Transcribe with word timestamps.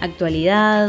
Actualidad, 0.00 0.88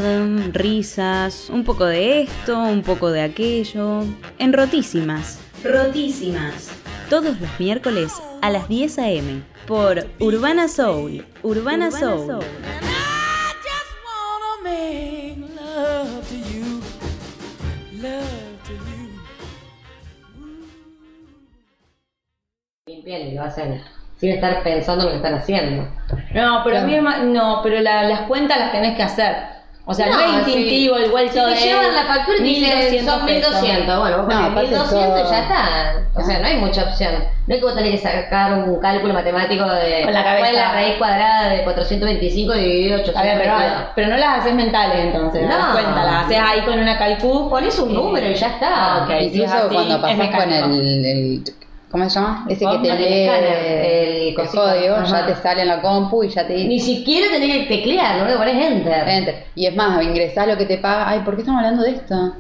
risas, 0.54 1.50
un 1.50 1.64
poco 1.64 1.86
de 1.86 2.22
esto, 2.22 2.58
un 2.58 2.82
poco 2.82 3.12
de 3.12 3.22
aquello. 3.22 4.04
En 4.40 4.54
Rotísimas. 4.54 5.40
Rotísimas. 5.64 6.72
Todos 7.10 7.40
los 7.40 7.60
miércoles 7.60 8.14
a 8.42 8.50
las 8.50 8.70
10 8.70 9.00
a.m. 9.00 9.44
por 9.68 10.08
Urbana 10.20 10.70
Soul. 10.70 11.26
Urbana, 11.44 11.92
Soul. 11.92 12.40
Limpian 22.88 23.22
y 23.22 23.36
lo 23.36 23.44
hacen 23.44 23.82
sin 24.22 24.30
estar 24.34 24.62
pensando 24.62 25.02
en 25.02 25.06
lo 25.08 25.12
que 25.14 25.18
están 25.28 25.34
haciendo. 25.42 25.88
No, 26.34 26.62
pero 26.64 26.78
a 26.78 26.82
mí 26.82 26.96
no, 27.26 27.60
pero 27.64 27.80
la- 27.82 28.04
las 28.04 28.22
cuentas 28.22 28.60
las 28.60 28.72
tenés 28.72 28.96
que 28.96 29.02
hacer. 29.02 29.36
O 29.84 29.96
sea, 29.96 30.06
no, 30.06 30.14
No, 30.14 30.22
es 30.22 30.34
instintivo 30.48 30.96
sí. 30.96 31.04
el 31.06 31.10
vuelto 31.10 31.48
Si 31.50 31.54
te 31.56 31.60
llevan 31.68 31.96
la 31.96 32.04
factura 32.04 32.38
y 32.38 32.42
te 32.42 32.44
dicen 32.44 32.70
1200 32.78 33.14
son 33.16 33.26
pesos. 33.26 33.52
1200, 33.64 34.00
bueno, 34.00 34.18
vos 34.18 34.28
No, 34.28 34.34
pones 34.36 34.52
aparte 34.52 34.68
1200 34.70 35.20
y 35.20 35.22
todo- 35.24 35.32
ya 35.32 35.40
está. 35.42 35.94
O 36.14 36.22
sea, 36.24 36.40
no 36.40 36.46
hay 36.48 36.58
mucha 36.58 36.84
opción. 36.84 37.14
No 37.48 37.56
es 37.56 37.60
que 37.60 37.66
vos 37.66 37.76
tenés 37.76 37.92
que 37.94 37.98
sacar 38.08 38.54
un 38.54 38.80
cálculo 38.80 39.14
matemático 39.16 39.66
de 39.66 40.04
Con 40.04 40.14
la 40.14 40.24
cabeza. 40.24 40.40
cuál 40.46 40.52
es 40.54 40.62
la 40.62 40.72
raíz 40.72 40.96
cuadrada 41.00 41.50
de 41.50 41.64
425 41.64 42.54
dividido 42.54 42.98
Está 42.98 43.24
bien, 43.24 43.38
pero, 43.40 43.54
822. 43.56 43.92
pero 43.96 44.08
no 44.10 44.18
las 44.18 44.38
haces 44.40 44.54
mentales 44.54 45.00
entonces, 45.00 45.42
No. 45.50 45.58
las 45.58 45.68
cuentas, 45.72 46.06
las 46.06 46.26
haces 46.26 46.38
ahí 46.40 46.62
con 46.62 46.80
una 46.80 46.98
calcú. 47.00 47.50
Pones 47.50 47.80
un 47.80 47.92
número 47.92 48.28
y 48.30 48.36
ya 48.36 48.48
está. 48.50 48.70
Ah, 48.72 49.04
ok. 49.04 49.10
si 49.10 49.26
es 49.26 49.34
Incluso 49.34 49.56
así, 49.56 49.74
cuando 49.74 49.96
es 49.96 50.02
pasás 50.02 50.36
con 50.36 50.54
el, 50.54 51.06
el- 51.06 51.44
¿Cómo 51.92 52.10
se 52.10 52.16
llama? 52.20 52.46
Ese 52.48 52.66
que 52.66 52.78
te 52.78 52.90
el 52.90 52.98
lee 52.98 54.30
el 54.30 54.36
código, 54.36 54.96
Ajá. 54.96 55.06
ya 55.06 55.26
te 55.26 55.36
sale 55.42 55.64
en 55.64 55.68
la 55.68 55.82
compu 55.82 56.24
y 56.24 56.30
ya 56.30 56.48
te 56.48 56.64
Ni 56.64 56.80
siquiera 56.80 57.28
tenés 57.30 57.68
que 57.68 57.76
teclear, 57.76 58.26
que 58.28 58.34
pones 58.38 58.66
enter. 58.66 59.10
Enter. 59.10 59.46
Y 59.56 59.66
es 59.66 59.76
más, 59.76 60.02
ingresás 60.02 60.48
lo 60.48 60.58
que 60.58 60.66
te 60.66 60.78
paga. 60.78 61.10
Ay, 61.10 61.20
¿por 61.20 61.36
qué 61.36 61.42
estamos 61.42 61.60
hablando 61.60 61.84
de 61.84 61.92
esto? 61.92 62.34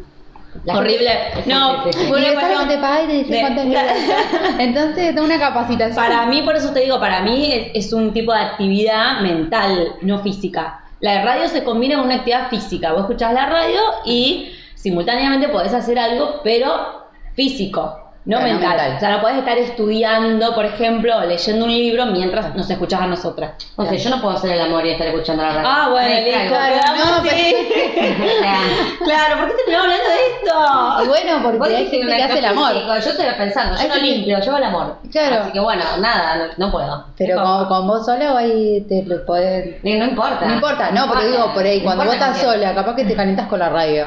La 0.66 0.78
Horrible. 0.78 1.10
No, 1.46 1.84
Sí, 1.86 1.90
sí, 1.94 2.00
sí. 2.00 2.10
Cuestión 2.10 2.68
te 2.68 2.78
paga 2.78 3.04
y 3.04 3.08
te 3.08 3.14
dice 3.14 3.40
cuántas 3.40 3.66
libras. 3.66 3.98
Entonces, 4.60 5.16
da 5.16 5.22
una 5.22 5.40
capacitación. 5.40 5.96
Para 5.96 6.26
mí, 6.26 6.42
por 6.44 6.56
eso 6.56 6.72
te 6.72 6.82
digo, 6.82 7.00
para 7.00 7.22
mí 7.22 7.52
es, 7.52 7.86
es 7.88 7.94
un 7.94 8.14
tipo 8.14 8.34
de 8.34 8.40
actividad 8.40 9.22
mental, 9.22 9.96
no 10.02 10.20
física. 10.20 10.82
La 11.00 11.14
de 11.14 11.24
radio 11.24 11.48
se 11.48 11.64
combina 11.64 11.96
con 11.96 12.06
una 12.06 12.16
actividad 12.16 12.50
física. 12.50 12.92
Vos 12.92 13.02
escuchás 13.02 13.34
la 13.34 13.48
radio 13.48 13.80
y 14.06 14.52
simultáneamente 14.76 15.48
podés 15.50 15.74
hacer 15.74 15.98
algo, 15.98 16.42
pero 16.44 17.08
físico, 17.34 18.01
no 18.24 18.38
no 18.38 18.44
mental. 18.44 18.70
mental. 18.70 18.94
O 18.98 19.00
sea, 19.00 19.10
no 19.10 19.22
podés 19.22 19.38
estar 19.38 19.58
estudiando, 19.58 20.54
por 20.54 20.66
ejemplo, 20.66 21.18
o 21.18 21.22
leyendo 21.22 21.66
un 21.66 21.72
libro 21.72 22.06
mientras 22.06 22.56
nos 22.56 22.70
escuchás 22.70 23.02
a 23.02 23.08
nosotras. 23.08 23.54
O 23.76 23.84
sea, 23.86 23.98
yo 23.98 24.10
no 24.12 24.22
puedo 24.22 24.36
hacer 24.36 24.52
el 24.52 24.62
amor 24.62 24.86
y 24.86 24.92
estar 24.92 25.08
escuchando 25.08 25.42
la 25.42 25.54
radio. 25.54 25.68
Ah, 25.68 25.90
bueno, 25.90 26.10
listo. 26.10 26.48
Claro, 26.48 26.76
no, 26.98 27.24
sea, 27.24 27.34
claro, 29.04 29.40
¿por 29.40 29.50
qué 29.50 29.56
terminamos 29.56 29.86
hablando 29.86 30.10
de 30.10 30.16
Y 30.16 30.34
esto? 30.36 31.10
bueno, 31.10 31.40
Vos 31.42 31.58
porque 31.58 31.76
hay 31.76 31.88
gente 31.88 32.16
que 32.16 32.24
hace 32.24 32.40
el 32.40 32.46
amor. 32.46 32.74
Yo 32.74 33.10
estoy 33.10 33.26
pensando, 33.38 33.76
yo 33.76 33.82
Hay 33.82 33.90
no 33.90 33.96
limpio, 33.96 34.40
yo 34.40 34.58
el 34.58 34.64
amor. 34.64 34.98
Claro. 35.12 35.42
Así 35.42 35.52
que 35.52 35.60
bueno, 35.60 35.84
nada, 36.00 36.36
no, 36.36 36.46
no 36.58 36.72
puedo. 36.72 37.06
Pero 37.18 37.42
con, 37.42 37.66
con 37.66 37.88
vos 37.88 38.06
sola 38.06 38.34
o 38.34 38.38
ahí 38.38 38.86
te 38.88 39.04
lo 39.04 39.26
podés... 39.26 39.84
No 39.84 40.06
importa. 40.06 40.46
No 40.46 40.54
importa, 40.54 40.92
no, 40.92 41.08
porque 41.08 41.28
digo, 41.28 41.52
por 41.54 41.64
ahí, 41.64 41.80
No 41.80 41.86
cuando 41.86 42.06
vos 42.06 42.14
estás 42.14 42.38
sola, 42.38 42.76
capaz 42.76 42.96
que 42.96 43.06
te 43.06 43.16
calentas 43.16 43.48
con 43.48 43.58
la 43.58 43.70
radio. 43.70 44.06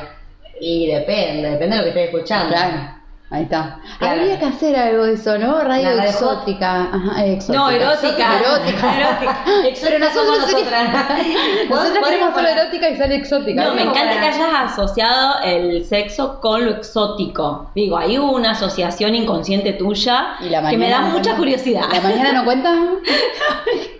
Y 0.60 0.86
depende, 0.86 1.50
depende 1.50 1.76
de 1.76 1.78
lo 1.78 1.82
que 1.82 1.88
estés 1.88 2.14
escuchando. 2.14 2.54
Claro, 2.54 2.93
ahí 3.34 3.42
está. 3.44 3.78
Claro. 3.98 4.20
Habría 4.20 4.38
que 4.38 4.44
hacer 4.46 4.76
algo 4.76 5.04
de 5.04 5.14
eso, 5.14 5.36
¿no? 5.38 5.60
Radio 5.60 5.90
exótica. 6.02 6.88
Ajá, 6.92 7.24
exótica. 7.26 7.58
No, 7.58 7.70
erótica. 7.70 8.38
Erótica. 8.40 9.44
Pero 9.82 9.98
nosotros, 9.98 10.38
nosotras. 10.40 10.88
Nosotros 11.70 12.08
queremos 12.08 12.34
solo 12.34 12.48
erótica 12.48 12.88
y 12.90 12.96
sale 12.96 13.16
exótica. 13.16 13.64
No, 13.64 13.74
me 13.74 13.82
encanta 13.82 14.20
que 14.20 14.26
hayas 14.26 14.72
asociado 14.72 15.40
el 15.44 15.84
sexo 15.84 16.40
con 16.40 16.64
lo 16.64 16.70
exótico. 16.72 17.70
Digo, 17.74 17.96
hay 17.98 18.18
una 18.18 18.52
asociación 18.52 19.14
inconsciente 19.14 19.72
tuya 19.74 20.36
Y 20.40 20.48
la 20.50 20.68
que 20.68 20.76
me 20.76 20.88
da 20.90 21.00
no 21.00 21.06
mucha 21.08 21.34
cuenta. 21.34 21.36
curiosidad. 21.36 21.82
¿La 21.92 22.00
mañana 22.00 22.32
no 22.32 22.44
cuenta? 22.44 22.74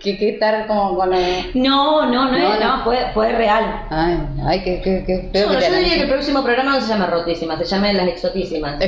que, 0.01 0.17
que 0.17 0.29
estar 0.29 0.67
como 0.67 0.95
con 0.95 1.09
la... 1.09 1.17
No, 1.55 2.05
no, 2.05 2.25
no, 2.25 2.37
No, 2.37 2.53
es- 2.53 2.59
no. 2.59 2.83
fue, 2.83 2.97
fue 3.13 3.31
real. 3.31 3.85
Ay, 3.89 4.19
ay, 4.47 4.63
qué, 4.63 4.81
qué, 4.83 5.03
qué 5.05 5.29
feo 5.33 5.49
que 5.49 5.65
yo 5.65 5.75
diría 5.75 5.95
que 5.95 6.01
el 6.03 6.09
próximo 6.09 6.43
programa 6.43 6.75
no 6.75 6.81
se 6.81 6.87
llama 6.87 7.07
Rotísimas, 7.07 7.57
se 7.59 7.65
llama 7.65 7.91
Las 7.93 8.07
Exotísimas. 8.09 8.79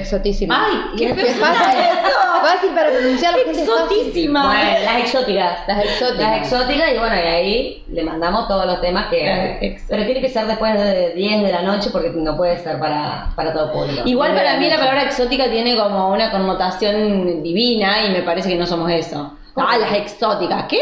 Ay, 0.50 0.76
qué 0.98 1.08
Qué 1.14 1.26
fácil. 1.34 1.80
eso. 1.80 2.18
Fácil 2.42 2.70
para 2.76 2.90
pronunciar 2.92 3.34
la. 3.34 3.52
Exotísima. 3.52 4.46
Bueno, 4.48 4.80
las 4.86 5.00
exóticas. 5.00 5.60
Las 5.68 5.84
exóticas. 5.86 6.20
Las 6.30 6.38
exóticas 6.54 6.92
y 6.94 6.98
bueno, 7.00 7.16
y 7.16 7.20
ahí 7.28 7.84
le 7.92 8.04
mandamos 8.04 8.48
todos 8.48 8.66
los 8.66 8.80
temas 8.82 9.08
que... 9.08 9.58
Ex- 9.62 9.86
Pero 9.90 10.06
tiene 10.06 10.22
que 10.22 10.30
ser 10.30 10.46
después 10.46 10.74
de 10.78 11.14
10 11.14 11.44
de 11.44 11.52
la 11.52 11.62
noche 11.64 11.90
porque 11.92 12.12
no 12.14 12.38
puede 12.38 12.58
ser 12.60 12.80
para, 12.80 13.32
para 13.36 13.54
todo 13.54 13.72
público. 13.72 14.04
Igual 14.06 14.34
para 14.36 14.58
mí 14.58 14.70
la 14.70 14.78
palabra 14.78 15.04
exótica 15.04 15.50
tiene 15.50 15.76
como 15.76 16.10
una 16.12 16.30
connotación 16.32 17.42
divina 17.44 18.06
y 18.06 18.12
me 18.12 18.22
parece 18.22 18.50
que 18.50 18.56
no 18.56 18.66
somos 18.68 18.92
eso. 18.92 19.37
Ah, 19.60 19.78
las 19.78 19.92
exóticas. 19.94 20.66
¿Qué? 20.66 20.80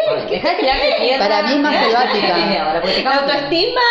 Para 1.18 1.44
mí 1.44 1.54
es 1.54 1.60
más 1.60 1.76
selvática. 1.76 2.38
¿La 2.38 2.82
en- 2.98 3.08
autoestima? 3.08 3.82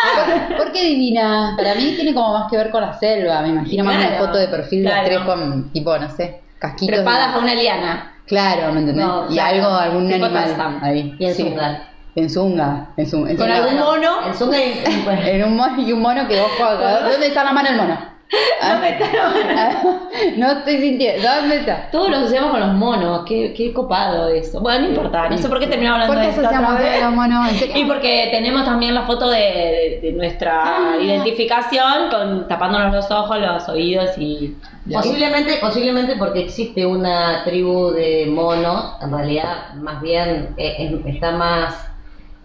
¿Por, 0.57 0.73
qué 0.73 0.83
divina? 0.85 1.55
Para 1.57 1.75
mí 1.75 1.93
tiene 1.97 2.13
como 2.15 2.35
más 2.39 2.51
que 2.51 2.57
ver 2.59 2.71
con 2.71 2.83
la 2.83 2.93
selva. 2.99 3.41
Me 3.41 3.49
imagino 3.49 3.85
más 3.85 3.97
una 3.97 4.19
foto 4.19 4.39
de 4.39 4.49
perfil 4.49 4.85
de 4.85 4.91
las 4.91 5.05
tres 5.05 5.21
con, 5.21 5.71
tipo, 5.73 5.97
no 5.99 6.09
sé, 6.11 6.41
casquitos. 6.59 6.97
Trepadas 6.97 7.35
a 7.35 7.39
una 7.39 7.55
liana. 7.55 8.13
Claro, 8.27 8.73
¿me 8.73 8.81
entendés? 8.81 9.07
Y 9.31 9.39
algo, 9.39 9.69
algún 9.69 10.13
animal 10.13 10.79
ahí. 10.83 11.15
Y 11.19 11.25
en 11.27 11.35
sí. 11.35 11.43
zunga. 11.45 11.89
En 12.17 12.31
zunga. 12.31 12.87
En 12.97 13.07
zunga. 13.07 13.31
en 13.31 13.37
Con 13.37 13.51
algún 13.51 13.79
mono. 13.79 14.27
El 14.27 14.35
zunga 14.35 14.59
y- 14.59 14.83
y- 14.87 15.05
En 15.31 15.45
un 15.45 15.57
mono 15.57 15.81
y 15.83 15.93
un 15.93 16.01
mono 16.03 16.29
que 16.29 16.41
vos 16.41 16.51
juegas. 16.57 17.11
¿Dónde 17.11 17.27
está 17.27 17.43
la 17.45 17.53
mano 17.53 17.69
del 17.71 17.79
mono? 17.79 18.14
¿Dónde 18.63 18.89
está 18.91 19.07
la 19.13 19.29
mano? 19.83 20.01
No 20.37 20.51
estoy 20.53 20.79
sintiendo. 20.81 21.29
¿Dónde 21.29 21.57
está? 21.57 21.89
Todos 21.91 22.09
lo 22.11 22.17
asociamos 22.17 22.51
con 22.51 22.61
los 22.61 22.73
monos, 22.75 23.25
qué, 23.27 23.53
qué 23.57 23.73
copado 23.73 24.29
eso. 24.29 24.61
Bueno, 24.61 24.81
no 24.83 24.89
importa, 24.89 25.29
no 25.29 25.39
sé 25.39 25.49
por 25.49 25.59
qué 25.61 25.67
terminamos 25.67 26.03
hablando 26.03 26.15
¿Por 26.15 26.21
qué 26.23 26.27
de 26.27 26.31
esto 26.35 26.43
asociamos 26.47 26.75
otra 26.75 26.91
vez. 26.91 27.03
a 27.03 27.07
los 27.07 27.15
monos? 27.15 27.49
¿En 27.51 27.59
serio? 27.59 27.75
Y 27.79 27.85
porque 27.85 28.29
tenemos 28.31 28.65
también 28.65 28.95
la 28.95 29.03
foto 29.03 29.29
de, 29.31 29.39
de- 29.39 29.99
de 30.03 30.13
nuestra 30.13 30.97
identificación 31.01 32.11
con 32.11 32.49
tapándonos 32.49 32.93
los 32.95 33.11
ojos, 33.11 33.39
los 33.39 33.69
oídos 33.69 34.11
y... 34.19 34.57
Posiblemente, 34.93 35.55
posiblemente 35.61 36.17
porque 36.17 36.41
existe 36.41 36.85
una 36.85 37.43
tribu 37.45 37.91
de 37.93 38.27
monos, 38.27 38.97
en 39.03 39.11
realidad 39.13 39.75
más 39.77 40.01
bien 40.03 40.55
eh, 40.59 40.77
es- 41.07 41.15
está 41.15 41.33
más 41.33 41.89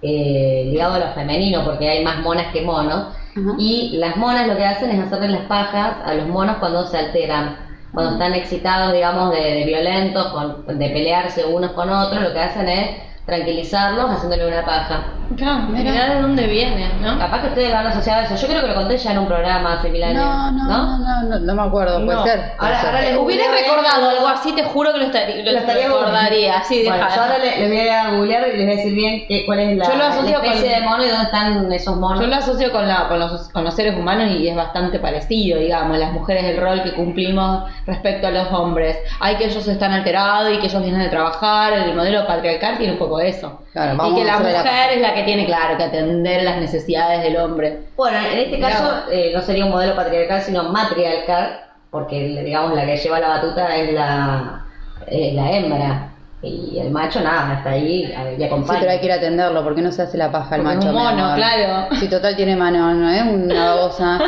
eh, 0.01 0.63
ligado 0.71 0.93
a 0.95 0.99
lo 0.99 1.07
femenino 1.13 1.63
porque 1.65 1.89
hay 1.89 2.03
más 2.03 2.19
monas 2.19 2.53
que 2.53 2.61
monos 2.61 3.07
Ajá. 3.39 3.55
y 3.57 3.97
las 3.97 4.15
monas 4.17 4.47
lo 4.47 4.55
que 4.57 4.65
hacen 4.65 4.91
es 4.91 4.99
hacerle 4.99 5.29
las 5.29 5.41
pajas 5.47 5.97
a 6.05 6.13
los 6.13 6.27
monos 6.27 6.57
cuando 6.57 6.85
se 6.87 6.97
alteran, 6.97 7.57
cuando 7.93 8.13
están 8.13 8.33
excitados 8.33 8.93
digamos 8.93 9.31
de, 9.31 9.41
de 9.41 9.65
violentos, 9.65 10.27
con- 10.33 10.65
de 10.77 10.89
pelearse 10.89 11.45
unos 11.45 11.71
con 11.71 11.89
otros, 11.89 12.21
lo 12.21 12.33
que 12.33 12.39
hacen 12.39 12.67
es 12.69 12.89
tranquilizarlos 13.29 14.09
haciéndole 14.11 14.47
una 14.47 14.65
paja. 14.65 15.03
Claro, 15.37 15.59
mirá 15.69 16.15
de 16.15 16.21
dónde 16.23 16.47
viene, 16.47 16.89
¿no? 17.01 17.19
Capaz 17.19 17.41
que 17.41 17.47
ustedes 17.49 17.69
lo 17.69 17.77
han 17.77 17.85
asociado 17.85 18.21
a 18.21 18.23
eso, 18.23 18.35
yo 18.35 18.47
creo 18.47 18.61
que 18.61 18.67
lo 18.69 18.73
conté 18.73 18.97
ya 18.97 19.11
en 19.11 19.19
un 19.19 19.27
programa 19.27 19.79
años, 19.79 20.13
No, 20.15 20.51
no, 20.51 20.63
no, 20.67 20.97
no, 20.97 21.21
no, 21.29 21.39
no 21.39 21.55
me 21.55 21.61
acuerdo, 21.67 22.03
puede 22.03 22.17
No. 22.17 22.23
ser. 22.23 22.39
puede 22.39 22.53
Ahora- 22.57 22.81
ser. 22.81 22.89
ahora 22.89 23.01
les- 23.01 23.17
Hubiera 23.17 23.43
recordado 23.51 24.09
algo 24.09 24.27
así, 24.27 24.53
te 24.53 24.63
juro 24.63 24.91
que 24.91 24.97
lo 24.97 25.05
estaría, 25.05 25.43
lo 25.45 25.51
Lo 25.51 25.57
estaría 25.59 25.87
recordaría. 25.87 26.63
Sí, 26.63 26.83
Bueno, 26.87 27.05
yo 27.15 27.21
ahora 27.21 27.37
le, 27.37 27.59
le 27.59 27.67
voy 27.67 27.87
a 27.89 28.09
googlear 28.09 28.47
y 28.47 28.57
les 28.57 28.65
voy 28.65 28.73
a 28.73 28.75
decir 28.77 28.93
bien 28.95 29.23
qué, 29.27 29.45
cuál 29.45 29.59
es 29.59 29.77
la, 29.77 29.85
Yo 29.85 29.91
lo 29.91 29.97
la 29.99 30.07
asocio 30.09 30.35
especie 30.41 30.71
con- 30.71 30.79
de 30.81 30.85
mono 30.87 31.05
y 31.05 31.09
dónde 31.09 31.23
están 31.25 31.71
esos 31.73 31.95
monos. 31.97 32.19
Yo 32.21 32.27
lo 32.27 32.35
asocio 32.35 32.71
con, 32.71 32.87
la, 32.87 33.07
con, 33.07 33.19
los, 33.19 33.49
con 33.49 33.63
los 33.63 33.75
seres 33.75 33.95
humanos 33.95 34.31
y 34.31 34.47
es 34.47 34.55
bastante 34.55 34.97
parecido, 34.99 35.59
digamos, 35.59 35.95
las 35.99 36.11
mujeres, 36.11 36.43
el 36.45 36.57
rol 36.59 36.81
que 36.81 36.93
cumplimos 36.93 37.69
respecto 37.85 38.25
a 38.27 38.31
los 38.31 38.51
hombres. 38.51 38.97
Hay 39.19 39.35
que 39.35 39.45
ellos 39.45 39.67
están 39.67 39.91
alterados 39.93 40.51
y 40.53 40.57
que 40.57 40.65
ellos 40.65 40.81
vienen 40.81 41.01
de 41.01 41.09
trabajar, 41.09 41.73
el 41.73 41.93
modelo 41.95 42.25
patriarcal 42.25 42.77
tiene 42.79 42.93
un 42.93 42.99
poco 42.99 43.18
eso. 43.21 43.61
Claro, 43.71 44.09
y 44.09 44.15
que 44.15 44.25
la 44.25 44.39
mujer 44.39 44.91
es 44.93 45.01
la 45.01 45.13
que 45.13 45.23
tiene, 45.23 45.45
claro, 45.45 45.77
que 45.77 45.83
atender 45.83 46.43
las 46.43 46.57
necesidades 46.57 47.23
del 47.23 47.37
hombre. 47.37 47.79
Bueno, 47.95 48.17
en 48.17 48.39
este 48.39 48.59
caso 48.59 49.09
eh, 49.11 49.31
no 49.33 49.41
sería 49.41 49.65
un 49.65 49.71
modelo 49.71 49.95
patriarcal, 49.95 50.41
sino 50.41 50.63
matriarcal, 50.63 51.59
porque 51.91 52.43
digamos 52.43 52.75
la 52.75 52.85
que 52.85 52.97
lleva 52.97 53.19
la 53.19 53.29
batuta 53.29 53.75
es 53.75 53.93
la, 53.93 54.65
eh, 55.07 55.31
la 55.33 55.51
hembra. 55.51 56.08
Y 56.41 56.79
el 56.79 56.89
macho 56.91 57.19
nada, 57.19 57.55
está 57.57 57.71
ahí 57.71 58.05
y 58.05 58.35
Sí, 58.37 58.43
acompaña. 58.45 58.79
pero 58.79 58.91
hay 58.93 58.99
que 58.99 59.05
ir 59.07 59.11
a 59.11 59.15
atenderlo, 59.15 59.61
porque 59.61 59.81
no 59.81 59.91
se 59.91 60.03
hace 60.03 60.17
la 60.17 60.31
paja 60.31 60.55
el 60.55 60.61
Porque 60.61 60.77
es 60.79 60.85
macho. 60.85 60.97
un 60.97 61.03
mono, 61.03 61.35
claro. 61.35 61.95
Si 61.99 62.07
total 62.07 62.35
tiene 62.37 62.55
mano, 62.55 62.93
no 62.93 63.09
es 63.09 63.23
una 63.23 63.65
babosa. 63.75 64.19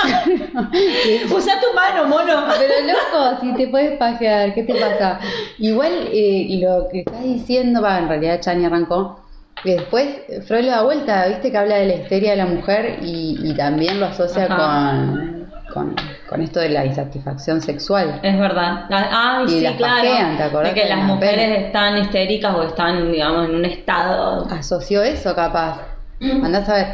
Usa 1.34 1.54
tu 1.60 1.74
mano, 1.74 2.06
mono. 2.08 2.44
Pero 2.58 2.74
loco, 2.86 3.40
si 3.42 3.52
te 3.54 3.68
puedes 3.68 3.98
pajear, 3.98 4.54
¿qué 4.54 4.62
te 4.62 4.74
pasa? 4.74 5.18
Igual 5.58 5.92
eh, 6.12 6.60
lo 6.62 6.88
que 6.88 7.00
estás 7.00 7.22
diciendo, 7.22 7.82
va, 7.82 7.98
en 7.98 8.08
realidad 8.08 8.40
Chani 8.40 8.64
arrancó, 8.64 9.20
que 9.62 9.72
después 9.74 10.08
Freud 10.46 10.64
lo 10.64 10.70
da 10.70 10.82
vuelta, 10.82 11.26
viste 11.28 11.50
que 11.50 11.58
habla 11.58 11.76
de 11.76 11.86
la 11.86 11.94
histeria 11.96 12.30
de 12.30 12.36
la 12.38 12.46
mujer 12.46 13.00
y, 13.02 13.38
y 13.42 13.54
también 13.54 14.00
lo 14.00 14.06
asocia 14.06 14.44
Ajá. 14.44 14.56
con, 14.56 15.39
con, 15.72 15.94
con 16.28 16.42
esto 16.42 16.60
de 16.60 16.68
la 16.70 16.84
insatisfacción 16.84 17.60
sexual. 17.60 18.20
Es 18.22 18.38
verdad. 18.38 18.86
Ah, 18.90 19.44
Y 19.46 19.50
sí, 19.50 19.60
las 19.60 19.74
claro. 19.74 20.36
¿te 20.36 20.42
acordás 20.42 20.74
de 20.74 20.80
que 20.82 20.88
las 20.88 20.98
la 20.98 21.04
mujeres 21.04 21.64
están 21.66 21.98
histéricas 21.98 22.54
o 22.54 22.62
están, 22.62 23.10
digamos, 23.12 23.48
en 23.48 23.54
un 23.56 23.64
estado. 23.64 24.46
Asoció 24.50 25.02
eso 25.02 25.34
capaz. 25.34 25.89
Andás 26.20 26.68
a 26.68 26.74
ver. 26.74 26.86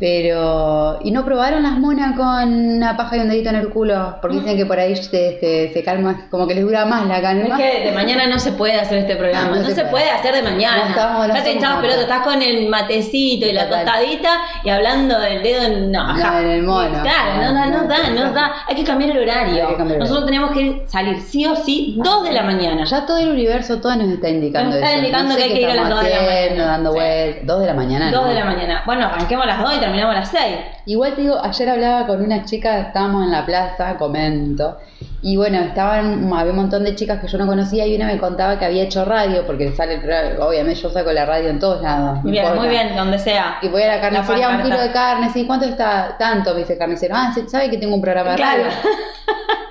Pero. 0.00 0.98
¿Y 1.04 1.10
no 1.12 1.24
probaron 1.24 1.62
las 1.62 1.72
monas 1.78 2.16
con 2.16 2.52
una 2.76 2.96
paja 2.96 3.16
y 3.16 3.20
un 3.20 3.28
dedito 3.28 3.50
en 3.50 3.56
el 3.56 3.68
culo? 3.68 4.16
Porque 4.20 4.38
dicen 4.38 4.56
que 4.56 4.66
por 4.66 4.78
ahí 4.80 4.96
se, 4.96 5.38
se, 5.38 5.70
se 5.72 5.84
calma, 5.84 6.26
como 6.30 6.46
que 6.48 6.54
les 6.54 6.64
dura 6.64 6.84
más 6.84 7.06
la 7.06 7.16
Es 7.18 7.22
calma. 7.22 7.56
que 7.56 7.84
de 7.84 7.92
mañana 7.92 8.26
no 8.26 8.38
se 8.38 8.52
puede 8.52 8.74
hacer 8.74 8.98
este 8.98 9.14
programa, 9.16 9.50
No 9.50 9.56
no, 9.56 9.64
se 9.68 9.74
se, 9.74 9.80
puede. 9.82 9.90
puede. 9.90 10.10
hacer 10.10 10.34
de 10.34 10.42
mañana. 10.42 10.76
No 10.84 10.88
estamos- 10.90 11.28
no 11.28 11.36
echabas 11.36 11.80
pelota, 11.80 12.00
estás 12.00 12.22
con 12.22 12.42
el 12.42 12.68
matecito 12.68 13.46
y 13.46 13.52
la 13.52 13.64
Total. 13.68 13.84
tostadita 13.84 14.38
y 14.64 14.68
hablando 14.70 15.20
del 15.20 15.42
dedo 15.42 15.62
en 15.64 15.92
no, 15.92 16.40
en 16.40 16.48
el 16.50 16.62
mono. 16.64 17.00
Claro, 17.02 17.42
no 17.42 17.54
da, 17.54 17.66
no 17.66 17.84
da, 17.88 18.10
no 18.10 18.32
da. 18.32 18.52
Hay 18.68 18.74
que 18.74 18.84
cambiar 18.84 19.10
el 19.16 19.22
horario. 19.22 19.76
Cambiar 19.76 20.00
Nosotros 20.00 20.26
tenemos 20.26 20.50
que 20.50 20.82
salir 20.86 21.20
sí 21.20 21.46
o 21.46 21.54
sí 21.54 21.94
dos 22.02 22.24
de 22.24 22.32
la 22.32 22.42
mañana. 22.42 22.84
Ya 22.84 23.06
todo 23.06 23.18
el 23.18 23.30
universo, 23.30 23.80
todo 23.80 23.94
nos 23.96 24.08
está 24.08 24.28
indicando 24.28 24.70
Nos 24.70 24.76
está 24.78 24.90
eso. 24.90 24.98
indicando 24.98 25.36
que 25.36 25.42
hay 25.44 25.52
que 25.52 25.60
ir 25.60 25.70
a 25.70 25.74
las 25.74 25.84
estamos 25.84 26.02
dos 26.02 26.04
de 26.04 26.10
la 26.10 26.22
mañana. 26.22 26.64
dando 26.72 26.92
vueltas. 26.92 27.66
La 27.66 27.74
mañana. 27.74 28.06
De 28.06 28.34
la 28.34 28.44
mañana. 28.44 28.63
Bueno, 28.86 29.06
arranquemos 29.06 29.44
a 29.44 29.48
las 29.48 29.60
dos 29.62 29.74
y 29.76 29.80
terminamos 29.80 30.14
a 30.16 30.20
las 30.20 30.28
seis. 30.30 30.56
Igual 30.86 31.14
te 31.14 31.22
digo, 31.22 31.38
ayer 31.42 31.68
hablaba 31.68 32.06
con 32.06 32.22
una 32.22 32.44
chica, 32.44 32.78
estábamos 32.80 33.24
en 33.24 33.30
la 33.30 33.44
plaza, 33.46 33.96
comento, 33.96 34.78
y 35.22 35.36
bueno, 35.36 35.58
estaban, 35.60 36.30
había 36.32 36.52
un 36.52 36.56
montón 36.58 36.84
de 36.84 36.94
chicas 36.94 37.18
que 37.20 37.26
yo 37.28 37.38
no 37.38 37.46
conocía 37.46 37.86
y 37.86 37.96
una 37.96 38.06
me 38.06 38.18
contaba 38.18 38.58
que 38.58 38.64
había 38.66 38.82
hecho 38.84 39.04
radio, 39.04 39.46
porque 39.46 39.72
sale, 39.72 40.00
obviamente 40.40 40.80
yo 40.80 40.90
saco 40.90 41.10
la 41.12 41.24
radio 41.24 41.48
en 41.48 41.58
todos 41.58 41.80
lados. 41.82 42.22
Muy 42.22 42.32
bien, 42.32 42.54
muy 42.56 42.68
bien, 42.68 42.94
donde 42.96 43.18
sea. 43.18 43.56
Y 43.62 43.68
voy 43.68 43.82
a 43.82 43.96
la 43.96 44.00
carnicería, 44.00 44.48
un 44.48 44.56
pancarta. 44.56 44.62
kilo 44.76 44.86
de 44.88 44.92
carne, 44.92 45.30
¿sí? 45.30 45.46
¿Cuánto 45.46 45.64
está? 45.66 46.16
Tanto, 46.18 46.52
me 46.52 46.60
dice 46.60 46.74
el 46.74 46.78
carnicero. 46.78 47.14
Ah, 47.16 47.32
¿se- 47.34 47.48
¿sabe 47.48 47.70
que 47.70 47.78
tengo 47.78 47.94
un 47.94 48.02
programa 48.02 48.30
de 48.30 48.36
Claro. 48.36 48.62
radio? 48.64 48.76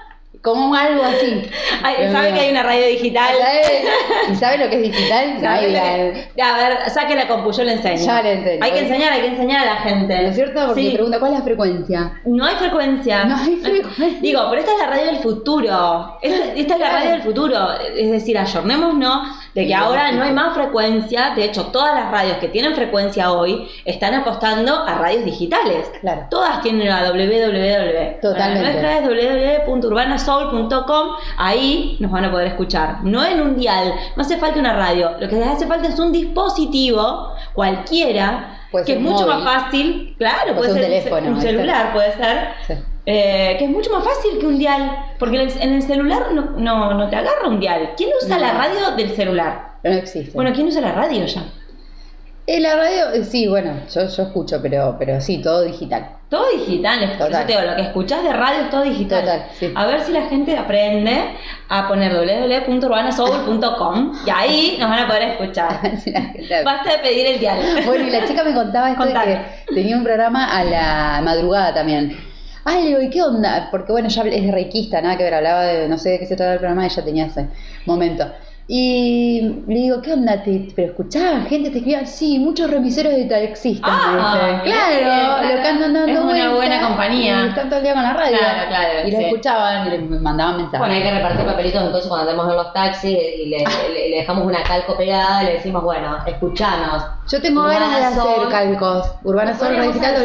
Como 0.43 0.75
algo 0.75 1.01
así. 1.03 1.49
Ay, 1.83 2.11
¿Sabe 2.11 2.33
que 2.33 2.39
hay 2.41 2.51
una 2.51 2.63
radio 2.63 2.85
digital? 2.87 3.33
¿sabe? 3.39 3.61
¿Y 4.31 4.35
sabe 4.35 4.57
lo 4.57 4.69
que 4.69 4.75
es 4.75 4.81
digital? 4.91 5.37
¿Sabe 5.41 5.57
Ahí 5.57 5.67
lo 5.67 5.73
la- 5.77 5.83
que- 6.35 6.41
A 6.41 6.57
ver, 6.57 6.89
saque 6.89 7.15
la 7.15 7.27
compu, 7.27 7.51
yo 7.53 7.63
le 7.63 7.73
enseño. 7.73 8.05
Ya 8.05 8.21
le 8.21 8.33
enseño. 8.33 8.59
Hay 8.63 8.71
que 8.71 8.79
enseñar, 8.79 9.13
hay 9.13 9.21
que 9.21 9.27
enseñar 9.27 9.61
a 9.67 9.73
la 9.73 9.75
gente. 9.77 10.21
¿No 10.21 10.27
es 10.29 10.35
cierto? 10.35 10.65
Porque 10.67 10.81
Sí. 10.81 10.91
pregunta, 10.91 11.19
¿cuál 11.19 11.31
es 11.33 11.39
la 11.39 11.43
frecuencia? 11.45 12.21
No 12.25 12.45
hay 12.45 12.55
frecuencia. 12.55 13.23
No 13.25 13.37
hay 13.37 13.55
frecuencia. 13.55 14.19
Digo, 14.21 14.41
pero 14.49 14.59
esta 14.61 14.73
es 14.73 14.77
la 14.79 14.87
radio 14.87 15.05
del 15.05 15.17
futuro. 15.19 16.17
Esta, 16.21 16.53
esta 16.55 16.73
es 16.73 16.79
la 16.79 16.89
radio 16.89 17.09
del 17.11 17.21
futuro. 17.21 17.67
Es 17.95 18.11
decir, 18.11 18.37
ayornémonos 18.37 19.27
de 19.55 19.65
que 19.67 19.73
ahora 19.73 20.11
no 20.11 20.23
hay 20.23 20.33
más 20.33 20.53
frecuencia. 20.55 21.31
De 21.35 21.45
hecho, 21.45 21.67
todas 21.67 21.95
las 21.95 22.11
radios 22.11 22.37
que 22.39 22.49
tienen 22.49 22.75
frecuencia 22.75 23.31
hoy 23.31 23.69
están 23.85 24.13
apostando 24.13 24.75
a 24.85 24.95
radios 24.95 25.23
digitales. 25.25 25.89
Claro. 26.01 26.25
Todas 26.29 26.61
tienen 26.61 26.89
la 26.89 27.09
www. 27.11 28.19
Totalmente. 28.21 28.63
La 28.63 28.71
nuestra 28.71 28.97
es 28.97 29.03
www.urbanasoul.com. 30.41 31.07
Ahí 31.37 31.97
nos 31.99 32.11
van 32.11 32.25
a 32.25 32.31
poder 32.31 32.47
escuchar. 32.47 33.03
No 33.03 33.23
en 33.25 33.41
un 33.41 33.57
dial. 33.57 33.93
No 34.15 34.21
hace 34.23 34.37
falta 34.37 34.59
una 34.59 34.73
radio. 34.73 35.11
Lo 35.19 35.27
que 35.29 35.35
les 35.35 35.47
hace 35.47 35.67
falta 35.67 35.87
es 35.87 35.99
un 35.99 36.11
dispositivo, 36.11 37.33
cualquiera, 37.53 38.59
que 38.85 38.93
es 38.93 38.99
mucho 38.99 39.25
móvil. 39.27 39.43
más 39.43 39.63
fácil. 39.63 40.15
Claro, 40.17 40.55
Puede 40.55 40.69
puede 40.69 40.73
ser 40.73 40.77
un 40.77 40.81
ser 40.81 41.03
teléfono, 41.03 41.35
un 41.35 41.41
celular, 41.41 41.93
puede 41.93 42.13
ser. 42.13 42.47
Sí. 42.67 42.73
Eh, 43.05 43.55
que 43.59 43.65
es 43.65 43.69
mucho 43.69 43.91
más 43.91 44.03
fácil 44.03 44.39
que 44.39 44.45
un 44.45 44.57
dial, 44.57 44.97
porque 45.19 45.35
en 45.41 45.73
el, 45.73 45.81
celular 45.81 46.27
no, 46.31 46.51
no, 46.57 46.93
no 46.93 47.09
te 47.09 47.17
agarra 47.17 47.47
un 47.49 47.59
dial. 47.59 47.91
¿Quién 47.97 48.09
usa 48.21 48.37
No. 48.37 48.41
la 48.41 48.53
radio 48.53 48.91
del 48.95 49.09
celular? 49.13 49.73
No 49.83 49.91
existe. 49.91 50.31
Bueno, 50.33 50.51
¿quién 50.53 50.67
usa 50.67 50.79
la 50.79 50.93
radio 50.93 51.25
ya? 51.25 51.43
Eh, 52.47 52.59
la 52.61 52.75
radio, 52.75 53.11
eh, 53.11 53.23
sí, 53.25 53.47
bueno, 53.47 53.73
yo, 53.93 54.07
yo 54.07 54.23
escucho, 54.23 54.59
pero, 54.61 54.95
pero 54.97 55.19
sí, 55.19 55.41
todo 55.41 55.61
digital. 55.63 56.09
Todo 56.33 56.49
digital, 56.49 56.99
por 57.19 57.29
eso 57.29 57.41
te 57.41 57.45
digo, 57.45 57.61
lo 57.61 57.75
que 57.75 57.83
escuchás 57.83 58.23
de 58.23 58.33
radio 58.33 58.63
es 58.63 58.71
todo 58.71 58.81
digital. 58.81 59.21
Total, 59.21 59.45
sí. 59.53 59.71
A 59.75 59.85
ver 59.85 60.01
si 60.01 60.11
la 60.11 60.23
gente 60.23 60.57
aprende 60.57 61.35
a 61.69 61.87
poner 61.87 62.11
www.urbanasoul.com 62.11 64.13
y 64.25 64.29
ahí 64.31 64.77
nos 64.79 64.89
van 64.89 65.03
a 65.03 65.07
poder 65.07 65.21
escuchar. 65.21 65.79
Basta 66.65 66.93
de 66.93 66.99
pedir 67.03 67.27
el 67.27 67.39
dial. 67.39 67.59
bueno, 67.85 68.07
y 68.07 68.09
la 68.09 68.25
chica 68.25 68.43
me 68.43 68.55
contaba 68.55 68.89
esto 68.89 69.05
de 69.05 69.13
que 69.13 69.41
tenía 69.75 69.95
un 69.95 70.03
programa 70.03 70.57
a 70.57 70.63
la 70.63 71.21
madrugada 71.23 71.71
también. 71.71 72.17
Ay, 72.65 72.87
digo, 72.87 72.99
¿y 72.99 73.11
qué 73.11 73.21
onda? 73.21 73.67
Porque 73.69 73.91
bueno, 73.91 74.09
ya 74.09 74.23
es 74.23 74.51
reikista, 74.51 75.01
nada 75.01 75.15
que 75.15 75.25
ver, 75.25 75.35
hablaba 75.35 75.65
de, 75.65 75.87
no 75.87 75.99
sé 75.99 76.09
de 76.09 76.19
qué 76.19 76.25
se 76.25 76.35
trataba 76.35 76.53
el 76.53 76.59
programa, 76.59 76.87
ella 76.87 77.05
tenía 77.05 77.27
ese 77.27 77.47
momento. 77.85 78.25
Y 78.65 79.41
le 79.67 79.75
digo, 79.75 80.01
¿qué 80.01 80.13
onda? 80.13 80.41
¿Te, 80.41 80.69
¿Pero 80.73 80.89
escuchaba 80.89 81.41
gente? 81.41 81.69
¿Te 81.69 81.79
escribía? 81.79 82.05
Sí, 82.05 82.39
muchos 82.39 82.71
remiseros 82.71 83.13
de 83.13 83.25
taxistas. 83.25 83.91
me 83.91 84.19
Ah, 84.21 84.61
dice. 84.63 84.75
claro, 84.75 84.99
claro. 85.03 85.55
lo 85.55 85.61
que 85.61 85.67
andan 85.67 85.93
dando 85.93 86.11
Es 86.13 86.19
una 86.19 86.53
buena 86.55 86.87
compañía. 86.87 87.43
Y 87.43 87.49
están 87.49 87.67
todo 87.69 87.77
el 87.79 87.83
día 87.83 87.93
con 87.93 88.03
la 88.03 88.13
radio. 88.13 88.37
Claro, 88.37 88.67
claro, 88.69 89.07
Y 89.07 89.11
lo 89.11 89.17
sí. 89.17 89.23
escuchaban 89.25 89.87
y 89.87 89.89
le 89.91 89.99
mandaban 90.19 90.55
mensajes. 90.57 90.79
Bueno, 90.79 90.93
hay 90.95 91.03
que 91.03 91.11
repartir 91.11 91.45
papelitos 91.45 91.81
entonces 91.83 92.07
cuando 92.09 92.29
andemos 92.31 92.51
en 92.51 92.57
los 92.57 92.73
taxis 92.73 93.17
y 93.39 93.45
le, 93.47 93.57
le- 93.93 94.09
le 94.11 94.15
dejamos 94.17 94.45
una 94.45 94.63
calco 94.63 94.95
pegada 94.95 95.43
y 95.43 95.45
le 95.47 95.53
decimos, 95.55 95.83
bueno, 95.83 96.17
escuchanos. 96.25 97.03
Yo 97.29 97.41
tengo 97.41 97.61
Urbana 97.61 97.79
ganas 97.89 98.15
de 98.15 98.21
hacer 98.21 98.47
calcos. 98.49 99.11
Urbana 99.23 99.57
Sol, 99.57 99.75
Radical. 99.75 100.15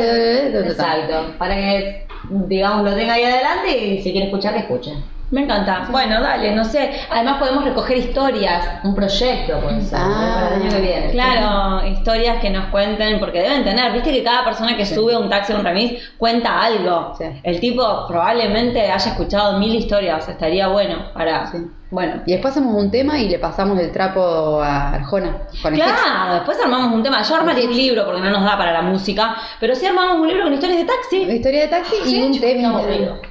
Exacto, 0.64 1.34
para 1.38 1.54
que, 1.56 2.06
digamos, 2.30 2.84
lo 2.84 2.94
tenga 2.96 3.14
ahí 3.14 3.24
adelante 3.24 3.76
y 3.76 4.02
si 4.02 4.12
quiere 4.12 4.26
escuchar, 4.26 4.54
que 4.54 4.60
escuche. 4.60 4.92
Me 5.30 5.42
encanta. 5.42 5.86
Bueno, 5.90 6.20
dale, 6.22 6.54
no 6.54 6.64
sé. 6.64 6.90
Además 7.10 7.38
podemos 7.38 7.64
recoger 7.64 7.98
historias. 7.98 8.80
Un 8.84 8.94
proyecto, 8.94 9.60
ser, 9.80 9.98
Ah, 10.00 10.40
para 10.40 10.56
el 10.56 10.62
año 10.62 10.70
que 10.70 10.80
viene. 10.80 11.10
Claro, 11.10 11.86
historias 11.86 12.40
que 12.40 12.48
nos 12.50 12.66
cuenten, 12.66 13.20
porque 13.20 13.42
deben 13.42 13.62
tener, 13.64 13.92
viste 13.92 14.10
que 14.10 14.24
cada 14.24 14.44
persona 14.44 14.76
que 14.76 14.86
sube 14.86 15.16
un 15.16 15.28
taxi 15.28 15.52
o 15.52 15.58
un 15.58 15.64
remis 15.64 16.10
cuenta 16.16 16.62
algo. 16.62 17.14
Sí. 17.18 17.24
El 17.42 17.60
tipo 17.60 18.06
probablemente 18.08 18.80
haya 18.90 19.10
escuchado 19.10 19.58
mil 19.58 19.74
historias, 19.74 20.28
estaría 20.28 20.68
bueno 20.68 21.12
para... 21.12 21.46
Sí. 21.46 21.58
Bueno. 21.90 22.22
Y 22.26 22.32
después 22.32 22.52
hacemos 22.52 22.74
un 22.74 22.90
tema 22.90 23.18
y 23.18 23.30
le 23.30 23.38
pasamos 23.38 23.78
el 23.78 23.90
trapo 23.90 24.60
a 24.62 24.90
Arjona. 24.94 25.38
Con 25.62 25.72
el 25.72 25.80
Claro, 25.80 26.34
después 26.34 26.58
armamos 26.62 26.92
un 26.92 27.02
tema. 27.02 27.22
Yo 27.22 27.34
armaré 27.34 27.66
un 27.66 27.74
libro 27.74 28.04
porque 28.04 28.20
no 28.20 28.30
nos 28.30 28.44
da 28.44 28.58
para 28.58 28.72
la 28.72 28.82
música, 28.82 29.36
pero 29.58 29.74
sí 29.74 29.86
armamos 29.86 30.18
un 30.18 30.28
libro 30.28 30.44
con 30.44 30.52
historias 30.52 30.80
de 30.80 30.84
taxi. 30.84 31.22
historia 31.22 31.62
de 31.62 31.68
taxi 31.68 31.94
y 32.06 32.22
un 32.22 32.38
tema. 32.38 32.82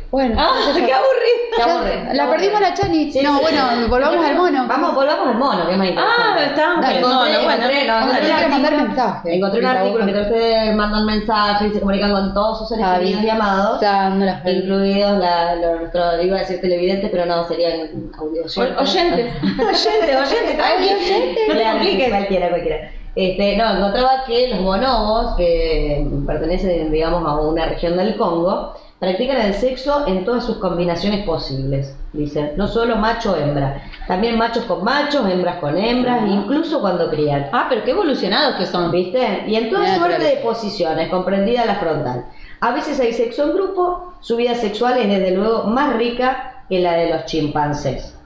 Bueno, 0.10 0.36
¡Ah, 0.40 0.52
qué 0.74 0.94
aburrido! 0.94 1.38
Qué 1.56 1.62
aburrido. 1.64 2.14
La 2.14 2.30
perdimos 2.30 2.62
la 2.62 2.74
Chani. 2.74 3.12
Sí, 3.12 3.22
no, 3.22 3.36
sí, 3.38 3.42
bueno, 3.42 3.62
sí. 3.84 3.90
volvamos 3.90 4.26
al 4.26 4.36
mono. 4.36 4.66
Vamos, 4.68 4.96
volvamos 4.96 5.28
al 5.28 5.36
mono, 5.36 5.66
que 5.66 5.72
es 5.74 5.78
más 5.78 5.88
interesante. 5.88 6.24
Ah, 6.40 6.46
está. 6.46 6.82
Dale, 6.82 7.04
ok, 7.04 7.10
no, 7.10 7.26
encontré- 7.26 7.34
no, 7.34 7.44
bueno. 7.44 7.64
encontré- 7.66 7.82
encontré 7.88 8.46
un 8.46 8.52
mandar 8.52 8.74
artículo- 8.74 8.88
mensajes. 8.88 9.34
Encontré 9.34 9.60
un 9.60 9.66
Mientras 9.66 9.76
artículo 9.86 10.06
que 10.06 10.22
ustedes 10.22 10.76
mandan 10.76 11.06
mensajes 11.06 11.68
y 11.68 11.74
se 11.74 11.80
comunican 11.80 12.12
con 12.12 12.34
todos 12.34 12.60
sus 12.60 12.70
seres 12.70 12.86
queridos 12.98 13.24
y 13.24 13.30
amados, 13.30 13.82
las 13.82 14.46
incluidos 14.46 15.18
la, 15.20 15.56
lo- 15.56 15.76
nuestro, 15.80 16.22
iba 16.22 16.38
a 16.38 16.40
decir 16.40 16.62
televidentes, 16.62 17.10
pero 17.12 17.26
no, 17.26 17.46
serían 17.48 17.90
audio 18.18 18.44
Oyentes, 18.44 19.34
oyentes, 19.44 20.16
oyentes. 20.16 20.58
No 20.58 21.72
compliques. 21.72 22.10
Cualquiera, 22.10 22.50
cualquiera. 22.50 22.92
Este, 23.18 23.58
no, 23.58 23.78
encontraba 23.78 24.26
que 24.28 24.48
los 24.48 24.62
bonobos, 24.62 25.36
que 25.38 26.08
pertenecen, 26.28 26.92
digamos, 26.92 27.28
a 27.28 27.42
una 27.42 27.66
región 27.66 27.98
del 27.98 28.16
Congo, 28.16 28.76
practican 29.00 29.42
el 29.42 29.56
sexo 29.56 30.06
en 30.06 30.24
todas 30.24 30.46
sus 30.46 30.58
combinaciones 30.58 31.26
posibles, 31.26 31.98
dice. 32.14 32.54
No 32.58 32.68
solo 32.68 32.96
macho 32.98 33.32
o 33.32 33.36
hembra, 33.36 33.82
también 34.08 34.38
machos 34.38 34.66
con 34.66 34.84
machos, 34.84 35.28
hembras 35.28 35.58
con 35.58 35.76
hembras, 35.80 36.28
incluso 36.28 36.80
cuando 36.80 37.10
crían. 37.10 37.48
Ah, 37.52 37.66
pero 37.68 37.84
qué 37.84 37.90
evolucionados 37.90 38.58
que 38.58 38.68
son. 38.68 38.92
¿Viste? 38.92 39.46
Y 39.48 39.56
en 39.56 39.72
toda 39.72 39.82
Mira, 39.82 39.98
suerte 39.98 40.24
de 40.24 40.36
posiciones, 40.36 41.10
comprendida 41.10 41.66
la 41.66 41.76
frontal. 41.78 42.26
A 42.60 42.72
veces 42.72 43.00
hay 43.00 43.14
sexo 43.14 43.46
en 43.46 43.54
grupo, 43.54 44.14
su 44.20 44.36
vida 44.36 44.54
sexual 44.54 44.96
es 45.00 45.08
desde 45.08 45.32
luego 45.32 45.64
más 45.64 45.96
rica 45.96 46.64
que 46.70 46.82
la 46.82 46.94
de 46.94 47.10
los 47.10 47.26
chimpancés. 47.26 48.17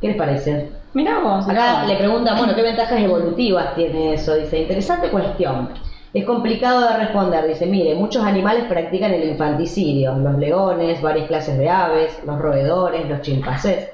¿Qué 0.00 0.08
les 0.08 0.16
parece? 0.16 0.68
Mirá 0.94 1.18
vos. 1.20 1.48
Acá 1.48 1.84
le 1.86 1.96
preguntan, 1.96 2.38
bueno, 2.38 2.54
¿qué 2.54 2.62
ventajas 2.62 3.00
evolutivas 3.00 3.74
tiene 3.74 4.14
eso? 4.14 4.34
Dice, 4.36 4.58
interesante 4.60 5.08
cuestión. 5.10 5.70
Es 6.14 6.24
complicado 6.24 6.80
de 6.88 6.96
responder. 6.96 7.46
Dice, 7.46 7.66
mire, 7.66 7.94
muchos 7.94 8.24
animales 8.24 8.64
practican 8.68 9.12
el 9.12 9.28
infanticidio. 9.28 10.14
Los 10.16 10.38
leones, 10.38 11.02
varias 11.02 11.26
clases 11.26 11.58
de 11.58 11.68
aves, 11.68 12.18
los 12.24 12.38
roedores, 12.38 13.08
los 13.08 13.20
chimpancés. 13.22 13.88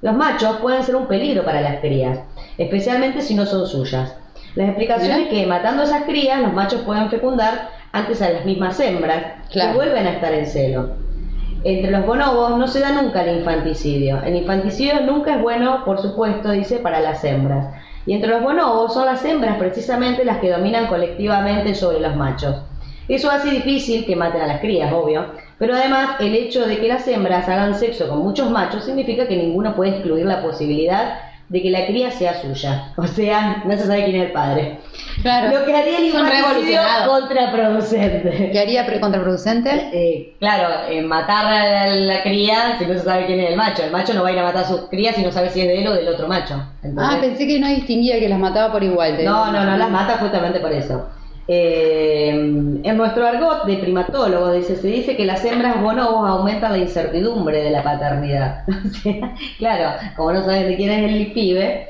Los 0.00 0.14
machos 0.14 0.58
pueden 0.58 0.82
ser 0.84 0.94
un 0.94 1.06
peligro 1.06 1.44
para 1.44 1.60
las 1.60 1.80
crías, 1.80 2.20
especialmente 2.56 3.20
si 3.20 3.34
no 3.34 3.44
son 3.46 3.66
suyas. 3.66 4.14
La 4.54 4.66
explicación 4.66 5.22
es 5.22 5.28
que 5.28 5.44
matando 5.46 5.82
a 5.82 5.86
esas 5.86 6.04
crías, 6.04 6.40
los 6.40 6.52
machos 6.52 6.82
pueden 6.82 7.10
fecundar 7.10 7.70
antes 7.90 8.22
a 8.22 8.30
las 8.30 8.44
mismas 8.44 8.78
hembras, 8.78 9.24
Claro. 9.50 9.70
que 9.72 9.76
vuelven 9.76 10.06
a 10.06 10.10
estar 10.12 10.32
en 10.32 10.46
celo. 10.46 10.90
Entre 11.68 11.90
los 11.90 12.06
bonobos 12.06 12.56
no 12.56 12.66
se 12.66 12.80
da 12.80 12.92
nunca 12.92 13.22
el 13.22 13.40
infanticidio. 13.40 14.22
El 14.22 14.36
infanticidio 14.36 15.02
nunca 15.02 15.34
es 15.34 15.42
bueno, 15.42 15.84
por 15.84 16.00
supuesto, 16.00 16.50
dice, 16.50 16.78
para 16.78 16.98
las 16.98 17.22
hembras. 17.24 17.74
Y 18.06 18.14
entre 18.14 18.30
los 18.30 18.42
bonobos 18.42 18.94
son 18.94 19.04
las 19.04 19.22
hembras 19.22 19.58
precisamente 19.58 20.24
las 20.24 20.38
que 20.38 20.50
dominan 20.50 20.86
colectivamente 20.86 21.74
sobre 21.74 22.00
los 22.00 22.16
machos. 22.16 22.56
Eso 23.06 23.30
hace 23.30 23.50
difícil 23.50 24.06
que 24.06 24.16
maten 24.16 24.40
a 24.40 24.46
las 24.46 24.62
crías, 24.62 24.90
obvio, 24.94 25.26
pero 25.58 25.74
además 25.74 26.16
el 26.20 26.34
hecho 26.34 26.66
de 26.66 26.78
que 26.78 26.88
las 26.88 27.06
hembras 27.06 27.46
hagan 27.50 27.74
sexo 27.74 28.08
con 28.08 28.20
muchos 28.20 28.50
machos 28.50 28.86
significa 28.86 29.28
que 29.28 29.36
ninguno 29.36 29.76
puede 29.76 29.90
excluir 29.90 30.24
la 30.24 30.40
posibilidad 30.40 31.18
de 31.48 31.62
que 31.62 31.70
la 31.70 31.86
cría 31.86 32.10
sea 32.10 32.40
suya. 32.40 32.92
O 32.96 33.06
sea, 33.06 33.62
no 33.64 33.76
se 33.76 33.86
sabe 33.86 34.04
quién 34.04 34.16
es 34.16 34.26
el 34.26 34.32
padre. 34.32 34.78
Claro. 35.22 35.58
Lo 35.58 35.64
que 35.64 35.74
haría 35.74 35.98
el 35.98 36.04
infanticidio 36.04 36.80
contraproducente. 37.06 38.50
¿Qué 38.52 38.58
haría 38.58 39.00
contraproducente? 39.00 39.70
Eh, 39.92 40.34
claro, 40.38 40.90
eh, 40.90 41.02
matar 41.02 41.46
a 41.46 41.86
la, 41.86 41.94
la 41.94 42.22
cría 42.22 42.76
si 42.78 42.86
no 42.86 42.94
se 42.94 43.00
sabe 43.00 43.26
quién 43.26 43.40
es 43.40 43.50
el 43.50 43.56
macho. 43.56 43.82
El 43.82 43.90
macho 43.90 44.14
no 44.14 44.22
va 44.22 44.28
a 44.28 44.32
ir 44.32 44.38
a 44.38 44.44
matar 44.44 44.64
a 44.64 44.68
sus 44.68 44.82
crías 44.88 45.16
si 45.16 45.22
no 45.22 45.32
sabe 45.32 45.50
si 45.50 45.60
es 45.60 45.66
de 45.66 45.82
él 45.82 45.88
o 45.88 45.94
del 45.94 46.08
otro 46.08 46.28
macho. 46.28 46.62
Ah, 46.98 47.18
pensé 47.20 47.46
que 47.46 47.58
no 47.58 47.68
distinguía 47.68 48.18
que 48.18 48.28
las 48.28 48.38
mataba 48.38 48.70
por 48.72 48.82
igual. 48.82 49.24
no, 49.24 49.50
no, 49.52 49.64
no 49.64 49.76
las 49.76 49.90
mata 49.90 50.18
justamente 50.18 50.60
por 50.60 50.72
eso. 50.72 51.08
Eh, 51.50 52.28
en 52.28 52.96
nuestro 52.98 53.26
argot 53.26 53.64
de 53.64 53.78
primatólogo 53.78 54.52
dice, 54.52 54.76
se 54.76 54.86
dice 54.86 55.16
que 55.16 55.24
las 55.24 55.42
hembras 55.46 55.80
bonobos 55.82 56.28
aumentan 56.28 56.72
la 56.72 56.78
incertidumbre 56.78 57.62
de 57.62 57.70
la 57.70 57.82
paternidad. 57.82 58.64
Claro, 59.58 59.92
como 60.16 60.32
no 60.32 60.44
saben 60.44 60.68
de 60.68 60.76
quién 60.76 60.90
es 60.90 61.10
el 61.10 61.32
pibe, 61.32 61.88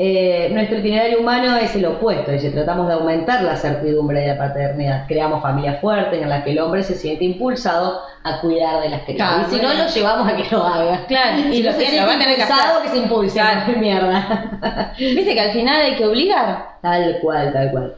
eh, 0.00 0.48
nuestro 0.52 0.78
itinerario 0.78 1.20
humano 1.20 1.56
es 1.56 1.74
el 1.76 1.84
opuesto, 1.86 2.30
es 2.30 2.42
decir, 2.42 2.52
tratamos 2.54 2.86
de 2.88 2.94
aumentar 2.94 3.42
la 3.42 3.56
certidumbre 3.56 4.20
de 4.20 4.26
la 4.28 4.38
paternidad. 4.38 5.06
Creamos 5.08 5.42
familias 5.42 5.80
fuertes 5.80 6.20
en 6.20 6.28
las 6.28 6.44
que 6.44 6.52
el 6.52 6.58
hombre 6.60 6.82
se 6.82 6.94
siente 6.94 7.24
impulsado 7.24 8.00
a 8.24 8.40
cuidar 8.40 8.80
de 8.82 8.90
las 8.90 9.02
criaturas. 9.02 9.46
Claro, 9.48 9.48
y 9.48 9.54
si 9.54 9.62
no, 9.62 9.74
lo 9.84 9.88
llevamos 9.90 10.32
a 10.32 10.36
que 10.36 10.44
lo 10.54 10.62
haga. 10.64 11.06
Claro, 11.06 11.38
y 11.38 11.42
Si 11.54 11.62
lo 11.62 11.70
no 11.72 11.76
se 11.78 11.82
tiene- 11.84 12.00
lo 12.00 12.06
va 12.08 12.14
a 12.14 12.18
tener 12.18 12.36
que 12.36 12.42
hacer. 12.42 12.56
que 12.82 12.88
se 12.90 12.96
impulse. 12.98 13.34
Claro. 13.34 13.72
Mierda. 13.78 14.92
Viste 14.98 15.34
que 15.34 15.40
al 15.40 15.52
final 15.52 15.80
hay 15.82 15.96
que 15.96 16.04
obligar. 16.06 16.66
Tal 16.82 17.18
cual, 17.20 17.52
tal 17.52 17.70
cual. 17.70 17.94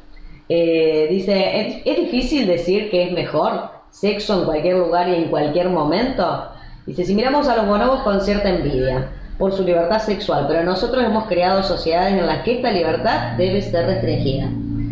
Eh, 0.52 1.06
dice, 1.08 1.80
¿es, 1.84 1.96
difícil 1.96 2.48
decir 2.48 2.90
que 2.90 3.04
es 3.04 3.12
mejor 3.12 3.70
sexo 3.90 4.40
en 4.40 4.46
cualquier 4.46 4.78
lugar 4.78 5.08
y 5.08 5.14
en 5.14 5.24
cualquier 5.26 5.68
momento? 5.68 6.48
Dice, 6.86 7.04
si 7.04 7.14
miramos 7.14 7.46
a 7.46 7.54
los 7.54 7.68
bonobos 7.68 8.00
con 8.00 8.20
cierta 8.20 8.48
envidia 8.48 9.10
por 9.38 9.52
su 9.52 9.62
libertad 9.62 10.00
sexual, 10.00 10.46
pero 10.48 10.64
nosotros 10.64 11.04
hemos 11.04 11.26
creado 11.26 11.62
sociedades 11.62 12.14
en 12.14 12.26
las 12.26 12.42
que 12.42 12.54
esta 12.54 12.72
libertad 12.72 13.36
debe 13.36 13.62
ser 13.62 13.86
restringida. 13.86 14.48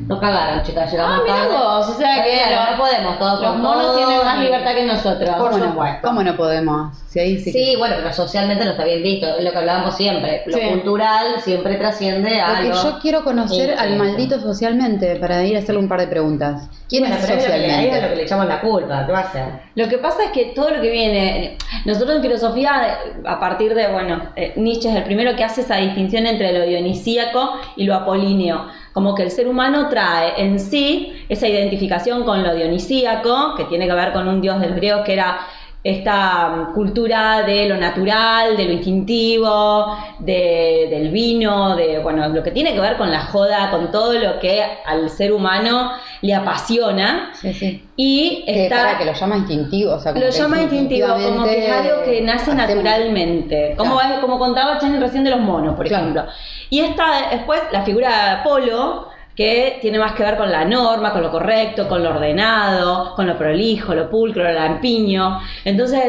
Nos 0.08 0.20
cagaron, 0.20 0.62
chicas, 0.62 0.90
llegamos 0.90 1.18
Ah, 1.18 1.22
mira 1.22 1.36
tarde. 1.36 1.48
vos, 1.54 1.88
o 1.90 1.94
sea 1.94 2.24
que 2.24 2.30
Claro, 2.48 2.70
no 2.72 2.78
podemos, 2.82 3.18
todos 3.18 3.40
Los 3.42 3.50
con 3.52 3.60
monos 3.60 3.82
todos 3.82 3.96
tienen 3.98 4.24
más 4.24 4.38
libertad 4.40 4.74
que 4.74 4.86
nosotros. 4.86 5.30
Por 5.36 5.50
¿Cómo 5.50 5.58
no, 5.58 5.70
supuesto. 5.70 5.98
¿Cómo 6.08 6.22
no 6.22 6.36
podemos? 6.36 6.96
Si 7.08 7.20
ahí 7.20 7.38
sí, 7.38 7.52
que- 7.52 7.76
bueno, 7.76 7.96
pero 7.98 8.12
socialmente 8.14 8.64
no 8.64 8.70
está 8.70 8.84
bien 8.84 9.02
visto, 9.02 9.26
es 9.36 9.44
lo 9.44 9.50
que 9.52 9.58
hablábamos 9.58 9.96
siempre. 9.96 10.42
Lo 10.46 10.56
Sí. 10.56 10.66
cultural 10.70 11.40
siempre 11.42 11.74
trasciende 11.76 12.40
a 12.40 12.46
Porque 12.48 12.68
lo... 12.68 12.82
yo 12.82 12.98
quiero 13.00 13.22
conocer 13.24 13.70
Sí, 13.70 13.74
al 13.78 13.88
sí. 13.90 13.94
maldito 13.96 14.40
socialmente 14.40 15.16
para 15.16 15.44
ir 15.44 15.56
a 15.56 15.58
hacerle 15.58 15.80
un 15.82 15.88
par 15.88 16.00
de 16.00 16.06
preguntas. 16.06 16.68
¿Quién 16.88 17.02
Bueno, 17.02 17.16
es 17.16 17.26
pero 17.26 17.38
es 17.38 17.44
lo 17.46 17.52
que 17.52 17.58
le- 17.58 17.64
ahí 17.66 17.70
es 17.70 17.74
lo 17.74 17.80
que 17.80 17.88
socialmente? 17.90 18.16
le 18.16 18.22
echamos 18.22 18.46
la 18.46 18.60
culpa, 18.62 19.04
¿qué 19.06 19.12
va 19.12 19.18
a 19.18 19.22
hacer? 19.22 19.44
Lo 19.74 19.88
que 19.88 19.98
pasa 19.98 20.24
es 20.24 20.30
que 20.30 20.46
todo 20.54 20.70
lo 20.70 20.80
que 20.80 20.90
viene, 20.90 21.58
nosotros 21.84 22.16
en 22.16 22.22
filosofía, 22.22 22.98
a 23.26 23.38
partir 23.40 23.74
de, 23.74 23.88
bueno, 23.88 24.22
eh, 24.36 24.54
Nietzsche 24.56 24.88
es 24.88 24.96
el 24.96 25.02
primero 25.04 25.36
que 25.36 25.44
hace 25.44 25.60
esa 25.60 25.76
distinción 25.76 26.26
entre 26.26 26.52
lo 26.58 26.64
dionisíaco 26.64 27.60
y 27.76 27.84
lo 27.84 27.94
apolíneo. 27.94 28.66
Como 28.98 29.14
que 29.14 29.22
el 29.22 29.30
ser 29.30 29.46
humano 29.46 29.88
trae 29.88 30.32
en 30.42 30.58
sí 30.58 31.12
esa 31.28 31.46
identificación 31.46 32.24
con 32.24 32.42
lo 32.42 32.52
dionisíaco, 32.52 33.54
que 33.56 33.66
tiene 33.66 33.86
que 33.86 33.94
ver 33.94 34.12
con 34.12 34.26
un 34.26 34.40
dios 34.40 34.58
de 34.58 34.66
los 34.66 34.74
griegos 34.74 35.04
que 35.04 35.12
era 35.12 35.38
esta 35.84 36.48
mm, 36.48 36.74
cultura 36.74 37.42
de 37.44 37.68
lo 37.68 37.76
natural, 37.76 38.56
de 38.56 38.64
lo 38.64 38.72
instintivo, 38.72 39.96
de- 40.18 40.88
del 40.90 41.10
vino, 41.10 41.76
de 41.76 41.98
bueno, 42.00 42.28
lo 42.28 42.42
que 42.42 42.50
tiene 42.50 42.72
que 42.74 42.80
ver 42.80 42.96
con 42.96 43.10
la 43.10 43.20
joda, 43.20 43.70
con 43.70 43.90
todo 43.90 44.12
lo 44.14 44.38
que 44.40 44.62
al 44.84 45.08
ser 45.08 45.32
humano 45.32 45.92
le 46.20 46.34
apasiona. 46.34 47.30
Sí, 47.34 47.52
sí. 47.54 47.84
Y 47.96 48.42
Que, 48.44 48.64
está 48.64 48.76
para 48.76 48.98
que 48.98 49.04
lo 49.04 49.12
llama 49.12 49.36
instintivo. 49.36 49.92
O 49.94 49.98
sea, 50.00 50.12
como 50.12 50.24
lo 50.24 50.30
que 50.32 50.36
llama 50.38 50.62
instintivo, 50.62 51.08
como 51.08 51.44
que 51.44 51.66
es 51.66 51.72
algo 51.72 52.02
que 52.04 52.20
nace 52.22 52.50
hacemos- 52.50 52.56
naturalmente. 52.56 53.74
Como, 53.76 53.98
Claro. 53.98 54.20
como 54.20 54.38
contaba 54.38 54.78
Chani 54.78 54.98
recién 54.98 55.24
de 55.24 55.30
los 55.30 55.40
monos, 55.40 55.74
por 55.76 55.86
Claro. 55.86 56.02
ejemplo. 56.04 56.24
Y 56.70 56.80
está 56.80 57.28
después 57.30 57.60
la 57.72 57.82
figura 57.82 58.08
de 58.24 58.30
Apolo, 58.40 59.08
que 59.38 59.78
tiene 59.80 60.00
más 60.00 60.14
que 60.14 60.24
ver 60.24 60.36
con 60.36 60.50
la 60.50 60.64
norma, 60.64 61.12
con 61.12 61.22
lo 61.22 61.30
correcto, 61.30 61.86
con 61.86 62.02
lo 62.02 62.10
ordenado, 62.10 63.14
con 63.14 63.28
lo 63.28 63.38
prolijo, 63.38 63.94
lo 63.94 64.10
pulcro, 64.10 64.42
lo 64.42 64.50
lampiño. 64.50 65.38
Entonces, 65.64 66.02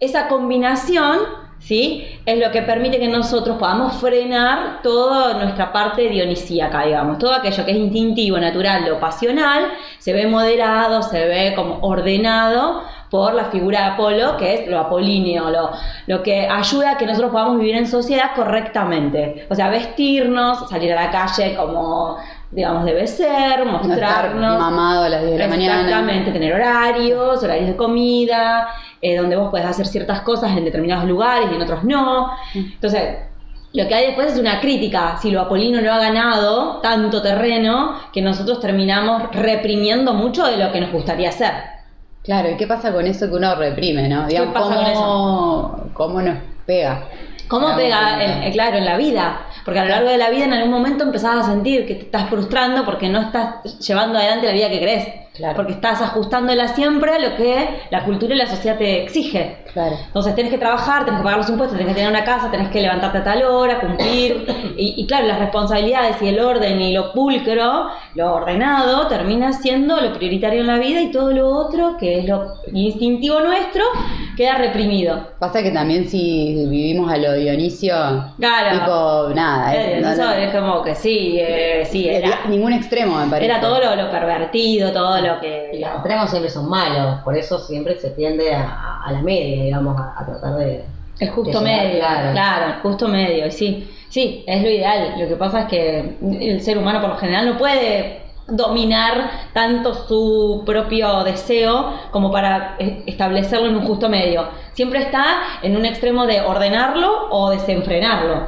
esa 0.00 0.26
combinación, 0.26 1.18
¿sí? 1.58 2.06
Es 2.24 2.38
lo 2.38 2.50
que 2.50 2.62
permite 2.62 2.98
que 2.98 3.08
nosotros 3.08 3.58
podamos 3.58 3.96
frenar 3.96 4.80
toda 4.82 5.34
nuestra 5.34 5.70
parte 5.70 6.08
dionisíaca, 6.08 6.86
digamos. 6.86 7.18
Todo 7.18 7.34
aquello 7.34 7.62
que 7.66 7.72
es 7.72 7.76
instintivo, 7.76 8.38
natural, 8.38 8.86
lo 8.88 8.98
pasional, 8.98 9.64
se 9.98 10.14
ve 10.14 10.26
moderado, 10.26 11.02
se 11.02 11.26
ve 11.26 11.52
como 11.54 11.78
ordenado 11.82 12.84
por 13.12 13.34
la 13.34 13.44
figura 13.50 13.80
de 13.80 13.84
Apolo, 13.88 14.38
que 14.38 14.54
es 14.54 14.68
lo 14.68 14.78
apolíneo, 14.78 15.50
lo, 15.50 15.70
lo 16.06 16.22
que 16.22 16.48
ayuda 16.48 16.92
a 16.92 16.96
que 16.96 17.04
nosotros 17.04 17.30
podamos 17.30 17.58
vivir 17.58 17.76
en 17.76 17.86
sociedad 17.86 18.30
correctamente. 18.34 19.46
O 19.50 19.54
sea, 19.54 19.68
vestirnos, 19.68 20.70
salir 20.70 20.94
a 20.94 21.04
la 21.04 21.10
calle 21.10 21.54
como, 21.54 22.16
digamos, 22.52 22.84
debe 22.84 23.06
ser, 23.06 23.66
No 23.66 23.80
estar 23.80 23.88
mostrarnos. 23.88 24.58
mamado 24.60 25.04
a 25.04 25.08
las 25.08 25.22
10 25.22 25.32
de 25.32 25.38
la 25.38 25.48
mañana. 25.48 25.80
Exactamente, 25.80 26.30
tener 26.30 26.54
horarios, 26.54 27.42
horarios 27.42 27.68
de 27.68 27.76
comida, 27.76 28.68
eh, 29.00 29.16
donde 29.16 29.36
vos 29.36 29.50
podés 29.50 29.66
hacer 29.66 29.86
ciertas 29.86 30.20
cosas 30.20 30.56
en 30.56 30.64
determinados 30.64 31.06
lugares 31.06 31.48
y 31.50 31.54
en 31.54 31.62
otros 31.62 31.82
no. 31.84 32.30
Entonces, 32.54 33.18
lo 33.72 33.88
que 33.88 33.94
hay 33.94 34.06
después 34.06 34.34
es 34.34 34.38
una 34.38 34.60
crítica. 34.60 35.16
Si 35.16 35.30
lo 35.30 35.40
Apolino 35.40 35.80
no 35.80 35.90
ha 35.92 35.98
ganado 35.98 36.80
tanto 36.82 37.22
terreno, 37.22 37.94
que 38.12 38.20
nosotros 38.20 38.60
terminamos 38.60 39.34
reprimiendo 39.34 40.12
mucho 40.12 40.46
de 40.46 40.58
lo 40.58 40.70
que 40.70 40.80
nos 40.80 40.92
gustaría 40.92 41.30
hacer. 41.30 41.52
Claro, 42.22 42.50
¿y 42.50 42.56
qué 42.56 42.66
pasa 42.66 42.92
con 42.92 43.06
eso 43.06 43.28
que 43.28 43.34
uno 43.34 43.54
reprime, 43.56 44.08
no? 44.08 44.26
Digamos, 44.26 44.52
pasa 44.54 44.74
con 44.74 44.94
¿cómo, 44.94 45.76
¿Cómo 45.94 46.22
nos 46.22 46.36
pega? 46.66 47.08
¿Cómo 47.48 47.76
pega, 47.76 48.22
en- 48.24 48.42
eh, 48.44 48.50
claro, 48.52 48.78
en 48.78 48.84
la 48.84 48.96
vida? 48.96 49.46
Porque 49.64 49.80
a 49.80 49.84
lo 49.84 49.90
largo 49.90 50.08
de 50.08 50.16
la 50.18 50.30
vida 50.30 50.44
en 50.44 50.54
algún 50.54 50.70
momento 50.70 51.04
empezás 51.04 51.36
a 51.36 51.50
sentir 51.50 51.86
que 51.86 51.94
te 51.94 52.02
estás 52.04 52.28
frustrando 52.30 52.84
porque 52.84 53.08
no 53.08 53.20
estás 53.20 53.62
llevando 53.86 54.18
adelante 54.18 54.46
la 54.46 54.52
vida 54.52 54.68
que 54.70 54.78
querés. 54.80 55.08
Claro. 55.34 55.56
Porque 55.56 55.72
estás 55.72 56.00
ajustándola 56.02 56.68
siempre 56.68 57.10
a 57.12 57.18
lo 57.18 57.36
que 57.36 57.80
la 57.90 58.04
cultura 58.04 58.34
y 58.34 58.38
la 58.38 58.46
sociedad 58.46 58.76
te 58.76 59.02
exige. 59.02 59.56
Claro. 59.72 59.96
Entonces 60.06 60.34
tenés 60.34 60.50
que 60.50 60.58
trabajar, 60.58 61.04
tenés 61.06 61.20
que 61.20 61.24
pagar 61.24 61.38
los 61.38 61.48
impuestos, 61.48 61.78
tenés 61.78 61.92
que 61.94 62.00
tener 62.00 62.10
una 62.14 62.24
casa, 62.24 62.50
tenés 62.50 62.68
que 62.68 62.82
levantarte 62.82 63.18
a 63.18 63.24
tal 63.24 63.42
hora, 63.44 63.80
cumplir. 63.80 64.46
Y, 64.76 64.94
y 64.96 65.06
claro, 65.06 65.26
las 65.26 65.38
responsabilidades 65.38 66.20
y 66.22 66.28
el 66.28 66.40
orden 66.40 66.80
y 66.80 66.92
lo 66.94 67.12
pulcro, 67.12 67.88
lo 68.14 68.32
ordenado, 68.34 69.06
termina 69.06 69.52
siendo 69.52 70.00
lo 70.00 70.12
prioritario 70.14 70.60
en 70.62 70.66
la 70.66 70.78
vida 70.78 71.00
y 71.00 71.10
todo 71.10 71.30
lo 71.30 71.48
otro, 71.48 71.96
que 71.98 72.18
es 72.20 72.24
lo 72.26 72.54
instintivo 72.72 73.40
nuestro, 73.40 73.82
queda 74.36 74.54
reprimido. 74.56 75.28
Pasa 75.38 75.62
que 75.62 75.70
también 75.70 76.08
si 76.08 76.66
vivimos 76.68 77.12
a 77.12 77.18
lo 77.18 77.34
Dionisio, 77.34 77.94
Claro. 78.38 78.78
tipo, 78.78 79.34
nada. 79.34 79.74
Eh, 79.74 80.00
no- 80.00 80.10
eso 80.12 80.24
no- 80.24 80.32
es 80.32 80.54
como 80.54 80.82
que 80.82 80.94
sí, 80.94 81.36
eh, 81.38 81.84
sí, 81.84 82.08
era, 82.08 82.40
ningún 82.48 82.72
extremo, 82.72 83.16
me 83.18 83.26
parece. 83.30 83.46
era 83.50 83.60
todo 83.60 83.78
lo, 83.78 83.94
lo 83.94 84.10
pervertido, 84.10 84.90
todo 84.92 85.20
lo 85.22 85.40
que... 85.40 85.70
Y 85.72 85.78
los 85.80 85.90
extremos 85.90 86.30
siempre 86.30 86.50
son 86.50 86.68
malos, 86.68 87.20
por 87.22 87.36
eso 87.36 87.58
siempre 87.58 87.98
se 87.98 88.10
tiende 88.10 88.54
a, 88.54 89.02
a 89.04 89.12
la 89.12 89.22
media, 89.22 89.64
digamos, 89.64 89.98
a, 89.98 90.14
a 90.20 90.26
tratar 90.26 90.56
de... 90.56 90.84
El 91.20 91.30
justo 91.30 91.60
de 91.60 91.66
llegar, 91.66 91.84
medio, 91.84 91.98
claro. 92.00 92.32
claro. 92.32 92.66
el 92.66 92.80
justo 92.80 93.08
medio, 93.08 93.46
y 93.46 93.50
sí, 93.50 93.90
sí, 94.08 94.44
es 94.46 94.62
lo 94.62 94.68
ideal. 94.68 95.14
Lo 95.18 95.28
que 95.28 95.36
pasa 95.36 95.60
es 95.60 95.66
que 95.66 96.16
el 96.20 96.60
ser 96.62 96.78
humano 96.78 97.00
por 97.00 97.10
lo 97.10 97.16
general 97.16 97.46
no 97.46 97.58
puede 97.58 98.22
dominar 98.48 99.30
tanto 99.52 99.94
su 99.94 100.62
propio 100.66 101.22
deseo 101.22 101.92
como 102.10 102.32
para 102.32 102.74
e- 102.78 103.04
establecerlo 103.06 103.68
en 103.68 103.76
un 103.76 103.86
justo 103.86 104.08
medio. 104.08 104.48
Siempre 104.72 105.00
está 105.00 105.60
en 105.62 105.76
un 105.76 105.84
extremo 105.84 106.26
de 106.26 106.40
ordenarlo 106.40 107.28
o 107.30 107.50
desenfrenarlo. 107.50 108.46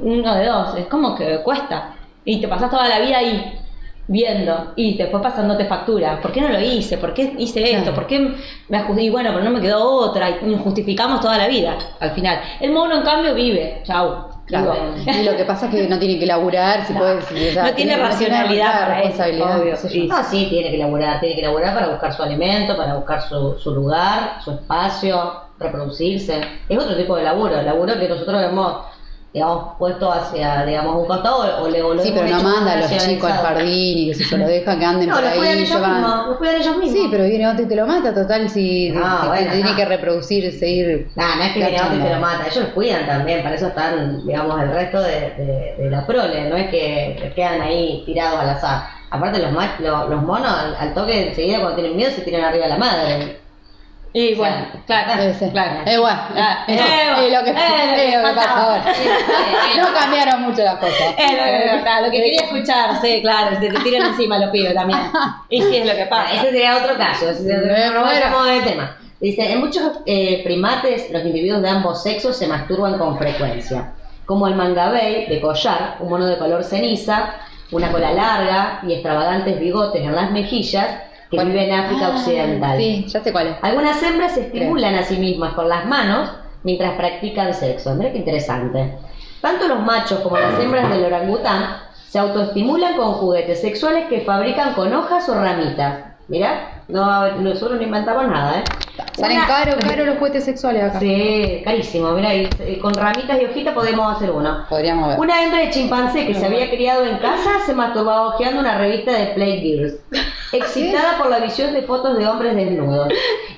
Uno 0.00 0.34
de 0.34 0.46
dos, 0.46 0.76
es 0.76 0.86
como 0.86 1.14
que 1.14 1.42
cuesta. 1.42 1.94
Y 2.24 2.40
te 2.40 2.48
pasas 2.48 2.70
toda 2.70 2.88
la 2.88 3.00
vida 3.00 3.18
ahí 3.18 3.57
viendo 4.08 4.72
y 4.74 4.96
después 4.96 5.22
pasándote 5.22 5.66
factura. 5.66 6.20
¿Por 6.20 6.32
qué 6.32 6.40
no 6.40 6.48
lo 6.48 6.60
hice? 6.60 6.98
¿Por 6.98 7.14
qué 7.14 7.34
hice 7.38 7.62
esto? 7.76 7.94
¿Por 7.94 8.06
qué 8.06 8.34
me 8.68 8.78
ajusté? 8.78 9.02
Y 9.02 9.10
bueno, 9.10 9.30
pero 9.32 9.44
no 9.44 9.50
me 9.50 9.60
quedó 9.60 9.82
otra 9.84 10.30
y 10.30 10.46
nos 10.46 10.62
justificamos 10.62 11.20
toda 11.20 11.36
la 11.38 11.46
vida 11.46 11.76
al 12.00 12.10
final. 12.12 12.40
El 12.60 12.72
mono 12.72 12.96
en 12.96 13.02
cambio 13.02 13.34
vive, 13.34 13.82
chau. 13.84 14.26
Claro. 14.46 14.74
Y 15.06 15.24
lo 15.24 15.36
que 15.36 15.44
pasa 15.44 15.66
es 15.66 15.74
que 15.74 15.86
no 15.88 15.98
tiene 15.98 16.18
que 16.18 16.24
laburar, 16.24 16.86
si 16.86 16.94
puede, 16.94 17.20
si- 17.20 17.48
o 17.48 17.52
sea, 17.52 17.64
No 17.64 17.74
tiene 17.74 17.92
tiene- 17.92 18.08
racionalidad 18.08 18.80
para 18.80 19.00
eso, 19.02 19.08
responsabilidad, 19.08 19.60
obvio. 19.60 20.06
No, 20.08 20.24
sí, 20.24 20.46
tiene 20.48 20.70
que 20.70 20.78
laburar, 20.78 21.20
tiene 21.20 21.36
que 21.36 21.42
laburar 21.42 21.74
para 21.74 21.88
buscar 21.88 22.14
su 22.14 22.22
alimento, 22.22 22.74
para 22.74 22.94
buscar 22.94 23.20
su, 23.20 23.58
su 23.58 23.74
lugar, 23.74 24.40
su 24.42 24.52
espacio, 24.52 25.32
reproducirse. 25.58 26.40
Es 26.66 26.78
otro 26.82 26.96
tipo 26.96 27.14
de 27.16 27.24
laburo, 27.24 27.60
el 27.60 27.66
laburo 27.66 27.98
que 27.98 28.08
nosotros 28.08 28.42
hemos, 28.42 28.72
digamos, 29.32 29.76
puesto 29.78 30.10
hacia, 30.10 30.64
digamos, 30.64 30.96
un 30.96 31.06
costado 31.06 31.62
o 31.62 31.68
le 31.68 31.82
o 31.82 31.98
Sí, 32.02 32.12
pero 32.14 32.28
no 32.36 32.42
manda 32.42 32.72
a 32.72 32.76
los 32.76 32.90
chicos 32.96 33.30
al 33.30 33.38
jardín 33.38 33.98
y 33.98 34.08
que 34.08 34.14
se 34.24 34.38
lo 34.38 34.46
deja 34.46 34.78
que 34.78 34.84
anden 34.86 35.08
No, 35.08 35.14
por 35.16 35.24
los 35.24 35.32
cuidan 35.34 35.52
ahí. 35.56 35.62
ellos 35.62 35.76
llevan- 35.76 35.92
mismos, 36.00 36.26
los 36.28 36.36
cuidan 36.38 36.54
ellos 36.56 36.76
mismos. 36.78 36.92
Sí, 37.02 37.08
pero 37.10 37.24
viene 37.24 37.46
otro 37.48 37.62
y 37.64 37.68
te 37.68 37.76
lo 37.76 37.86
mata, 37.86 38.14
total, 38.14 38.48
si 38.48 38.88
No, 38.90 39.20
si 39.22 39.26
bueno, 39.28 39.52
tiene 39.52 39.70
no. 39.70 39.76
que 39.76 39.84
reproducir, 39.84 40.58
seguir. 40.58 41.10
Nah, 41.14 41.36
no 41.36 41.42
es 41.42 41.52
que 41.52 41.58
viene 41.60 41.76
otro 41.82 41.96
y 41.96 42.00
te 42.02 42.14
lo 42.14 42.20
mata, 42.20 42.42
ellos 42.46 42.56
los 42.64 42.68
cuidan 42.72 43.06
también, 43.06 43.42
para 43.42 43.54
eso 43.54 43.66
están, 43.66 44.26
digamos, 44.26 44.60
el 44.62 44.70
resto 44.70 45.00
de, 45.02 45.20
de- 45.36 45.74
de 45.78 45.90
la 45.90 46.06
prole, 46.06 46.48
no 46.48 46.56
es 46.56 46.70
que 46.70 47.16
que 47.20 47.32
quedan 47.34 47.60
ahí 47.60 48.02
tirados 48.06 48.40
al 48.40 48.48
azar. 48.50 48.82
Aparte 49.10 49.38
los, 49.40 49.52
los, 49.52 50.08
los 50.10 50.22
monos 50.22 50.50
al, 50.52 50.74
al 50.76 50.94
toque 50.94 51.28
enseguida 51.28 51.58
cuando 51.60 51.76
tienen 51.76 51.96
miedo 51.96 52.10
se 52.10 52.22
tiran 52.22 52.44
arriba 52.44 52.64
de 52.64 52.70
la 52.70 52.78
madre. 52.78 53.40
Y 54.12 54.34
bueno, 54.34 54.66
claro, 54.86 55.22
claro. 55.52 55.80
Eh, 55.84 55.98
bueno, 55.98 56.18
Ah, 56.34 56.64
es, 56.66 56.80
eh, 56.80 57.26
es 57.26 57.32
lo 57.32 57.44
que, 57.44 57.50
eh, 57.50 57.54
es 58.06 58.14
lo 58.14 58.28
que 58.28 58.34
pasa 58.34 58.64
ahora. 58.64 58.84
No 59.76 59.92
cambiaron 59.92 60.42
mucho 60.42 60.62
las 60.64 60.76
cosas. 60.76 61.14
Es 61.18 61.32
lo 61.32 61.44
que, 61.76 61.82
claro, 61.82 62.06
lo 62.06 62.10
que 62.10 62.16
quería 62.22 62.40
escuchar, 62.42 63.00
sí, 63.02 63.20
claro, 63.20 63.60
se 63.60 63.68
te 63.68 63.80
tiran 63.80 64.08
encima 64.08 64.38
los 64.38 64.50
pibes 64.50 64.74
también. 64.74 64.98
Y 65.50 65.62
sí 65.62 65.76
es 65.76 65.86
lo 65.86 65.94
que 65.94 66.06
pasa. 66.06 66.32
ese 66.34 66.50
sería 66.50 66.76
otro 66.76 66.96
caso, 66.96 67.30
ese 67.30 67.42
sería 67.44 67.90
otro 67.90 68.02
vayamos 68.02 68.46
del 68.46 68.64
tema. 68.64 68.96
Dice, 69.20 69.52
en 69.52 69.60
muchos 69.60 70.00
eh, 70.06 70.42
primates 70.44 71.10
los 71.10 71.24
individuos 71.24 71.60
de 71.60 71.68
ambos 71.68 72.02
sexos 72.02 72.36
se 72.36 72.46
masturban 72.46 72.98
con 72.98 73.18
frecuencia, 73.18 73.92
como 74.24 74.46
el 74.46 74.54
mangabey 74.54 75.26
de 75.26 75.40
collar, 75.40 75.96
un 76.00 76.08
mono 76.08 76.26
de 76.26 76.38
color 76.38 76.62
ceniza, 76.64 77.34
una 77.72 77.90
cola 77.90 78.12
larga 78.12 78.80
y 78.86 78.92
extravagantes 78.94 79.58
bigotes 79.58 80.02
en 80.02 80.14
las 80.14 80.30
mejillas 80.30 80.88
que 81.30 81.44
vive 81.44 81.64
en 81.68 81.72
África 81.78 82.06
Ah, 82.06 82.16
Occidental. 82.16 82.78
Sí, 82.78 83.04
ya 83.08 83.20
sé 83.22 83.32
cuál 83.32 83.48
es. 83.48 83.56
Algunas 83.62 84.02
hembras 84.02 84.32
se 84.34 84.42
estimulan 84.46 84.94
a 84.94 85.02
sí 85.02 85.16
mismas 85.18 85.54
con 85.54 85.68
las 85.68 85.84
manos 85.86 86.30
mientras 86.62 86.92
practican 86.94 87.52
sexo. 87.54 87.94
Mira 87.94 88.12
qué 88.12 88.18
interesante. 88.18 88.94
Tanto 89.40 89.68
los 89.68 89.80
machos 89.80 90.20
como 90.20 90.36
las 90.38 90.58
hembras 90.58 90.90
del 90.90 91.04
orangután 91.04 91.76
se 92.08 92.18
autoestimulan 92.18 92.96
con 92.96 93.12
juguetes 93.14 93.60
sexuales 93.60 94.06
que 94.08 94.22
fabrican 94.22 94.74
con 94.74 94.92
hojas 94.94 95.28
o 95.28 95.34
ramitas. 95.34 96.04
Mira, 96.28 96.82
no, 96.88 97.32
nosotros 97.38 97.78
no 97.78 97.82
inventamos 97.86 98.26
nada, 98.28 98.58
¿eh? 98.60 98.64
Salen 99.16 99.38
Una- 99.38 99.46
caro, 99.46 99.72
caro 99.80 100.04
los 100.04 100.18
juguetes 100.18 100.44
sexuales 100.44 100.82
acá. 100.84 100.98
Sí, 101.00 101.62
carísimo. 101.64 102.10
Mira, 102.12 102.34
y, 102.34 102.48
eh, 102.60 102.78
con 102.80 102.92
ramitas 102.94 103.40
y 103.40 103.46
hojitas 103.46 103.72
podemos 103.74 104.14
hacer 104.16 104.30
uno. 104.30 104.66
Podríamos 104.68 105.08
ver. 105.10 105.18
Una 105.20 105.42
hembra 105.42 105.60
de 105.60 105.70
chimpancé 105.70 106.26
que 106.26 106.34
se 106.34 106.44
había 106.44 106.68
criado 106.70 107.04
en 107.04 107.16
casa 107.18 107.60
se 107.64 107.72
masturbaba 107.74 108.28
hojeando 108.28 108.60
una 108.60 108.76
revista 108.76 109.12
de 109.12 109.26
Play 109.28 109.60
Girls, 109.60 109.94
excitada 110.52 111.18
por 111.18 111.30
la 111.30 111.40
visión 111.40 111.72
de 111.72 111.82
fotos 111.82 112.16
de 112.16 112.26
hombres 112.26 112.56
desnudos, 112.56 113.08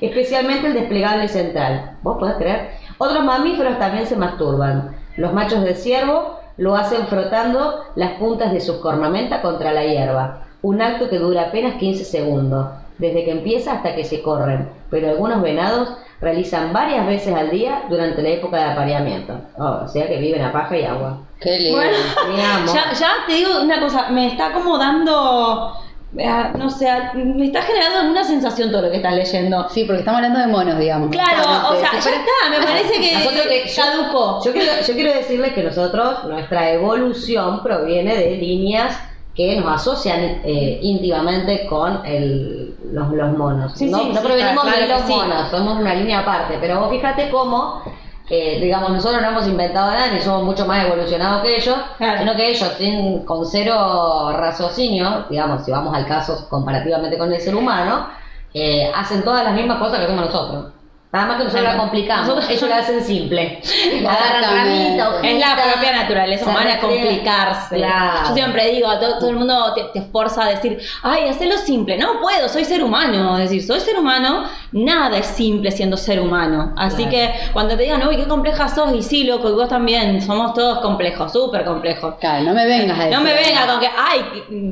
especialmente 0.00 0.66
el 0.66 0.74
desplegable 0.74 1.28
central. 1.28 1.96
¿Vos 2.02 2.18
podés 2.18 2.36
creer? 2.36 2.70
Otros 2.98 3.24
mamíferos 3.24 3.78
también 3.78 4.06
se 4.06 4.16
masturban. 4.16 4.96
Los 5.16 5.32
machos 5.32 5.62
de 5.62 5.74
ciervo 5.74 6.40
lo 6.56 6.76
hacen 6.76 7.06
frotando 7.06 7.84
las 7.94 8.12
puntas 8.12 8.52
de 8.52 8.60
sus 8.60 8.76
cornamentas 8.76 9.40
contra 9.40 9.72
la 9.72 9.84
hierba, 9.84 10.44
un 10.62 10.82
acto 10.82 11.08
que 11.08 11.18
dura 11.18 11.44
apenas 11.44 11.76
15 11.76 12.04
segundos, 12.04 12.68
desde 12.98 13.24
que 13.24 13.30
empieza 13.30 13.72
hasta 13.72 13.94
que 13.94 14.04
se 14.04 14.22
corren, 14.22 14.68
pero 14.90 15.08
algunos 15.08 15.40
venados 15.40 15.96
realizan 16.20 16.72
varias 16.72 17.06
veces 17.06 17.34
al 17.34 17.50
día 17.50 17.84
durante 17.88 18.22
la 18.22 18.28
época 18.28 18.58
de 18.58 18.64
apareamiento. 18.64 19.40
Oh, 19.56 19.80
o 19.84 19.88
sea 19.88 20.06
que 20.06 20.18
viven 20.18 20.42
a 20.42 20.52
paja 20.52 20.76
y 20.76 20.84
agua. 20.84 21.18
Qué 21.40 21.58
lindo. 21.58 21.78
Bueno, 21.78 21.96
ya, 22.74 22.92
ya 22.92 23.10
te 23.26 23.32
digo 23.32 23.62
una 23.62 23.80
cosa, 23.80 24.10
me 24.10 24.26
está 24.26 24.52
como 24.52 24.76
dando, 24.76 25.72
no 26.12 26.70
sé, 26.70 26.88
me 27.14 27.46
está 27.46 27.62
generando 27.62 28.10
una 28.10 28.24
sensación 28.24 28.70
todo 28.72 28.82
lo 28.82 28.90
que 28.90 28.96
estás 28.96 29.14
leyendo. 29.14 29.68
Sí, 29.68 29.84
porque 29.84 30.00
estamos 30.00 30.18
hablando 30.18 30.40
de 30.40 30.46
monos, 30.48 30.78
digamos. 30.78 31.10
Claro, 31.10 31.42
o 31.70 31.76
sea, 31.80 31.92
ya 31.92 31.98
está, 31.98 32.50
me 32.50 32.64
parece 32.64 33.00
que 33.00 33.14
Nosotros 33.14 33.46
que- 33.46 33.72
caducó. 33.76 34.40
Yo 34.44 34.52
quiero, 34.52 34.72
yo 34.86 34.94
quiero 34.94 35.12
decirles 35.14 35.52
que 35.52 35.62
nosotros, 35.62 36.24
nuestra 36.24 36.70
evolución 36.72 37.62
proviene 37.62 38.16
de 38.16 38.36
líneas 38.36 38.98
que 39.36 39.56
nos 39.60 39.72
asocian 39.72 40.40
eh, 40.44 40.80
íntimamente 40.82 41.66
con 41.68 42.04
el- 42.04 42.74
los, 42.92 43.08
los 43.12 43.38
monos. 43.38 43.72
Sí, 43.76 43.86
no 43.88 43.98
sí, 44.00 44.08
no 44.08 44.20
sí, 44.20 44.26
provenimos 44.26 44.64
claro 44.64 44.80
de 44.80 44.88
los 44.88 45.06
monos, 45.06 45.50
somos 45.50 45.78
una 45.78 45.94
línea 45.94 46.18
aparte. 46.20 46.58
Pero 46.60 46.80
vos 46.80 46.90
fíjate 46.90 47.30
cómo, 47.30 47.82
digamos, 48.36 48.90
nosotros 48.90 49.20
no 49.22 49.28
hemos 49.28 49.46
inventado 49.48 49.90
nada 49.90 50.12
ni 50.12 50.20
somos 50.20 50.44
mucho 50.44 50.64
más 50.66 50.86
evolucionados 50.86 51.42
que 51.42 51.56
ellos, 51.56 51.76
Claro. 51.98 52.18
sino 52.20 52.36
que 52.36 52.50
ellos, 52.50 52.72
sin, 52.78 53.24
con 53.24 53.44
cero 53.44 54.32
raciocinio, 54.32 55.26
digamos, 55.28 55.64
si 55.64 55.72
vamos 55.72 55.94
al 55.94 56.06
caso 56.06 56.46
comparativamente 56.48 57.18
con 57.18 57.32
el 57.32 57.40
ser 57.40 57.54
humano, 57.56 58.06
eh, 58.54 58.90
hacen 58.94 59.22
todas 59.24 59.44
las 59.44 59.54
mismas 59.54 59.78
cosas 59.78 59.98
que 59.98 60.04
hacemos 60.04 60.26
nosotros. 60.26 60.72
Nada 61.12 61.26
más 61.26 61.38
que 61.38 61.44
nosotros 61.44 61.64
la 61.68 61.76
complicamos, 61.76 62.28
Nosotros- 62.28 62.50
ellos 62.50 62.68
la 62.68 62.76
hacen 62.76 63.02
simple. 63.02 63.60
Ramita, 64.04 65.20
Es 65.24 65.38
la 65.40 65.56
propia 65.56 65.92
naturaleza 65.92 66.48
humana 66.48 66.78
complicarse. 66.80 67.76
Claro. 67.76 68.28
Yo 68.28 68.34
siempre 68.34 68.70
digo, 68.70 68.86
todo, 68.98 69.18
todo 69.18 69.30
el 69.30 69.36
mundo 69.36 69.72
te, 69.74 69.84
te 70.00 70.02
forza 70.06 70.44
a 70.44 70.50
decir, 70.50 70.78
ay, 71.02 71.28
hacelo 71.28 71.56
simple. 71.58 71.98
No 71.98 72.20
puedo, 72.20 72.48
soy 72.48 72.64
ser 72.64 72.84
humano. 72.84 73.36
Es 73.38 73.50
decir, 73.50 73.66
soy 73.66 73.80
ser 73.80 73.98
humano, 73.98 74.44
nada 74.72 75.18
es 75.18 75.26
simple 75.26 75.72
siendo 75.72 75.96
ser 75.96 76.20
humano. 76.20 76.74
Así 76.76 77.04
Claro. 77.06 77.10
que 77.10 77.34
cuando 77.52 77.76
te 77.76 77.82
digan, 77.82 78.06
uy, 78.06 78.16
qué 78.16 78.28
compleja 78.28 78.68
sos, 78.68 78.94
y 78.94 79.02
sí, 79.02 79.24
loco, 79.24 79.48
y 79.48 79.52
vos 79.52 79.68
también, 79.68 80.22
somos 80.22 80.54
todos 80.54 80.78
complejos, 80.78 81.32
súper 81.32 81.64
complejos. 81.64 82.14
Claro, 82.20 82.44
no 82.44 82.54
me 82.54 82.66
vengas 82.66 82.96
a 82.98 83.02
decir. 83.06 83.18
No 83.18 83.24
me 83.24 83.34
venga 83.34 83.66
con 83.66 83.80
que, 83.80 83.88
ay, 83.88 84.20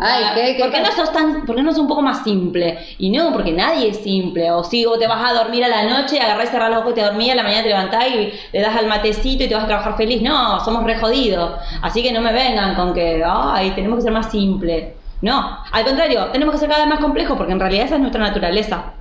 Ay, 0.01 0.25
¿qué- 0.35 0.57
qué 0.57 0.63
¿por 0.63 0.71
qué 0.73 0.81
no 0.81 0.93
sos 0.93 1.13
tan, 1.13 1.45
por 1.47 1.57
qué 1.57 1.63
no 1.63 1.71
sos 1.73 1.81
un 1.81 1.89
poco 1.89 2.03
más 2.03 2.23
simple? 2.23 2.79
Y 2.99 3.11
no, 3.11 3.33
porque 3.33 3.51
nadie 3.53 3.89
es 3.89 3.99
simple. 4.05 4.51
O 4.53 4.63
si 4.63 4.85
vos 4.85 4.99
te 5.01 5.07
vas 5.09 5.31
a 5.31 5.35
dormir 5.35 5.65
a 5.65 5.69
la 5.69 5.83
noche, 5.85 6.21
agarrás 6.29 6.49
y 6.49 6.53
cerrás 6.53 6.71
los 6.71 6.79
ojos 6.81 6.93
y 6.93 6.95
te 6.95 7.03
dormís, 7.03 7.33
a 7.33 7.35
la 7.37 7.43
mañana 7.43 7.63
te 7.63 7.69
levantás 7.69 8.05
y 8.09 8.33
le 8.53 8.61
das 8.61 8.77
al 8.77 8.87
matecito 8.87 9.45
y 9.45 9.49
te 9.49 9.55
vas 9.55 9.65
a 9.65 9.67
trabajar 9.69 9.97
feliz. 9.97 10.23
No, 10.23 10.63
somos 10.65 10.85
re 10.85 10.99
jodidos. 10.99 11.53
Así 11.83 12.03
que 12.03 12.13
no 12.13 12.21
me 12.21 12.33
vengan 12.33 12.75
con 12.75 12.95
que, 12.95 13.23
ay, 13.27 13.71
tenemos 13.73 13.97
que 13.99 14.03
ser 14.03 14.13
más 14.13 14.31
simple. 14.31 14.95
No, 15.21 15.59
al 15.73 15.85
contrario, 15.85 16.27
tenemos 16.33 16.53
que 16.55 16.61
ser 16.61 16.69
cada 16.69 16.83
vez 16.83 16.89
más 16.89 17.01
complejos 17.01 17.37
porque 17.37 17.53
en 17.53 17.59
realidad 17.61 17.87
esa 17.87 17.95
es 17.97 18.01
nuestra 18.01 18.23
naturaleza. 18.23 18.93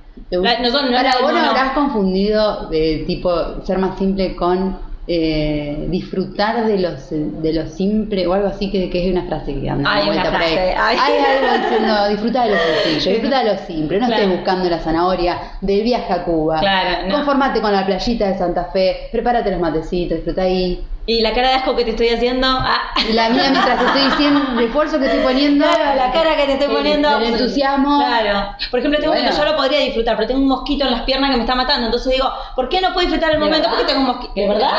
La- 0.42 0.58
no 0.58 0.68
la 0.90 1.02
del 1.02 1.22
vos 1.22 1.32
no 1.32 1.38
habrás 1.50 1.72
confundido 1.74 2.68
de 2.68 3.04
tipo 3.06 3.30
ser 3.64 3.78
más 3.78 3.96
simple 3.98 4.34
con 4.34 4.76
eh, 5.10 5.86
disfrutar 5.88 6.66
de 6.66 6.78
los 6.78 7.08
de 7.10 7.52
lo 7.54 7.66
simple 7.66 8.26
o 8.26 8.34
algo 8.34 8.48
así 8.48 8.70
que, 8.70 8.90
que 8.90 9.06
es 9.06 9.10
una 9.12 9.24
frase 9.26 9.58
que 9.58 9.68
anda 9.70 9.90
Hay 9.90 10.08
una 10.10 10.24
frase, 10.26 10.74
ay. 10.76 10.96
Hay 11.00 11.18
algo 11.24 11.62
diciendo 11.64 12.08
disfruta 12.10 12.44
de 12.44 12.50
lo 12.50 12.56
sencillo, 12.58 13.10
disfruta 13.12 13.38
de 13.42 13.52
lo 13.52 13.58
simple, 13.60 14.00
no 14.00 14.06
Claro. 14.06 14.22
estés 14.22 14.36
buscando 14.36 14.68
la 14.68 14.78
zanahoria 14.80 15.38
del 15.62 15.82
viaje 15.82 16.12
a 16.12 16.24
Cuba. 16.24 16.60
Claro, 16.60 17.08
no. 17.08 17.14
Conformate 17.16 17.60
con 17.62 17.72
la 17.72 17.86
playita 17.86 18.28
de 18.28 18.36
Santa 18.38 18.64
Fe, 18.72 19.08
prepárate 19.10 19.50
los 19.50 19.60
matecitos, 19.60 20.18
disfruta 20.18 20.42
ahí. 20.42 20.84
Y 21.10 21.22
la 21.22 21.32
cara 21.32 21.48
de 21.48 21.54
asco 21.54 21.74
que 21.74 21.84
te 21.84 21.90
estoy 21.92 22.10
haciendo, 22.10 22.46
ah, 22.46 22.92
Y 23.08 23.14
la 23.14 23.30
mía 23.30 23.44
mientras 23.50 23.78
te 23.78 23.84
estoy 23.86 24.02
diciendo 24.10 24.42
el 24.52 24.64
esfuerzo 24.66 24.98
que 24.98 25.06
estoy 25.06 25.20
poniendo. 25.22 25.64
Claro, 25.64 25.94
la 25.96 26.12
cara 26.12 26.36
que 26.36 26.44
te 26.44 26.52
estoy 26.52 26.68
poniendo. 26.68 27.16
El 27.16 27.24
entusiasmo. 27.32 27.98
Claro. 27.98 28.50
Por 28.70 28.80
ejemplo, 28.80 29.00
Bueno. 29.08 29.30
que 29.30 29.34
yo 29.34 29.44
lo 29.46 29.56
podría 29.56 29.78
disfrutar, 29.80 30.16
pero 30.16 30.28
tengo 30.28 30.40
un 30.42 30.48
mosquito 30.48 30.84
en 30.84 30.90
las 30.90 31.00
piernas 31.04 31.30
que 31.30 31.36
me 31.36 31.42
está 31.44 31.54
matando. 31.54 31.86
Entonces 31.86 32.12
digo, 32.12 32.30
¿por 32.54 32.68
qué 32.68 32.82
no 32.82 32.92
puedo 32.92 33.06
disfrutar 33.06 33.30
el 33.32 33.40
¿De 33.40 33.44
momento? 33.46 33.68
verdad? 33.70 33.78
Porque 33.78 33.92
tengo 33.92 34.00
un 34.00 34.06
mosquito. 34.06 34.32
¿De 34.36 34.48
verdad? 34.48 34.70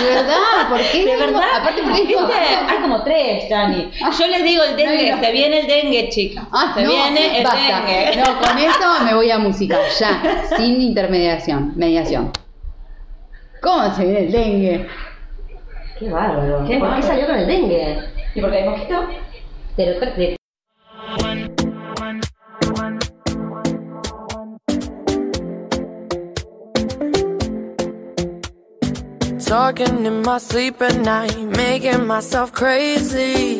De 0.00 0.04
verdad, 0.14 0.68
¿por 0.68 0.80
qué? 0.90 1.04
De 1.06 1.16
verdad. 1.16 1.42
Aparte, 1.60 1.82
porque 1.84 2.02
¿Viste? 2.02 2.34
Hay 2.68 2.78
como 2.82 3.02
tres, 3.04 3.48
Dani. 3.48 3.90
Yo 4.18 4.26
les 4.26 4.42
digo 4.42 4.64
el 4.64 4.76
dengue, 4.76 5.10
No, 5.10 5.16
no. 5.18 5.22
se 5.22 5.30
viene 5.30 5.60
el 5.60 5.66
dengue, 5.68 6.08
chicas. 6.08 6.44
Ah, 6.52 6.72
se 6.74 6.82
no, 6.82 6.90
viene 6.90 7.38
el 7.38 7.44
basta. 7.44 7.58
dengue. 7.86 8.16
No, 8.16 8.40
con 8.40 8.58
esto 8.58 8.84
me 9.04 9.14
voy 9.14 9.30
a 9.30 9.38
música, 9.38 9.78
ya, 10.00 10.42
sin 10.56 10.80
intermediación, 10.82 11.74
mediación. 11.76 12.32
¿Cómo 13.62 13.94
se 13.94 14.04
viene 14.04 14.20
el 14.26 14.32
dengue? 14.32 14.88
Qué 15.98 16.10
bárbaro. 16.10 16.66
Qué 16.66 16.78
¿Por 16.78 16.94
qué 16.96 17.02
salió 17.02 17.26
con 17.26 17.36
el 17.36 17.46
dengue? 17.46 17.98
¿Y 18.34 18.40
por 18.40 18.50
qué 18.50 18.58
hay 18.58 18.68
mosquito? 18.68 19.08
Pero, 19.76 20.00
de- 20.00 20.36
Talking 29.38 30.04
in 30.04 30.22
my 30.22 30.38
sleep 30.38 30.82
at 30.82 30.96
night, 31.00 31.36
making 31.38 32.06
myself 32.06 32.52
crazy. 32.52 33.58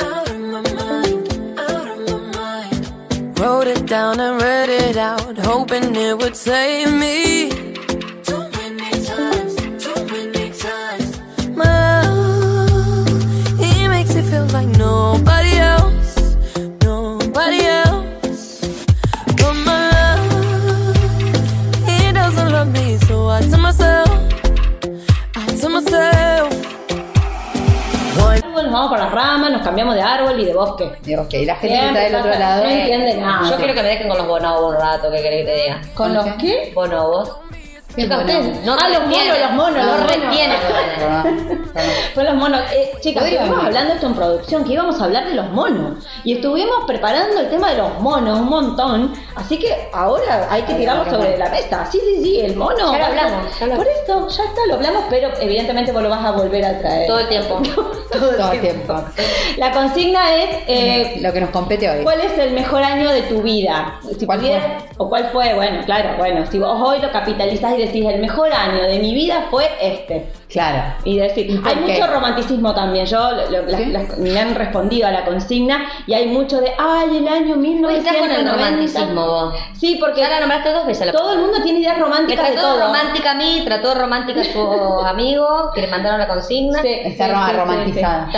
Out 0.00 0.28
of 0.30 0.38
my 0.38 0.60
mind, 0.60 1.58
out 1.58 1.88
of 1.88 1.98
my 2.10 2.20
mind. 2.36 3.38
Wrote 3.40 3.66
it 3.68 3.86
down 3.86 4.20
and 4.20 4.40
read 4.40 4.68
it 4.68 4.96
out, 4.96 5.38
hoping 5.38 5.94
it 5.96 6.18
would 6.18 6.36
save 6.36 6.92
me. 6.92 7.67
Feel 14.48 14.60
like 14.60 14.78
nobody 14.78 15.58
else, 15.58 16.36
nobody 16.82 17.60
else. 17.60 18.60
But 19.36 19.54
my 19.64 19.90
love, 20.30 20.96
he 21.86 22.12
doesn't 22.12 22.50
love 22.52 22.72
me, 22.72 22.98
so 22.98 23.28
I 23.28 23.40
tell 23.42 23.60
myself. 23.60 24.08
I 25.36 25.46
tell 25.60 25.70
myself, 25.70 26.54
Nos 28.58 28.72
vamos 28.72 28.88
por 28.90 28.98
las 28.98 29.12
ramas, 29.12 29.52
nos 29.52 29.62
cambiamos 29.62 29.94
de 29.94 30.02
árbol 30.02 30.38
y 30.40 30.44
de 30.44 30.52
bosque. 30.52 30.90
Digo, 31.02 31.22
ok, 31.22 31.32
la 31.46 31.56
gente 31.56 31.68
que 31.68 31.86
está 31.86 32.00
del 32.00 32.14
otro 32.16 32.38
lado. 32.38 32.64
no 32.64 32.70
entiende 32.70 33.14
nada. 33.16 33.48
Yo 33.50 33.56
quiero 33.56 33.74
que 33.74 33.82
me 33.82 33.88
dejen 33.88 34.08
con 34.08 34.18
los 34.18 34.26
bonobos 34.26 34.74
un 34.74 34.80
rato, 34.80 35.10
¿qué 35.10 35.22
querés 35.22 35.46
que 35.46 35.52
te 35.52 35.62
diga? 35.62 35.80
¿Con 35.94 36.12
los 36.12 36.26
qué? 36.38 36.72
Bonobos. 36.74 37.47
Ustedes 38.04 38.64
no 38.64 38.76
ah, 38.80 38.88
los 38.88 39.00
monos, 39.06 39.38
los 39.40 39.50
monos, 39.52 39.86
No, 39.86 39.98
los 39.98 40.06
retienen. 40.10 40.56
Fue 42.14 42.24
los 42.24 42.34
monos. 42.34 42.60
Eh, 42.72 42.92
chicas, 43.00 43.24
estuvimos 43.24 43.64
hablando 43.64 43.94
esto 43.94 44.06
en 44.06 44.14
producción, 44.14 44.64
que 44.64 44.72
íbamos 44.72 45.00
a 45.00 45.04
hablar 45.04 45.26
de 45.28 45.34
los 45.34 45.48
monos. 45.50 46.04
Y 46.24 46.34
estuvimos 46.36 46.84
preparando 46.86 47.40
el 47.40 47.48
tema 47.50 47.70
de 47.70 47.78
los 47.78 47.98
monos 48.00 48.38
un 48.40 48.48
montón. 48.48 49.12
Así 49.34 49.58
que 49.58 49.88
ahora 49.92 50.48
hay 50.50 50.62
que 50.62 50.72
Ay, 50.72 50.78
tirarlo 50.80 51.04
no, 51.04 51.10
sobre 51.10 51.32
no. 51.32 51.38
la 51.44 51.50
mesa. 51.50 51.86
Sí, 51.90 52.00
sí, 52.04 52.22
sí, 52.22 52.40
el 52.40 52.56
mono. 52.56 52.92
Ya 52.92 52.98
lo 52.98 53.04
hablamos, 53.06 53.58
ya 53.58 53.66
lo- 53.66 53.76
Por 53.76 53.86
esto, 53.86 54.28
ya 54.28 54.44
está, 54.44 54.60
lo 54.68 54.74
hablamos, 54.74 55.04
pero 55.10 55.30
evidentemente 55.40 55.92
vos 55.92 56.02
lo 56.02 56.10
vas 56.10 56.24
a 56.24 56.30
volver 56.32 56.64
a 56.64 56.78
traer. 56.78 57.06
Todo 57.06 57.18
el 57.20 57.28
tiempo. 57.28 57.60
Todo 58.12 58.52
el 58.52 58.60
tiempo. 58.60 58.94
La 59.58 59.70
consigna 59.72 60.34
es. 60.36 60.48
eh, 60.66 61.18
Lo 61.20 61.32
que 61.32 61.40
nos 61.40 61.50
compete 61.50 61.88
hoy. 61.90 62.02
¿Cuál 62.02 62.20
es 62.20 62.38
el 62.38 62.52
mejor 62.52 62.82
año 62.82 63.10
de 63.10 63.22
tu 63.22 63.42
vida? 63.42 64.00
Si 64.18 64.24
¿Cuál 64.26 64.40
pudieras- 64.40 64.84
¿O 64.96 65.08
cuál 65.08 65.28
fue? 65.32 65.54
Bueno, 65.54 65.82
claro, 65.84 66.16
bueno. 66.18 66.44
Si 66.50 66.58
vos 66.58 66.76
hoy 66.80 67.00
lo 67.00 67.12
capitalizás 67.12 67.78
y 67.78 67.82
decís, 67.88 68.06
el 68.08 68.20
mejor 68.20 68.52
año 68.52 68.82
de 68.84 68.98
mi 69.00 69.14
vida 69.14 69.46
fue 69.50 69.68
este. 69.80 70.30
Claro. 70.48 70.94
Y 71.04 71.18
decir, 71.18 71.60
hay 71.64 71.74
qué? 71.84 71.92
mucho 72.00 72.06
romanticismo 72.06 72.74
también. 72.74 73.04
Yo 73.04 73.18
lo- 73.32 73.50
lo- 73.50 73.66
las- 73.66 73.80
¿Sí? 73.80 73.86
las- 73.86 74.16
me 74.18 74.38
han 74.40 74.54
respondido 74.54 75.06
a 75.06 75.10
la 75.10 75.24
consigna 75.26 75.86
y 76.06 76.14
hay 76.14 76.26
mucho 76.26 76.60
de, 76.60 76.72
ay, 76.78 77.18
el 77.18 77.28
año 77.28 77.54
¿Cómo 77.56 77.88
estás 77.90 78.16
con 78.16 78.30
el 78.30 78.38
1990. 78.44 78.52
romanticismo 78.54 79.26
vos? 79.26 79.54
Sí, 79.78 79.96
porque 80.00 80.20
Ya 80.22 80.30
la 80.30 80.40
nombraste 80.40 80.72
dos 80.72 80.86
veces. 80.86 81.06
la 81.06 81.12
todo 81.12 81.32
el 81.34 81.40
mundo 81.40 81.58
tiene 81.62 81.80
ideas 81.80 81.98
Me 81.98 82.04
románticas 82.04 82.46
de 82.48 82.52
trató 82.54 82.68
todo. 82.68 82.86
romántica 82.86 83.30
a 83.32 83.34
mí, 83.34 83.62
trató 83.64 83.94
romántica 83.94 84.40
a 84.40 84.44
sus 84.44 85.04
amigos 85.06 85.70
que 85.74 85.82
le 85.82 85.88
mandaron 85.88 86.18
la 86.18 86.28
consigna. 86.28 86.80
Sí, 86.80 86.88
Está 87.04 87.26
sí, 87.26 87.32
sí, 87.34 87.50
sí, 87.50 87.56
romantizada. 87.56 88.28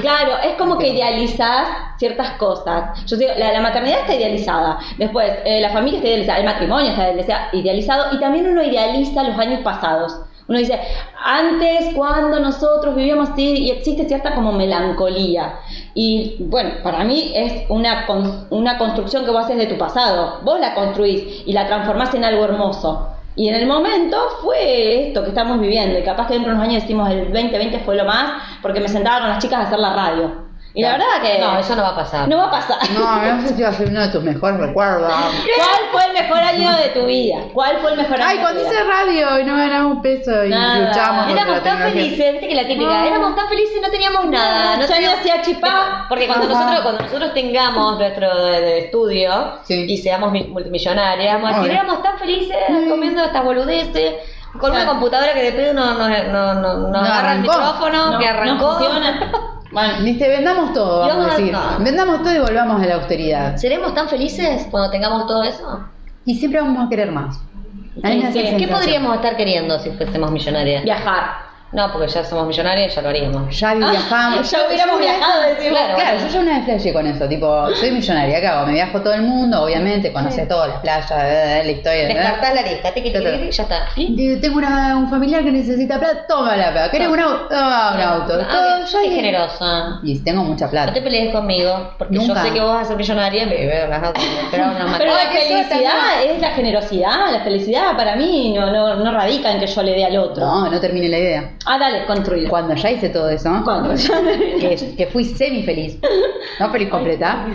Claro, 0.00 0.32
es 0.42 0.54
como 0.56 0.76
que 0.78 0.88
idealizás 0.88 1.68
ciertas 1.98 2.30
cosas. 2.32 3.04
Yo 3.06 3.16
digo, 3.16 3.32
la, 3.36 3.52
la 3.52 3.60
maternidad 3.60 4.00
está 4.00 4.14
idealizada. 4.14 4.78
Después, 4.96 5.30
eh, 5.44 5.60
la 5.60 5.68
familia 5.70 5.98
está 5.98 6.08
idealizada, 6.08 6.38
el 6.38 6.44
matrimonio 6.46 6.90
está 6.90 7.10
idealiza- 7.12 7.48
idealizado 7.52 8.06
y 8.16 8.18
también 8.18 8.48
uno 8.48 8.62
idealiza 8.62 8.99
los 9.00 9.38
años 9.38 9.60
pasados. 9.60 10.20
Uno 10.48 10.58
dice, 10.58 10.80
antes 11.24 11.94
cuando 11.94 12.40
nosotros 12.40 12.96
vivíamos 12.96 13.30
así, 13.30 13.66
y 13.66 13.70
existe 13.70 14.08
cierta 14.08 14.34
como 14.34 14.52
melancolía. 14.52 15.60
Y 15.94 16.38
bueno, 16.40 16.70
para 16.82 17.04
mí 17.04 17.30
es 17.36 17.64
una, 17.68 18.06
una 18.50 18.76
construcción 18.76 19.24
que 19.24 19.30
vos 19.30 19.44
haces 19.44 19.58
de 19.58 19.66
tu 19.66 19.78
pasado. 19.78 20.40
Vos 20.42 20.58
la 20.58 20.74
construís 20.74 21.44
y 21.46 21.52
la 21.52 21.68
transformás 21.68 22.12
en 22.14 22.24
algo 22.24 22.44
hermoso. 22.44 23.10
Y 23.36 23.48
en 23.48 23.54
el 23.54 23.66
momento 23.68 24.16
fue 24.42 25.06
esto 25.06 25.22
que 25.22 25.28
estamos 25.28 25.60
viviendo. 25.60 25.98
Y 25.98 26.02
capaz 26.02 26.26
que 26.26 26.34
dentro 26.34 26.50
de 26.50 26.56
unos 26.56 26.68
años 26.68 26.82
decimos 26.82 27.08
el 27.10 27.32
2020 27.32 27.78
fue 27.80 27.94
lo 27.94 28.04
más, 28.04 28.42
porque 28.60 28.80
me 28.80 28.88
sentaba 28.88 29.20
con 29.20 29.28
las 29.28 29.38
chicas 29.38 29.60
a 29.60 29.66
hacer 29.68 29.78
la 29.78 29.94
radio. 29.94 30.49
Y 30.72 30.82
la 30.82 30.92
verdad 30.92 31.06
que 31.20 31.38
No, 31.40 31.58
eso 31.58 31.74
no 31.74 31.82
va 31.82 31.88
a 31.88 31.96
pasar. 31.96 32.28
no 32.28 32.36
va 32.38 32.44
a 32.46 32.50
pasar. 32.50 32.78
No, 32.94 33.16
no 33.36 33.42
sé 33.42 33.56
si 33.56 33.62
va 33.62 33.70
a 33.70 33.72
ser 33.72 33.88
uno 33.88 34.00
de 34.02 34.08
tus 34.08 34.22
mejores 34.22 34.60
recuerdos. 34.60 35.12
¿Cuál 35.12 35.80
fue 35.90 36.04
el 36.06 36.12
mejor 36.12 36.38
año 36.38 36.72
de 36.76 36.88
tu 36.90 37.06
vida? 37.06 37.38
¿Cuál 37.52 37.78
fue 37.78 37.90
el 37.90 37.96
mejor 37.96 38.14
año 38.20 38.24
Ay, 38.28 38.36
de 38.36 38.42
cuando 38.42 38.60
tu 38.60 38.66
hice 38.68 38.82
vida? 38.82 38.92
radio 38.92 39.38
y 39.40 39.44
no 39.44 39.56
ganamos 39.56 39.92
un 39.96 40.02
peso 40.02 40.44
y 40.44 40.50
Nada. 40.50 40.86
luchamos 40.88 41.30
Éramos 41.32 41.62
tan 41.64 41.78
felices, 41.78 42.32
viste 42.32 42.48
que 42.48 42.54
la 42.54 42.66
típica, 42.68 42.90
No. 42.90 43.04
éramos 43.04 43.34
tan 43.36 43.48
felices 43.48 43.76
y 43.76 43.80
no 43.80 43.90
teníamos 43.90 44.26
nada. 44.26 44.76
No 44.76 44.82
ya 44.82 44.94
teníamos- 44.94 45.18
hacía 45.20 45.42
chipá. 45.42 46.06
Porque 46.08 46.26
cuando 46.28 46.46
Ajá. 46.46 46.54
nosotros, 46.54 46.80
cuando 46.82 47.02
nosotros 47.04 47.34
tengamos 47.34 47.98
nuestro 47.98 48.44
de- 48.46 48.60
de 48.60 48.78
estudio 48.78 49.54
Sí. 49.64 49.86
y 49.88 49.96
seamos 49.98 50.30
mi- 50.30 50.44
multimillonarias, 50.44 51.34
vamos 51.34 51.52
a 51.52 51.56
decir, 51.62 51.72
éramos 51.72 52.02
tan 52.02 52.16
felices 52.18 52.56
Mm. 52.68 52.88
comiendo 52.90 53.24
estas 53.24 53.42
boludeces, 53.44 54.14
con 54.60 54.70
una 54.72 54.86
computadora 54.86 55.32
que 55.32 55.42
de 55.42 55.52
pedo 55.52 55.74
no, 55.74 55.94
no, 55.94 56.08
no, 56.08 56.54
no, 56.54 56.74
nos 56.74 56.90
No 56.90 56.98
agarra 56.98 57.32
el 57.34 57.40
micrófono, 57.40 58.12
No, 58.12 58.18
que 58.18 58.28
arrancó. 58.28 58.78
Bueno, 59.72 60.02
Viste, 60.02 60.28
vendamos 60.28 60.72
todo, 60.72 61.06
vamos 61.06 61.26
a 61.32 61.36
decir. 61.36 61.52
no. 61.52 61.78
Vendamos 61.78 62.22
todo 62.22 62.34
y 62.34 62.38
volvamos 62.40 62.82
a 62.82 62.86
la 62.86 62.94
austeridad. 62.96 63.56
¿Seremos 63.56 63.94
tan 63.94 64.08
felices 64.08 64.66
cuando 64.70 64.90
tengamos 64.90 65.26
todo 65.26 65.44
eso? 65.44 65.84
Y 66.24 66.34
siempre 66.34 66.60
vamos 66.60 66.86
a 66.86 66.88
querer 66.88 67.12
más. 67.12 67.36
Sí. 67.94 68.00
¿Qué 68.02 68.32
sensación. 68.32 68.70
podríamos 68.70 69.14
estar 69.16 69.36
queriendo 69.36 69.78
si 69.78 69.90
fuésemos 69.90 70.30
millonarias? 70.30 70.82
viajar. 70.84 71.49
No, 71.72 71.92
porque 71.92 72.08
ya 72.08 72.24
somos 72.24 72.48
millonarias 72.48 72.92
y 72.92 72.96
ya 72.96 73.02
lo 73.02 73.08
haríamos. 73.10 73.56
Ya 73.60 73.74
viajamos. 73.74 74.50
Ya 74.50 74.66
hubiéramos 74.66 74.98
viajado, 74.98 75.42
decimos. 75.42 75.78
Claro. 75.78 75.94
Claro, 75.96 76.18
yo 76.18 76.26
ya 76.26 76.40
una 76.40 76.56
vez 76.56 76.64
flashé 76.64 76.92
con 76.92 77.06
eso, 77.06 77.28
tipo, 77.28 77.74
soy 77.76 77.90
millonaria, 77.92 78.40
¿qué 78.40 78.46
hago? 78.48 78.66
Me 78.66 78.72
viajo 78.72 79.00
todo 79.00 79.14
el 79.14 79.22
mundo, 79.22 79.62
obviamente, 79.62 80.12
conoce 80.12 80.46
todas 80.46 80.68
las 80.68 80.78
playas, 80.80 81.08
eh, 81.12 81.62
la 81.64 81.70
historia. 81.70 82.02
eh. 82.10 82.14
Descartás 82.14 82.54
la 82.56 82.62
lista, 82.62 82.92
tiqui, 82.92 83.10
tiqui, 83.12 83.24
tiqui, 83.24 83.50
ya 83.52 83.62
está. 83.62 83.86
Tengo 84.40 84.58
una- 84.58 84.96
un 84.96 85.08
familiar 85.08 85.44
que 85.44 85.52
necesita 85.52 85.98
plata, 86.00 86.26
toma 86.26 86.56
la 86.56 86.72
plata. 86.72 86.90
¿Querés 86.90 87.06
un 87.08 87.20
auto? 87.20 87.46
Toma 87.48 87.92
un 87.94 88.00
auto. 88.00 88.38
Ah, 88.40 88.48
Todo, 88.50 88.84
qué- 88.86 88.90
ya 88.92 88.98
qué 89.02 89.06
y- 89.06 89.14
generosa. 89.14 90.00
Y 90.02 90.18
tengo 90.24 90.42
mucha 90.42 90.64
No 90.64 90.70
plata. 90.72 90.92
te 90.92 91.02
pelees 91.02 91.32
conmigo, 91.32 91.92
porque 91.98 92.16
Nunca. 92.16 92.34
yo 92.34 92.40
sé 92.48 92.52
que 92.52 92.60
vos 92.60 92.72
vas 92.72 92.82
a 92.82 92.84
ser 92.88 92.96
millonaria, 92.96 93.46
me 93.46 93.66
veo 93.66 93.86
las 93.86 94.12
pero 94.50 94.66
no 94.66 94.72
Pero 94.98 95.14
la 95.14 95.20
felicidad 95.30 96.24
es 96.24 96.40
la 96.40 96.50
generosidad. 96.50 97.30
La 97.30 97.44
felicidad 97.44 97.96
para 97.96 98.16
mí 98.16 98.54
no, 98.56 98.72
no, 98.72 98.96
no 98.96 99.12
radica 99.12 99.52
en 99.52 99.60
que 99.60 99.68
yo 99.68 99.82
le 99.84 99.92
dé 99.94 100.04
al 100.04 100.16
otro. 100.18 100.44
No, 100.44 100.68
no 100.68 100.80
termine 100.80 101.08
la 101.08 101.18
idea. 101.18 101.50
Ah, 101.66 101.78
dale, 101.78 102.06
construir. 102.06 102.48
Cuando 102.48 102.74
ya 102.74 102.90
hice 102.90 103.10
todo 103.10 103.28
eso, 103.28 103.50
que, 104.60 104.94
que 104.96 105.06
fui 105.08 105.24
semi 105.24 105.62
feliz, 105.62 105.98
no 106.58 106.70
feliz 106.70 106.88
completa, 106.88 107.46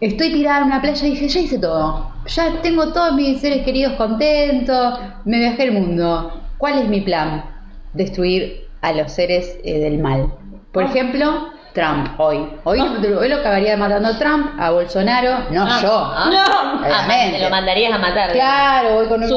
estoy 0.00 0.32
tirada 0.32 0.58
en 0.58 0.64
una 0.64 0.80
playa 0.80 1.06
y 1.06 1.10
dije, 1.10 1.28
ya 1.28 1.40
hice 1.40 1.58
todo. 1.58 2.10
Ya 2.26 2.60
tengo 2.62 2.92
todos 2.92 3.14
mis 3.14 3.40
seres 3.40 3.64
queridos 3.64 3.92
contentos, 3.94 4.98
me 5.24 5.38
viajé 5.38 5.64
el 5.64 5.72
mundo. 5.72 6.40
¿Cuál 6.58 6.78
es 6.80 6.88
mi 6.88 7.00
plan? 7.02 7.44
Destruir 7.92 8.68
a 8.82 8.92
los 8.92 9.12
seres 9.12 9.58
eh, 9.64 9.78
del 9.78 9.98
mal. 9.98 10.32
Por 10.72 10.84
ejemplo, 10.84 11.50
Trump 11.72 12.18
hoy. 12.18 12.46
Hoy, 12.64 12.80
hoy 12.80 13.28
lo 13.28 13.36
acabaría 13.36 13.76
matando 13.76 14.16
Trump, 14.18 14.58
a 14.60 14.70
Bolsonaro, 14.70 15.50
no 15.50 15.64
Ah. 15.68 15.78
yo. 15.82 15.92
Ah. 15.92 16.30
No. 16.32 16.84
Ah, 16.84 17.06
te 17.32 17.38
lo 17.38 17.50
mandarías 17.50 17.92
a 17.92 17.98
matar. 17.98 18.32
Claro, 18.32 18.94
voy 18.94 19.06
con 19.06 19.22
un 19.22 19.30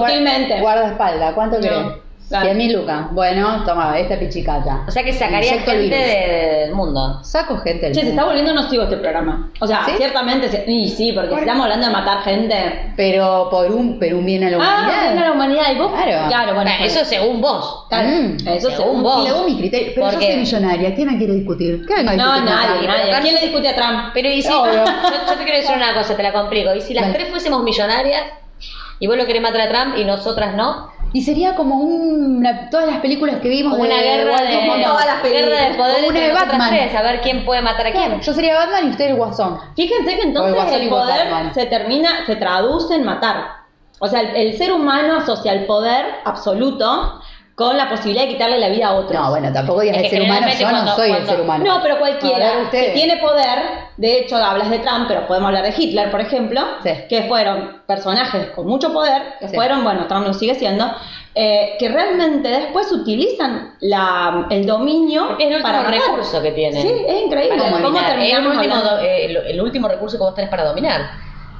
guardaespaldas. 0.61 1.33
¿Cuánto 1.33 1.59
No? 1.59 2.02
Claro. 2.39 2.45
100 2.45 2.57
mil 2.57 2.73
lucas. 2.73 3.05
Bueno, 3.11 3.63
toma, 3.65 3.97
esta 3.99 4.17
pichicata. 4.19 4.83
O 4.87 4.91
sea 4.91 5.03
que 5.03 5.11
Inyecto 5.11 5.71
el 5.71 5.81
gente 5.89 5.95
de- 5.95 6.57
del 6.65 6.71
mundo. 6.75 7.23
Saco 7.23 7.57
gente 7.57 7.85
del 7.87 7.93
Che, 7.93 8.01
se 8.01 8.05
mundo. 8.07 8.21
está 8.21 8.25
volviendo 8.25 8.53
nocivo 8.53 8.83
este 8.83 8.97
programa. 8.97 9.51
O 9.59 9.67
sea, 9.67 9.85
¿Sí? 9.85 9.91
ciertamente, 9.97 10.49
se- 10.49 10.63
y 10.69 10.89
sí, 10.89 11.11
porque 11.13 11.33
si 11.33 11.39
estamos 11.41 11.63
hablando 11.63 11.87
de 11.87 11.93
matar 11.93 12.21
gente. 12.23 12.93
Pero 12.95 13.47
por 13.49 13.71
un, 13.71 13.97
pero 13.99 14.17
un 14.17 14.25
bien 14.25 14.43
a 14.43 14.49
la 14.49 14.57
Ah, 14.57 14.59
humanidad. 14.59 15.01
bien 15.11 15.17
a 15.23 15.25
la 15.27 15.31
humanidad. 15.33 15.63
¿Y 15.73 15.77
vos? 15.77 15.91
Claro. 15.93 16.27
Claro, 16.27 16.53
bueno. 16.55 16.71
Bueno, 16.71 16.85
eso 16.85 17.05
según 17.05 17.41
vos. 17.41 17.85
Claro, 17.89 18.07
Mm. 18.09 18.35
Eso 18.47 18.69
Según 18.69 18.75
según 18.77 19.03
vos. 19.03 19.15
vos. 19.15 19.27
Según 19.27 19.45
mi 19.45 19.57
criterio. 19.57 19.91
Pero 19.95 20.07
Porque- 20.07 20.25
yo 20.25 20.31
soy 20.31 20.39
millonaria. 20.41 20.95
¿Quién 20.95 21.07
me 21.11 21.17
quiere 21.17 21.33
discutir? 21.33 21.85
¿Qué 21.87 21.93
venga 21.95 22.11
a 22.11 22.15
No, 22.15 22.23
discutir 22.33 22.43
con 22.43 22.55
nadie, 22.55 22.87
Trump? 22.87 22.97
nadie. 22.97 23.21
¿Quién 23.21 23.35
le 23.35 23.41
discute 23.41 23.67
a 23.69 23.75
Trump? 23.75 23.99
Pero 24.13 24.29
y 24.29 24.41
si, 24.41 24.51
Obvio. 24.51 24.73
yo, 24.73 24.83
yo 24.85 25.37
te 25.37 25.43
quiero 25.43 25.57
decir 25.57 25.75
una 25.75 25.93
cosa, 25.93 26.15
te 26.15 26.23
la 26.23 26.33
complico. 26.33 26.73
Y 26.75 26.81
si 26.81 26.93
las 26.93 27.11
tres 27.13 27.29
fuésemos 27.29 27.63
millonarias 27.63 28.21
y 28.99 29.07
vos 29.07 29.17
lo 29.17 29.25
querés 29.25 29.41
matar 29.41 29.61
a 29.61 29.69
Trump 29.69 29.97
y 29.97 30.05
nosotras 30.05 30.55
no, 30.55 30.92
Y 31.13 31.21
sería 31.21 31.55
como 31.55 31.77
una, 31.77 32.69
todas 32.69 32.87
las 32.87 32.97
películas 32.97 33.37
que 33.37 33.47
vimos 33.47 33.73
como 33.73 33.83
de 33.85 33.91
una 33.91 34.01
guerra 34.01 34.41
de, 34.41 34.67
como 34.67 34.83
todas 34.83 35.05
las 35.05 35.21
películas. 35.21 35.49
guerra 35.49 35.69
de 35.69 35.75
poder 35.75 35.95
Como 35.97 36.07
una 36.09 36.19
de 36.19 36.33
Batman. 36.33 36.69
tres, 36.69 36.95
a 36.95 37.01
ver 37.03 37.21
quién 37.21 37.45
puede 37.45 37.61
matar 37.61 37.87
a 37.87 37.91
quién. 37.91 38.19
Yo 38.19 38.33
sería 38.33 38.55
Batman 38.55 38.87
y 38.87 38.89
usted 38.89 39.05
el 39.11 39.15
Guasón. 39.15 39.59
Fíjense 39.75 40.15
que 40.15 40.23
entonces 40.23 40.73
el 40.73 40.89
poder 40.89 41.29
Batman. 41.29 41.53
se 41.53 41.65
termina, 41.67 42.25
se 42.25 42.35
traduce 42.35 42.95
en 42.95 43.03
matar. 43.03 43.63
O 43.99 44.07
sea, 44.07 44.21
el, 44.21 44.35
el 44.35 44.57
ser 44.57 44.73
humano 44.73 45.17
asocia 45.17 45.53
el 45.53 45.65
poder 45.65 46.05
absoluto 46.25 47.21
con 47.55 47.77
la 47.77 47.87
posibilidad 47.87 48.23
de 48.25 48.29
quitarle 48.29 48.57
la 48.57 48.69
vida 48.69 48.87
a 48.87 48.93
otros. 48.95 49.13
No, 49.13 49.29
bueno, 49.29 49.53
tampoco 49.53 49.81
digas 49.81 49.97
Es 49.97 50.03
el 50.05 50.09
ser 50.09 50.21
humano. 50.23 50.47
Yo 50.59 50.65
no 50.65 50.71
cuando- 50.71 50.95
soy 50.95 51.11
el 51.11 51.25
ser 51.27 51.41
humano. 51.41 51.63
No, 51.63 51.83
pero 51.83 51.99
cualquiera 51.99 52.51
que 52.71 52.91
tiene 52.95 53.17
poder, 53.17 53.59
de 53.97 54.19
hecho 54.19 54.37
hablas 54.37 54.71
de 54.71 54.79
Trump, 54.79 55.05
pero 55.07 55.27
podemos 55.27 55.47
hablar 55.49 55.63
de 55.63 55.73
Hitler, 55.77 56.09
por 56.09 56.19
ejemplo, 56.21 56.61
Sí. 56.83 56.89
que 57.09 57.23
fueron 57.23 57.83
personajes 57.85 58.47
con 58.55 58.65
mucho 58.65 58.91
poder, 58.91 59.21
que 59.39 59.49
Sí. 59.49 59.55
fueron, 59.55 59.83
bueno, 59.83 60.07
Trump 60.07 60.25
lo 60.25 60.33
sigue 60.33 60.55
siendo, 60.55 60.91
eh, 61.35 61.75
que 61.77 61.89
realmente 61.89 62.49
después 62.49 62.91
utilizan 62.91 63.75
la, 63.81 64.47
el 64.49 64.65
dominio 64.65 65.35
es 65.37 65.45
el 65.45 65.53
último 65.57 65.61
para 65.61 65.83
matar. 65.83 65.93
recurso 65.99 66.41
que 66.41 66.51
tienen. 66.53 66.81
Sí, 66.81 66.91
es 67.07 67.23
increíble. 67.25 67.57
Para 67.57 67.69
¿Cómo 67.71 67.83
dominar. 67.83 68.03
Es 68.05 68.09
el 68.09 68.17
terminamos 68.31 68.57
último, 68.57 68.75
eh, 69.01 69.25
el, 69.25 69.37
el 69.37 69.61
último 69.61 69.87
recurso 69.87 70.17
que 70.17 70.23
vos 70.23 70.33
tenés 70.33 70.49
para 70.49 70.63
dominar. 70.65 71.01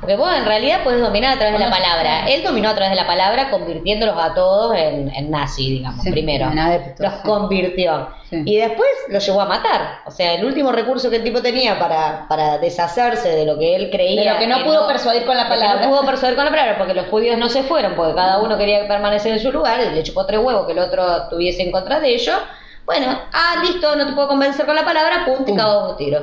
Porque 0.03 0.17
vos 0.17 0.35
en 0.35 0.43
realidad 0.45 0.83
podés 0.83 0.99
dominar 0.99 1.35
a 1.35 1.39
través 1.39 1.57
de 1.57 1.65
la 1.65 1.71
palabra. 1.71 2.27
Él 2.27 2.43
dominó 2.43 2.69
a 2.69 2.73
través 2.75 2.89
de 2.89 2.97
la 2.97 3.07
palabra 3.07 3.49
convirtiéndolos 3.49 4.17
a 4.21 4.33
todos 4.33 4.75
en, 4.75 5.09
en 5.15 5.31
nazi, 5.31 5.69
digamos, 5.77 6.03
Sí, 6.03 6.11
primero. 6.11 6.47
en 6.51 6.59
adeptos, 6.59 6.99
los 6.99 7.13
sí. 7.13 7.19
convirtió. 7.23 8.09
Sí. 8.29 8.41
Y 8.45 8.57
después 8.57 8.89
los 9.07 9.25
llevó 9.25 9.39
a 9.41 9.45
matar. 9.45 9.99
O 10.05 10.11
sea, 10.11 10.33
el 10.33 10.43
último 10.43 10.73
recurso 10.73 11.09
que 11.09 11.15
el 11.17 11.23
tipo 11.23 11.41
tenía 11.41 11.79
para, 11.79 12.25
para 12.27 12.57
deshacerse 12.57 13.29
de 13.29 13.45
lo 13.45 13.57
que 13.57 13.75
él 13.77 13.89
creía. 13.91 14.21
De 14.23 14.29
lo 14.33 14.39
que 14.39 14.47
no 14.47 14.63
pudo 14.65 14.85
persuadir 14.87 15.25
con 15.25 15.37
la 15.37 15.47
palabra. 15.47 15.85
No 15.85 15.91
pudo 15.91 16.05
persuadir 16.05 16.35
con 16.35 16.43
la 16.45 16.51
palabra 16.51 16.77
porque 16.77 16.93
los 16.93 17.07
judíos 17.07 17.37
no 17.37 17.47
se 17.47 17.63
fueron, 17.63 17.95
porque 17.95 18.13
cada 18.13 18.39
uno 18.39 18.57
quería 18.57 18.85
permanecer 18.87 19.31
en 19.31 19.39
su 19.39 19.51
lugar, 19.53 19.79
y 19.81 19.95
le 19.95 20.03
chupó 20.03 20.25
tres 20.25 20.39
huevos 20.43 20.65
que 20.65 20.73
el 20.73 20.79
otro 20.79 21.29
tuviese 21.29 21.61
en 21.63 21.71
contra 21.71 21.99
de 22.01 22.13
ellos. 22.13 22.35
Bueno, 22.85 23.17
ah, 23.31 23.55
listo, 23.63 23.95
no 23.95 24.05
te 24.05 24.11
puedo 24.11 24.27
convencer 24.27 24.65
con 24.65 24.75
la 24.75 24.83
palabra, 24.83 25.23
pum, 25.25 25.45
te 25.45 25.51
Pum. 25.51 25.55
cago 25.57 25.91
un 25.91 25.95
tiro. 25.95 26.19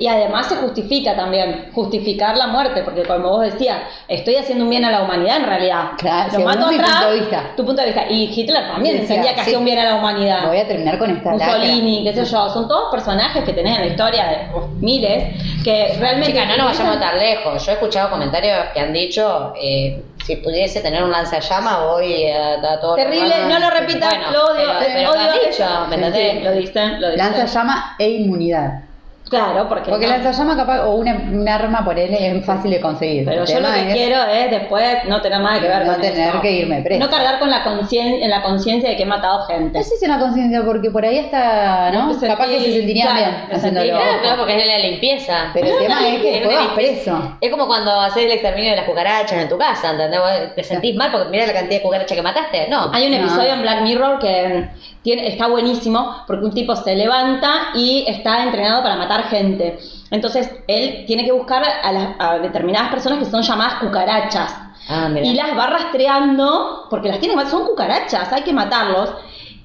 Y 0.00 0.08
además 0.08 0.46
se 0.48 0.56
justifica 0.56 1.14
también, 1.14 1.70
justificar 1.72 2.36
la 2.36 2.48
muerte, 2.48 2.82
porque 2.82 3.04
como 3.04 3.28
vos 3.30 3.42
decías, 3.42 3.78
estoy 4.08 4.34
haciendo 4.36 4.64
un 4.64 4.70
bien 4.70 4.84
a 4.84 4.90
la 4.90 5.02
humanidad 5.02 5.36
en 5.36 5.44
realidad. 5.46 5.90
Claro, 5.96 6.38
Lo 6.38 6.44
mato 6.44 6.66
a 6.66 6.68
Trump, 6.70 6.82
punto 6.84 7.10
de 7.10 7.20
vista. 7.20 7.42
Tu 7.56 7.64
punto 7.64 7.80
de 7.82 7.86
vista. 7.88 8.06
Y 8.10 8.24
Hitler 8.34 8.66
también 8.66 8.96
Decía, 8.98 9.16
entendía 9.16 9.30
que 9.34 9.40
sí. 9.42 9.46
hacía 9.50 9.58
un 9.58 9.64
bien 9.64 9.78
a 9.78 9.84
la 9.84 9.94
humanidad. 9.94 10.46
Voy 10.48 10.58
a 10.58 10.66
terminar 10.66 10.98
con 10.98 11.10
esta 11.10 11.32
lacra. 11.36 11.46
Mussolini, 11.58 12.02
qué 12.02 12.12
sé 12.12 12.24
yo, 12.24 12.48
son 12.50 12.66
todos 12.66 12.90
personajes 12.90 13.44
que 13.44 13.52
tenés 13.52 13.76
en 13.76 13.80
la 13.82 13.86
historia 13.86 14.24
de 14.26 14.38
miles, 14.80 15.62
que 15.62 15.96
realmente... 16.00 16.32
Chicas, 16.32 16.48
no 16.48 16.56
nos 16.56 16.66
vayamos 16.78 16.98
tan 17.00 17.18
lejos. 17.18 17.64
Yo 17.64 17.70
he 17.70 17.74
escuchado 17.74 18.10
comentarios 18.10 18.56
que 18.74 18.80
han 18.80 18.92
dicho, 18.92 19.52
eh, 19.60 20.02
si 20.26 20.36
pudiese 20.36 20.80
tener 20.80 21.04
un 21.04 21.12
lanzallamas 21.12 21.78
voy 21.84 22.26
a, 22.28 22.54
a 22.54 22.80
todo 22.80 22.96
Terrible, 22.96 23.34
no 23.48 23.58
lo 23.60 23.70
repitas, 23.70 24.14
Bueno, 24.16 24.32
lo 24.32 24.44
odio, 24.46 24.68
pero- 24.80 24.92
pero 24.94 25.10
odio 25.10 25.20
lo 25.22 25.30
han 25.30 25.38
dicho, 25.48 25.64
¿me 25.88 25.96
Sí, 25.96 26.02
entendés? 26.02 26.32
sí, 26.32 26.40
lo 26.44 26.52
dicen, 26.52 27.00
lo 27.00 27.10
dicen. 27.10 27.18
Lanza 27.18 27.44
llama 27.46 27.94
e 28.00 28.08
inmunidad. 28.10 28.89
Claro, 29.30 29.68
porque. 29.68 29.90
Porque 29.90 30.06
no. 30.08 30.18
la 30.18 30.30
llama 30.32 30.56
capaz, 30.56 30.80
o 30.86 30.96
una, 30.96 31.14
un 31.14 31.48
arma 31.48 31.84
por 31.84 31.96
él 31.98 32.12
es 32.12 32.44
fácil 32.44 32.70
de 32.72 32.80
conseguir. 32.80 33.24
Pero 33.24 33.44
yo 33.44 33.60
lo 33.60 33.72
que 33.72 33.80
es- 33.88 33.94
quiero 33.94 34.22
es 34.24 34.50
después 34.50 34.84
no 35.08 35.20
tener 35.22 35.40
nada 35.40 35.60
que 35.60 35.68
ver 35.68 35.86
No 35.86 35.92
con 35.92 36.00
tener 36.00 36.28
eso. 36.30 36.40
que 36.40 36.50
irme 36.52 36.82
presa. 36.82 37.04
No 37.04 37.08
cargar 37.10 37.38
con 37.38 37.48
la 37.48 37.62
conciencia, 37.62 38.24
en 38.24 38.30
la 38.30 38.42
conciencia 38.42 38.90
de 38.90 38.96
que 38.96 39.04
he 39.04 39.06
matado 39.06 39.46
gente. 39.46 39.78
No 39.78 39.84
sé 39.84 39.96
si 39.96 40.04
es 40.04 40.10
una 40.10 40.18
conciencia, 40.18 40.62
porque 40.64 40.90
por 40.90 41.04
ahí 41.04 41.18
está, 41.18 41.90
¿no? 41.92 42.12
Sentí- 42.12 42.26
Capaz 42.26 42.48
que 42.48 42.60
se 42.60 42.72
sentiría 42.72 43.04
claro, 43.04 43.18
bien 43.18 43.34
haciéndolo. 43.56 43.86
sentí- 43.86 44.02
Claro, 44.02 44.20
claro, 44.22 44.36
porque 44.38 44.60
es 44.60 44.66
la 44.66 44.78
limpieza. 44.78 45.34
Pero 45.54 45.66
el 45.68 45.78
tema 45.86 46.08
es 46.08 46.20
que 46.22 46.28
Es 46.28 46.40
después 46.40 46.56
vas 46.58 46.74
preso. 46.74 47.36
Es 47.40 47.50
como 47.52 47.66
cuando 47.68 48.00
haces 48.00 48.24
el 48.24 48.32
exterminio 48.32 48.70
de 48.70 48.76
las 48.76 48.84
cucarachas 48.86 49.32
en 49.42 49.48
tu 49.48 49.56
casa, 49.56 49.92
¿entendés? 49.92 50.18
Vos 50.20 50.54
Te 50.56 50.64
sentís 50.64 50.96
mal 50.96 51.12
porque 51.12 51.28
mira 51.30 51.46
la 51.46 51.52
cantidad 51.52 51.76
de 51.78 51.82
cucarachas 51.82 52.16
que 52.16 52.22
mataste. 52.22 52.66
No. 52.68 52.90
Hay 52.92 53.06
un 53.06 53.12
No. 53.12 53.18
episodio 53.18 53.52
en 53.52 53.62
Black 53.62 53.80
Mirror 53.82 54.18
que 54.18 54.68
tiene, 55.02 55.28
está 55.28 55.46
buenísimo 55.48 56.24
porque 56.26 56.44
un 56.44 56.52
tipo 56.52 56.76
se 56.76 56.94
levanta 56.94 57.68
y 57.74 58.04
está 58.06 58.42
entrenado 58.42 58.82
para 58.82 58.96
matar 58.96 59.24
gente. 59.24 59.78
Entonces 60.10 60.50
él 60.66 61.04
tiene 61.06 61.24
que 61.24 61.32
buscar 61.32 61.62
a, 61.64 61.92
las- 61.92 62.14
a 62.18 62.38
determinadas 62.38 62.90
personas 62.90 63.18
que 63.18 63.24
son 63.24 63.42
llamadas 63.42 63.74
cucarachas. 63.80 64.54
Ah. 64.88 65.08
Y 65.14 65.34
las 65.34 65.56
va 65.56 65.66
rastreando 65.66 66.86
porque 66.90 67.08
las 67.08 67.20
tiene 67.20 67.34
son 67.46 67.64
cucarachas, 67.66 68.32
hay 68.32 68.42
que 68.42 68.52
matarlos. 68.52 69.10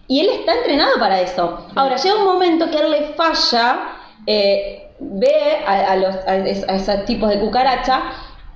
Y 0.08 0.20
él 0.20 0.30
está 0.30 0.54
entrenado 0.54 1.00
para 1.00 1.20
eso. 1.20 1.66
Ahora, 1.76 1.96
llega 1.96 2.16
un 2.16 2.26
momento 2.26 2.70
que 2.70 2.78
a 2.78 2.82
él 2.82 2.92
le 2.92 3.14
falla, 3.16 3.80
eh, 4.28 4.92
ve 5.00 5.64
a, 5.66 5.96
los, 5.96 6.16
a 6.28 6.36
esos 6.76 7.06
tipos 7.06 7.28
de 7.30 7.40
cucaracha, 7.40 8.02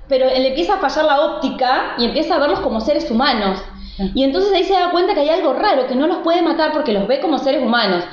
pero 0.07 0.27
le 0.27 0.49
empieza 0.49 0.75
a 0.75 0.77
fallar 0.77 1.05
la 1.05 1.21
óptica 1.21 1.95
y 1.97 2.05
empieza 2.05 2.35
a 2.35 2.39
verlos 2.39 2.59
como 2.59 2.79
seres 2.81 3.09
humanos. 3.09 3.59
Y 4.13 4.23
entonces 4.23 4.51
ahí 4.53 4.63
se 4.63 4.73
da 4.73 4.91
cuenta 4.91 5.13
que 5.13 5.21
hay 5.21 5.29
algo 5.29 5.53
raro, 5.53 5.87
que 5.87 5.95
no 5.95 6.07
los 6.07 6.17
puede 6.17 6.41
matar 6.41 6.71
porque 6.71 6.93
los 6.93 7.07
ve 7.07 7.19
como 7.19 7.37
seres 7.37 7.61
humanos. 7.61 8.03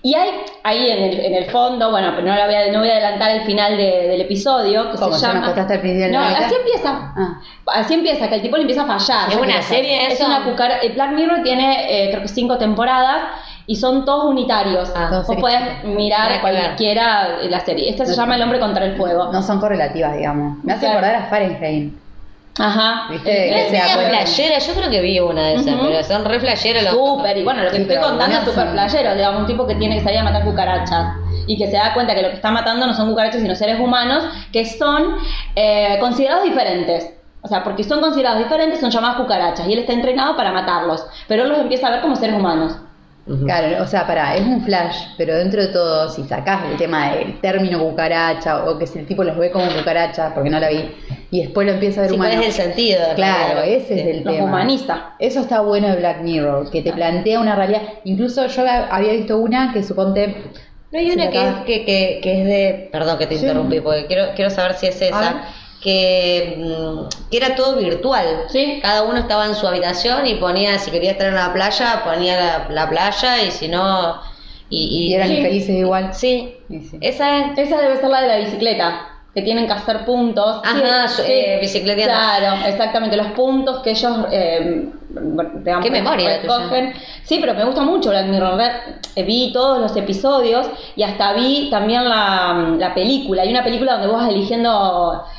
Y 0.00 0.14
hay 0.14 0.30
ahí 0.62 0.90
en 0.90 1.02
el, 1.02 1.20
en 1.20 1.34
el 1.34 1.46
fondo, 1.50 1.90
bueno, 1.90 2.12
pero 2.14 2.24
no, 2.28 2.36
la 2.36 2.46
voy 2.46 2.54
a, 2.54 2.70
no 2.70 2.78
voy 2.78 2.88
a 2.88 2.92
adelantar 2.92 3.32
el 3.32 3.40
final 3.42 3.76
de- 3.76 4.06
del 4.06 4.20
episodio, 4.20 4.92
que 4.92 4.96
Como 4.96 5.12
se 5.12 5.26
llama... 5.26 5.46
contaste 5.46 5.74
al 5.74 5.80
principio 5.80 6.06
de 6.06 6.12
la 6.12 6.20
No, 6.20 6.36
así 6.36 6.54
empieza. 6.54 7.12
Ah. 7.16 7.40
Así 7.66 7.94
empieza, 7.94 8.28
que 8.28 8.36
el 8.36 8.42
tipo 8.42 8.56
le 8.56 8.62
empieza 8.62 8.82
a 8.82 8.86
fallar. 8.86 9.28
¿Es 9.32 9.36
una 9.36 9.60
serie 9.60 10.06
Es 10.06 10.14
eso? 10.14 10.26
una 10.26 10.44
cucara... 10.44 10.78
El 10.78 10.92
Black 10.92 11.10
Mirror 11.10 11.42
tiene, 11.42 12.04
eh, 12.06 12.10
creo 12.10 12.22
que 12.22 12.28
cinco 12.28 12.56
temporadas 12.58 13.22
y 13.66 13.74
son 13.74 14.04
todos 14.04 14.26
unitarios. 14.26 14.88
Ah. 14.94 15.08
Vos 15.10 15.26
series 15.26 15.40
podés 15.42 15.84
mirar 15.84 16.40
cualquiera 16.42 17.38
de 17.42 17.50
la 17.50 17.58
serie. 17.60 17.90
Esta 17.90 18.04
se 18.06 18.12
No- 18.12 18.18
llama 18.18 18.36
El 18.36 18.42
hombre 18.42 18.60
contra 18.60 18.84
el 18.84 18.96
fuego. 18.96 19.32
No 19.32 19.42
son 19.42 19.58
correlativas, 19.58 20.16
digamos. 20.16 20.62
Me 20.62 20.74
hace 20.74 20.82
Claro. 20.86 20.98
acordar 21.00 21.16
a 21.16 21.26
Fahrenheit. 21.26 21.92
Ajá. 22.58 23.06
¿Viste? 23.10 23.48
Eh, 23.48 23.64
Que 23.64 23.70
sea 23.70 23.86
flashera, 24.08 24.58
yo 24.58 24.74
creo 24.74 24.90
que 24.90 25.00
vi 25.00 25.20
una 25.20 25.46
de 25.48 25.54
esas, 25.54 25.74
Ujú. 25.74 25.86
pero 25.86 26.02
son 26.04 26.24
re 26.24 26.40
flasheros 26.40 26.82
los 26.82 26.92
Súper, 26.92 27.36
y 27.38 27.44
bueno, 27.44 27.62
lo 27.62 27.70
que 27.70 27.76
Sí, 27.76 27.82
estoy 27.82 27.96
pero 27.96 28.08
contando 28.08 28.34
es 28.34 28.40
algunas 28.40 28.54
súper 28.54 28.64
son- 28.66 28.72
playero, 28.92 29.14
digamos, 29.14 29.40
un 29.42 29.46
tipo 29.46 29.66
que 29.66 29.74
tiene 29.76 29.96
que 29.98 30.02
salir 30.04 30.18
a 30.18 30.24
matar 30.24 30.44
cucarachas 30.44 31.14
y 31.46 31.56
que 31.56 31.66
se 31.66 31.72
da 31.76 31.94
cuenta 31.94 32.14
que 32.14 32.22
lo 32.22 32.28
que 32.30 32.34
está 32.34 32.50
matando 32.50 32.86
no 32.86 32.94
son 32.94 33.08
cucarachas 33.10 33.40
sino 33.40 33.54
seres 33.54 33.78
humanos 33.78 34.24
que 34.52 34.64
son 34.66 35.16
eh, 35.56 35.96
considerados 36.00 36.44
diferentes. 36.44 37.12
O 37.40 37.46
sea, 37.48 37.62
porque 37.62 37.84
son 37.84 38.00
considerados 38.00 38.40
diferentes, 38.40 38.80
son 38.80 38.90
llamadas 38.90 39.16
cucarachas 39.18 39.66
y 39.68 39.72
él 39.72 39.78
está 39.78 39.92
entrenado 39.92 40.36
para 40.36 40.50
matarlos, 40.52 41.06
pero 41.28 41.44
él 41.44 41.48
los 41.50 41.58
empieza 41.60 41.86
a 41.86 41.90
ver 41.92 42.00
como 42.00 42.16
seres 42.16 42.34
humanos. 42.34 42.76
Claro, 43.44 43.82
o 43.82 43.86
sea, 43.86 44.06
pará, 44.06 44.36
es 44.36 44.42
un 44.46 44.62
flash, 44.64 44.96
pero 45.18 45.34
dentro 45.36 45.60
de 45.60 45.68
todo, 45.68 46.08
si 46.10 46.24
sacás 46.24 46.62
el 46.70 46.76
tema 46.78 47.10
del 47.12 47.40
término 47.40 47.78
cucaracha, 47.78 48.64
o 48.64 48.78
que 48.78 48.86
si 48.86 48.98
el 49.00 49.06
tipo 49.06 49.22
los 49.22 49.36
ve 49.36 49.50
como 49.50 49.66
cucaracha, 49.70 50.32
porque 50.34 50.48
no 50.48 50.58
la 50.58 50.70
vi, 50.70 50.90
y 51.30 51.42
después 51.42 51.66
lo 51.66 51.74
empieza 51.74 52.00
a 52.00 52.02
ver 52.04 52.10
Sí, 52.12 52.16
¿cuál 52.16 52.30
humano. 52.30 52.42
es 52.48 52.58
el 52.58 52.64
sentido? 52.64 53.00
Claro, 53.16 53.60
ese 53.60 54.00
es 54.00 54.06
el 54.16 54.24
Los 54.24 54.34
tema. 54.34 54.46
humaniza. 54.46 55.10
Eso 55.18 55.40
está 55.40 55.60
bueno 55.60 55.88
de 55.88 55.96
Black 55.96 56.22
Mirror, 56.22 56.70
que 56.70 56.80
te 56.80 56.92
plantea 56.92 57.38
una 57.40 57.54
realidad. 57.54 57.82
Incluso 58.04 58.46
yo 58.46 58.64
había 58.90 59.12
visto 59.12 59.36
una 59.38 59.72
que 59.74 59.82
suponte. 59.82 60.36
No 60.90 60.98
hay 60.98 61.10
una 61.10 61.28
que, 61.28 61.42
es- 61.48 61.54
que, 61.66 61.84
que, 61.84 62.20
que 62.22 62.40
es 62.40 62.46
de. 62.46 62.88
Perdón 62.90 63.18
que 63.18 63.26
te 63.26 63.34
Sí. 63.36 63.42
interrumpí, 63.42 63.80
porque 63.80 64.06
quiero, 64.06 64.28
quiero 64.34 64.50
saber 64.50 64.74
si 64.74 64.86
es 64.86 65.02
esa. 65.02 65.42
Que, 65.82 66.56
mm, 66.58 67.28
que 67.30 67.36
era 67.36 67.54
todo 67.54 67.76
virtual. 67.76 68.44
Sí. 68.48 68.80
Cada 68.82 69.04
uno 69.04 69.18
estaba 69.18 69.46
en 69.46 69.54
su 69.54 69.66
habitación 69.66 70.26
y 70.26 70.34
ponía, 70.36 70.78
si 70.78 70.90
quería 70.90 71.12
estar 71.12 71.28
en 71.28 71.34
la 71.36 71.52
playa, 71.52 72.02
ponía 72.04 72.36
la, 72.36 72.68
la 72.70 72.90
playa 72.90 73.42
y 73.44 73.50
si 73.50 73.68
no. 73.68 74.20
Y, 74.70 75.08
Y 75.08 75.14
eran 75.14 75.28
Sí. 75.28 75.36
infelices 75.36 75.70
igual. 75.76 76.12
Sí, 76.14 76.56
Y 76.68 76.80
sí. 76.80 76.98
esa 77.00 77.38
es. 77.52 77.58
Esa 77.58 77.78
debe 77.80 77.96
ser 77.96 78.10
la 78.10 78.20
de 78.22 78.28
la 78.28 78.36
bicicleta, 78.38 79.17
que 79.38 79.44
tienen 79.44 79.66
que 79.66 79.72
hacer 79.72 80.04
puntos. 80.04 80.60
Ajá, 80.64 81.06
su- 81.08 81.22
eh, 81.22 81.58
bicicleteando. 81.60 82.12
Claro, 82.14 82.66
exactamente, 82.66 83.16
los 83.16 83.28
puntos 83.28 83.80
que 83.82 83.90
ellos, 83.90 84.16
eh, 84.32 84.88
digamos, 85.64 85.84
Qué 85.84 85.90
memoria 85.90 86.38
recogen. 86.40 86.92
Sí, 87.22 87.38
pero 87.40 87.54
me 87.54 87.64
gusta 87.64 87.82
mucho 87.82 88.10
Black 88.10 88.26
Mirror. 88.26 88.60
Eh, 89.14 89.22
Vi 89.22 89.52
todos 89.52 89.78
los 89.80 89.96
episodios 89.96 90.68
y 90.96 91.02
hasta 91.02 91.32
vi 91.34 91.68
también 91.70 92.08
la, 92.08 92.74
la 92.78 92.94
película. 92.94 93.42
Hay 93.42 93.50
una 93.50 93.62
película 93.62 93.92
donde 93.92 94.08
vos 94.08 94.16
vas 94.16 94.28
eligiendo 94.30 94.68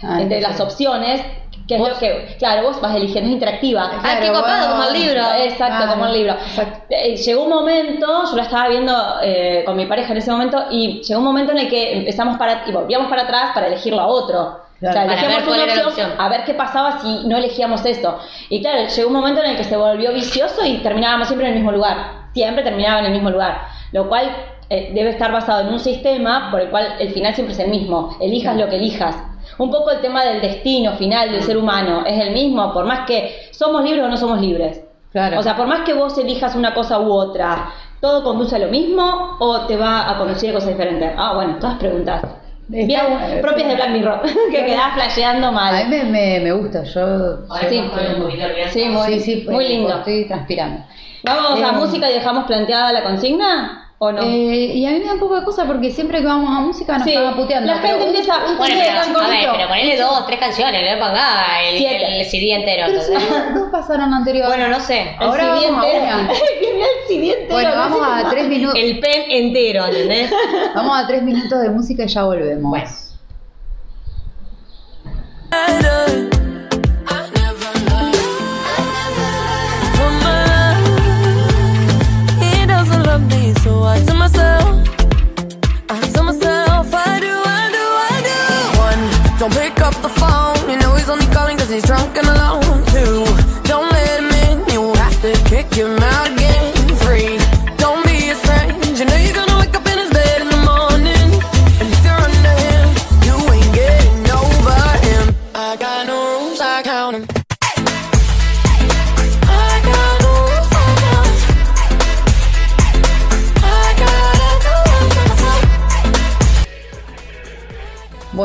Ah, 0.03 0.21
entre 0.21 0.37
sí. 0.37 0.43
las 0.43 0.59
opciones. 0.59 1.21
Que 1.69 1.75
es 1.75 1.81
¿Vos? 1.81 1.89
lo 1.89 1.99
que, 1.99 2.35
claro, 2.39 2.63
vos 2.63 2.81
vas 2.81 2.95
eligiendo, 2.95 3.29
es 3.29 3.33
interactiva. 3.35 3.91
Ah, 4.03 4.17
qué 4.19 4.29
copado, 4.29 4.71
como 4.71 4.83
el 4.85 4.93
libro. 4.93 5.21
Exacto, 5.37 5.85
Ah, 5.85 5.91
como 5.91 6.07
el 6.07 6.13
libro. 6.13 6.33
exacto. 6.33 6.79
Eh, 6.89 7.15
llegó 7.15 7.43
un 7.43 7.49
momento, 7.49 8.23
yo 8.27 8.35
la 8.35 8.41
estaba 8.41 8.69
viendo 8.69 8.91
eh, 9.21 9.61
con 9.63 9.77
mi 9.77 9.85
pareja 9.85 10.11
en 10.13 10.17
ese 10.17 10.31
momento, 10.31 10.65
y 10.71 10.99
llegó 11.03 11.19
un 11.19 11.25
momento 11.27 11.51
en 11.51 11.59
el 11.59 11.69
que 11.69 11.93
empezamos 11.95 12.37
para 12.39 12.63
y 12.67 12.71
volvíamos 12.71 13.07
para 13.07 13.21
atrás 13.21 13.51
para 13.53 13.67
elegir 13.67 13.93
la 13.93 14.07
otro. 14.07 14.61
Claro. 14.79 14.91
o 14.91 14.93
sea, 14.93 15.03
elegíamos 15.03 15.45
ver 15.45 15.53
una 15.53 15.63
opción, 15.73 15.87
opción. 15.87 16.11
a 16.17 16.29
ver 16.29 16.43
qué 16.45 16.53
pasaba 16.55 17.01
si 17.01 17.27
no 17.27 17.37
elegíamos 17.37 17.85
esto. 17.85 18.17
Y 18.49 18.61
claro, 18.61 18.87
llegó 18.87 19.07
un 19.07 19.13
momento 19.13 19.43
en 19.43 19.51
el 19.51 19.57
que 19.57 19.63
se 19.65 19.77
volvió 19.77 20.11
vicioso 20.11 20.65
y 20.65 20.77
terminábamos 20.77 21.27
siempre 21.27 21.47
en 21.47 21.53
el 21.53 21.59
mismo 21.59 21.71
lugar. 21.71 21.97
Siempre 22.33 22.63
terminaba 22.63 22.99
en 22.99 23.05
el 23.05 23.11
mismo 23.11 23.29
lugar. 23.29 23.61
Lo 23.91 24.07
cual 24.09 24.31
eh, 24.69 24.91
debe 24.93 25.09
estar 25.11 25.31
basado 25.31 25.61
en 25.67 25.73
un 25.73 25.79
sistema 25.79 26.49
por 26.49 26.61
el 26.61 26.69
cual 26.69 26.95
el 26.99 27.11
final 27.11 27.35
siempre 27.35 27.53
es 27.53 27.59
el 27.59 27.69
mismo. 27.69 28.17
Elijas 28.21 28.55
lo 28.55 28.69
que 28.69 28.77
elijas. 28.77 29.15
Un 29.57 29.71
poco 29.71 29.91
el 29.91 29.99
tema 30.01 30.23
del 30.23 30.41
destino 30.41 30.93
final 30.93 31.31
del 31.31 31.43
ser 31.43 31.57
humano 31.57 32.03
es 32.05 32.19
el 32.19 32.31
mismo, 32.31 32.71
por 32.73 32.85
más 32.85 33.05
que 33.05 33.49
somos 33.51 33.83
libres 33.83 34.03
o 34.03 34.07
no 34.07 34.17
somos 34.17 34.39
libres. 34.39 34.81
Claro. 35.11 35.39
O 35.39 35.43
sea, 35.43 35.55
por 35.57 35.67
más 35.67 35.81
que 35.81 35.93
vos 35.93 36.17
elijas 36.17 36.55
una 36.55 36.73
cosa 36.73 36.99
u 36.99 37.11
otra, 37.11 37.71
¿todo 37.99 38.23
conduce 38.23 38.55
a 38.55 38.59
lo 38.59 38.67
mismo 38.67 39.37
o 39.39 39.61
te 39.61 39.75
va 39.75 40.09
a 40.09 40.17
conducir 40.17 40.51
a 40.51 40.53
cosas 40.53 40.69
diferentes? 40.69 41.11
Ah, 41.17 41.33
bueno, 41.33 41.57
todas 41.59 41.77
preguntas. 41.77 42.21
Está 42.23 42.85
Bien, 42.85 43.01
bueno. 43.09 43.41
propias 43.41 43.67
de 43.67 43.75
Black 43.75 43.89
Mirror, 43.89 44.21
que 44.51 44.65
quedás 44.65 44.93
flasheando 44.93 45.47
A 45.47 45.51
mí 45.51 45.55
mal. 45.57 45.89
me, 45.89 46.03
me, 46.03 46.39
me 46.41 46.51
gusta, 46.51 46.83
yo. 46.83 47.37
Sí, 47.69 47.81
sí, 48.71 48.85
muy, 48.89 49.07
sí, 49.13 49.19
sí, 49.19 49.45
muy 49.49 49.67
lindo. 49.67 49.95
Estoy 49.97 50.27
transpirando. 50.27 50.83
¿Vamos 51.23 51.61
a 51.61 51.69
Eh, 51.69 51.71
música 51.71 52.09
y 52.09 52.13
dejamos 52.13 52.45
planteada 52.45 52.93
la 52.93 53.03
consigna? 53.03 53.88
¿O 54.01 54.13
no? 54.13 54.21
Eh, 54.21 54.27
y 54.75 54.85
a 54.85 54.91
mí 54.91 54.99
me 54.99 55.05
da 55.07 55.13
un 55.15 55.19
poco 55.19 55.35
de 55.37 55.43
cosa 55.43 55.65
porque 55.65 55.91
siempre 55.91 56.19
que 56.21 56.25
vamos 56.25 56.49
a 56.49 56.61
música 56.61 56.93
nos 56.97 57.03
Sí, 57.03 57.13
están 57.13 57.35
puteando. 57.35 57.67
la 57.73 57.81
pero 57.81 57.97
gente 57.97 58.03
un- 58.09 58.15
empieza- 58.15 58.45
un 58.49 58.57
Bueno, 58.57 58.75
pero, 58.79 59.19
a 59.19 59.27
ver, 59.27 59.49
pero 59.57 59.67
ponele 59.67 59.97
dos, 59.97 60.25
tres 60.25 60.39
canciones, 60.39 60.81
no 60.81 60.87
le 60.95 60.97
ponga 61.01 61.61
el, 61.67 61.83
el 61.85 62.25
CD 62.25 62.53
entero. 62.53 62.85
Pero 62.87 63.01
entonces. 63.01 63.53
dos 63.55 63.69
pasaron 63.69 64.13
anterior. 64.13 64.47
Bueno, 64.47 64.69
no 64.69 64.79
sé. 64.79 65.01
el 65.01 65.15
ahora 65.19 65.47
vamos 65.47 65.63
a 65.65 65.81
siguiente. 65.81 65.99
una. 66.01 66.31
Viene 66.61 66.79
el 67.01 67.07
siguiente. 67.09 67.47
Bueno, 67.51 67.69
no 67.69 67.75
sé 67.75 67.79
vamos 67.89 68.01
a 68.07 68.09
más. 68.23 68.29
tres 68.29 68.47
minutos. 68.47 68.79
El 68.81 68.99
pen 69.01 69.21
entero, 69.31 69.85
¿entendés? 69.87 70.31
Vamos 70.75 70.97
a 70.97 71.05
tres 71.05 71.21
minutos 71.23 71.61
de 71.61 71.69
música 71.69 72.03
y 72.03 72.07
ya 72.07 72.23
volvemos. 72.23 72.69
Bueno. 72.71 72.87
I 83.83 84.03
tell 84.05 84.15
myself, 84.15 84.89
I 85.89 85.99
tell 86.13 86.23
myself, 86.23 86.85
do, 87.19 87.33
do, 87.75 87.85
do. 88.27 88.39
One, 88.87 89.01
don't 89.39 89.53
pick 89.53 89.79
up 89.81 89.95
the 90.01 90.09
phone. 90.09 90.69
You 90.69 90.77
know 90.77 90.95
he's 90.95 91.09
only 91.09 91.25
he's 91.69 91.83
drunk 91.83 92.17
and 92.17 92.27
alone. 92.27 92.85
Two, 92.87 93.25
don't 93.63 93.89
let 93.91 94.19
him 94.19 94.29
in. 94.45 94.73
You 94.73 94.93
have 94.95 95.21
to 95.21 95.31
kick 95.49 95.73
him 95.73 95.97
out 95.99 96.38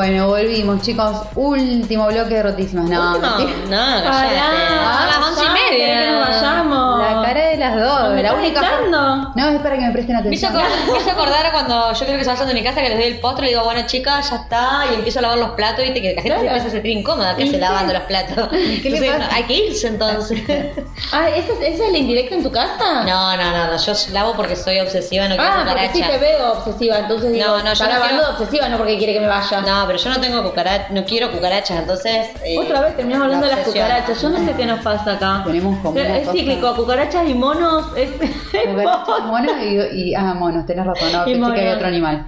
Bueno, 0.07 0.27
volvimos, 0.29 0.83
chicos. 0.83 1.17
Último 1.35 2.07
bloque 2.09 2.35
de 2.35 2.43
rotísimas. 2.43 2.91
No, 2.91 3.15
No, 3.15 3.21
no, 3.21 3.21
Pará, 3.23 4.05
cállate. 4.05 4.75
A 4.79 5.07
las 5.07 5.29
once 5.29 5.41
y 5.41 5.47
ya, 5.47 5.53
media. 5.55 5.87
que 6.03 6.11
nos 6.13 6.29
vayamos. 6.29 6.99
La 6.99 7.23
cara 7.23 7.41
de 7.41 7.44
las 7.65 7.77
dos. 7.81 8.11
¿Me 8.15 8.23
la 8.23 8.29
estás 8.29 8.43
única 8.45 8.61
echando? 8.61 9.33
No, 9.35 9.49
es 9.51 9.61
para 9.61 9.75
que 9.77 9.81
me 9.83 9.93
presten 9.93 10.17
atención. 10.17 10.53
me 10.55 10.99
hizo 10.99 11.11
acordar 11.11 11.51
cuando 11.53 11.93
yo 11.93 12.05
creo 12.07 12.19
que 12.19 12.25
se 12.25 12.31
vayan 12.31 12.49
de 12.49 12.55
mi 12.55 12.63
casa 12.63 12.81
que 12.83 12.89
les 12.91 12.99
doy 12.99 13.07
el 13.09 13.21
postre 13.21 13.47
y 13.47 13.49
digo, 13.51 13.65
bueno 13.65 13.83
chicas, 13.87 14.31
ya 14.31 14.37
está, 14.37 14.85
y 14.91 14.95
empiezo 14.95 15.19
a 15.21 15.23
lavar 15.23 15.39
los 15.39 15.51
platos, 15.51 15.85
viste 15.85 16.01
que 16.03 16.15
la 16.15 16.23
gente 16.23 16.39
se 16.41 16.47
empieza 16.47 16.67
a 16.67 16.71
sentir 16.71 16.91
incómoda 16.93 17.37
que 17.37 17.47
se 17.51 17.59
lavando 17.59 17.93
los 17.93 18.03
platos. 18.03 18.49
qué 18.51 18.57
le 18.91 18.97
Entonces, 18.99 19.11
pasa? 19.13 19.35
hay 19.35 19.43
que 19.45 19.55
irse 19.55 19.89
entonces. 19.89 20.43
Ah, 21.13 21.29
¿esa, 21.29 21.53
es- 21.53 21.75
¿esa 21.75 21.87
es 21.87 21.93
la 21.93 21.99
indirecta 21.99 22.35
en 22.37 22.43
tu 22.43 22.51
casa? 22.51 23.05
No, 23.05 23.37
no, 23.37 23.51
no, 23.51 23.67
no, 23.73 23.77
yo 23.77 23.93
lavo 24.13 24.33
porque 24.35 24.57
soy 24.57 24.79
obsesiva, 24.81 25.29
no 25.29 25.37
quiero 25.37 25.51
Ah, 25.51 25.65
porque 25.69 25.89
sí 25.93 26.01
cucaracha. 26.03 26.13
te 26.13 26.19
veo 26.19 26.53
obsesiva, 26.53 26.99
entonces 26.99 27.33
digo, 27.33 27.47
No, 27.47 27.59
no, 27.59 27.65
yo 27.65 27.73
está 27.73 27.89
lavando 27.89 28.17
quiero- 28.23 28.31
obsesiva, 28.39 28.69
no 28.69 28.77
porque 28.79 28.99
quiere 28.99 29.13
que 29.15 29.21
me 29.21 29.27
vaya. 29.27 29.61
No, 29.61 29.85
pero 29.87 29.99
yo 29.99 30.11
no 30.11 30.21
tengo 30.21 30.43
cucarachas, 30.43 30.91
no 30.91 31.05
quiero 31.05 31.31
cucarachas, 31.33 31.79
entonces... 31.79 32.29
eh, 32.45 32.59
Otra 32.59 32.81
vez 32.81 32.97
terminamos 32.97 33.25
hablando 33.27 33.47
de 33.47 33.53
la 33.53 33.59
las 33.59 33.67
cucarachas. 33.69 34.23
Yo 34.23 34.29
no 34.31 34.45
sé 34.45 34.53
qué 34.57 34.67
nos 34.67 34.81
pasa 34.85 35.13
acá. 35.13 35.43
Tenemos 35.47 35.79
como 35.83 35.99
es 35.99 36.31
cíclico, 36.31 36.75
cucarachas 36.75 37.29
y 37.29 37.35
monos. 37.55 37.97
Es, 37.97 38.11
Cucarachas, 38.67 39.21
monos 39.27 39.55
y, 39.63 40.11
y- 40.11 40.15
ah, 40.15 40.35
monos, 40.35 40.67
tenés 40.67 40.87
razón, 40.87 41.13
no, 41.13 41.25
pensé 41.25 41.41
monos. 41.41 41.55
que 41.55 41.61
había 41.63 41.75
otro 41.75 41.87
animal. 41.89 42.27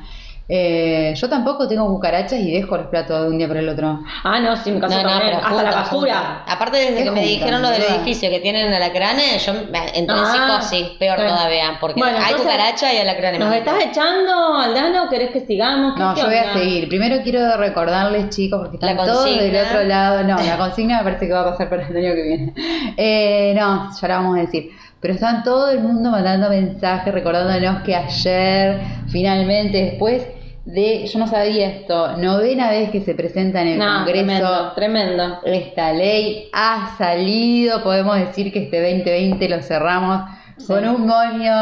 Eh, 0.49 1.13
yo 1.17 1.29
tampoco 1.29 1.67
tengo 1.67 1.89
cucarachas 1.89 2.39
y 2.39 2.53
dejo 2.53 2.77
los 2.77 2.87
platos 2.87 3.21
de 3.23 3.29
un 3.31 3.37
día 3.37 3.49
para 3.49 3.59
el 3.59 3.69
otro. 3.69 3.99
Ah, 4.23 4.39
no, 4.39 4.55
sí, 4.57 4.71
me 4.71 4.79
caso 4.79 4.97
No, 4.97 5.03
no, 5.03 5.09
Hasta 5.11 5.49
juntan, 5.49 5.65
la 5.65 5.71
basura. 5.73 6.15
juntan. 6.15 6.43
Aparte, 6.47 6.77
desde 6.79 6.95
¿Qué 6.99 7.03
que 7.03 7.11
me 7.11 7.17
juntan, 7.23 7.25
dijeron 7.25 7.63
lo 7.63 7.69
del 7.71 7.83
edificio 7.83 8.31
que 8.31 8.39
tienen 8.39 8.73
alacranes, 8.73 9.45
yo 9.45 9.55
me 9.55 9.79
entré 9.93 9.99
en 9.99 10.11
Ah, 10.11 10.61
psicosis, 10.61 10.89
peor 11.01 11.17
claro. 11.17 11.35
todavía, 11.35 11.77
porque 11.81 11.99
Bueno, 11.99 12.19
hay 12.19 12.27
entonces, 12.35 12.47
cucaracha 12.47 12.95
y 12.95 12.99
alacranes. 12.99 13.41
¿Nos 13.41 13.53
estás 13.57 13.75
echando, 13.87 14.55
Aldana, 14.55 15.03
o 15.03 15.09
querés 15.09 15.31
que 15.33 15.41
sigamos? 15.41 15.95
¿Qué- 15.95 16.01
No, 16.01 16.15
qué 16.15 16.21
yo 16.21 16.27
voy 16.29 16.37
a 16.37 16.53
seguir. 16.53 16.89
Primero 16.89 17.17
quiero 17.25 17.57
recordarles, 17.57 18.29
chicos, 18.31 18.61
porque 18.61 18.77
están 18.77 18.95
La 18.97 19.03
todos 19.05 19.25
consigna. 19.25 19.43
del 19.43 19.67
otro 19.67 19.83
lado. 19.83 20.23
No, 20.23 20.37
la 20.41 20.57
consigna 20.59 20.99
me 20.99 21.03
parece 21.03 21.27
que 21.27 21.33
va 21.33 21.41
a 21.41 21.51
pasar 21.51 21.69
para 21.69 21.89
el 21.89 21.97
año 21.97 22.15
que 22.15 22.23
viene. 22.23 22.55
Eh, 22.97 23.53
no, 23.59 23.91
ya 24.01 24.07
la 24.07 24.17
vamos 24.19 24.37
a 24.39 24.43
decir. 24.43 24.71
Pero 25.07 25.15
están 25.15 25.45
todo 25.45 25.71
el 25.71 25.79
mundo 25.79 26.11
mandando 26.11 26.49
mensajes 26.49 27.15
recordándonos 27.15 27.83
que 27.85 27.95
ayer, 27.95 28.81
finalmente, 29.07 29.79
después 29.85 30.27
de, 30.65 31.07
yo 31.07 31.21
no 31.21 31.29
sabía 31.29 31.69
esto, 31.69 32.17
novena 32.17 32.71
vez 32.71 32.91
que 32.91 33.01
se 33.03 33.15
presenta 33.15 33.63
en 33.63 33.69
el 33.69 33.79
No, 33.79 33.99
Congreso 33.99 34.17
tremendo, 34.17 34.73
tremendo. 34.75 35.39
esta 35.45 35.93
ley 35.93 36.49
ha 36.53 36.97
salido, 36.99 37.85
podemos 37.85 38.19
decir 38.19 38.53
que 38.53 38.65
este 38.65 38.81
2020 38.83 39.49
lo 39.49 39.63
cerramos 39.63 40.29
con 40.67 40.89
un 40.89 41.07
moño 41.07 41.55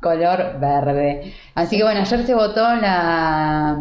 color 0.00 0.58
verde. 0.60 1.32
Así 1.54 1.76
que 1.76 1.84
bueno, 1.84 2.00
ayer 2.00 2.26
se 2.26 2.34
votó 2.34 2.62
la, 2.74 3.78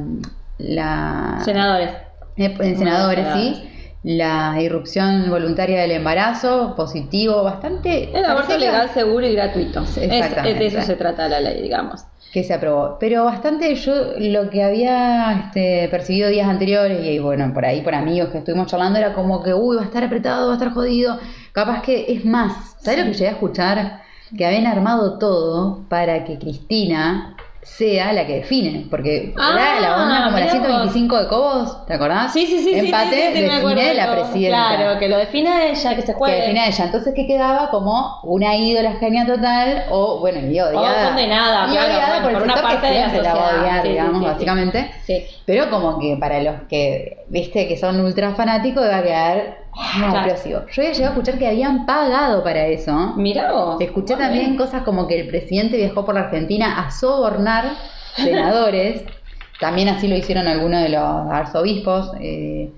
la 0.59 1.39
Senadores. 1.43 1.89
eh, 2.37 2.55
en 2.59 2.77
senadores, 2.77 3.25
sí, 3.33 3.67
la 4.15 4.55
irrupción 4.61 5.29
voluntaria 5.29 5.81
del 5.81 5.91
embarazo, 5.91 6.75
positivo, 6.77 7.43
bastante... 7.43 8.09
El 8.17 8.23
aborto 8.23 8.57
legal, 8.57 8.89
seguro 8.93 9.27
y 9.27 9.33
gratuito. 9.33 9.81
Es- 9.81 9.97
Exactamente. 9.97 10.59
de 10.59 10.65
eso 10.67 10.81
se 10.81 10.95
trata 10.95 11.27
la 11.27 11.41
ley, 11.41 11.61
digamos. 11.61 12.05
que 12.31 12.41
se 12.43 12.53
aprobó. 12.53 12.97
Pero 13.01 13.25
bastante 13.25 13.73
yo 13.75 13.93
lo 14.19 14.49
que 14.49 14.63
había 14.63 15.33
este, 15.47 15.89
percibido 15.89 16.29
días 16.29 16.47
anteriores 16.47 17.05
y 17.05 17.19
bueno, 17.19 17.51
por 17.53 17.65
ahí 17.65 17.81
por 17.81 17.95
amigos 17.95 18.29
que 18.29 18.37
estuvimos 18.37 18.67
charlando 18.67 18.97
era 18.97 19.13
como 19.13 19.43
que, 19.43 19.53
uy, 19.53 19.75
va 19.75 19.81
a 19.81 19.85
estar 19.85 20.03
apretado, 20.05 20.47
va 20.47 20.53
a 20.53 20.57
estar 20.57 20.71
jodido. 20.73 21.19
Capaz 21.51 21.81
que 21.81 22.05
es 22.07 22.23
más, 22.23 22.75
¿sabes 22.81 22.99
lo 22.99 23.05
que 23.07 23.13
llegué 23.13 23.27
a 23.27 23.31
escuchar? 23.31 24.01
Que 24.37 24.45
habían 24.45 24.67
armado 24.67 25.17
todo 25.19 25.83
para 25.89 26.23
que 26.25 26.37
Cristina 26.37 27.35
sea 27.67 28.11
la 28.13 28.25
que 28.25 28.35
define, 28.37 28.87
porque 28.89 29.33
Ah, 29.37 29.77
la 29.79 29.95
onda 30.03 30.23
como 30.25 30.37
la 30.37 30.45
mirá 30.45 30.51
125 30.51 31.17
de 31.19 31.27
Cobos, 31.27 31.85
¿te 31.85 31.93
acordás? 31.93 32.33
Sí, 32.33 32.47
sí, 32.47 32.59
sí. 32.63 32.71
Empate 32.73 33.09
sí, 33.09 33.21
sí, 33.33 33.33
sí, 33.37 33.41
define 33.43 33.85
de 33.89 33.93
la 33.93 34.11
presidenta. 34.13 34.75
Claro, 34.77 34.99
que 34.99 35.07
lo 35.09 35.17
define 35.17 35.71
ella, 35.71 35.95
que 35.95 36.01
se 36.01 36.07
que 36.07 36.13
juegue. 36.13 36.35
define 36.41 36.59
a 36.61 36.67
ella. 36.67 36.85
Entonces, 36.85 37.13
¿qué 37.15 37.27
quedaba? 37.27 37.69
Como 37.69 38.19
una 38.23 38.55
ídola 38.55 38.93
genia 38.93 39.25
total 39.27 39.83
o, 39.91 40.19
bueno, 40.19 40.39
y 40.39 40.59
odiada. 40.59 41.03
O 41.03 41.07
condenada, 41.09 41.67
Y 41.67 41.71
claro, 41.71 41.87
odiada 41.87 42.07
bueno, 42.07 42.23
por, 42.23 42.31
por 42.31 42.41
el 42.41 42.43
una 42.43 42.53
sector 42.55 42.71
parte 42.71 42.87
que 42.87 42.93
de 42.93 42.99
la 43.01 43.09
siempre 43.09 43.29
la 43.29 43.35
va 43.35 43.39
a 43.39 43.49
sociedad. 43.51 43.61
odiar, 43.79 43.87
digamos, 43.87 44.23
básicamente. 44.23 44.91
Sí. 45.05 45.25
Pero 45.45 45.69
como 45.69 45.99
que 45.99 46.17
para 46.19 46.41
los 46.41 46.55
que, 46.69 47.25
viste, 47.27 47.67
que 47.67 47.77
son 47.77 47.99
ultra 48.01 48.33
fanáticos, 48.33 48.83
va 48.89 48.97
a 48.97 49.03
quedar 49.03 49.57
ah, 49.77 49.91
Claro. 49.97 50.17
explosivo. 50.29 50.61
Yo 50.71 50.81
había 50.81 50.93
llegado 50.93 51.13
a 51.13 51.17
escuchar 51.17 51.39
que 51.39 51.47
habían 51.47 51.85
pagado 51.85 52.43
para 52.43 52.65
eso. 52.67 53.13
Mirá 53.15 53.51
vos. 53.51 53.77
Escuché 53.81 54.15
también 54.15 54.55
cosas 54.57 54.83
como 54.83 55.07
que 55.07 55.19
el 55.21 55.27
presidente 55.27 55.77
viajó 55.77 56.05
por 56.05 56.15
la 56.15 56.21
Argentina 56.21 56.79
a 56.79 56.91
sobornar 56.91 57.65
senadores. 58.15 59.03
también 59.59 59.89
así 59.89 60.07
lo 60.07 60.15
hicieron 60.15 60.47
algunos 60.47 60.81
de 60.81 60.89
los 60.89 61.31
arzobispos. 61.31 62.11
eh, 62.21 62.73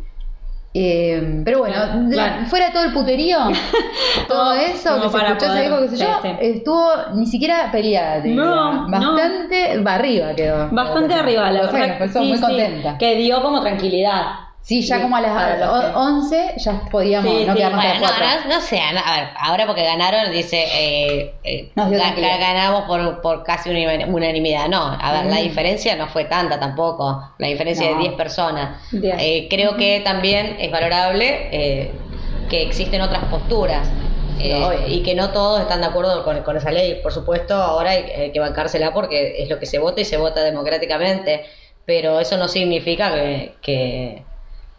eh, 0.74 1.42
pero 1.44 1.60
bueno, 1.60 1.74
Claro, 1.76 2.00
de- 2.04 2.14
claro. 2.14 2.46
fuera 2.46 2.72
todo 2.72 2.84
el 2.84 2.94
puterío, 2.94 3.40
todo 4.28 4.54
eso 4.54 5.02
que 5.02 5.10
se 5.10 5.18
escuchó, 5.18 5.52
se 5.54 5.62
dijo, 5.64 5.80
qué 5.82 5.88
sé 5.90 5.98
yo, 5.98 6.20
sí. 6.22 6.30
estuvo 6.42 6.92
ni 7.16 7.26
siquiera 7.26 7.70
peleada. 7.72 8.22
No. 8.26 8.88
Bastante 8.88 9.82
arriba 9.84 10.36
quedó. 10.36 10.70
Bastante 10.70 11.16
arriba, 11.16 11.52
la 11.52 11.62
verdad. 11.64 11.98
que 11.98 12.08
sí, 12.10 12.20
muy 12.20 12.40
contenta. 12.40 12.98
Que 13.00 13.16
dio 13.16 13.42
como 13.42 13.62
tranquilidad. 13.62 14.26
Sí, 14.70 14.82
ya 14.84 15.02
como 15.02 15.16
a 15.16 15.22
las 15.22 15.60
los 15.60 15.82
que- 15.84 15.92
11 15.98 16.54
ya 16.58 16.82
podíamos 16.92 17.32
Sí, 17.32 17.44
no 17.44 17.56
quedarnos 17.56 17.84
a 17.84 17.88
Bueno, 17.88 18.02
las 18.02 18.02
no, 18.02 18.08
4. 18.20 18.50
no, 18.50 18.56
no 18.56 18.62
sé, 18.62 18.80
a 18.80 18.92
ver, 18.92 19.30
ahora 19.40 19.66
porque 19.66 19.84
ganaron, 19.84 20.32
dice, 20.32 20.64
eh, 20.72 21.34
eh, 21.44 21.72
Nos 21.76 21.90
ga- 21.90 22.16
ga- 22.16 22.40
ganamos 22.40 22.84
por, 22.84 23.20
por 23.22 23.44
casi 23.44 23.72
una 23.72 24.06
unanimidad. 24.06 24.68
No, 24.68 24.84
a 24.84 25.12
ver, 25.12 25.26
la 25.26 25.40
Mm. 25.40 25.44
diferencia 25.44 25.96
no 25.96 26.08
fue 26.08 26.26
tanta 26.26 26.60
tampoco, 26.60 27.32
la 27.40 27.48
diferencia 27.48 27.90
No. 27.90 27.96
de 27.98 28.02
10 28.04 28.14
personas. 28.14 28.80
Eh, 28.94 29.48
creo 29.50 29.76
que 29.76 30.02
también 30.02 30.58
es 30.60 30.70
valorable 30.70 31.50
eh, 31.52 31.92
que 32.48 32.62
existen 32.62 33.02
otras 33.02 33.24
posturas. 33.26 33.90
Eh, 34.40 34.86
y 34.88 35.02
que 35.04 35.16
no 35.16 35.32
todos 35.32 35.62
están 35.62 35.82
de 35.82 35.88
acuerdo 35.88 36.24
con, 36.24 36.44
con 36.44 36.56
esa 36.56 36.72
ley. 36.72 37.00
Por 37.02 37.12
supuesto, 37.12 37.56
ahora 37.56 37.90
hay, 37.90 38.04
hay 38.04 38.32
que 38.32 38.40
bancársela 38.40 38.94
porque 38.94 39.42
es 39.42 39.50
lo 39.50 39.58
que 39.60 39.66
se 39.66 39.80
vota 39.80 40.00
y 40.00 40.06
se 40.06 40.16
vota 40.18 40.42
democráticamente, 40.44 41.44
pero 41.86 42.20
eso 42.20 42.38
no 42.38 42.48
significa 42.48 43.12
que, 43.16 43.56
que, 43.62 44.24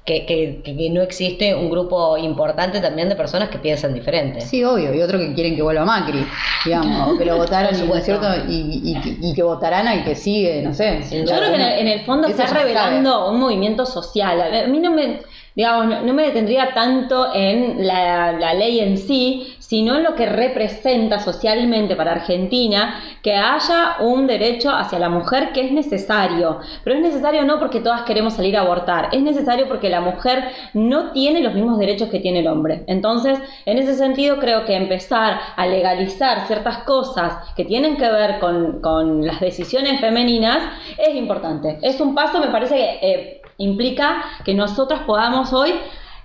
que, 0.05 0.25
que- 0.27 0.63
que 0.65 0.91
no 0.91 1.03
existe 1.03 1.55
un 1.55 1.71
grupo 1.71 2.17
importante 2.17 2.81
también 2.81 3.09
de 3.09 3.17
personas 3.17 3.49
que 3.51 3.59
piensan 3.59 3.95
diferente. 3.95 4.41
Sí, 4.41 4.65
obvio, 4.65 4.95
y 4.95 5.03
otro 5.03 5.19
que 5.19 5.35
quieren 5.35 5.55
que 5.55 5.63
vuelva 5.63 5.85
Macri, 5.85 6.27
digamos, 6.65 7.15
o 7.15 7.19
que 7.19 7.25
lo 7.25 7.37
votaron 7.37 7.69
y, 7.75 7.79
¿no 7.79 7.95
es 7.97 8.05
supuesto. 8.05 8.21
cierto? 8.21 8.51
Y, 8.51 8.83
y- 8.95 9.31
y 9.31 9.35
que 9.35 9.43
votarán 9.43 9.87
al 9.87 10.03
que 10.05 10.15
sigue, 10.15 10.63
no 10.63 10.75
sé. 10.75 11.01
Yo 11.11 11.25
creo 11.27 11.51
que 11.51 11.55
en 11.55 11.61
el, 11.61 11.79
en 11.81 11.87
el 11.89 12.01
fondo 12.05 12.27
Eso 12.29 12.43
está 12.43 12.55
revelando 12.59 13.31
un 13.31 13.39
movimiento 13.41 13.85
social. 13.87 14.41
A 14.41 14.67
mí 14.67 14.79
no 14.81 14.91
me, 14.91 15.21
digamos, 15.55 15.87
no, 15.87 16.03
no 16.03 16.15
me 16.15 16.25
detendría 16.25 16.73
tanto 16.75 17.35
en 17.35 17.87
la, 17.87 18.33
la 18.33 18.55
ley 18.55 18.81
en 18.81 18.97
sí, 18.97 19.55
sino 19.71 19.95
en 19.95 20.03
lo 20.03 20.17
que 20.17 20.27
representa 20.27 21.21
socialmente 21.21 21.95
para 21.95 22.11
Argentina 22.11 22.97
que 23.23 23.37
haya 23.37 23.99
un 24.01 24.27
derecho 24.27 24.69
hacia 24.69 24.99
la 24.99 25.09
mujer 25.09 25.53
que 25.53 25.61
es 25.61 25.71
necesario. 25.71 26.59
Pero 26.83 26.97
es 26.97 27.03
necesario 27.03 27.45
no 27.45 27.61
porque 27.61 27.79
todas 27.79 28.03
queremos 28.03 28.35
salir 28.35 28.57
a 28.57 28.63
abortar, 28.63 29.11
es 29.13 29.23
necesario 29.23 29.69
porque 29.69 29.89
la 29.89 30.01
mujer 30.01 30.43
no 30.75 31.13
tiene 31.13 31.41
los 31.41 31.55
mismos 31.55 31.79
derechos 31.79 32.09
que 32.09 32.19
tiene 32.19 32.41
el 32.41 32.49
hombre. 32.49 32.83
Entonces, 32.89 33.39
en 33.65 33.79
ese 33.79 33.95
sentido, 33.95 34.41
creo 34.41 34.65
que 34.65 34.75
empezar 34.75 35.39
a 35.55 35.67
legalizar 35.69 36.49
ciertas 36.49 36.79
cosas 36.79 37.55
que 37.55 37.65
tienen 37.65 37.97
que 37.97 38.11
ver 38.11 38.41
con, 38.41 38.81
con 38.81 39.25
las 39.25 39.39
decisiones 39.39 40.01
femeninas 40.01 40.65
es 40.99 41.15
importante. 41.15 41.79
Es 41.83 42.01
un 42.01 42.17
paso, 42.17 42.41
me 42.41 42.49
parece 42.49 42.75
que 42.75 42.99
eh, 43.03 43.43
implica 43.59 44.25
que 44.45 44.53
nosotras 44.53 45.03
podamos 45.07 45.53
hoy 45.53 45.75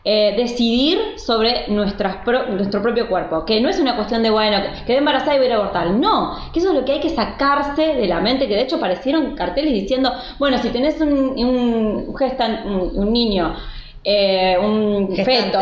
eh, 0.07 0.35
decidir 0.37 1.17
sobre 1.19 1.67
nuestras 1.69 2.17
pro- 2.17 2.45
nuestro 2.47 2.79
propio 2.81 3.09
cuerpo, 3.09 3.43
que 3.43 3.59
no 3.59 3.69
es 3.69 3.79
una 3.79 3.95
cuestión 3.95 4.21
de, 4.21 4.29
bueno, 4.29 4.57
que- 4.61 4.85
quedé 4.85 4.97
embarazada 4.99 5.35
y 5.35 5.39
voy 5.39 5.47
a 5.49 5.55
abortar, 5.55 5.89
no, 5.89 6.37
que 6.53 6.59
eso 6.59 6.69
es 6.69 6.75
lo 6.75 6.85
que 6.85 6.91
hay 6.93 6.99
que 6.99 7.09
sacarse 7.09 7.95
de 7.95 8.07
la 8.07 8.21
mente, 8.21 8.47
que 8.47 8.53
de 8.55 8.61
hecho 8.61 8.75
aparecieron 8.75 9.35
carteles 9.35 9.73
diciendo, 9.73 10.11
bueno, 10.37 10.59
si 10.59 10.69
tenés 10.69 11.01
un, 11.01 11.09
un, 11.11 12.13
gestan- 12.13 12.65
un, 12.65 12.91
un 12.99 13.11
niño, 13.11 13.55
eh, 14.03 14.57
un 14.61 15.07
Gestante. 15.15 15.41
feto, 15.41 15.59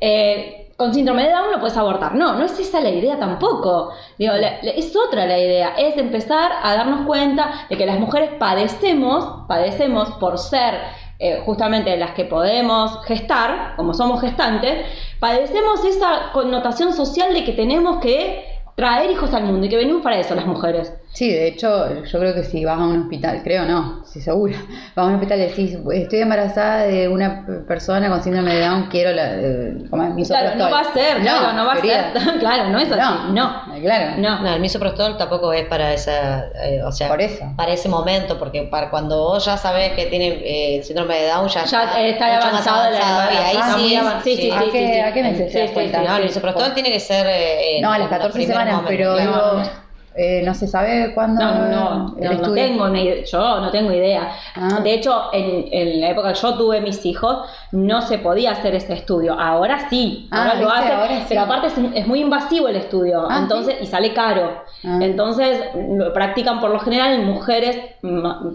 eh, 0.00 0.72
con 0.76 0.92
síndrome 0.92 1.22
de 1.22 1.30
Down 1.30 1.52
lo 1.52 1.60
puedes 1.60 1.76
abortar. 1.76 2.14
No, 2.16 2.34
no 2.34 2.44
es 2.44 2.58
esa 2.60 2.80
la 2.80 2.90
idea 2.90 3.18
tampoco. 3.18 3.92
Digo, 4.18 4.34
la- 4.34 4.58
la- 4.62 4.72
es 4.72 4.94
otra 4.94 5.24
la 5.24 5.38
idea, 5.38 5.74
es 5.78 5.96
empezar 5.96 6.50
a 6.62 6.74
darnos 6.74 7.06
cuenta 7.06 7.66
de 7.70 7.76
que 7.78 7.86
las 7.86 7.98
mujeres 7.98 8.30
padecemos, 8.38 9.46
padecemos 9.48 10.10
por 10.20 10.36
ser 10.38 10.74
eh, 11.18 11.40
justamente 11.44 11.96
las 11.96 12.12
que 12.12 12.24
podemos 12.24 13.02
gestar, 13.04 13.74
como 13.76 13.94
somos 13.94 14.20
gestantes, 14.20 14.84
padecemos 15.18 15.84
esa 15.84 16.30
connotación 16.32 16.92
social 16.92 17.32
de 17.32 17.44
que 17.44 17.52
tenemos 17.52 17.98
que 17.98 18.44
traer 18.74 19.10
hijos 19.10 19.32
al 19.32 19.44
mundo 19.44 19.66
y 19.66 19.68
que 19.70 19.76
venimos 19.76 20.02
para 20.02 20.18
eso 20.18 20.34
las 20.34 20.46
mujeres. 20.46 20.92
Sí, 21.16 21.30
de 21.32 21.48
hecho, 21.48 22.02
yo 22.04 22.18
creo 22.18 22.34
que 22.34 22.44
si 22.44 22.62
vas 22.62 22.78
a 22.78 22.84
un 22.84 23.00
hospital, 23.04 23.40
creo 23.42 23.64
no, 23.64 24.04
sí 24.04 24.20
seguro, 24.20 24.52
vas 24.94 25.04
a 25.06 25.08
un 25.08 25.14
hospital 25.14 25.38
y 25.38 25.42
decís, 25.46 25.78
estoy 25.94 26.18
embarazada 26.20 26.82
de 26.82 27.08
una 27.08 27.46
persona 27.66 28.10
con 28.10 28.22
síndrome 28.22 28.54
de 28.54 28.60
Down, 28.60 28.88
quiero 28.90 29.12
la, 29.12 29.32
eh, 29.34 29.76
Claro, 29.90 30.54
no 30.56 30.70
va 30.70 30.80
a 30.80 30.92
ser, 30.92 31.16
claro, 31.22 31.52
no 31.54 31.64
va 31.64 31.72
a 31.72 31.80
ser. 31.80 32.04
Claro, 32.38 32.68
no 32.68 32.78
es 32.78 32.92
así. 32.92 33.32
No. 33.32 33.62
Claro. 33.80 34.16
No. 34.18 34.42
No, 34.42 34.54
el 34.56 34.60
misoprostol 34.60 35.16
tampoco 35.16 35.54
es 35.54 35.64
para 35.64 35.94
esa, 35.94 36.48
eh, 36.62 36.82
o 36.84 36.92
sea, 36.92 37.08
Por 37.08 37.22
eso. 37.22 37.44
para 37.56 37.72
ese 37.72 37.88
momento, 37.88 38.38
porque 38.38 38.64
para 38.64 38.90
cuando 38.90 39.16
vos 39.22 39.42
ya 39.46 39.56
sabés 39.56 39.92
que 39.92 40.06
tiene 40.06 40.40
eh, 40.44 40.82
síndrome 40.82 41.14
de 41.18 41.28
Down 41.28 41.48
ya, 41.48 41.64
Ya 41.64 41.98
eh, 41.98 42.10
está 42.10 42.26
mucho 42.34 42.52
más 42.52 42.66
avanzado 42.66 42.90
la 42.90 43.32
y 43.32 43.36
ahí 43.38 43.56
está 43.56 43.78
sí, 43.78 43.94
es- 43.94 44.00
avanzado. 44.00 44.22
Sí, 44.24 44.36
sí, 44.36 44.50
¿A 44.50 44.60
sí, 44.62 44.68
qué- 44.70 44.86
sí, 44.86 44.92
sí. 44.92 45.00
a 45.00 45.12
qué 45.14 45.22
meses 45.22 45.50
Sí, 45.52 45.58
sí, 45.66 45.72
cuenta? 45.72 45.98
sí, 46.00 46.04
No, 46.06 46.16
el 46.16 46.22
sí. 46.24 46.28
misoprostol 46.28 46.74
tiene 46.74 46.92
que 46.92 47.00
ser 47.00 47.26
eh, 47.26 47.78
No, 47.80 47.88
a 47.92 47.98
las 47.98 48.10
los 48.10 48.18
14 48.18 48.38
primeros 48.38 48.62
semanas, 48.62 48.84
pero 48.86 49.14
claro. 49.14 49.30
digo, 49.62 49.70
eh, 50.16 50.42
no 50.44 50.54
se 50.54 50.66
sabe 50.66 51.12
cuándo 51.14 51.44
No, 51.44 51.54
no, 51.68 52.14
no, 52.18 52.32
no 52.40 52.52
tengo 52.52 52.84
una 52.84 53.00
idea, 53.00 53.24
yo 53.24 53.60
no 53.60 53.70
tengo 53.70 53.92
idea. 53.92 54.30
Ah. 54.54 54.80
De 54.82 54.94
hecho, 54.94 55.24
en, 55.32 55.66
en 55.72 56.00
la 56.00 56.10
época 56.10 56.32
que 56.32 56.38
yo 56.40 56.54
tuve 56.56 56.80
mis 56.80 57.04
hijos, 57.04 57.38
no 57.72 58.00
se 58.02 58.18
podía 58.18 58.52
hacer 58.52 58.74
ese 58.74 58.94
estudio. 58.94 59.38
Ahora 59.38 59.88
sí, 59.90 60.28
Ah, 60.30 60.42
ahora 60.50 60.60
lo 60.60 60.70
hacen, 60.70 60.92
Ahora 60.92 61.16
sí. 61.20 61.24
pero 61.28 61.40
aparte 61.42 61.66
es, 61.68 61.74
es 61.94 62.06
muy 62.06 62.20
invasivo 62.20 62.68
el 62.68 62.76
estudio, 62.76 63.26
Ah, 63.28 63.40
entonces 63.42 63.76
y 63.80 63.86
sale 63.86 64.12
caro. 64.14 64.62
Entonces 64.82 65.60
lo 65.74 66.12
practican 66.12 66.60
por 66.60 66.70
lo 66.70 66.78
general 66.78 67.14
en 67.14 67.24
mujeres 67.26 67.76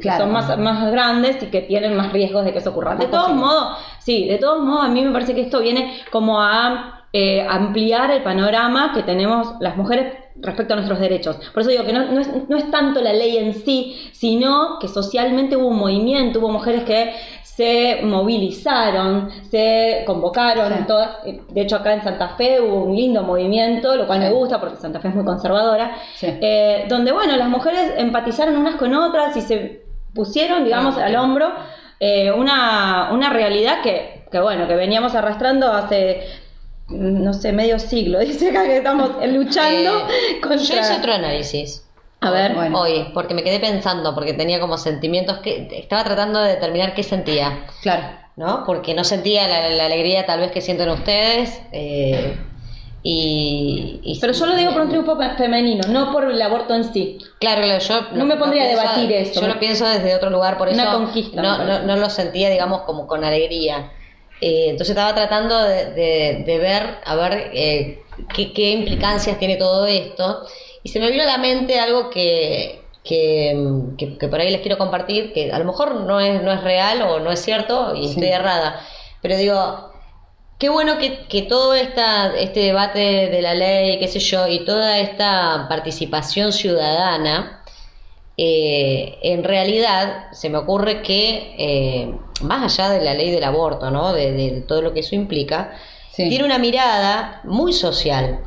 que 0.01 0.11
son 0.17 0.31
más, 0.31 0.57
más 0.57 0.91
grandes 0.91 1.41
y 1.43 1.47
que 1.47 1.61
tienen 1.61 1.95
más 1.95 2.11
riesgos 2.13 2.45
de 2.45 2.51
que 2.53 2.59
eso 2.59 2.69
ocurra. 2.71 2.95
De 2.95 3.05
todos 3.07 3.23
posible. 3.23 3.41
modos, 3.45 3.77
sí, 3.99 4.27
de 4.27 4.37
todos 4.37 4.63
modos 4.63 4.85
a 4.85 4.87
mí 4.89 5.01
me 5.03 5.11
parece 5.11 5.35
que 5.35 5.41
esto 5.41 5.59
viene 5.59 5.99
como 6.11 6.41
a 6.41 7.03
eh, 7.13 7.45
ampliar 7.49 8.11
el 8.11 8.23
panorama 8.23 8.93
que 8.93 9.03
tenemos 9.03 9.55
las 9.59 9.75
mujeres 9.75 10.13
respecto 10.41 10.73
a 10.73 10.75
nuestros 10.77 10.99
derechos. 10.99 11.37
Por 11.53 11.61
eso 11.61 11.69
digo 11.71 11.83
que 11.85 11.93
no, 11.93 12.05
no 12.11 12.19
es, 12.19 12.29
no 12.49 12.57
es 12.57 12.69
tanto 12.71 13.01
la 13.01 13.13
ley 13.13 13.37
en 13.37 13.53
sí, 13.53 14.09
sino 14.11 14.77
que 14.79 14.87
socialmente 14.87 15.55
hubo 15.55 15.67
un 15.67 15.77
movimiento, 15.77 16.39
hubo 16.39 16.49
mujeres 16.49 16.83
que 16.83 17.13
se 17.43 17.99
movilizaron, 18.03 19.29
se 19.49 20.03
convocaron, 20.05 20.73
Sí. 20.73 20.83
todas, 20.87 21.09
eh, 21.25 21.41
de 21.49 21.61
hecho 21.61 21.75
acá 21.75 21.93
en 21.93 22.03
Santa 22.03 22.29
Fe 22.29 22.59
hubo 22.61 22.85
un 22.85 22.95
lindo 22.95 23.23
movimiento, 23.23 23.95
lo 23.95 24.07
cual 24.07 24.19
Sí. 24.19 24.25
me 24.25 24.31
gusta 24.33 24.59
porque 24.59 24.77
Santa 24.77 24.99
Fe 24.99 25.09
es 25.09 25.15
muy 25.15 25.25
conservadora, 25.25 25.95
Sí. 26.15 26.27
eh, 26.41 26.85
donde 26.89 27.11
bueno, 27.11 27.35
las 27.37 27.49
mujeres 27.49 27.93
empatizaron 27.97 28.57
unas 28.57 28.75
con 28.75 28.93
otras 28.93 29.35
y 29.37 29.41
se 29.41 29.83
pusieron, 30.13 30.63
digamos, 30.63 30.97
Ah, 30.97 31.05
al 31.05 31.15
hombro 31.17 31.51
eh, 31.99 32.31
una, 32.31 33.09
una 33.13 33.29
realidad 33.29 33.81
que, 33.83 34.25
que, 34.31 34.39
bueno, 34.39 34.67
que 34.67 34.75
veníamos 34.75 35.13
arrastrando 35.13 35.71
hace, 35.71 36.23
no 36.91 37.33
sé, 37.33 37.51
medio 37.51 37.79
siglo. 37.79 38.19
Dice 38.21 38.49
acá 38.49 38.63
que 38.65 38.77
estamos 38.77 39.11
luchando 39.27 40.07
Eh, 40.09 40.39
contra... 40.41 40.57
Yo 40.63 40.79
hice 40.79 40.93
otro 40.99 41.13
análisis. 41.13 41.87
A 42.23 42.29
ver, 42.29 42.53
Bueno. 42.53 42.79
Hoy, 42.81 43.07
porque 43.15 43.33
me 43.33 43.43
quedé 43.43 43.59
pensando, 43.59 44.13
porque 44.13 44.33
tenía 44.33 44.59
como 44.59 44.77
sentimientos 44.77 45.39
que 45.39 45.67
estaba 45.71 46.03
tratando 46.03 46.39
de 46.41 46.49
determinar 46.49 46.93
qué 46.93 47.01
sentía, 47.01 47.65
Claro. 47.81 48.03
¿no? 48.35 48.63
Porque 48.65 48.93
no 48.93 49.03
sentía 49.03 49.47
la, 49.47 49.69
la 49.69 49.85
alegría 49.87 50.25
tal 50.27 50.39
vez 50.39 50.51
que 50.51 50.61
sienten 50.61 50.89
ustedes. 50.89 51.59
eh, 51.71 52.37
y, 53.03 53.99
y- 54.03 54.19
pero 54.19 54.33
yo 54.33 54.45
lo 54.45 54.55
digo 54.55 54.71
por 54.73 54.81
un 54.83 54.89
triunfo 54.89 55.17
fe- 55.17 55.31
femenino, 55.35 55.87
no 55.89 56.11
por 56.11 56.25
el 56.29 56.39
aborto 56.39 56.75
en 56.75 56.83
sí. 56.93 57.17
Claro, 57.39 57.63
yo 57.79 58.01
No 58.13 58.25
me 58.25 58.35
pondría 58.35 58.63
a 58.63 58.67
pienso- 58.67 58.81
debatir 58.83 59.11
eso. 59.13 59.41
Yo 59.41 59.47
lo 59.47 59.59
pienso 59.59 59.87
desde 59.87 60.13
otro 60.15 60.29
lugar, 60.29 60.59
por 60.59 60.67
Una 60.67 60.83
eso 60.83 60.91
conquista, 60.93 61.41
no, 61.41 61.63
no, 61.65 61.79
no 61.81 61.95
lo 61.95 62.09
sentía, 62.11 62.51
digamos, 62.51 62.81
como 62.81 63.07
con 63.07 63.23
alegría. 63.23 63.91
Eh, 64.41 64.69
entonces 64.69 64.89
estaba 64.95 65.13
tratando 65.15 65.57
de, 65.63 65.93
de- 65.93 66.43
de 66.45 66.57
ver, 66.59 66.97
a 67.05 67.15
ver, 67.15 67.51
eh, 67.53 67.99
qué, 68.35 68.53
qué 68.53 68.71
implicancias 68.71 69.37
tiene 69.39 69.57
todo 69.57 69.85
esto. 69.85 70.45
Y 70.83 70.89
se 70.89 70.99
me 70.99 71.11
vino 71.11 71.23
a 71.23 71.27
la 71.27 71.37
mente 71.37 71.79
algo 71.79 72.09
que, 72.09 72.89
que, 73.03 73.55
que- 73.97 74.17
que 74.17 74.27
por 74.27 74.39
ahí 74.39 74.49
les 74.51 74.61
quiero 74.61 74.77
compartir, 74.77 75.31
que 75.33 75.51
a 75.51 75.59
lo 75.59 75.65
mejor 75.65 75.95
no 75.95 76.19
es, 76.19 76.41
no 76.43 76.51
es 76.51 76.63
real 76.63 77.01
o 77.03 77.19
no 77.19 77.31
es 77.31 77.39
cierto 77.41 77.95
y 77.95 78.07
Sí. 78.07 78.13
estoy 78.13 78.29
errada. 78.29 78.81
Pero 79.21 79.37
digo, 79.37 79.89
Qué 80.57 80.69
bueno 80.69 80.99
que, 80.99 81.27
que 81.27 81.41
todo 81.43 81.73
esta, 81.73 82.35
este 82.37 82.59
debate 82.61 82.99
de 83.29 83.41
la 83.41 83.55
ley, 83.55 83.97
qué 83.99 84.07
sé 84.07 84.19
yo, 84.19 84.47
y 84.47 84.63
toda 84.63 84.99
esta 84.99 85.65
participación 85.67 86.53
ciudadana, 86.53 87.60
eh, 88.43 89.19
en 89.21 89.43
realidad 89.43 90.31
se 90.31 90.49
me 90.49 90.57
ocurre 90.57 91.03
que, 91.03 91.53
eh, 91.59 92.11
más 92.41 92.63
allá 92.79 92.89
de 92.91 93.05
la 93.05 93.13
ley 93.13 93.29
del 93.29 93.43
aborto, 93.43 93.91
¿no? 93.91 94.13
de, 94.13 94.31
de 94.31 94.61
todo 94.61 94.81
lo 94.81 94.93
que 94.93 95.01
eso 95.01 95.13
implica, 95.13 95.73
Sí. 96.13 96.27
tiene 96.27 96.43
una 96.43 96.57
mirada 96.57 97.39
muy 97.45 97.71
social, 97.71 98.39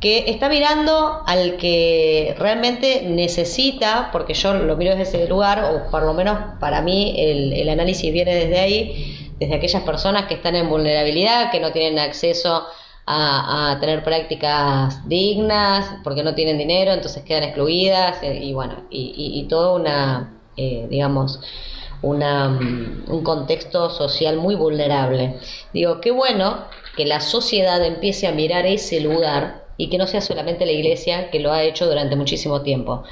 que 0.00 0.24
está 0.28 0.48
mirando 0.48 1.20
al 1.26 1.56
que 1.58 2.34
realmente 2.38 3.02
necesita, 3.06 4.08
porque 4.12 4.34
yo 4.34 4.54
lo 4.54 4.76
miro 4.76 4.96
desde 4.96 5.18
ese 5.18 5.28
lugar, 5.28 5.62
o 5.72 5.90
por 5.90 6.02
lo 6.02 6.12
menos 6.14 6.36
para 6.58 6.80
mí 6.82 7.14
el, 7.16 7.52
el 7.52 7.68
análisis 7.68 8.12
viene 8.12 8.34
desde 8.34 8.58
ahí, 8.58 9.32
desde 9.38 9.54
aquellas 9.54 9.82
personas 9.82 10.26
que 10.26 10.34
están 10.34 10.56
en 10.56 10.68
vulnerabilidad, 10.68 11.50
que 11.50 11.60
no 11.60 11.70
tienen 11.70 11.98
acceso 11.98 12.54
a, 12.54 12.66
a 13.06 13.78
tener 13.80 14.02
prácticas 14.02 15.06
dignas, 15.08 15.98
porque 16.02 16.22
no 16.22 16.34
tienen 16.34 16.58
dinero, 16.58 16.92
entonces 16.92 17.22
quedan 17.22 17.42
excluidas, 17.42 18.22
eh, 18.22 18.38
y 18.42 18.52
bueno, 18.52 18.84
y, 18.90 19.14
y, 19.16 19.40
y 19.40 19.54
una, 19.54 20.38
eh, 20.56 20.86
digamos, 20.88 21.40
una, 22.02 22.48
mm, 22.48 23.04
un 23.08 23.22
contexto 23.22 23.90
social 23.90 24.36
muy 24.36 24.54
vulnerable. 24.54 25.38
Digo, 25.72 26.00
qué 26.00 26.10
bueno 26.10 26.64
que 26.96 27.06
la 27.06 27.20
sociedad 27.20 27.84
empiece 27.84 28.26
a 28.26 28.32
mirar 28.32 28.66
ese 28.66 29.00
lugar 29.00 29.63
y 29.76 29.90
que 29.90 29.98
no 29.98 30.06
sea 30.06 30.20
solamente 30.20 30.66
la 30.66 30.72
iglesia 30.72 31.30
que 31.30 31.40
lo 31.40 31.52
ha 31.52 31.62
hecho 31.62 31.86
durante 31.86 32.16
muchísimo 32.16 32.62
tiempo, 32.62 33.04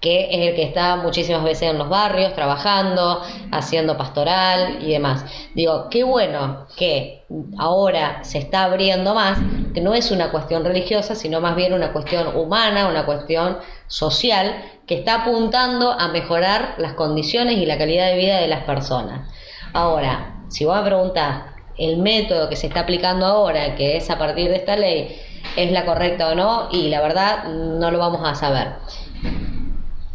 que 0.00 0.28
es 0.30 0.48
el 0.48 0.54
que 0.54 0.62
está 0.62 0.96
muchísimas 0.96 1.44
veces 1.44 1.70
en 1.70 1.78
los 1.78 1.88
barrios 1.88 2.34
trabajando, 2.34 3.22
haciendo 3.52 3.96
pastoral 3.96 4.78
y 4.80 4.92
demás. 4.92 5.24
Digo, 5.54 5.88
qué 5.90 6.04
bueno 6.04 6.66
que 6.76 7.24
ahora 7.58 8.24
se 8.24 8.38
está 8.38 8.64
abriendo 8.64 9.14
más, 9.14 9.38
que 9.74 9.80
no 9.80 9.94
es 9.94 10.10
una 10.10 10.30
cuestión 10.30 10.64
religiosa, 10.64 11.14
sino 11.14 11.40
más 11.40 11.56
bien 11.56 11.72
una 11.72 11.92
cuestión 11.92 12.36
humana, 12.36 12.88
una 12.88 13.04
cuestión 13.04 13.58
social, 13.88 14.54
que 14.86 14.94
está 14.94 15.22
apuntando 15.22 15.90
a 15.90 16.08
mejorar 16.08 16.76
las 16.78 16.94
condiciones 16.94 17.58
y 17.58 17.66
la 17.66 17.76
calidad 17.76 18.06
de 18.06 18.16
vida 18.16 18.38
de 18.38 18.48
las 18.48 18.64
personas. 18.64 19.28
Ahora, 19.72 20.44
si 20.48 20.64
vos 20.64 20.76
me 20.76 20.84
preguntás, 20.84 21.56
el 21.76 21.98
método 21.98 22.48
que 22.48 22.56
se 22.56 22.68
está 22.68 22.80
aplicando 22.80 23.26
ahora, 23.26 23.74
que 23.74 23.96
es 23.96 24.08
a 24.10 24.18
partir 24.18 24.48
de 24.48 24.56
esta 24.56 24.76
ley, 24.76 25.20
es 25.56 25.72
la 25.72 25.84
correcta 25.84 26.28
o 26.28 26.34
no, 26.34 26.68
y 26.70 26.88
la 26.88 27.00
verdad 27.00 27.44
no 27.44 27.90
lo 27.90 27.98
vamos 27.98 28.20
a 28.24 28.34
saber. 28.34 28.74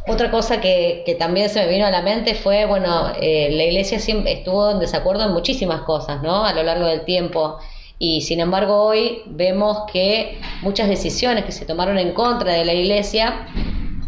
Otra 0.08 0.32
cosa 0.32 0.60
que, 0.60 1.04
que 1.06 1.16
también 1.16 1.50
se 1.50 1.62
me 1.62 1.68
vino 1.72 1.86
a 1.86 1.92
la 1.92 2.02
mente 2.02 2.34
fue, 2.34 2.66
bueno, 2.66 3.12
eh, 3.22 3.50
la 3.52 3.64
iglesia 3.64 4.00
siempre 4.00 4.32
estuvo 4.34 4.72
en 4.72 4.80
desacuerdo 4.80 5.26
en 5.26 5.32
muchísimas 5.32 5.82
cosas, 5.82 6.24
¿no? 6.24 6.44
A 6.44 6.54
lo 6.54 6.64
largo 6.64 6.86
del 6.88 7.06
tiempo. 7.06 7.60
Y 8.00 8.22
sin 8.22 8.40
embargo 8.40 8.84
hoy 8.84 9.22
vemos 9.28 9.84
que 9.94 10.42
muchas 10.64 10.90
decisiones 10.90 11.46
que 11.46 11.52
se 11.52 11.66
tomaron 11.66 12.00
en 12.00 12.14
contra 12.14 12.54
de 12.54 12.66
la 12.66 12.74
iglesia 12.74 13.46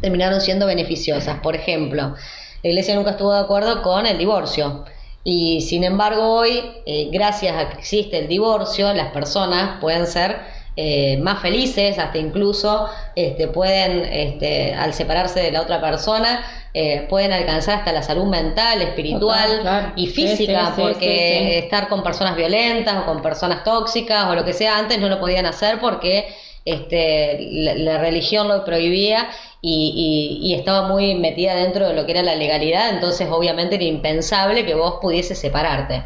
terminaron 0.02 0.42
siendo 0.42 0.66
beneficiosas. 0.66 1.40
Por 1.42 1.56
ejemplo, 1.56 2.16
la 2.64 2.70
iglesia 2.70 2.96
nunca 2.96 3.12
estuvo 3.12 3.32
de 3.32 3.42
acuerdo 3.42 3.84
con 3.84 4.08
el 4.08 4.18
divorcio. 4.18 4.86
Y 5.24 5.62
sin 5.62 5.84
embargo 5.84 6.34
hoy, 6.34 6.60
eh, 6.88 7.10
gracias 7.12 7.56
a 7.56 7.70
que 7.70 7.78
existe 7.78 8.18
el 8.18 8.28
divorcio, 8.28 8.92
las 8.94 9.12
personas 9.12 9.80
pueden 9.80 10.08
ser 10.08 10.38
eh, 10.76 11.18
más 11.18 11.42
felices, 11.42 12.00
hasta 12.00 12.18
incluso 12.18 12.90
este, 13.16 13.48
pueden, 13.48 14.06
este, 14.06 14.74
al 14.74 14.94
separarse 14.94 15.40
de 15.42 15.52
la 15.52 15.62
otra 15.62 15.80
persona, 15.82 16.44
eh, 16.74 17.06
pueden 17.10 17.32
alcanzar 17.32 17.80
hasta 17.80 17.92
la 17.92 18.02
salud 18.02 18.26
mental, 18.26 18.82
espiritual 18.82 19.60
claro. 19.62 19.94
y 19.96 20.08
física, 20.08 20.68
sí, 20.68 20.72
sí, 20.76 20.82
porque 20.82 21.06
sí. 21.52 21.58
estar 21.66 21.88
con 21.88 22.02
personas 22.04 22.36
violentas 22.36 22.96
o 23.04 23.06
con 23.06 23.22
personas 23.22 23.64
tóxicas 23.64 24.26
o 24.28 24.36
lo 24.36 24.44
que 24.44 24.54
sea, 24.54 24.78
antes 24.80 25.00
no 25.00 25.10
lo 25.10 25.20
podían 25.20 25.46
hacer 25.46 25.80
porque 25.80 26.28
este, 26.66 27.38
la, 27.52 27.76
la 27.76 27.98
religión 28.00 28.48
lo 28.48 28.64
prohibía 28.66 29.28
y, 29.62 30.40
y- 30.42 30.48
y 30.52 30.56
estaba 30.56 30.88
muy 30.88 31.16
metida 31.16 31.56
dentro 31.56 31.88
de 31.88 31.94
lo 31.94 32.06
que 32.06 32.14
era 32.14 32.24
la 32.24 32.36
legalidad, 32.36 32.90
entonces 32.90 33.28
obviamente 33.30 33.76
era 33.76 33.84
impensable 33.84 34.66
que 34.66 34.74
vos 34.76 34.96
pudieses 35.02 35.38
separarte. 35.40 36.04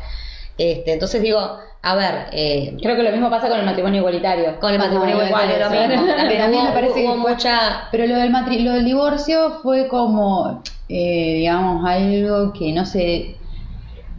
Este, 0.58 0.94
entonces 0.94 1.22
digo, 1.22 1.60
a 1.82 1.96
ver, 1.96 2.28
eh, 2.34 2.76
Creo 2.82 2.96
que 2.96 3.04
lo 3.04 3.12
mismo 3.12 3.30
pasa 3.30 3.48
con 3.50 3.60
el 3.60 3.66
matrimonio 3.66 4.04
mismo. 4.06 4.60
con 4.60 4.74
el 4.74 4.80
matrimonio 4.80 5.26
igual 5.26 5.50
es 5.52 5.60
lo 5.60 5.70
mismo. 5.70 6.06
También 6.16 6.42
A 6.42 6.48
mí 6.48 6.56
hubo, 6.58 6.64
me 6.66 6.72
parece 6.72 7.04
hubo 7.06 7.14
que 7.16 7.22
fue- 7.22 7.32
mucha... 7.32 7.88
Pero 7.92 8.06
lo 8.08 8.16
del, 8.16 8.32
matri- 8.32 8.64
lo 8.64 8.74
del 8.74 8.86
divorcio 8.86 9.60
fue 9.64 9.88
como, 9.88 10.64
eh, 10.90 11.34
digamos, 11.38 11.86
algo 11.88 12.52
que 12.54 12.74
no 12.74 12.86
sé. 12.86 13.36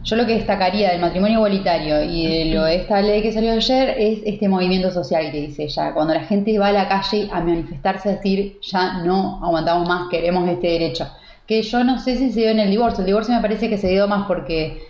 Yo 0.01 0.15
lo 0.15 0.25
que 0.25 0.35
destacaría 0.35 0.91
del 0.91 1.01
matrimonio 1.01 1.37
igualitario 1.39 2.01
y 2.03 2.25
de 2.25 2.45
lo 2.55 2.63
de 2.63 2.75
esta 2.77 3.01
ley 3.01 3.21
que 3.21 3.33
salió 3.33 3.51
ayer 3.51 3.95
es 3.99 4.19
este 4.25 4.47
movimiento 4.47 4.91
social 4.91 5.29
que 5.29 5.41
dice 5.41 5.67
ya, 5.67 5.93
cuando 5.93 6.13
la 6.13 6.21
gente 6.21 6.57
va 6.57 6.67
a 6.67 6.71
la 6.71 6.87
calle 6.87 7.27
a 7.31 7.41
manifestarse, 7.41 8.09
a 8.09 8.11
decir 8.13 8.59
ya 8.61 9.03
no 9.03 9.41
aguantamos 9.43 9.87
más, 9.87 10.07
queremos 10.09 10.47
este 10.49 10.67
derecho. 10.67 11.05
Que 11.45 11.61
yo 11.63 11.83
no 11.83 11.99
sé 11.99 12.15
si 12.15 12.31
se 12.31 12.39
dio 12.39 12.49
en 12.51 12.59
el 12.59 12.69
divorcio, 12.71 13.01
el 13.01 13.07
divorcio 13.07 13.35
me 13.35 13.41
parece 13.41 13.69
que 13.69 13.77
se 13.77 13.89
dio 13.89 14.07
más 14.07 14.25
porque 14.25 14.81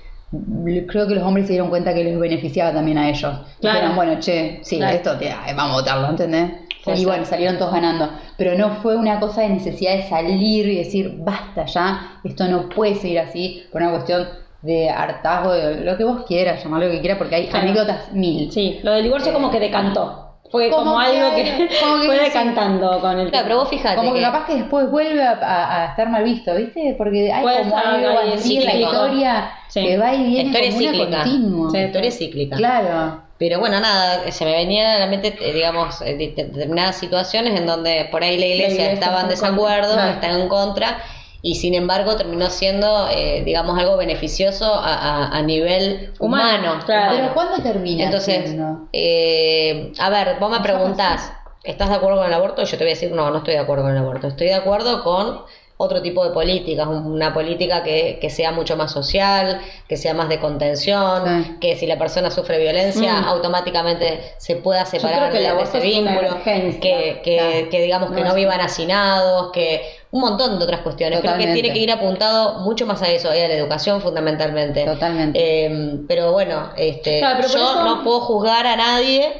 creo 0.88 1.08
que 1.08 1.16
los 1.16 1.24
hombres 1.24 1.48
se 1.48 1.54
dieron 1.54 1.70
cuenta 1.70 1.94
que 1.94 2.04
les 2.04 2.20
beneficiaba 2.20 2.72
también 2.74 2.98
a 2.98 3.10
ellos. 3.10 3.22
Claro. 3.62 3.78
Dijeron, 3.80 3.96
bueno, 3.96 4.20
che, 4.20 4.60
sí, 4.64 4.78
Claro. 4.78 4.96
esto 4.96 5.18
te, 5.18 5.34
vamos 5.56 5.72
a 5.72 5.82
votarlo, 5.82 6.10
¿entendés? 6.10 6.52
Y 6.96 7.06
bueno, 7.06 7.24
salieron 7.26 7.58
todos 7.58 7.72
ganando. 7.74 8.10
pero 8.38 8.58
no 8.58 8.76
fue 8.82 8.96
una 8.96 9.20
cosa 9.20 9.42
de 9.42 9.50
necesidad 9.50 9.96
de 9.98 10.04
salir 10.04 10.66
y 10.68 10.78
decir, 10.78 11.16
basta 11.20 11.66
ya, 11.66 12.20
esto 12.24 12.48
no 12.48 12.70
puede 12.70 12.96
seguir 12.96 13.20
así, 13.20 13.64
por 13.72 13.82
una 13.82 13.92
cuestión 13.92 14.28
de 14.62 14.90
hartazgo, 14.90 15.52
de 15.54 15.82
lo 15.86 15.98
que 15.98 16.04
vos 16.04 16.24
quieras, 16.28 16.64
llamar 16.64 16.82
lo 16.84 16.90
que 16.90 17.00
quieras, 17.00 17.18
porque 17.18 17.36
hay 17.36 17.48
Claro. 17.48 17.66
anécdotas 17.68 18.12
mil. 18.14 18.52
Sí, 18.52 18.80
lo 18.84 18.92
del 18.94 19.04
divorcio 19.04 19.34
como 19.34 19.52
que 19.52 19.60
decantó. 19.60 20.29
Fue 20.52 20.70
como, 20.70 20.98
algo 21.00 21.36
que, 21.36 21.70
fue 22.06 22.18
sí. 22.18 22.24
decantando 22.26 23.00
con 23.02 23.20
el 23.20 23.30
Claro, 23.30 23.46
pero 23.46 23.58
vos 23.60 23.70
fijate. 23.70 23.96
Como 23.98 24.14
que 24.14 24.20
que- 24.20 24.26
capaz 24.26 24.46
que 24.48 24.56
después 24.56 24.90
vuelve 24.90 25.22
a, 25.24 25.32
a- 25.34 25.84
a 25.84 25.86
estar 25.92 26.10
mal 26.10 26.24
visto, 26.24 26.56
¿viste? 26.56 26.96
Porque 26.98 27.32
hay 27.32 27.42
como 27.44 27.78
algo 27.78 28.20
así 28.34 28.58
en 28.58 28.66
la 28.66 28.76
historia 28.76 29.52
Sí. 29.68 29.84
que 29.86 29.98
va 29.98 30.14
y 30.14 30.18
La 30.18 30.24
viene 30.24 30.68
historia 30.68 30.92
como 30.92 31.04
una 31.08 31.18
continua. 31.24 31.70
Sí. 31.72 31.78
La 31.78 31.84
historia 31.86 32.08
es 32.10 32.18
cíclica. 32.18 32.56
Claro. 32.58 33.22
Pero 33.38 33.60
bueno, 33.60 33.80
nada, 33.80 34.30
se 34.32 34.44
me 34.44 34.52
venían 34.52 34.88
a 34.88 35.00
la 35.00 35.06
mente, 35.08 35.38
eh, 35.40 35.54
digamos, 35.54 36.02
eh, 36.02 36.16
de- 36.18 36.34
determinadas 36.44 36.98
situaciones 36.98 37.58
en 37.58 37.66
donde 37.68 38.08
por 38.12 38.22
ahí 38.24 38.38
la 38.38 38.46
iglesia, 38.48 38.74
iglesia 38.86 38.92
estaba 38.94 39.22
en 39.22 39.28
desacuerdo, 39.30 39.94
claro. 39.94 40.12
está 40.12 40.30
en 40.32 40.50
contra, 40.50 40.98
y 41.42 41.56
sin 41.56 41.74
embargo 41.74 42.16
terminó 42.16 42.50
siendo, 42.50 43.08
eh, 43.10 43.44
digamos, 43.46 43.80
algo 43.80 43.96
beneficioso 43.98 44.74
a, 44.74 44.94
a- 44.96 45.38
a 45.38 45.42
nivel 45.42 46.14
Humano, 46.20 46.60
humano. 46.72 46.84
claro. 46.86 47.16
Pero 47.16 47.34
¿cuándo 47.34 47.64
termina? 47.64 48.06
Entonces, 48.06 48.56
eh, 48.94 49.92
a 50.00 50.10
ver, 50.10 50.38
vos 50.40 50.50
me 50.52 50.60
preguntás, 50.60 51.32
¿estás 51.64 51.90
de 51.90 51.96
acuerdo 51.96 52.18
con 52.18 52.28
el 52.28 52.34
aborto? 52.34 52.64
Yo 52.64 52.78
te 52.78 52.84
voy 52.84 52.92
a 52.92 52.96
decir, 52.96 53.12
no, 53.12 53.30
no 53.32 53.38
estoy 53.38 53.54
de 53.54 53.60
acuerdo 53.60 53.84
con 53.84 53.92
el 53.94 53.98
aborto. 53.98 54.28
Estoy 54.28 54.48
de 54.48 54.56
acuerdo 54.56 55.04
con 55.04 55.42
otro 55.82 56.02
tipo 56.02 56.26
de 56.26 56.32
políticas, 56.32 56.88
un- 56.88 57.06
una 57.10 57.34
política 57.34 57.84
que, 57.84 58.18
que 58.20 58.30
sea 58.30 58.52
mucho 58.52 58.76
más 58.76 58.92
social, 58.92 59.62
que 59.88 59.96
sea 59.96 60.14
más 60.14 60.28
de 60.28 60.38
contención, 60.40 61.24
Sí. 61.46 61.56
que 61.62 61.78
si 61.78 61.88
la 61.88 61.98
persona 61.98 62.30
sufre 62.32 62.60
violencia, 62.60 63.22
Mm. 63.22 63.26
automáticamente 63.26 64.34
se 64.38 64.58
pueda 64.58 64.84
creo 64.84 65.00
separar 65.00 65.32
de, 65.32 65.48
ese 65.64 65.80
vínculo, 65.80 66.44
que, 66.44 66.80
que, 66.82 67.22
Claro. 67.24 67.70
que 67.70 67.82
digamos 67.82 68.12
que 68.12 68.22
No 68.26 68.36
vivan 68.36 68.60
hacinados, 68.60 69.52
que 69.54 69.82
un 70.12 70.22
montón 70.22 70.58
de 70.58 70.64
otras 70.64 70.82
cuestiones. 70.82 71.20
Creo 71.20 71.34
que 71.34 71.38
Totalmente. 71.38 71.62
tiene 71.62 71.74
que 71.74 71.84
ir 71.84 71.92
apuntado 71.92 72.60
mucho 72.62 72.86
más 72.88 73.02
a 73.04 73.10
eso, 73.10 73.34
y 73.36 73.40
a 73.40 73.48
la 73.48 73.54
educación 73.54 74.02
fundamentalmente. 74.02 74.84
Totalmente. 74.86 75.40
Eh, 75.40 76.00
pero 76.08 76.32
bueno, 76.32 76.70
este, 76.78 77.20
Claro, 77.20 77.38
pero 77.42 77.48
por 77.50 77.58
yo 77.60 77.72
eso- 77.72 77.84
no 77.84 78.04
puedo 78.04 78.22
juzgar 78.22 78.66
a 78.66 78.76
nadie, 78.76 79.32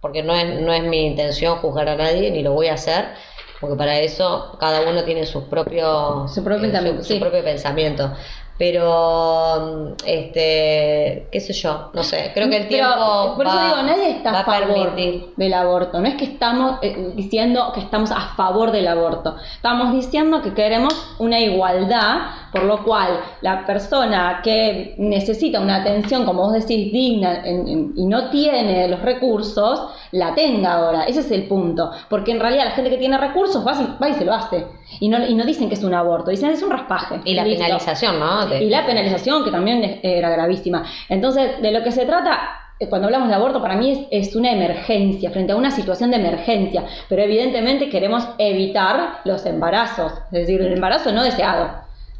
porque 0.00 0.22
no 0.22 0.34
es, 0.34 0.60
no 0.60 0.72
es 0.72 0.82
mi 0.82 1.06
intención 1.06 1.56
juzgar 1.58 1.88
a 1.88 1.96
nadie, 1.96 2.30
ni 2.30 2.42
lo 2.42 2.52
voy 2.52 2.68
a 2.68 2.74
hacer, 2.74 3.06
porque 3.60 3.76
para 3.76 3.98
eso 3.98 4.56
cada 4.60 4.82
uno 4.82 5.04
tiene 5.04 5.24
sus 5.26 5.44
propios, 5.44 6.34
Su 6.34 6.44
propio 6.44 6.68
eh, 6.70 6.96
su 6.98 7.04
sí. 7.04 7.18
propio 7.18 7.42
pensamiento. 7.42 8.12
Pero, 8.60 9.94
este, 10.04 11.26
qué 11.32 11.40
sé 11.40 11.54
yo, 11.54 11.90
no 11.94 12.02
sé, 12.02 12.30
creo 12.34 12.50
que 12.50 12.58
el 12.58 12.66
Pero, 12.68 12.86
tiempo 12.88 13.32
por 13.36 13.46
eso 13.46 13.56
va, 13.56 13.64
digo, 13.64 13.82
nadie 13.84 14.10
está 14.10 14.40
a 14.40 14.44
favor 14.44 14.94
permitir. 14.94 15.32
del 15.36 15.54
aborto. 15.54 15.98
No 15.98 16.06
es 16.06 16.16
que 16.16 16.24
estamos 16.24 16.78
eh, 16.82 17.12
diciendo 17.14 17.70
que 17.72 17.80
estamos 17.80 18.10
a 18.10 18.20
favor 18.36 18.70
del 18.70 18.86
aborto. 18.88 19.36
Estamos 19.54 19.92
diciendo 19.94 20.42
que 20.42 20.52
queremos 20.52 20.92
una 21.18 21.40
igualdad, 21.40 22.18
por 22.52 22.64
lo 22.64 22.84
cual 22.84 23.20
la 23.40 23.64
persona 23.64 24.40
que 24.44 24.94
necesita 24.98 25.58
una 25.60 25.76
atención, 25.76 26.26
como 26.26 26.42
vos 26.42 26.52
decís, 26.52 26.92
digna 26.92 27.42
en- 27.44 27.66
en- 27.66 27.92
y 27.96 28.04
no 28.06 28.28
tiene 28.28 28.88
los 28.88 29.00
recursos, 29.00 29.88
la 30.12 30.34
tenga 30.34 30.74
ahora. 30.74 31.04
Ese 31.04 31.20
es 31.20 31.30
el 31.30 31.44
punto. 31.48 31.90
Porque 32.10 32.32
en 32.32 32.40
realidad 32.40 32.64
la 32.66 32.70
gente 32.72 32.90
que 32.90 32.98
tiene 32.98 33.16
recursos 33.16 33.66
va, 33.66 33.72
y- 33.72 33.96
va 34.02 34.08
y 34.10 34.14
se 34.14 34.24
lo 34.26 34.34
hace. 34.34 34.66
Y 34.98 35.08
no, 35.08 35.24
y 35.26 35.34
no 35.34 35.44
dicen 35.44 35.68
que 35.68 35.74
es 35.74 35.84
un 35.84 35.94
aborto, 35.94 36.30
dicen 36.30 36.48
que 36.48 36.56
es 36.56 36.62
un 36.62 36.70
raspaje. 36.70 37.20
Y 37.24 37.34
la 37.34 37.44
Listo. 37.44 37.62
penalización, 37.62 38.18
¿no? 38.18 38.46
De- 38.46 38.64
Y 38.64 38.68
la 38.68 38.84
penalización, 38.84 39.44
que 39.44 39.50
también 39.50 40.00
era 40.02 40.30
gravísima. 40.30 40.84
Entonces, 41.08 41.60
de 41.62 41.70
lo 41.70 41.82
que 41.82 41.92
se 41.92 42.04
trata, 42.06 42.40
eh, 42.78 42.88
cuando 42.88 43.06
hablamos 43.06 43.28
de 43.28 43.34
aborto, 43.34 43.60
para 43.62 43.76
mí 43.76 44.08
es, 44.10 44.28
es 44.28 44.34
una 44.36 44.50
emergencia, 44.52 45.30
frente 45.30 45.52
a 45.52 45.56
una 45.56 45.70
situación 45.70 46.10
de 46.10 46.16
emergencia. 46.16 46.84
Pero 47.08 47.22
evidentemente 47.22 47.88
queremos 47.88 48.26
evitar 48.38 49.20
los 49.24 49.46
embarazos, 49.46 50.12
es 50.32 50.40
decir, 50.40 50.60
el 50.60 50.72
embarazo 50.72 51.12
no 51.12 51.22
deseado. 51.22 51.70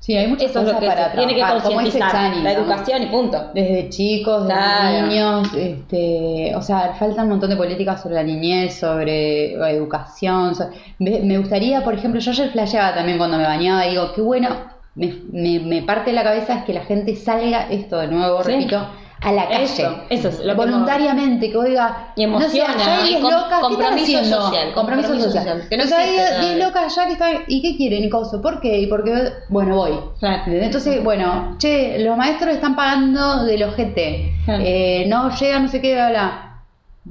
Sí, 0.01 0.17
hay 0.17 0.27
muchas 0.29 0.51
Eso 0.51 0.61
es 0.61 0.65
lo 0.67 0.73
cosas 0.73 0.81
que 0.81 0.87
para 0.87 1.11
se 1.11 1.17
tiene 1.19 1.35
que 1.35 1.41
concientizar. 1.43 2.11
Chani, 2.11 2.43
La 2.43 2.55
¿no? 2.55 2.59
educación 2.61 3.03
y 3.03 3.07
punto. 3.07 3.51
Desde 3.55 3.89
chicos, 3.91 4.49
desde 4.49 4.55
Claro. 4.61 5.07
niños, 5.07 5.49
este, 5.55 6.53
o 6.57 6.63
sea, 6.63 6.95
falta 6.99 7.23
un 7.23 7.29
montón 7.29 7.51
de 7.51 7.57
políticas 7.57 8.01
sobre 8.03 8.15
la 8.15 8.23
niñez, 8.23 8.75
sobre 8.81 9.57
la 9.59 9.71
educación. 9.71 10.55
me, 10.99 11.21
me 11.21 11.37
gustaría, 11.39 11.85
por 11.85 11.93
ejemplo, 11.95 12.19
yo 12.19 12.31
ayer 12.31 12.51
flasheaba 12.51 12.95
también 12.95 13.19
cuando 13.19 13.37
me 13.37 13.45
bañaba, 13.45 13.83
digo, 13.83 14.13
qué 14.15 14.23
bueno, 14.23 14.49
me, 14.95 15.15
me, 15.33 15.61
me 15.61 15.83
parte 15.83 16.13
la 16.15 16.25
cabeza 16.25 16.55
es 16.55 16.65
que 16.65 16.73
la 16.73 16.83
gente 16.83 17.15
salga, 17.15 17.69
esto 17.71 17.99
de 17.99 18.07
nuevo, 18.09 18.43
Sí. 18.43 18.53
repito, 18.53 18.87
a 19.23 19.33
la 19.33 19.49
calle. 19.49 19.65
Eso, 19.65 19.97
eso 20.09 20.29
es 20.29 20.39
lo 20.41 20.53
que 20.55 20.57
Voluntariamente, 20.57 21.51
que 21.51 21.57
oiga, 21.57 22.13
Y 22.17 22.23
emociona. 22.25 22.73
no 22.75 22.79
sé, 22.85 22.91
hay 22.91 23.05
Y 23.05 23.09
10 23.09 23.21
com- 23.21 23.31
locas, 23.33 23.49
¿qué 23.49 23.55
están 23.55 23.71
compromiso 23.71 24.03
haciendo? 24.19 24.41
social, 24.43 24.73
Compromiso, 24.73 25.09
compromiso 25.09 25.31
social. 25.39 25.45
social, 25.59 25.69
que 25.69 25.77
no 25.77 25.85
O 25.85 25.87
sea, 25.87 25.99
hay 25.99 26.05
existe 26.05 26.25
10 26.31 26.41
todavía. 26.41 26.67
locas 26.67 26.85
allá 26.99 27.07
que 27.07 27.13
están, 27.13 27.33
¿y 27.49 27.63
qué 27.63 27.77
quieren? 27.77 28.05
¿Y 28.05 28.09
coso? 28.11 28.41
¿Por 28.41 28.61
qué? 28.61 28.79
¿Y 28.79 28.87
por 28.87 29.05
qué? 29.05 29.13
Bueno, 29.49 29.77
voy. 29.77 29.93
Claro. 30.21 30.43
Entonces, 30.47 31.05
bueno, 31.05 31.57
che, 31.59 31.99
los 31.99 32.17
maestros 32.17 32.55
están 32.55 32.75
pagando 32.75 33.45
del 33.45 33.63
ojete, 33.65 34.33
Claro. 34.47 34.63
eh, 34.67 35.05
no 35.09 35.31
llega 35.37 35.59
no 35.59 35.69
sé 35.69 35.81
qué, 35.83 35.95
bla, 35.95 36.09
bla. 36.11 36.50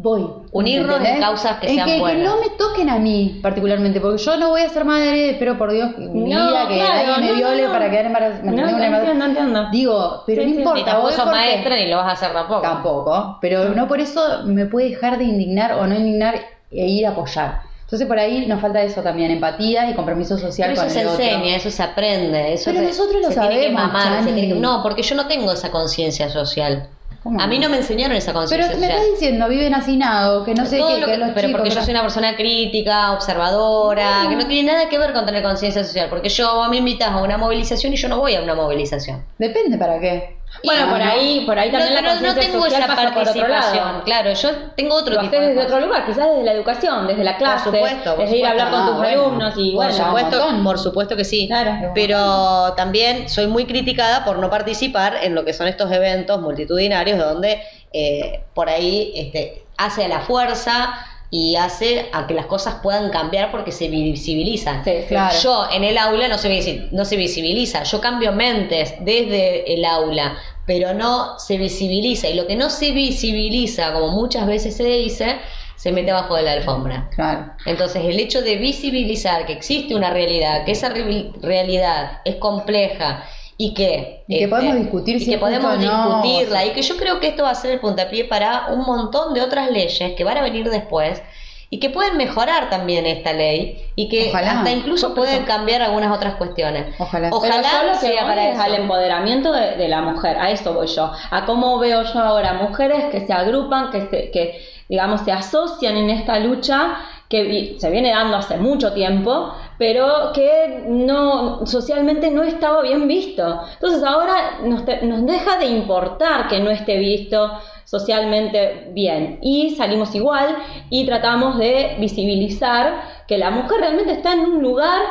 Voy. 0.01 0.25
Unirnos 0.53 1.03
en 1.03 1.19
causas 1.19 1.59
que 1.59 1.67
En 1.67 1.75
sean 1.75 1.85
que, 1.87 1.93
que 1.95 1.99
buenas. 1.99 2.23
no 2.23 2.39
me 2.39 2.49
toquen 2.57 2.89
a 2.89 2.97
mí 2.99 3.39
particularmente, 3.43 3.99
porque 3.99 4.17
yo 4.23 4.37
no 4.37 4.49
voy 4.51 4.61
a 4.61 4.69
ser 4.69 4.85
madre, 4.85 5.35
pero 5.37 5.57
por 5.57 5.73
Dios, 5.73 5.89
No, 5.97 6.07
vida 6.23 6.67
que 6.69 6.75
claro, 6.75 7.11
nadie 7.11 7.21
me 7.21 7.27
no, 7.31 7.35
viole 7.35 7.63
no. 7.65 7.71
para 7.73 7.89
quedar 7.91 8.05
embarazada. 8.05 8.43
¿me 8.43 8.51
No, 8.51 8.63
Una 8.69 8.87
entiendo, 8.97 9.25
entiendo. 9.25 9.67
Digo, 9.73 10.23
pero 10.25 10.41
Sí, 10.43 10.47
no 10.47 10.53
sí. 10.53 10.57
importa. 10.59 10.79
Ni 10.79 10.85
tampoco 10.85 11.11
sos 11.11 11.25
maestra 11.25 11.75
ni 11.75 11.89
lo 11.89 11.97
vas 11.97 12.07
a 12.07 12.11
hacer 12.11 12.31
tampoco. 12.31 12.61
Tampoco, 12.61 13.37
pero 13.41 13.69
no 13.75 13.87
por 13.89 13.99
eso 13.99 14.21
me 14.45 14.67
puede 14.67 14.91
dejar 14.91 15.17
de 15.17 15.25
indignar 15.25 15.73
o 15.73 15.85
no 15.85 15.93
indignar 15.95 16.35
e 16.71 16.85
ir 16.87 17.05
a 17.05 17.09
apoyar. 17.09 17.63
Entonces 17.83 18.07
por 18.07 18.19
ahí 18.19 18.45
nos 18.45 18.61
falta 18.61 18.81
eso 18.81 19.01
también, 19.01 19.31
empatía 19.31 19.89
y 19.89 19.95
compromiso 19.95 20.37
social 20.37 20.69
Pero 20.69 20.73
eso 20.79 20.83
con 20.83 20.91
se 20.91 21.01
el 21.01 21.07
otro. 21.07 21.23
enseña, 21.25 21.55
eso 21.57 21.71
se 21.71 21.83
aprende. 21.83 22.53
Eso 22.53 22.65
Pero 22.71 22.79
se- 22.83 22.87
nosotros 22.87 23.21
lo 23.21 23.27
se 23.27 23.33
tiene 23.33 23.49
que 23.49 23.55
sabemos, 23.63 23.81
mamar, 23.81 24.23
se 24.23 24.31
tiene 24.31 24.47
que- 24.53 24.59
No, 24.61 24.81
porque 24.81 25.01
yo 25.01 25.15
no 25.15 25.27
tengo 25.27 25.51
esa 25.51 25.71
conciencia 25.71 26.29
social. 26.29 26.87
¿Cómo 27.29 27.41
A 27.41 27.47
mí 27.47 27.59
no? 27.59 27.69
me 27.69 27.77
enseñaron 27.77 28.17
esa 28.17 28.31
Pero 28.31 28.39
conciencia 28.41 28.75
me 28.75 28.81
social. 28.81 28.91
estás 28.97 29.11
diciendo, 29.19 29.47
viven 29.47 29.73
hacinados, 29.75 30.45
que 30.45 30.53
no 30.55 30.65
sé 30.65 30.77
qué, 30.77 30.97
lo 30.99 31.05
que 31.05 31.11
que- 31.13 31.17
los 31.17 31.29
pero 31.29 31.47
chicos, 31.47 31.61
porque 31.61 31.75
yo 31.75 31.81
soy 31.83 31.91
una 31.91 32.01
persona 32.01 32.35
crítica, 32.35 33.11
observadora, 33.13 34.25
que 34.29 34.35
no 34.35 34.47
tiene 34.47 34.71
nada 34.71 34.89
que 34.89 34.97
ver 34.97 35.13
con 35.13 35.25
tener 35.25 35.43
conciencia 35.43 35.83
social, 35.83 36.07
porque 36.09 36.29
yo 36.29 36.63
a 36.63 36.69
mí 36.69 36.81
me 36.81 36.89
invitas 36.89 37.09
a 37.09 37.21
una 37.21 37.37
movilización 37.37 37.93
y 37.93 37.97
yo 37.97 38.09
no 38.09 38.17
voy 38.19 38.33
a 38.35 38.41
una 38.41 38.55
movilización. 38.55 39.23
Depende 39.37 39.77
para 39.77 39.99
qué. 39.99 40.38
Bueno, 40.63 40.87
Y- 40.87 40.89
por 40.89 41.01
ahí, 41.01 41.43
por 41.45 41.59
ahí 41.59 41.71
también 41.71 41.93
no, 41.93 42.01
la 42.01 42.15
no 42.15 42.35
tengo 42.35 42.61
social 42.63 42.81
esa 42.83 42.87
pasa 42.87 43.01
por 43.13 43.21
otro 43.21 43.23
participación, 43.23 43.85
lado. 43.87 44.03
claro, 44.03 44.33
yo 44.33 44.49
tengo 44.75 44.95
otro 44.95 45.13
Lo 45.15 45.21
tipo 45.21 45.35
haces 45.35 45.47
de 45.47 45.53
desde 45.53 45.65
otro 45.65 45.79
lugar, 45.85 46.05
quizás 46.05 46.27
desde 46.29 46.43
la 46.43 46.51
educación, 46.53 47.07
desde 47.07 47.23
la 47.23 47.37
clase, 47.37 47.65
supuesto, 47.65 48.15
por 48.15 48.25
desde 48.25 48.37
ir 48.37 48.45
a 48.45 48.49
hablar 48.51 48.69
con 48.71 48.79
supuesto. 48.87 48.91
tus 48.91 49.05
Ah, 49.05 49.15
bueno. 49.15 49.23
alumnos 49.25 49.53
y 49.57 49.71
Por 49.71 49.75
bueno, 49.75 49.89
Por 49.97 50.05
supuesto, 50.05 50.63
por 50.63 50.79
supuesto 50.79 51.15
que 51.15 51.23
sí. 51.23 51.47
Claro. 51.47 51.91
Pero 51.95 52.73
también 52.75 53.29
soy 53.29 53.47
muy 53.47 53.65
criticada 53.65 54.25
por 54.25 54.37
no 54.39 54.49
participar 54.49 55.17
en 55.21 55.33
lo 55.35 55.45
que 55.45 55.53
son 55.53 55.67
estos 55.67 55.91
eventos 55.91 56.41
multitudinarios 56.41 57.17
donde 57.19 57.61
eh, 57.93 58.43
por 58.53 58.69
ahí 58.69 59.13
este, 59.15 59.63
hace 59.77 60.05
a 60.05 60.07
la 60.09 60.19
fuerza 60.21 60.93
y 61.31 61.55
hace 61.55 62.09
a 62.11 62.25
que 62.25 62.33
las 62.33 62.47
cosas 62.47 62.75
puedan 62.81 63.09
cambiar 63.11 63.51
porque 63.51 63.71
se 63.71 63.87
visibilizan. 63.87 64.83
Sí. 64.83 64.93
Claro. 65.07 65.35
Yo 65.41 65.65
en 65.71 65.83
el 65.83 65.97
aula 65.97 66.27
no 66.27 66.37
se, 66.37 66.87
no 66.91 67.05
se 67.05 67.17
visibiliza, 67.17 67.83
yo 67.83 68.01
cambio 68.01 68.31
mentes 68.31 68.95
desde 69.01 69.71
el 69.73 69.85
aula, 69.85 70.37
pero 70.65 70.93
no 70.93 71.37
se 71.39 71.57
visibiliza. 71.57 72.27
Y 72.29 72.33
lo 72.33 72.47
que 72.47 72.55
no 72.55 72.69
se 72.69 72.91
visibiliza, 72.91 73.93
como 73.93 74.09
muchas 74.09 74.47
veces 74.47 74.75
se 74.75 74.85
dice, 74.85 75.37
se 75.75 75.91
mete 75.91 76.11
abajo 76.11 76.35
de 76.35 76.43
la 76.43 76.53
alfombra. 76.53 77.09
Claro. 77.15 77.51
Entonces, 77.65 78.03
el 78.05 78.19
hecho 78.19 78.41
de 78.41 78.57
visibilizar 78.57 79.45
que 79.45 79.53
existe 79.53 79.95
una 79.95 80.09
realidad, 80.09 80.65
que 80.65 80.71
esa 80.71 80.89
re- 80.89 81.31
realidad 81.41 82.21
es 82.25 82.35
compleja 82.35 83.23
y 83.61 83.73
que, 83.73 84.21
este, 84.21 84.23
Y 84.27 84.39
que 84.39 84.47
podemos 84.47 84.75
discutir 84.77 85.17
y 85.17 85.19
si 85.19 85.31
que 85.31 85.37
podemos 85.37 85.77
no, 85.77 85.77
discutirla 85.77 86.59
o 86.59 86.61
sea. 86.61 86.65
y 86.65 86.71
que 86.73 86.81
yo 86.81 86.95
creo 86.97 87.19
que 87.19 87.27
esto 87.27 87.43
va 87.43 87.49
a 87.51 87.55
ser 87.55 87.71
el 87.71 87.81
puntapié 87.81 88.23
para 88.25 88.67
un 88.69 88.85
montón 88.85 89.33
de 89.33 89.41
otras 89.41 89.69
leyes 89.69 90.13
que 90.15 90.23
van 90.23 90.37
a 90.37 90.41
venir 90.41 90.69
después 90.69 91.21
y 91.69 91.79
que 91.79 91.89
pueden 91.89 92.17
mejorar 92.17 92.69
también 92.69 93.05
esta 93.05 93.33
ley 93.33 93.91
y 93.95 94.07
que 94.09 94.29
Ojalá. 94.29 94.51
hasta 94.59 94.71
incluso 94.71 95.13
pueden 95.13 95.43
cambiar 95.43 95.81
algunas 95.81 96.15
otras 96.15 96.35
cuestiones. 96.35 96.95
Ojalá. 96.99 97.33
Pero 97.37 97.37
Ojalá 97.37 97.69
yo 97.69 97.83
lo 97.93 97.99
que 97.99 98.07
sea 98.07 98.23
voy 98.23 98.29
para 98.29 98.49
es 98.49 98.57
al 98.59 98.75
empoderamiento 98.75 99.51
de, 99.51 99.75
de 99.75 99.87
la 99.89 100.01
mujer, 100.01 100.37
a 100.39 100.51
eso 100.51 100.73
voy 100.73 100.87
yo, 100.87 101.11
a 101.29 101.45
cómo 101.45 101.77
veo 101.79 102.03
yo 102.03 102.19
ahora 102.19 102.53
mujeres 102.53 103.05
que 103.11 103.27
se 103.27 103.33
agrupan, 103.33 103.91
que 103.91 104.01
se, 104.07 104.31
que 104.31 104.61
digamos 104.87 105.21
se 105.21 105.31
asocian 105.31 105.97
en 105.97 106.09
esta 106.09 106.39
lucha 106.39 106.97
que 107.29 107.75
se 107.79 107.91
viene 107.91 108.09
dando 108.09 108.37
hace 108.37 108.57
mucho 108.57 108.91
tiempo, 108.91 109.53
pero 109.77 110.33
que 110.33 110.83
no 110.87 111.65
socialmente 111.65 112.31
no 112.31 112.41
estaba 112.41 112.81
bien 112.81 113.07
visto. 113.07 113.61
Entonces 113.73 114.03
ahora 114.03 114.59
nos, 114.63 114.83
deja 114.85 115.57
de 115.59 115.67
importar 115.67 116.47
que 116.47 116.59
no 116.59 116.71
esté 116.71 116.97
visto 116.97 117.51
socialmente 117.85 118.89
bien 118.93 119.37
y 119.41 119.75
salimos 119.75 120.13
igual 120.15 120.57
y 120.89 121.05
tratamos 121.05 121.57
de 121.59 121.97
visibilizar 121.99 123.03
que 123.27 123.37
la 123.37 123.51
mujer 123.51 123.79
realmente 123.79 124.13
está 124.13 124.33
en 124.33 124.39
un 124.41 124.61
lugar 124.61 125.01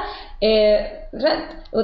eh, 0.41 1.07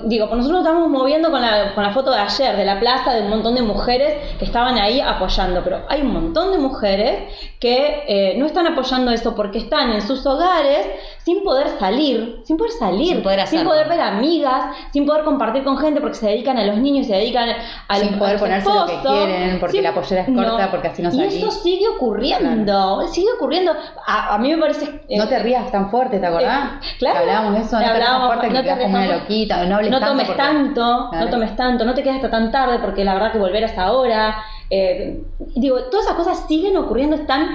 digo, 0.06 0.26
pues 0.28 0.38
nosotros 0.38 0.62
nos 0.62 0.66
estamos 0.68 0.88
moviendo 0.88 1.30
con 1.30 1.40
la, 1.42 1.74
con 1.74 1.84
la 1.84 1.90
foto 1.92 2.10
de 2.10 2.18
ayer, 2.18 2.56
de 2.56 2.64
la 2.64 2.80
plaza, 2.80 3.12
de 3.14 3.22
un 3.22 3.30
montón 3.30 3.54
de 3.54 3.62
mujeres 3.62 4.36
que 4.38 4.44
estaban 4.44 4.78
ahí 4.78 5.00
apoyando, 5.00 5.62
pero 5.62 5.80
hay 5.88 6.00
un 6.02 6.12
montón 6.12 6.52
de 6.52 6.58
mujeres 6.58 7.32
que 7.60 8.04
eh, 8.08 8.34
no 8.38 8.46
están 8.46 8.66
apoyando 8.66 9.10
eso 9.10 9.34
porque 9.34 9.58
están 9.58 9.92
en 9.92 10.02
sus 10.02 10.24
hogares 10.26 10.86
sin 11.24 11.42
poder 11.42 11.68
salir, 11.78 12.40
sin 12.44 12.56
poder 12.56 12.72
salir, 12.72 13.08
Sin 13.14 13.22
poder 13.22 13.40
hacerlo. 13.40 13.70
poder 13.70 13.88
ver 13.88 14.00
amigas, 14.00 14.76
sin 14.92 15.06
poder 15.06 15.24
compartir 15.24 15.64
con 15.64 15.76
gente 15.78 16.00
porque 16.00 16.16
se 16.16 16.26
dedican 16.26 16.56
a 16.58 16.64
los 16.64 16.76
niños, 16.76 17.06
se 17.06 17.14
dedican 17.14 17.48
a 17.88 17.96
Sin 17.96 18.10
los- 18.12 18.18
poder 18.18 18.36
a 18.36 18.40
ponerse 18.40 18.68
lo 18.68 18.86
que 18.86 18.98
quieren, 19.00 19.60
porque 19.60 19.82
la 19.82 19.94
pollera 19.94 20.22
es 20.22 20.28
corta, 20.34 20.70
porque 20.70 20.88
así 20.88 21.02
no 21.02 21.08
Y 21.10 21.12
salís. 21.12 21.34
eso 21.36 21.50
sigue 21.50 21.86
ocurriendo, 21.88 23.06
sigue 23.08 23.28
ocurriendo. 23.36 23.72
A, 24.06 24.34
a 24.34 24.38
mí 24.38 24.50
me 24.54 24.58
parece... 24.60 25.02
eh, 25.08 25.16
No 25.18 25.28
te 25.28 25.38
rías 25.38 25.70
tan 25.70 25.90
fuerte, 25.90 26.18
¿te 26.18 26.26
acordás? 26.26 26.72
Eh, 26.82 26.86
claro. 26.98 27.14
Que 27.16 27.20
hablábamos 27.22 27.54
de 27.54 27.60
eso, 27.60 27.78
no 27.78 27.82
te 27.86 27.94
rías 27.94 28.26
fuerte 28.26 28.46
que 28.48 28.52
no 28.54 28.62
te 28.62 28.68
te 28.74 28.82
como 28.82 28.96
una 28.96 29.06
loquita, 29.06 29.62
no 29.74 29.78
hables 29.78 29.90
no 29.90 29.98
tanto. 30.00 30.12
tomes 30.12 30.26
porque- 30.26 30.42
tanto, 30.42 31.08
Claro. 31.10 31.24
no 31.26 31.30
tomes 31.30 31.56
tanto, 31.56 31.84
no 31.84 31.94
te 31.94 32.02
quedes 32.02 32.16
hasta 32.16 32.30
tan 32.30 32.50
tarde 32.50 32.78
porque 32.80 33.04
la 33.04 33.14
verdad 33.14 33.32
que 33.32 33.38
volver 33.38 33.62
a 33.64 33.66
esa 33.66 33.92
hora. 33.92 34.36
eh, 34.70 35.20
digo, 35.54 35.84
todas 35.90 36.06
esas 36.06 36.16
cosas 36.16 36.44
siguen 36.48 36.76
ocurriendo, 36.76 37.16
están 37.16 37.54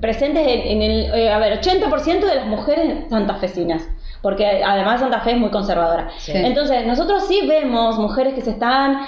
presentes 0.00 0.42
en, 0.46 0.60
en 0.62 0.82
el, 0.82 1.14
eh, 1.14 1.30
a 1.32 1.38
ver, 1.38 1.52
80% 1.60 2.26
de 2.26 2.34
las 2.34 2.46
mujeres 2.46 3.04
santafesinas. 3.10 3.86
Porque 4.22 4.62
además 4.64 4.98
Santa 5.00 5.20
Fe 5.20 5.32
es 5.32 5.36
muy 5.38 5.50
conservadora. 5.50 6.08
Sí. 6.16 6.32
Entonces, 6.34 6.84
nosotros 6.86 7.26
sí 7.28 7.46
vemos 7.46 7.98
mujeres 7.98 8.34
que 8.34 8.40
se 8.40 8.50
están 8.50 8.98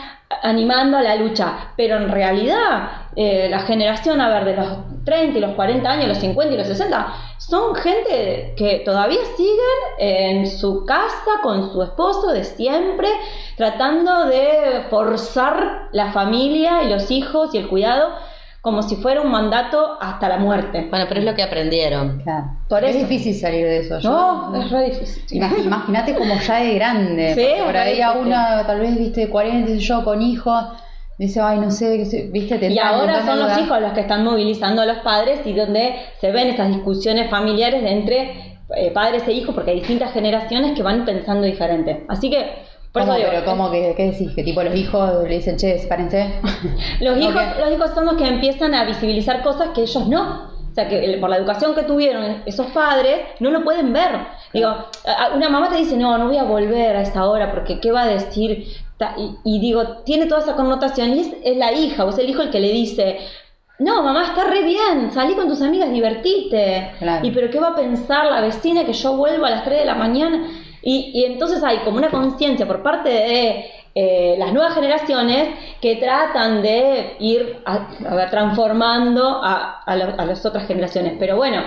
animando 0.42 0.98
a 0.98 1.02
la 1.02 1.16
lucha, 1.16 1.54
pero 1.76 1.96
en 1.96 2.11
realidad 2.11 2.90
eh, 3.20 3.48
la 3.50 3.60
generación, 3.60 4.20
a 4.20 4.28
ver, 4.28 4.44
de 4.44 4.54
los 4.54 4.68
30 5.04 5.38
y 5.38 5.40
los 5.40 5.54
40 5.56 5.90
años, 5.90 6.06
los 6.06 6.18
50 6.18 6.54
y 6.54 6.56
los 6.56 6.66
60, 6.68 7.14
son 7.38 7.74
gente 7.74 8.54
que 8.56 8.82
todavía 8.84 9.18
siguen 9.36 9.58
en 9.98 10.46
su 10.46 10.84
casa 10.86 11.40
con 11.42 11.72
su 11.72 11.82
esposo 11.82 12.28
de 12.32 12.44
siempre, 12.44 13.08
tratando 13.56 14.26
de 14.26 14.82
forzar 14.88 15.88
la 15.92 16.12
familia 16.12 16.82
y 16.84 16.88
los 16.90 17.10
hijos 17.10 17.54
y 17.54 17.58
el 17.58 17.68
cuidado 17.68 18.10
como 18.60 18.82
si 18.82 18.96
fuera 18.96 19.20
un 19.22 19.30
mandato 19.30 19.96
hasta 20.00 20.28
la 20.28 20.36
muerte. 20.36 20.86
Bueno, 20.90 21.06
pero 21.08 21.20
es 21.20 21.26
lo 21.26 21.34
que 21.34 21.42
aprendieron. 21.42 22.20
Claro. 22.22 22.44
Por 22.68 22.84
es 22.84 22.96
eso. 22.96 23.06
difícil 23.06 23.34
salir 23.34 23.64
de 23.64 23.78
eso. 23.78 23.98
Yo- 24.00 24.10
No, 24.52 24.54
es 24.62 24.70
re 24.70 24.90
difícil. 24.90 25.40
Imag- 25.40 25.64
Imagínate 25.64 26.14
como 26.14 26.34
ya 26.38 26.56
de 26.56 26.74
grande. 26.74 27.34
Sí, 27.34 27.62
por 27.64 27.76
ahí 27.76 28.00
a 28.02 28.12
una, 28.12 28.66
tal 28.66 28.80
vez, 28.80 28.98
viste, 28.98 29.28
40, 29.30 29.66
qué 29.68 29.74
sé 29.74 29.78
yo, 29.80 30.04
con 30.04 30.20
hijos, 30.20 30.64
dice, 31.18 31.40
ay, 31.40 31.58
no 31.58 31.70
sé, 31.70 31.98
qué 31.98 32.06
sé", 32.06 32.28
viste, 32.32 32.58
te 32.58 32.68
Y 32.70 32.78
ahora 32.78 33.26
son 33.26 33.40
los 33.40 33.58
hijos 33.58 33.80
los 33.80 33.92
que 33.92 34.00
están 34.00 34.24
movilizando 34.24 34.82
a 34.82 34.86
los 34.86 34.98
padres 34.98 35.40
y 35.44 35.52
donde 35.52 35.96
se 36.20 36.30
ven 36.30 36.48
estas 36.48 36.68
discusiones 36.68 37.28
familiares 37.28 37.82
de 37.82 37.90
entre 37.90 38.58
eh, 38.76 38.90
padres 38.92 39.26
e 39.26 39.32
hijos, 39.32 39.54
porque 39.54 39.72
hay 39.72 39.80
distintas 39.80 40.12
generaciones 40.12 40.76
que 40.76 40.82
van 40.82 41.04
pensando 41.04 41.44
diferente. 41.44 42.04
Así 42.08 42.30
que, 42.30 42.66
por 42.92 43.02
¿Cómo, 43.02 43.12
eso 43.14 43.20
digo, 43.20 43.30
pero 43.32 43.44
cómo, 43.44 43.70
que, 43.70 43.94
qué 43.96 44.10
decís? 44.12 44.32
Que 44.34 44.44
tipo 44.44 44.62
los 44.62 44.74
hijos 44.74 45.24
le 45.24 45.36
dicen, 45.36 45.56
che, 45.56 45.78
sepárense. 45.78 46.34
los 47.00 47.16
¿O 47.16 47.20
hijos, 47.20 47.42
los 47.58 47.72
hijos 47.72 47.90
son 47.94 48.06
los 48.06 48.14
que 48.14 48.26
empiezan 48.26 48.74
a 48.74 48.84
visibilizar 48.84 49.42
cosas 49.42 49.70
que 49.70 49.82
ellos 49.82 50.06
no. 50.06 50.58
O 50.70 50.74
sea, 50.74 50.88
que 50.88 51.16
por 51.20 51.30
la 51.30 51.38
educación 51.38 51.74
que 51.74 51.82
tuvieron 51.82 52.42
esos 52.46 52.66
padres, 52.68 53.20
no 53.40 53.50
lo 53.50 53.64
pueden 53.64 53.92
ver. 53.92 54.10
Digo, 54.52 54.72
una 55.34 55.48
mamá 55.48 55.70
te 55.70 55.76
dice, 55.76 55.96
no, 55.96 56.16
no 56.18 56.28
voy 56.28 56.36
a 56.36 56.44
volver 56.44 56.94
a 56.94 57.02
esa 57.02 57.26
hora 57.28 57.50
porque 57.50 57.80
¿qué 57.80 57.90
va 57.90 58.02
a 58.02 58.06
decir? 58.06 58.66
Y, 59.16 59.36
y 59.44 59.61
digo, 59.61 59.99
tiene 60.05 60.26
toda 60.26 60.40
esa 60.40 60.57
connotación 60.57 61.14
y 61.16 61.20
es, 61.20 61.30
es 61.44 61.57
la 61.57 61.72
hija 61.72 62.05
o 62.05 62.11
es 62.11 62.18
el 62.18 62.28
hijo 62.28 62.42
el 62.42 62.51
que 62.51 62.61
le 62.61 62.72
dice, 62.72 63.18
no, 63.78 64.03
mamá, 64.03 64.24
está 64.24 64.44
re 64.44 64.62
bien, 64.64 65.11
salí 65.12 65.34
con 65.34 65.46
tus 65.49 65.62
amigas, 65.62 65.90
divertite. 65.92 66.92
Claro. 66.99 67.24
Y 67.26 67.30
pero 67.30 67.49
¿qué 67.51 67.61
va 67.61 67.68
a 67.68 67.74
pensar 67.76 68.26
la 68.26 68.40
vecina 68.40 68.84
que 68.84 68.92
yo 68.92 69.16
vuelvo 69.16 69.46
a 69.46 69.51
las 69.51 69.64
3 69.64 69.80
de 69.80 69.84
la 69.86 69.94
mañana? 69.94 70.49
Y, 70.82 71.12
y 71.14 71.24
entonces 71.24 71.62
hay 71.62 71.78
como 71.78 71.99
una 71.99 72.11
conciencia 72.11 72.66
por 72.66 72.82
parte 72.82 73.09
de 73.09 73.64
eh, 73.94 74.36
las 74.38 74.53
nuevas 74.53 74.74
generaciones 74.74 75.49
que 75.80 75.96
tratan 75.96 76.62
de 76.62 77.16
ir 77.20 77.62
a- 77.66 77.88
a 78.09 78.14
ver, 78.14 78.30
transformando 78.30 79.40
a, 79.44 79.80
a 79.82 79.96
lo- 79.96 80.14
a 80.20 80.24
las 80.24 80.44
otras 80.44 80.66
generaciones. 80.66 81.14
Pero 81.18 81.36
bueno, 81.36 81.62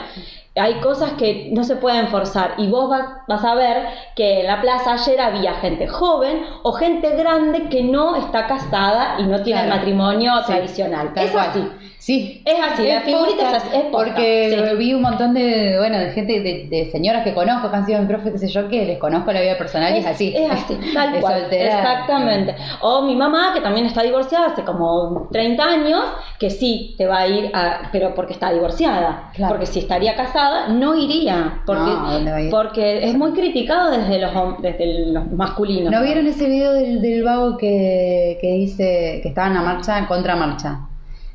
hay 0.55 0.75
cosas 0.81 1.13
que 1.13 1.49
no 1.53 1.63
se 1.63 1.77
pueden 1.77 2.07
forzar 2.09 2.55
y 2.57 2.67
vos 2.67 2.89
vas, 2.89 3.05
vas 3.27 3.43
a 3.45 3.55
ver 3.55 3.87
que 4.15 4.41
en 4.41 4.47
la 4.47 4.59
plaza 4.61 4.93
ayer 4.93 5.19
había 5.21 5.53
gente 5.55 5.87
joven 5.87 6.45
o 6.63 6.73
gente 6.73 7.09
grande 7.15 7.69
que 7.69 7.83
no 7.83 8.15
está 8.17 8.47
casada 8.47 9.15
y 9.19 9.23
no 9.23 9.41
tiene 9.43 9.61
Claro. 9.61 9.73
el 9.73 9.79
matrimonio 9.79 10.33
Sí, 10.39 10.45
tradicional. 10.47 11.13
tal 11.13 11.25
es 11.25 11.31
cual. 11.31 11.49
así. 11.49 11.71
Sí. 12.01 12.41
Es 12.45 12.55
así, 12.59 12.87
la 12.87 13.01
figurita 13.01 13.51
es 13.51 13.57
así, 13.57 13.67
es 13.77 13.83
Porque 13.91 14.67
sí. 14.71 14.75
vi 14.77 14.93
un 14.95 15.03
montón 15.03 15.35
de, 15.35 15.75
bueno, 15.77 15.99
de 15.99 16.09
gente, 16.09 16.39
de, 16.41 16.67
de 16.67 16.89
señoras 16.91 17.23
que 17.23 17.35
conozco, 17.35 17.69
que 17.69 17.75
han 17.77 17.85
sido 17.85 18.01
mi 18.01 18.07
profe, 18.07 18.31
qué 18.31 18.39
sé 18.39 18.47
yo, 18.47 18.67
que 18.69 18.85
les 18.85 18.97
conozco 18.97 19.31
la 19.31 19.39
vida 19.39 19.55
personal 19.55 19.93
y 19.93 19.99
es, 19.99 20.05
así. 20.07 20.33
Es 20.35 20.49
así, 20.51 20.75
tal 20.95 21.13
Es 21.13 21.21
cual. 21.21 21.41
soltera. 21.41 21.77
Exactamente. 21.79 22.55
O 22.81 23.03
mi 23.03 23.15
mamá, 23.15 23.51
que 23.53 23.61
también 23.61 23.85
está 23.85 24.01
divorciada 24.01 24.47
hace 24.47 24.63
como 24.63 25.27
30 25.31 25.63
años, 25.63 26.01
que 26.39 26.49
sí 26.49 26.95
te 26.97 27.05
va 27.05 27.19
a 27.19 27.27
ir 27.27 27.51
a. 27.53 27.89
Pero 27.91 28.15
porque 28.15 28.33
está 28.33 28.51
divorciada. 28.51 29.29
Claro. 29.35 29.53
Porque 29.53 29.67
si 29.67 29.77
estaría 29.77 30.15
casada, 30.15 30.69
no 30.69 30.95
iría. 30.95 31.61
Porque, 31.67 31.83
No, 31.83 32.07
¿a 32.07 32.13
dónde 32.13 32.31
va 32.31 32.37
a 32.37 32.41
ir? 32.41 32.49
porque 32.49 33.03
es 33.05 33.13
muy 33.15 33.33
criticado 33.33 33.91
desde 33.91 34.19
los, 34.19 34.59
desde 34.59 35.05
los 35.11 35.31
masculinos. 35.33 35.91
¿No 35.91 36.01
vieron 36.01 36.25
ese 36.25 36.47
video 36.47 36.73
del, 36.73 36.99
del 36.99 37.23
vago 37.23 37.57
que, 37.57 38.39
que 38.41 38.47
dice 38.53 39.19
que 39.21 39.29
estaba 39.29 39.49
en 39.49 39.53
la 39.53 39.61
marcha, 39.61 39.99
en 39.99 40.05
contramarcha? 40.07 40.79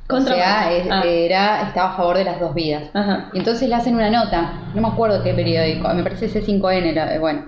Contra 0.07 0.35
o 0.35 0.37
sea, 0.39 0.73
es- 0.73 0.87
Ah. 0.91 1.03
era, 1.05 1.63
estaba 1.63 1.93
a 1.93 1.97
favor 1.97 2.17
de 2.19 2.25
las 2.25 2.39
dos 2.39 2.55
vidas. 2.55 2.85
Ajá. 2.95 3.31
Y 3.33 3.39
entonces 3.39 3.69
le 3.69 3.75
hacen 3.75 3.95
una 3.95 4.09
nota, 4.11 4.53
no 4.75 4.81
me 4.83 4.89
acuerdo 4.89 5.23
qué 5.23 5.35
periódico, 5.35 5.89
me 5.95 6.03
parece 6.03 6.29
C5N, 6.29 6.91
era, 6.91 7.15
eh, 7.15 7.19
bueno. 7.19 7.47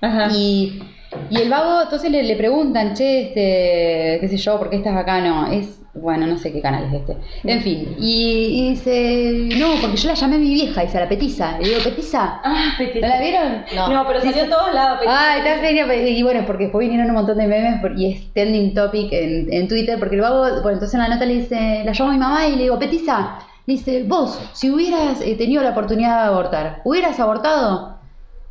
Ajá. 0.00 0.28
Y, 0.32 0.82
y 1.30 1.36
el 1.40 1.48
vago, 1.50 1.82
entonces 1.82 2.10
le, 2.10 2.22
le 2.22 2.36
preguntan, 2.36 2.94
che, 2.94 3.22
este, 3.28 4.18
qué 4.20 4.28
sé 4.28 4.36
yo, 4.38 4.58
¿por 4.58 4.70
qué 4.70 4.76
estás 4.76 4.96
acá? 4.96 5.20
No, 5.20 5.46
es, 5.52 5.79
bueno, 5.94 6.26
no 6.26 6.38
sé 6.38 6.52
qué 6.52 6.60
canal 6.60 6.84
es 6.84 7.00
este. 7.00 7.16
En 7.44 7.60
fin, 7.62 7.96
y, 7.98 8.46
y 8.66 8.70
dice, 8.70 9.48
no, 9.58 9.74
porque 9.80 9.96
yo 9.96 10.08
la 10.08 10.14
llamé 10.14 10.36
a 10.36 10.38
mi 10.38 10.54
vieja, 10.54 10.82
dice, 10.82 10.98
a 10.98 11.00
la 11.02 11.08
petiza. 11.08 11.58
Le 11.58 11.68
digo, 11.68 11.80
petiza, 11.82 12.40
Ah, 12.44 12.72
¿no 12.78 13.08
la 13.08 13.20
vieron? 13.20 13.62
No, 13.74 14.06
pero 14.06 14.20
salió 14.20 14.44
en 14.44 14.50
todos 14.50 14.72
lados. 14.72 15.00
Ah, 15.06 15.36
está 15.38 15.58
genial. 15.58 15.90
Y 16.08 16.22
bueno, 16.22 16.44
porque 16.46 16.64
después 16.64 16.86
vinieron 16.88 17.08
un 17.10 17.16
montón 17.16 17.38
de 17.38 17.46
memes 17.46 17.80
por- 17.80 17.98
y 17.98 18.12
es 18.12 18.32
trending 18.32 18.72
topic 18.74 19.12
en, 19.12 19.52
en 19.52 19.66
Twitter, 19.68 19.98
porque 19.98 20.14
el 20.14 20.20
vago, 20.22 20.40
bueno, 20.62 20.70
entonces 20.70 20.94
en 20.94 21.00
la 21.00 21.08
nota 21.08 21.24
le 21.26 21.34
dice, 21.34 21.82
la 21.84 21.92
llamo 21.92 22.10
a 22.10 22.12
mi 22.14 22.18
mamá 22.18 22.46
y 22.46 22.56
le 22.56 22.62
digo, 22.64 22.78
Petiza, 22.78 23.38
le 23.66 23.74
dice, 23.74 24.04
vos, 24.06 24.40
si 24.52 24.70
hubieras 24.70 25.20
eh, 25.20 25.34
tenido 25.36 25.62
la 25.62 25.70
oportunidad 25.70 26.22
de 26.22 26.28
abortar, 26.28 26.82
¿hubieras 26.84 27.18
abortado? 27.20 27.98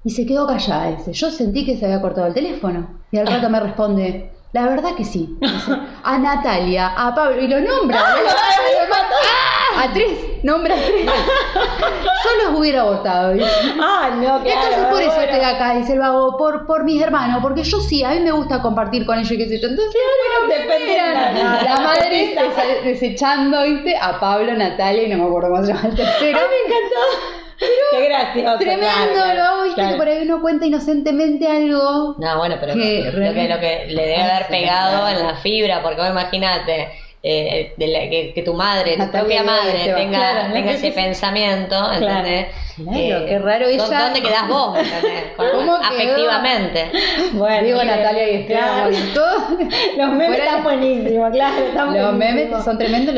Y 0.03 0.11
se 0.11 0.25
quedó 0.25 0.47
callada, 0.47 0.95
dice, 0.95 1.13
yo 1.13 1.29
sentí 1.29 1.65
que 1.65 1.77
se 1.77 1.85
había 1.85 2.01
cortado 2.01 2.27
el 2.27 2.33
teléfono. 2.33 2.99
Y 3.11 3.17
al 3.17 3.27
rato 3.27 3.49
me 3.49 3.59
responde, 3.59 4.29
la 4.51 4.65
verdad 4.67 4.95
que 4.95 5.05
sí. 5.05 5.37
Dice, 5.39 5.71
a 6.03 6.17
Natalia, 6.17 6.93
a 6.97 7.13
Pablo, 7.13 7.41
y 7.41 7.47
lo 7.47 7.59
nombra. 7.61 7.99
¡Ah! 8.03 9.83
a 9.83 9.93
tres, 9.93 10.43
nombra 10.43 10.75
a 10.75 10.77
tres. 10.77 11.05
Yo 11.05 12.49
los 12.49 12.59
hubiera 12.59 12.83
dice. 13.33 13.45
Ah, 13.79 14.09
no, 14.15 14.41
claro. 14.41 14.43
Entonces 14.45 14.85
por 14.89 15.01
eso 15.01 15.13
bueno. 15.15 15.31
estoy 15.31 15.45
acá, 15.49 15.75
dice 15.75 15.93
el 15.93 15.99
vago, 15.99 16.37
por, 16.37 16.65
por 16.65 16.83
mis 16.83 17.01
hermanos, 17.01 17.39
porque 17.41 17.63
yo 17.63 17.79
sí, 17.79 18.03
a 18.03 18.09
mí 18.09 18.19
me 18.21 18.31
gusta 18.31 18.61
compartir 18.61 19.05
con 19.05 19.17
ellos 19.17 19.31
y 19.31 19.37
qué 19.37 19.47
sé 19.47 19.59
yo. 19.61 19.67
Entonces, 19.67 19.95
bueno, 20.49 20.53
depende 20.53 20.91
de 20.91 20.97
la- 21.13 21.63
la, 21.63 21.79
madre 21.81 22.35
desechando, 22.83 23.63
viste, 23.63 23.95
a 23.95 24.19
Pablo, 24.19 24.53
Natalia 24.53 25.03
y 25.03 25.09
no 25.09 25.17
me 25.17 25.23
acuerdo 25.25 25.49
cómo 25.49 25.63
se 25.63 25.73
llama 25.73 25.87
el 25.89 25.95
tercero. 25.95 26.39
Ay, 26.39 26.45
me 26.49 26.75
encantó. 26.75 27.38
Qué 27.59 28.05
gracioso. 28.07 28.57
Tremendo, 28.59 29.13
claro, 29.13 29.41
hago, 29.43 29.63
viste, 29.63 29.75
claro. 29.75 29.91
que 29.93 29.97
por 29.97 30.07
ahí 30.07 30.21
uno 30.23 30.41
cuenta 30.41 30.65
inocentemente 30.65 31.47
algo. 31.47 32.15
No, 32.17 32.37
bueno, 32.37 32.55
pero 32.59 32.73
Que 32.73 33.11
lo, 33.13 33.33
que, 33.33 33.47
lo 33.47 33.59
que 33.59 33.85
le 33.89 34.01
debe 34.07 34.21
haber 34.21 34.47
pegado 34.47 35.07
en 35.09 35.27
la 35.27 35.35
fibra, 35.35 35.81
porque 35.81 35.99
vos 36.01 36.09
imagínate 36.09 36.89
eh, 37.21 37.73
de 37.75 37.87
la- 37.87 37.99
que, 38.09 38.31
que 38.33 38.43
tu 38.43 38.53
madre, 38.53 38.95
tu 38.97 39.11
propia 39.11 39.43
madre, 39.43 39.91
tenga, 39.93 40.17
Claro, 40.19 40.53
tenga 40.53 40.71
no 40.71 40.77
ese 40.77 40.91
pensamiento, 40.91 41.91
¿entendés? 41.93 42.47
Claro, 42.83 43.25
qué 43.25 43.39
raro 43.39 43.65
¿dó- 43.65 43.71
ella- 43.71 43.99
¿Dónde 44.03 44.21
quedás 44.21 44.47
vos, 44.47 44.77
¿Cómo 45.37 45.75
afectivamente. 45.75 46.91
Bueno, 47.33 47.65
Digo 47.65 47.83
Natalia 47.83 48.31
y 48.31 48.35
Esteban, 48.37 48.63
claro. 48.63 48.89
bueno, 48.91 49.05
todo. 49.13 49.57
Los 49.97 50.09
memes 50.15 50.39
están 50.39 50.63
buenísimos, 50.63 51.31
claro. 51.31 51.91
Los 51.93 52.13
memes 52.13 52.63
son 52.63 52.77
tremendos, 52.77 53.15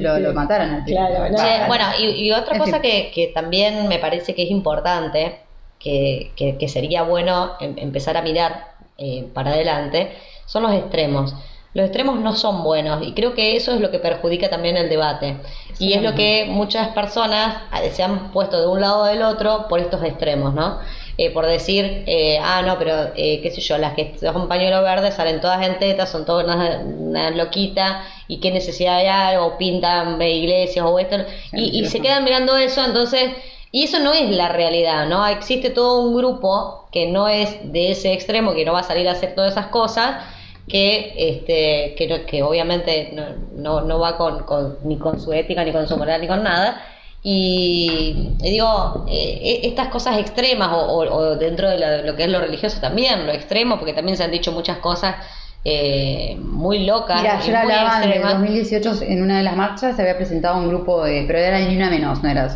lo, 0.00 0.32
mataron 0.32 0.70
al. 0.70 0.84
Claro, 0.84 1.66
bueno, 1.68 1.84
y, 1.98 2.30
otra 2.32 2.58
cosa 2.58 2.80
que, 2.80 3.30
también 3.34 3.88
me 3.88 3.98
parece 3.98 4.34
que 4.34 4.42
es 4.44 4.50
importante, 4.50 5.36
que, 5.78 6.32
que- 6.36 6.56
que 6.58 6.68
sería 6.68 7.02
bueno 7.02 7.52
em- 7.60 7.74
empezar 7.78 8.16
a 8.16 8.22
mirar 8.22 8.68
eh, 8.98 9.26
para 9.32 9.50
adelante, 9.52 10.12
son 10.46 10.62
los 10.64 10.72
extremos. 10.74 11.34
Los 11.72 11.86
extremos 11.86 12.18
no 12.20 12.34
son 12.34 12.62
buenos 12.64 13.06
y 13.06 13.14
creo 13.14 13.34
que 13.34 13.56
eso 13.56 13.72
es 13.72 13.80
lo 13.80 13.90
que 13.90 14.00
perjudica 14.00 14.48
también 14.50 14.76
el 14.76 14.88
debate. 14.88 15.40
Y 15.78 15.92
es 15.94 16.02
lo 16.02 16.14
que 16.14 16.46
muchas 16.48 16.88
personas 16.88 17.62
eh, 17.82 17.90
se 17.92 18.02
han 18.02 18.32
puesto 18.32 18.60
de 18.60 18.66
un 18.66 18.80
lado 18.80 19.02
o 19.02 19.04
del 19.04 19.22
otro 19.22 19.66
por 19.68 19.80
estos 19.80 20.02
extremos, 20.04 20.52
¿no? 20.54 20.78
Eh, 21.16 21.30
por 21.30 21.46
decir, 21.46 22.02
eh, 22.06 22.38
ah, 22.42 22.62
no, 22.62 22.78
pero 22.78 23.12
eh, 23.14 23.40
qué 23.42 23.50
sé 23.50 23.60
yo, 23.60 23.76
las 23.78 23.94
que 23.94 24.16
son 24.18 24.48
pañuelo 24.48 24.82
verde 24.82 25.12
salen 25.12 25.40
todas 25.40 25.66
en 25.66 25.78
tetas, 25.78 26.10
son 26.10 26.24
todas 26.24 26.46
unas 26.84 27.36
loquitas 27.36 28.06
y 28.26 28.40
qué 28.40 28.50
necesidad 28.50 28.96
hay, 28.98 29.36
o 29.36 29.56
pintan 29.58 30.20
iglesias 30.22 30.84
o 30.88 30.98
esto, 30.98 31.16
y, 31.52 31.78
y 31.78 31.86
se 31.86 32.00
quedan 32.00 32.24
mirando 32.24 32.56
eso, 32.56 32.84
entonces 32.84 33.30
Y 33.72 33.84
eso 33.84 34.00
no 34.00 34.12
es 34.12 34.28
la 34.30 34.48
realidad, 34.48 35.06
¿no? 35.06 35.26
Existe 35.26 35.70
todo 35.70 36.00
un 36.02 36.16
grupo 36.16 36.88
que 36.90 37.06
no 37.06 37.28
es 37.28 37.56
de 37.72 37.92
ese 37.92 38.12
extremo, 38.12 38.54
que 38.54 38.64
no 38.64 38.72
va 38.72 38.80
a 38.80 38.82
salir 38.82 39.08
a 39.08 39.12
hacer 39.12 39.34
todas 39.34 39.52
esas 39.52 39.66
cosas, 39.68 40.24
que, 40.70 41.12
este, 41.16 41.94
que, 41.96 42.06
no- 42.08 42.24
que 42.26 42.42
obviamente 42.42 43.10
no, 43.12 43.24
no, 43.56 43.80
no 43.82 43.98
va 43.98 44.16
con, 44.16 44.44
con- 44.44 44.78
ni 44.84 44.96
con 44.98 45.18
su 45.20 45.32
ética, 45.32 45.64
ni 45.64 45.72
con 45.72 45.86
su 45.88 45.96
moral, 45.96 46.20
ni 46.20 46.28
con 46.28 46.42
nada. 46.42 46.80
Y, 47.22 48.36
digo, 48.40 49.04
eh, 49.08 49.60
estas 49.64 49.88
cosas 49.88 50.18
extremas, 50.18 50.70
o, 50.72 50.80
o- 50.80 51.14
o 51.14 51.36
dentro 51.36 51.68
de 51.68 51.78
lo, 51.78 52.02
lo 52.06 52.16
que 52.16 52.24
es 52.24 52.28
lo 52.30 52.40
religioso 52.40 52.80
también, 52.80 53.26
lo 53.26 53.32
extremo, 53.32 53.78
porque 53.78 53.92
también 53.92 54.16
se 54.16 54.24
han 54.24 54.30
dicho 54.30 54.52
muchas 54.52 54.78
cosas 54.78 55.16
eh, 55.64 56.36
muy 56.40 56.86
locas. 56.86 57.20
Mira, 57.20 57.38
ayer 57.38 57.56
hablaban 57.56 58.02
extremas. 58.02 58.32
2018 58.32 58.92
en 59.02 59.22
una 59.22 59.36
de 59.38 59.44
las 59.44 59.56
marchas 59.56 59.94
se 59.96 60.00
había 60.02 60.16
presentado 60.16 60.56
un 60.58 60.68
grupo 60.68 61.04
de, 61.04 61.24
pero 61.26 61.38
era 61.38 61.58
ni 61.60 61.76
una 61.76 61.90
menos, 61.90 62.22
no 62.22 62.30
era 62.30 62.48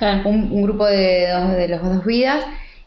Ah. 0.00 0.20
un, 0.26 0.52
un 0.52 0.62
grupo 0.62 0.84
de, 0.84 1.28
dos- 1.30 1.52
de 1.56 1.68
los 1.68 1.82
dos 1.82 2.04
vidas 2.04 2.44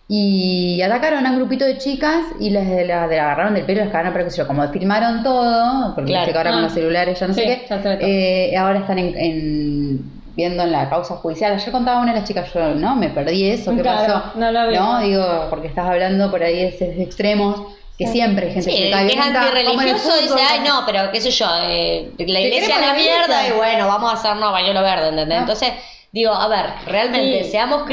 y 0.08 0.82
atacaron 0.84 1.26
a 1.26 1.32
un 1.32 1.38
grupito 1.38 1.66
de 1.66 1.78
chicas 1.80 2.26
y 2.40 2.52
les 2.52 2.70
de 2.70 2.86
la, 2.86 3.08
de 3.08 3.18
la 3.18 3.24
agarraron 3.24 3.56
del 3.56 3.66
pelo, 3.66 3.82
les 3.84 3.92
cagaron, 3.92 4.14
pero 4.14 4.30
sé 4.30 4.38
yo, 4.38 4.48
como 4.48 4.68
filmaron 4.70 5.24
todo, 5.24 5.96
porque 5.96 6.12
Claro. 6.12 6.32
que 6.32 6.38
ahora 6.38 6.52
con 6.52 6.60
Ah. 6.60 6.64
los 6.64 6.74
celulares 6.74 7.20
ya 7.20 7.28
no 7.28 7.34
Sí, 7.34 7.42
sé 7.42 7.46
qué, 7.68 7.68
se 7.68 8.50
eh, 8.52 8.58
ahora 8.58 8.80
están 8.80 9.00
en, 9.00 9.18
en- 9.18 10.12
viendo 10.36 10.64
en 10.64 10.72
la 10.72 10.90
causa 10.90 11.16
judicial. 11.16 11.54
Ayer 11.54 11.72
contaba 11.72 12.02
una 12.02 12.14
de 12.14 12.20
las 12.20 12.28
chicas, 12.28 12.54
yo 12.54 12.76
no 12.76 12.96
me 12.96 13.10
perdí 13.10 13.50
eso, 13.50 13.76
¿qué 13.76 13.82
Claro, 13.82 14.14
pasó? 14.14 14.32
no 14.40 14.52
lo 14.52 14.68
vi. 14.68 15.08
digo, 15.08 15.48
porque 15.50 15.68
estás 15.68 15.88
hablando 15.90 16.30
por 16.30 16.44
ahí 16.44 16.56
de 16.58 16.68
esos 16.68 16.82
extremos. 17.00 17.62
Que 17.98 18.08
siempre 18.08 18.48
hay 18.48 18.54
gente 18.56 18.70
Sí, 18.72 18.78
que 18.78 18.90
que 18.92 19.14
es 19.14 19.20
antirreligioso 19.26 20.18
dice, 20.22 20.36
ay 20.52 20.60
no, 20.68 20.82
pero 20.86 21.10
qué 21.14 21.22
sé 21.22 21.32
yo, 21.32 21.46
eh, 21.64 22.12
la 22.28 22.42
iglesia 22.42 22.76
a 22.76 22.82
la 22.82 22.88
la 22.88 22.94
mierda 22.94 23.24
iglesia. 23.26 23.48
y 23.48 23.58
bueno, 23.58 23.88
vamos 23.88 24.12
a 24.12 24.16
hacernos 24.16 24.52
bañuelo 24.52 24.82
verde, 24.82 25.08
¿entendés? 25.08 25.38
Ah. 25.38 25.42
Entonces, 25.42 25.70
digo, 26.12 26.34
a 26.34 26.46
ver, 26.50 26.66
realmente 26.88 27.46
Sí. 27.46 27.52
seamos 27.52 27.84
Ah. 27.84 27.88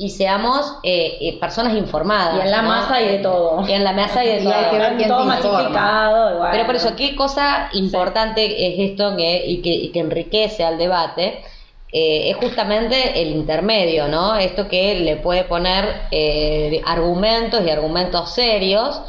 Y 0.00 0.10
seamos 0.10 0.76
eh, 0.84 1.18
eh, 1.20 1.38
personas 1.40 1.74
informadas. 1.76 2.36
Y 2.36 2.40
en 2.46 2.50
la 2.52 2.62
¿no? 2.62 2.68
masa 2.68 2.94
hay 2.94 3.08
de 3.08 3.18
todo. 3.18 3.68
Y 3.68 3.72
en 3.72 3.82
la 3.84 3.92
masa 3.92 4.20
hay 4.20 4.28
de 4.28 4.40
Y 4.40 4.44
todo. 4.44 4.54
hay 4.54 4.70
que 4.70 4.78
ver 4.78 4.96
quién 4.96 5.08
todo 5.08 5.24
masificado. 5.24 6.34
igual. 6.34 6.50
Pero 6.52 6.66
por 6.66 6.76
eso, 6.76 6.94
qué 6.96 7.16
cosa 7.16 7.68
importante 7.72 8.44
es 8.44 8.90
esto 8.90 9.16
que, 9.16 9.44
y, 9.46 9.60
que, 9.60 9.70
y 9.70 9.90
que 9.90 9.98
enriquece 10.00 10.64
al 10.64 10.78
debate, 10.78 11.42
eh, 11.92 12.30
es 12.30 12.36
justamente 12.36 13.20
el 13.20 13.30
intermedio, 13.30 14.08
¿no? 14.08 14.36
Esto 14.36 14.68
que 14.68 14.94
le 15.00 15.16
puede 15.16 15.44
poner 15.44 16.02
eh, 16.12 16.80
argumentos 16.86 17.62
y 17.66 17.70
argumentos 17.70 18.30
serios 18.34 19.00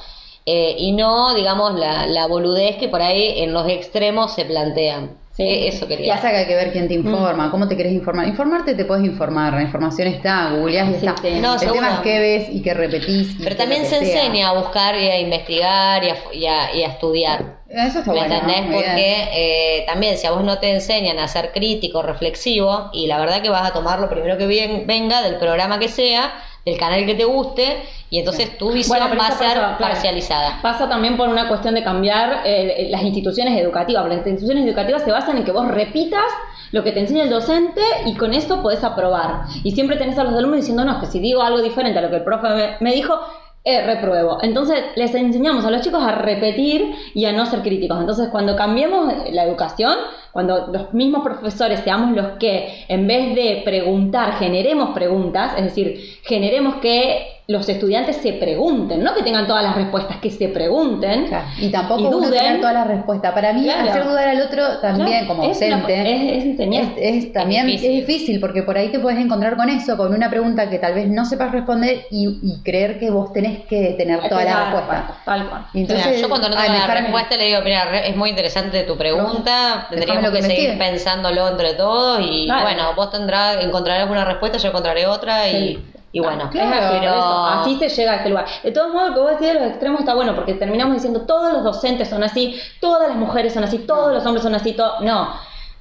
eh, 0.46 0.76
y 0.78 0.94
no, 0.94 1.36
digamos, 1.36 1.76
la, 1.76 2.08
la 2.08 2.26
boludez 2.28 2.78
que 2.78 2.88
por 2.90 3.02
ahí 3.02 3.36
en 3.44 3.54
los 3.54 3.68
extremos 3.70 4.34
se 4.34 4.46
plantean. 4.46 5.19
Sí. 5.40 5.46
Eh, 5.46 5.68
Eso 5.70 5.88
quería. 5.88 6.20
que 6.20 6.28
hay 6.28 6.46
que 6.48 6.56
ver 6.56 6.72
quién 6.74 6.90
te 6.90 6.96
informa, 6.96 7.48
Mm. 7.48 7.52
cómo 7.52 7.68
te 7.70 7.78
querés 7.78 7.94
informar. 7.94 8.28
Informarte 8.28 8.76
te 8.76 8.84
puedes 8.84 9.06
informar, 9.06 9.54
la 9.54 9.62
información 9.62 10.10
está, 10.10 10.52
googleás 10.52 10.90
y 10.90 10.94
está. 10.96 11.16
sí. 11.22 11.40
No, 11.42 11.54
el 11.54 11.60
seguro. 11.60 11.76
tema 11.80 11.94
es 11.94 12.00
qué 12.02 12.20
ves 12.20 12.48
y 12.52 12.62
qué 12.62 12.74
repetís. 12.74 13.40
y 13.40 13.44
Pero 13.44 13.56
también 13.56 13.86
se 13.86 14.04
sea. 14.04 14.26
enseña 14.26 14.50
a 14.50 14.54
buscar 14.60 14.96
y 14.98 15.08
a 15.08 15.18
investigar 15.20 16.04
y 16.04 16.10
a, 16.10 16.16
y 16.34 16.46
a- 16.46 16.76
y 16.76 16.84
a 16.84 16.88
estudiar. 16.88 17.60
Eso 17.70 18.00
está 18.00 18.12
¿Me 18.12 18.20
bueno. 18.20 18.34
entendés? 18.36 18.66
Porque 18.74 19.28
eh, 19.34 19.84
también 19.88 20.18
si 20.18 20.28
a 20.28 20.32
vos 20.32 20.44
no 20.44 20.58
te 20.60 20.72
enseñan 20.72 21.20
a 21.20 21.28
ser 21.30 21.52
crítico, 21.54 22.02
reflexivo, 22.02 22.90
y 22.92 23.08
la 23.08 23.18
verdad 23.20 23.42
que 23.42 23.50
vas 23.50 23.70
a 23.70 23.72
tomar 23.74 24.00
lo 24.00 24.10
primero 24.10 24.38
que 24.38 24.46
bien- 24.46 24.86
venga 24.88 25.22
del 25.22 25.36
programa 25.38 25.80
que 25.80 25.88
sea, 25.88 26.34
del 26.70 26.78
canal 26.80 27.06
que 27.06 27.16
te 27.16 27.26
guste, 27.26 27.84
y 28.10 28.20
entonces 28.20 28.58
tu 28.58 28.72
visión 28.72 28.98
Bueno, 28.98 29.16
va 29.16 29.28
a 29.28 29.30
eso 29.30 29.38
ser 29.38 29.58
pasa, 29.60 29.78
parcializada. 29.78 30.62
Pasa 30.62 30.90
también 30.90 31.16
por 31.16 31.30
una 31.30 31.48
cuestión 31.48 31.76
de 31.76 31.84
cambiar 31.84 32.42
eh, 32.46 32.88
las 32.90 33.04
instituciones 33.04 33.60
educativas. 33.60 34.08
Las 34.08 34.26
instituciones 34.26 34.66
educativas 34.66 35.04
se 35.04 35.12
basan 35.12 35.38
en 35.38 35.44
que 35.44 35.52
vos 35.52 35.68
repitas 35.68 36.26
lo 36.72 36.84
que 36.84 36.92
te 36.92 37.00
enseña 37.00 37.24
el 37.24 37.30
docente 37.30 37.82
y 38.06 38.16
con 38.16 38.34
esto 38.34 38.62
podés 38.62 38.84
aprobar. 38.84 39.44
Y 39.64 39.72
siempre 39.72 39.98
tenés 39.98 40.18
a 40.18 40.24
los 40.24 40.34
alumnos 40.34 40.62
diciendo, 40.62 40.84
no, 40.86 41.00
que 41.00 41.06
si 41.06 41.20
digo 41.20 41.42
algo 41.44 41.62
diferente 41.62 42.00
a 42.00 42.02
lo 42.02 42.10
que 42.10 42.18
el 42.18 42.24
profe 42.24 42.50
me, 42.50 42.78
me 42.80 42.94
dijo, 42.94 43.20
eh, 43.64 43.86
repruebo. 43.86 44.38
Entonces 44.42 44.78
les 44.96 45.14
enseñamos 45.14 45.66
a 45.66 45.72
los 45.72 45.82
chicos 45.82 46.02
a 46.02 46.14
repetir 46.14 46.94
y 47.14 47.26
a 47.26 47.34
no 47.34 47.46
ser 47.46 47.62
críticos. 47.62 48.00
Entonces 48.00 48.30
cuando 48.30 48.56
cambiemos 48.56 49.14
la 49.32 49.44
educación, 49.44 49.96
cuando 50.32 50.68
los 50.68 50.94
mismos 50.94 51.24
profesores 51.24 51.82
seamos 51.82 52.16
los 52.16 52.38
que, 52.38 52.86
en 52.88 53.08
vez 53.08 53.36
de 53.36 53.62
preguntar, 53.66 54.34
generemos 54.40 54.92
preguntas, 54.92 55.54
es 55.58 55.66
decir, 55.66 56.00
generemos 56.24 56.76
que 56.76 57.39
los 57.50 57.68
estudiantes 57.68 58.18
se 58.18 58.34
pregunten, 58.34 59.04
no 59.04 59.16
que 59.16 59.24
tengan 59.24 59.48
todas 59.48 59.64
las 59.64 59.76
respuestas, 59.76 60.18
que 60.18 60.30
se 60.30 60.50
pregunten. 60.50 61.26
Claro, 61.26 61.48
Y 61.58 61.70
tampoco 61.72 62.02
Y 62.02 62.04
duden. 62.12 62.32
tener 62.32 62.60
todas 62.60 62.76
las 62.76 62.86
respuestas. 62.88 63.32
Para 63.34 63.54
mí, 63.54 63.64
Claro. 63.64 63.90
hacer 63.90 64.04
dudar 64.04 64.28
al 64.30 64.42
otro 64.44 64.78
también 64.82 65.26
Claro, 65.26 65.28
como 65.30 65.44
es 65.50 65.58
una- 65.58 65.78
docente. 65.78 66.38
es- 66.38 66.44
es 66.46 66.60
es- 66.60 66.90
es 67.26 67.34
también 67.34 67.68
Es 67.68 67.76
es 67.78 67.82
difícil. 67.82 68.06
difícil. 68.06 68.40
porque 68.40 68.62
por 68.62 68.78
ahí 68.78 68.90
te 68.90 69.00
puedes 69.00 69.20
encontrar 69.20 69.58
con 69.58 69.68
eso, 69.68 69.98
con 69.98 70.14
una 70.14 70.30
pregunta 70.30 70.70
que 70.70 70.78
tal 70.78 70.94
vez 70.94 71.08
no 71.08 71.26
sepas 71.26 71.52
responder 71.52 72.04
y, 72.12 72.40
y 72.44 72.62
creer 72.64 73.00
que 73.00 73.10
vos 73.10 73.34
tenés 73.34 73.66
que 73.66 73.96
tener 73.98 74.20
toda 74.30 74.44
la 74.44 74.52
Tal 74.52 74.64
respuesta. 74.66 75.16
cual, 75.26 75.40
Tal 75.40 75.50
cual. 75.50 75.66
Entonces, 75.74 76.06
Mira, 76.06 76.20
yo 76.20 76.30
cuando 76.30 76.50
no 76.50 76.56
ay, 76.56 76.68
tengo 76.72 76.88
la 76.88 76.94
respuesta 76.94 77.36
le 77.36 77.46
digo, 77.46 77.62
mira, 77.64 77.86
re- 77.86 78.10
es 78.10 78.16
muy 78.16 78.30
interesante 78.30 78.84
tu 78.84 78.96
pregunta, 78.96 79.88
tendríamos 79.90 80.22
lo 80.24 80.32
que 80.32 80.38
que 80.38 80.44
seguir 80.44 80.78
pensándolo 80.78 81.48
entre 81.50 81.74
todos 81.74 82.22
y 82.24 82.46
Claro. 82.46 82.62
bueno, 82.62 82.94
vos 82.96 83.10
tendrás, 83.10 83.58
encontrarás 83.66 84.08
una 84.08 84.24
respuesta, 84.24 84.60
yo 84.60 84.68
encontraré 84.70 85.08
otra 85.08 85.50
y, 85.50 85.52
Sí. 85.76 85.80
Y 86.12 86.20
bueno, 86.20 86.50
Claro, 86.50 86.98
pero 87.00 87.14
eso, 87.14 87.46
así 87.46 87.78
se 87.78 87.90
llega 87.90 88.14
a 88.14 88.16
este 88.16 88.30
lugar. 88.30 88.46
De 88.64 88.72
todos 88.72 88.94
modos, 88.94 89.10
lo 89.10 89.16
que 89.16 89.22
vos 89.22 89.32
decís 89.32 89.48
de 89.48 89.54
los 89.54 89.64
extremos 89.64 90.00
está 90.00 90.16
bueno, 90.16 90.36
porque 90.36 90.56
terminamos 90.56 90.96
diciendo 90.96 91.22
todos 91.22 91.54
los 91.54 91.64
docentes 91.64 92.10
son 92.10 92.24
así, 92.24 92.60
todas 92.82 93.10
las 93.10 93.18
mujeres 93.18 93.54
son 93.54 93.64
así, 93.64 93.80
todos 93.80 94.14
los 94.14 94.26
hombres 94.26 94.44
son 94.44 94.56
así, 94.56 94.74
todo. 94.74 95.02
No, 95.02 95.34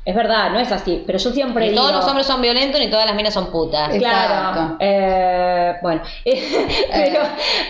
es 0.09 0.15
verdad, 0.15 0.51
no 0.51 0.59
es 0.59 0.73
así. 0.73 1.03
Pero 1.07 1.19
yo 1.19 1.31
siempre 1.33 1.65
ni 1.67 1.71
digo. 1.73 1.83
todos 1.83 1.97
los 1.97 2.07
hombres 2.07 2.27
son 2.27 2.41
violentos 2.41 2.81
ni 2.81 2.89
todas 2.89 3.05
las 3.05 3.15
minas 3.15 3.35
son 3.35 3.51
putas. 3.51 3.95
Eh, 3.95 3.99
Claro, 3.99 4.35
Exacto. 4.35 4.77
eh, 4.81 5.75
bueno, 5.83 6.01
pero, 6.25 7.21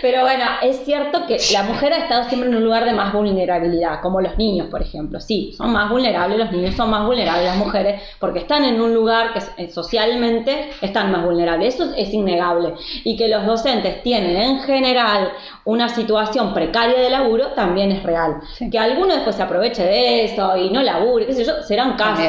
pero 0.01 0.21
bueno, 0.21 0.45
es 0.61 0.85
cierto 0.85 1.25
que 1.27 1.37
la 1.51 1.63
mujer 1.63 1.91
ha 1.91 1.97
estado 1.97 2.23
siempre 2.29 2.49
en 2.49 2.55
un 2.55 2.63
lugar 2.63 2.85
de 2.85 2.93
más 2.93 3.11
vulnerabilidad, 3.11 3.99
como 4.01 4.21
los 4.21 4.37
niños, 4.37 4.67
por 4.71 4.81
ejemplo. 4.81 5.19
Sí, 5.19 5.53
son 5.57 5.71
más 5.73 5.89
vulnerables, 5.89 6.37
los 6.37 6.51
niños 6.51 6.75
son 6.75 6.89
más 6.89 7.05
vulnerables, 7.05 7.43
las 7.45 7.57
mujeres, 7.57 8.01
porque 8.19 8.39
están 8.39 8.63
en 8.63 8.79
un 8.79 8.93
lugar 8.93 9.33
que 9.33 9.39
eh, 9.63 9.69
socialmente 9.69 10.69
están 10.81 11.11
más 11.11 11.25
vulnerables. 11.25 11.75
Eso 11.75 11.91
es 11.97 12.13
innegable. 12.13 12.73
Y 13.03 13.17
que 13.17 13.27
los 13.27 13.45
docentes 13.45 14.01
tienen 14.01 14.37
en 14.37 14.59
general 14.61 15.31
una 15.65 15.89
situación 15.89 16.53
precaria 16.53 16.99
de 16.99 17.09
laburo 17.09 17.47
también 17.47 17.91
es 17.91 18.01
real. 18.03 18.37
Sí. 18.57 18.69
Que 18.69 18.79
alguno 18.79 19.13
después 19.13 19.35
se 19.35 19.43
aproveche 19.43 19.83
de 19.83 20.23
eso 20.25 20.55
y 20.55 20.69
no 20.69 20.81
labure, 20.81 21.25
qué 21.25 21.33
sé 21.33 21.43
yo, 21.43 21.61
serán 21.63 21.97
casos, 21.97 22.28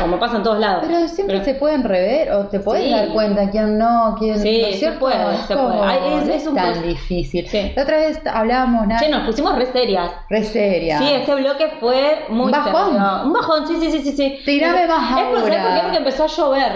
Como 0.00 0.18
pasa 0.18 0.36
en 0.36 0.42
todos 0.42 0.58
lados. 0.58 0.84
Pero 0.86 1.08
siempre 1.08 1.42
se 1.44 1.54
pueden 1.54 1.82
rever 1.82 2.30
o 2.32 2.46
te 2.48 2.60
puedes 2.60 2.84
Sí. 2.84 2.90
dar 2.90 3.08
cuenta 3.08 3.48
quién 3.50 3.78
no, 3.78 4.14
quién 4.18 4.38
Sí, 4.38 4.60
¿no 4.60 4.66
es 4.66 4.72
se 4.74 4.78
cierto? 4.80 4.98
puede, 5.00 5.34
Es 5.34 5.40
se 5.46 5.56
puede. 5.56 5.80
Ay, 5.82 5.98
es- 6.22 6.28
es 6.42 6.46
un 6.46 6.54
tan 6.54 6.82
difícil. 6.82 7.48
Sí. 7.48 7.72
La 7.74 7.82
otra 7.82 7.96
vez 7.96 8.20
hablábamos, 8.30 8.86
nada, 8.86 9.00
Che, 9.00 9.08
nos 9.08 9.22
pusimos 9.26 9.56
re 9.56 9.66
serias. 9.66 10.10
re 10.28 10.44
seria. 10.44 10.98
Sí, 10.98 11.12
este 11.12 11.34
bloque 11.34 11.68
fue 11.80 12.26
muy 12.28 12.46
Un 12.46 12.50
bajón. 12.52 12.92
serio. 12.92 13.20
Un 13.24 13.32
bajón, 13.32 13.66
sí, 13.66 13.76
sí, 13.80 13.90
sí, 13.90 14.00
sí. 14.02 14.12
sí. 14.12 14.38
Tirame 14.44 14.86
más 14.86 15.18
Es 15.18 15.26
por, 15.28 15.38
¿sabes 15.40 15.58
ahora. 15.58 15.62
por 15.64 15.74
qué? 15.74 15.80
Porque 15.82 15.96
empezó 15.98 16.24
a 16.24 16.26
llover. 16.26 16.72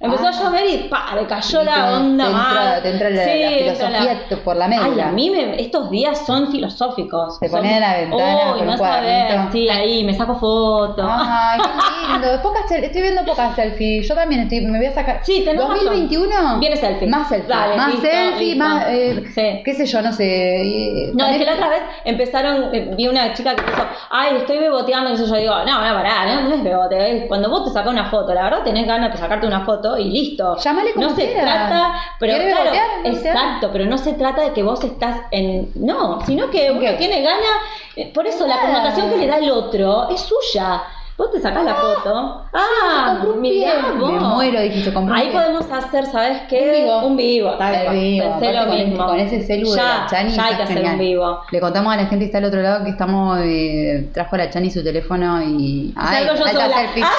Empezó 0.00 0.26
Ah. 0.26 0.28
a 0.28 0.32
llover 0.42 0.66
y 0.68 0.78
pa, 0.88 1.14
le 1.14 1.26
cayó 1.26 1.62
la 1.62 1.96
onda 1.98 2.28
mal. 2.28 2.82
te 2.82 2.90
entra 2.90 3.08
la- 3.10 3.24
Sí, 3.24 3.40
la 3.40 3.50
filosofía 3.50 4.38
por 4.44 4.56
la 4.56 4.68
médula. 4.68 4.88
Ay, 4.92 5.00
a 5.00 5.12
mí 5.12 5.30
me- 5.30 5.60
estos 5.60 5.90
días 5.90 6.26
son 6.26 6.50
filosóficos. 6.50 7.38
Te 7.40 7.48
Son- 7.48 7.58
pones 7.60 7.72
en 7.74 7.80
la 7.80 7.94
ventana 7.96 8.52
un 8.52 8.58
sabés. 8.58 8.78
cuadernito. 8.78 9.52
Sí, 9.52 9.68
ahí, 9.68 10.04
me 10.04 10.12
saco 10.14 10.34
fotos. 10.34 11.06
Ay, 11.08 11.60
qué 11.60 11.68
lindo. 12.22 12.42
Pocas 12.42 12.70
estoy 12.70 13.00
viendo 13.02 13.24
pocas 13.24 13.54
selfies. 13.54 14.06
Yo 14.08 14.14
también 14.14 14.42
estoy, 14.42 14.60
me 14.62 14.78
voy 14.78 14.86
a 14.88 14.92
sacar. 14.92 15.20
Sí, 15.22 15.44
razón. 15.46 15.68
2021. 15.68 16.58
Viene 16.58 16.76
selfie. 16.76 17.08
Más 17.08 17.28
selfie. 17.28 17.48
Dale, 17.48 17.76
más 17.76 17.88
listo, 17.88 18.06
selfie, 18.06 18.46
listo. 18.54 18.64
más. 18.64 18.84
eh, 18.88 19.24
Sí. 19.34 19.62
Qué 19.64 19.74
sé 19.74 19.86
yo, 19.86 20.02
no 20.02 20.12
sé. 20.12 21.12
No, 21.14 21.26
es 21.26 21.38
que 21.38 21.44
la 21.44 21.54
otra 21.54 21.68
vez 21.68 21.80
empezaron, 22.04 22.74
eh, 22.74 22.90
vi 22.96 23.08
una 23.08 23.32
chica 23.32 23.54
que 23.54 23.62
puso, 23.62 23.84
ay, 24.10 24.36
estoy 24.38 24.58
beboteando, 24.58 25.10
qué 25.12 25.16
sé 25.18 25.26
yo, 25.26 25.34
digo, 25.36 25.54
no, 25.64 25.64
no, 25.86 25.94
pará, 25.94 26.26
no, 26.34 26.48
no 26.48 26.54
es 26.54 26.62
bebote, 26.64 27.24
cuando 27.28 27.48
vos 27.48 27.64
te 27.64 27.70
sacás 27.70 27.92
una 27.92 28.10
foto, 28.10 28.34
la 28.34 28.42
verdad 28.44 28.62
tenés 28.64 28.86
ganas 28.86 29.12
de 29.12 29.18
sacarte 29.18 29.46
una 29.46 29.64
foto 29.64 29.83
y 29.98 30.04
listo. 30.04 30.56
Llámale 30.56 30.92
como 30.92 31.08
No 31.08 31.16
se 31.16 31.26
trata, 31.26 31.94
pero 32.18 32.34
¿Quiere 32.34 32.50
claro, 32.50 32.70
exacto, 33.04 33.70
pero 33.72 33.86
no 33.86 33.98
se 33.98 34.14
trata 34.14 34.42
de 34.42 34.52
que 34.52 34.62
vos 34.62 34.82
estás 34.82 35.22
en, 35.30 35.70
no, 35.74 36.24
sino 36.24 36.50
que 36.50 36.70
uno 36.70 36.80
qué? 36.80 36.94
tiene 36.94 37.22
ganas, 37.22 37.60
eh, 37.96 38.10
por 38.12 38.26
eso 38.26 38.46
la 38.46 38.60
connotación 38.60 39.10
que 39.10 39.16
le 39.18 39.26
da 39.26 39.36
el 39.36 39.50
otro 39.50 40.08
es 40.10 40.20
suya. 40.20 40.82
Vos 41.16 41.30
te 41.30 41.40
sacás 41.40 41.64
la 41.64 41.74
foto. 41.76 42.42
Ah, 42.52 43.18
compré 43.22 43.30
un 43.34 43.40
mirá 43.40 43.92
vos. 44.00 44.12
Me 44.12 44.18
muero, 44.18 44.58
compró 44.92 45.14
un 45.14 45.20
Ahí 45.20 45.30
podemos 45.30 45.70
hacer, 45.70 46.06
¿sabes 46.06 46.42
qué? 46.48 46.60
Un 46.60 46.72
vivo. 46.84 47.06
Un 47.06 47.16
vivo, 47.16 47.50
tal 47.56 47.72
Pensé 47.86 48.52
lo 48.52 48.66
con, 48.66 48.76
mismo. 48.76 49.06
Con 49.06 49.20
ese 49.20 49.40
celu 49.42 49.70
de 49.70 49.76
ya, 49.76 49.84
la 49.84 50.06
Chani. 50.10 50.30
ya 50.30 50.44
hay 50.46 50.56
que 50.56 50.62
hacer 50.64 50.76
genial. 50.76 50.94
un 50.94 50.98
vivo. 50.98 51.40
Le 51.52 51.60
contamos 51.60 51.92
a 51.94 51.96
la 51.98 52.06
gente 52.06 52.18
que 52.18 52.24
está 52.26 52.38
al 52.38 52.44
otro 52.46 52.60
lado 52.62 52.82
que 52.84 52.90
estamos, 52.90 53.38
eh, 53.42 54.10
trajo 54.12 54.34
a 54.34 54.38
la 54.38 54.50
Chani 54.50 54.70
su 54.70 54.82
teléfono 54.82 55.40
y. 55.40 55.94
Ay, 55.96 56.24
Salgo 56.24 56.44
yo 56.44 56.48
sola. 56.50 56.76
selfie. 56.78 57.04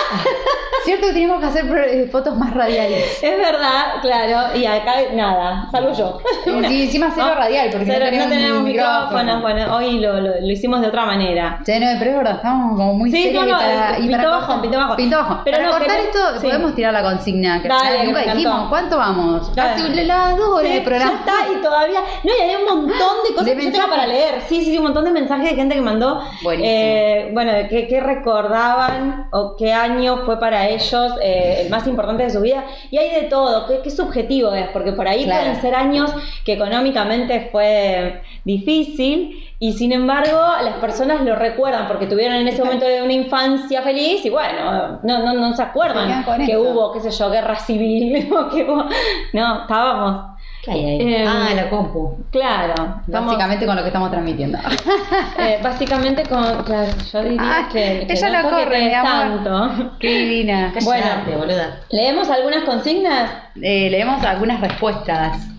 Cierto 0.84 1.08
que 1.08 1.14
teníamos 1.14 1.40
que 1.40 1.46
hacer 1.48 1.66
eh, 1.90 2.08
fotos 2.12 2.38
más 2.38 2.54
radiales. 2.54 3.18
Es 3.24 3.38
verdad, 3.40 4.02
claro, 4.02 4.56
y 4.56 4.66
acá 4.66 4.94
nada, 5.16 5.68
salvo 5.72 5.94
yo. 5.94 6.20
Y 6.46 6.64
sí, 6.66 6.84
encima 6.84 7.10
cero 7.16 7.28
No, 7.34 7.36
radial, 7.36 7.70
porque 7.72 7.86
cero, 7.88 8.06
no 8.12 8.28
tenemos 8.30 8.62
micrófonos. 8.62 9.10
micrófono. 9.14 9.42
Bueno, 9.42 9.76
hoy 9.78 10.00
lo, 10.00 10.20
lo- 10.20 10.40
lo 10.42 10.52
hicimos 10.52 10.82
de 10.82 10.88
otra 10.90 11.06
manera. 11.06 11.60
Che, 11.66 11.80
no, 11.80 11.88
pero 11.98 12.12
es 12.12 12.18
verdad, 12.18 12.36
estamos 12.36 12.78
como 12.78 12.94
muy 12.94 13.10
Sí, 13.10 13.24
serios 13.24 13.48
no, 13.48 13.58
y 14.00 14.10
para, 14.10 14.30
bajo, 14.30 14.62
pintó 14.62 14.78
bajo. 14.78 14.96
Pintó 14.96 15.18
bajo. 15.18 15.42
Pero 15.46 15.58
para 15.58 15.70
no, 15.72 15.78
cortar 15.78 16.00
esto, 16.00 16.20
sí. 16.40 16.48
podemos 16.48 16.76
tirar 16.76 16.94
la 16.94 17.04
consigna. 17.04 17.62
Que 17.62 17.68
Dale, 17.68 18.04
nunca 18.06 18.22
dijimos. 18.34 18.70
¿Cuánto 18.70 18.98
vamos? 18.98 19.56
Dale. 19.56 19.82
Casi 19.84 20.06
las 20.06 20.38
dos 20.38 20.50
horas 20.50 20.68
Sí, 20.70 20.74
de 20.76 20.82
programa. 20.82 21.12
Ya 21.12 21.20
está, 21.20 21.52
y 21.58 21.62
todavía. 21.62 22.00
No, 22.24 22.32
y 22.38 22.42
hay 22.42 22.56
un 22.56 22.66
montón 22.66 23.16
de 23.28 23.34
cosas 23.34 23.46
De 23.46 23.56
que 23.56 23.66
yo 23.66 23.72
tengo 23.72 23.88
para 23.90 24.08
leer. 24.08 24.42
Sí, 24.48 24.60
sí, 24.64 24.72
sí, 24.72 24.78
un 24.78 24.84
montón 24.84 25.06
de 25.06 25.12
mensajes 25.12 25.50
de 25.50 25.56
gente 25.56 25.76
que 25.76 25.82
mandó. 25.82 26.22
Buenísimo. 26.44 26.70
eh, 26.74 27.30
bueno, 27.34 27.52
qué, 27.70 27.88
qué 27.88 28.00
recordaban 28.00 29.28
o 29.32 29.56
qué 29.58 29.74
año 29.74 30.26
fue 30.26 30.40
para 30.40 30.68
ellos 30.68 31.14
eh, 31.22 31.62
el 31.64 31.70
más 31.70 31.88
importante 31.88 32.24
de 32.24 32.30
su 32.30 32.42
vida. 32.42 32.66
Y 32.92 32.98
hay 32.98 33.10
de 33.22 33.28
todo, 33.28 33.68
qué, 33.68 33.82
qué 33.84 33.92
subjetivo 33.92 34.54
es, 34.54 34.68
porque 34.70 34.92
por 34.94 35.08
ahí 35.08 35.24
Claro. 35.26 35.42
pueden 35.44 35.62
ser 35.62 35.76
años 35.76 36.14
que 36.46 36.54
económicamente 36.54 37.50
fue 37.52 38.22
difícil. 38.44 39.42
Y 39.58 39.74
sin 39.74 39.94
embargo, 39.94 40.42
las 40.62 40.76
personas 40.76 41.22
lo 41.22 41.36
recuerdan 41.36 41.88
porque 41.88 42.08
tuvieron 42.08 42.36
en 42.36 42.48
ese 42.48 42.64
momento 42.64 42.86
de 42.86 43.02
una 43.02 43.14
infancia 43.14 43.82
feliz 43.82 44.26
y 44.26 44.30
bueno, 44.30 45.00
no, 45.04 45.20
no, 45.20 45.34
no 45.34 45.56
se 45.56 45.64
acuerdan 45.64 46.26
que 46.46 46.52
eso. 46.52 46.62
hubo, 46.62 46.92
qué 46.92 47.00
sé 47.00 47.12
yo, 47.12 47.30
guerra 47.30 47.56
civil 47.56 48.32
o 48.38 48.50
que 48.50 48.64
hubo. 48.64 48.86
No, 49.34 49.62
estábamos. 49.62 50.36
Eh, 50.68 51.24
ah, 51.28 51.50
la 51.56 51.70
compu. 51.70 52.18
Claro, 52.32 52.74
estamos, 53.06 53.28
Básicamente 53.28 53.66
con 53.68 53.76
lo 53.76 53.84
que 53.84 53.90
estamos 53.90 54.10
transmitiendo. 54.10 54.58
eh, 55.40 55.60
básicamente 55.62 56.24
con, 56.24 56.64
claro, 56.64 56.92
yo 57.12 57.22
diría 57.24 57.40
Ah, 57.42 57.70
que, 57.72 58.06
que 58.08 58.14
ella 58.14 58.30
no 58.42 58.50
lo 58.50 58.58
corre, 58.58 58.92
tanto. 58.92 59.92
Qué 60.00 60.18
divina. 60.20 60.74
Bueno. 60.84 61.06
Boluda. 61.38 61.82
¿Leemos 61.92 62.30
algunas 62.30 62.64
consignas? 62.64 63.32
Eh, 63.62 63.90
leemos 63.92 64.24
algunas 64.24 64.60
respuestas. 64.60 65.55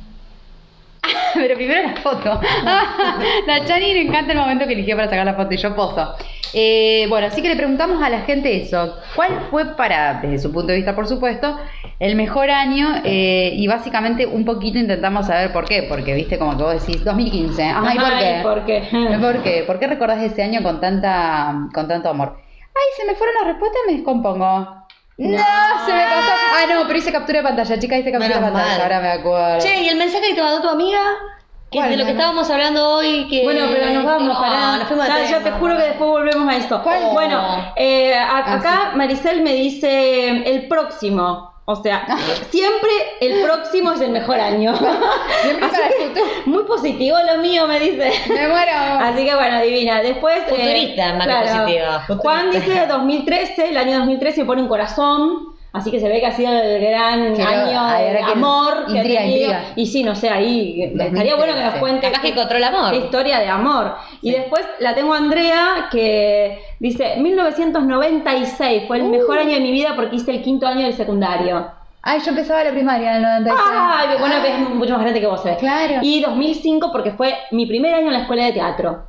Pero 1.34 1.54
primero 1.54 1.88
la 1.88 1.96
foto. 1.96 2.40
la 3.46 3.64
Chani 3.64 3.92
le 3.94 4.02
encanta 4.02 4.32
el 4.32 4.38
momento 4.38 4.66
que 4.66 4.72
eligió 4.72 4.96
para 4.96 5.08
sacar 5.08 5.26
la 5.26 5.34
foto 5.34 5.54
y 5.54 5.56
yo 5.56 5.74
poso. 5.74 6.14
Eh, 6.52 7.06
bueno, 7.08 7.26
así 7.26 7.42
que 7.42 7.48
le 7.48 7.56
preguntamos 7.56 8.02
a 8.02 8.08
la 8.08 8.20
gente 8.20 8.56
eso. 8.56 8.96
¿Cuál 9.14 9.46
fue 9.50 9.76
para, 9.76 10.20
desde 10.20 10.38
su 10.38 10.52
punto 10.52 10.68
de 10.68 10.76
vista, 10.76 10.94
por 10.94 11.06
supuesto, 11.06 11.58
el 11.98 12.16
mejor 12.16 12.50
año? 12.50 13.02
Eh, 13.04 13.52
y 13.54 13.66
básicamente 13.66 14.26
un 14.26 14.44
poquito 14.44 14.78
intentamos 14.78 15.26
saber 15.26 15.52
por 15.52 15.64
qué. 15.66 15.82
Porque 15.82 16.14
viste 16.14 16.38
como 16.38 16.56
que 16.56 16.62
vos 16.62 16.86
decís 16.86 17.04
2015. 17.04 17.62
Ajá, 17.62 17.94
¿y 17.94 17.98
por 17.98 18.18
qué? 18.18 18.38
¿y 18.38 18.42
por 18.42 18.64
qué? 18.64 19.18
¿Por 19.20 19.42
qué? 19.42 19.64
¿Por 19.66 19.78
qué 19.78 19.86
recordás 19.86 20.22
ese 20.22 20.42
año 20.42 20.62
con 20.62 20.80
tanta 20.80 21.68
con 21.74 21.88
tanto 21.88 22.08
amor? 22.08 22.36
Ay, 22.38 22.84
se 22.96 23.06
me 23.06 23.14
fueron 23.14 23.34
las 23.36 23.46
respuestas 23.48 23.80
y 23.84 23.90
me 23.90 23.96
descompongo. 23.96 24.85
No, 25.18 25.38
se 25.86 25.92
me 25.92 26.02
pasó. 26.04 26.32
Ah, 26.58 26.66
no, 26.74 26.86
pero 26.86 26.98
hice 26.98 27.10
captura 27.12 27.38
de 27.38 27.42
pantalla, 27.44 27.78
chica, 27.78 27.96
hice 27.96 28.12
captura 28.12 28.34
de 28.36 28.40
pantalla, 28.42 28.66
mal. 28.72 28.80
ahora 28.82 29.00
me 29.00 29.08
acuerdo. 29.12 29.58
Che, 29.60 29.82
¿y 29.82 29.88
el 29.88 29.96
mensaje 29.96 30.28
que 30.28 30.34
te 30.34 30.42
mandó 30.42 30.60
tu 30.60 30.68
amiga? 30.68 31.00
Que 31.70 31.78
¿Cuál, 31.78 31.90
de 31.90 31.96
lo 31.96 32.04
que 32.04 32.10
estábamos 32.12 32.48
hablando 32.50 32.88
hoy, 32.90 33.26
que... 33.28 33.42
Bueno, 33.42 33.66
pero 33.72 33.92
nos 33.92 34.04
vamos, 34.04 34.28
No, 34.36 34.40
pará. 34.40 34.76
nos 34.76 34.86
fuimos 34.88 35.06
de 35.06 35.10
Ya, 35.12 35.18
ya 35.22 35.38
tema. 35.38 35.42
te 35.44 35.50
juro 35.52 35.76
que 35.76 35.82
después 35.82 36.10
volvemos 36.10 36.48
a 36.48 36.56
esto. 36.56 36.82
¿Cuál? 36.82 37.00
Bueno, 37.12 37.72
eh, 37.76 38.14
a- 38.14 38.38
Ah, 38.38 38.54
acá 38.54 38.92
Maricel 38.94 39.40
me 39.42 39.52
dice 39.54 40.28
el 40.48 40.68
próximo. 40.68 41.55
O 41.68 41.74
sea, 41.74 42.06
siempre 42.50 42.90
el 43.20 43.42
próximo 43.42 43.92
es 43.92 44.00
el 44.00 44.10
mejor 44.10 44.38
año. 44.38 44.74
Siempre 45.42 45.68
para 45.68 45.88
futuro. 45.90 46.26
Muy 46.46 46.62
positivo 46.62 47.16
lo 47.26 47.42
mío, 47.42 47.66
me 47.66 47.80
dice. 47.80 48.12
Me 48.28 48.48
muero. 48.48 48.72
Así 49.00 49.24
que 49.24 49.34
bueno, 49.34 49.60
divina. 49.60 50.00
Después. 50.00 50.38
eh, 50.46 50.50
Futurista, 50.50 51.14
más 51.14 51.26
que 51.26 51.34
positiva, 51.34 52.00
futurista. 52.06 52.16
Juan 52.22 52.50
dice 52.52 52.86
2013, 52.86 53.68
el 53.70 53.76
año 53.76 53.98
2013 53.98 54.44
pone 54.44 54.62
un 54.62 54.68
corazón. 54.68 55.55
Así 55.76 55.90
que 55.90 56.00
se 56.00 56.08
ve 56.08 56.20
que 56.20 56.26
ha 56.26 56.32
sido 56.32 56.52
el 56.52 56.80
gran 56.80 57.34
Quiero- 57.34 57.50
año 57.50 57.86
de 58.12 58.18
amor 58.20 58.86
que 58.86 58.92
ha 58.94 58.96
intriga, 59.02 59.20
tenido. 59.20 59.40
intriga. 59.50 59.62
Y 59.76 59.86
sí, 59.86 60.02
no 60.02 60.14
sé, 60.14 60.28
ahí 60.30 60.82
estaría 60.82 61.36
bueno 61.36 61.54
que 61.54 61.60
nos 61.62 61.74
2013. 61.74 61.80
cuente 61.80 62.06
Capaz 62.08 62.20
que 62.22 62.28
encontró 62.28 62.56
el 62.56 62.64
amor. 62.64 62.90
qué 62.92 62.96
historia 62.98 63.38
de 63.40 63.48
amor. 63.48 63.94
Y 64.22 64.30
después 64.32 64.64
la 64.80 64.94
tengo 64.94 65.14
a 65.14 65.18
Andrea 65.18 65.88
que 65.90 66.58
dice 66.80 67.16
1996 67.18 68.84
fue 68.86 68.96
el 68.98 69.02
Uh. 69.04 69.08
mejor 69.10 69.38
año 69.38 69.52
de 69.54 69.60
mi 69.60 69.72
vida 69.72 69.92
porque 69.94 70.16
hice 70.16 70.30
el 70.30 70.42
quinto 70.42 70.66
año 70.66 70.82
del 70.84 70.94
secundario. 70.94 71.66
Ay, 72.02 72.20
yo 72.20 72.30
empezaba 72.30 72.62
la 72.62 72.70
primaria 72.70 73.10
en 73.10 73.16
el 73.16 73.22
96. 73.22 73.60
Ay, 73.74 74.08
bueno, 74.20 74.36
que 74.42 74.48
es 74.52 74.58
mucho 74.70 74.92
más 74.92 75.00
grande 75.02 75.20
que 75.20 75.26
vos. 75.26 75.42
Claro. 75.58 75.94
Y 76.02 76.20
2005 76.20 76.92
porque 76.92 77.10
fue 77.10 77.34
mi 77.50 77.66
primer 77.66 77.94
año 77.94 78.06
en 78.06 78.12
la 78.12 78.20
escuela 78.20 78.44
de 78.44 78.52
teatro. 78.52 79.02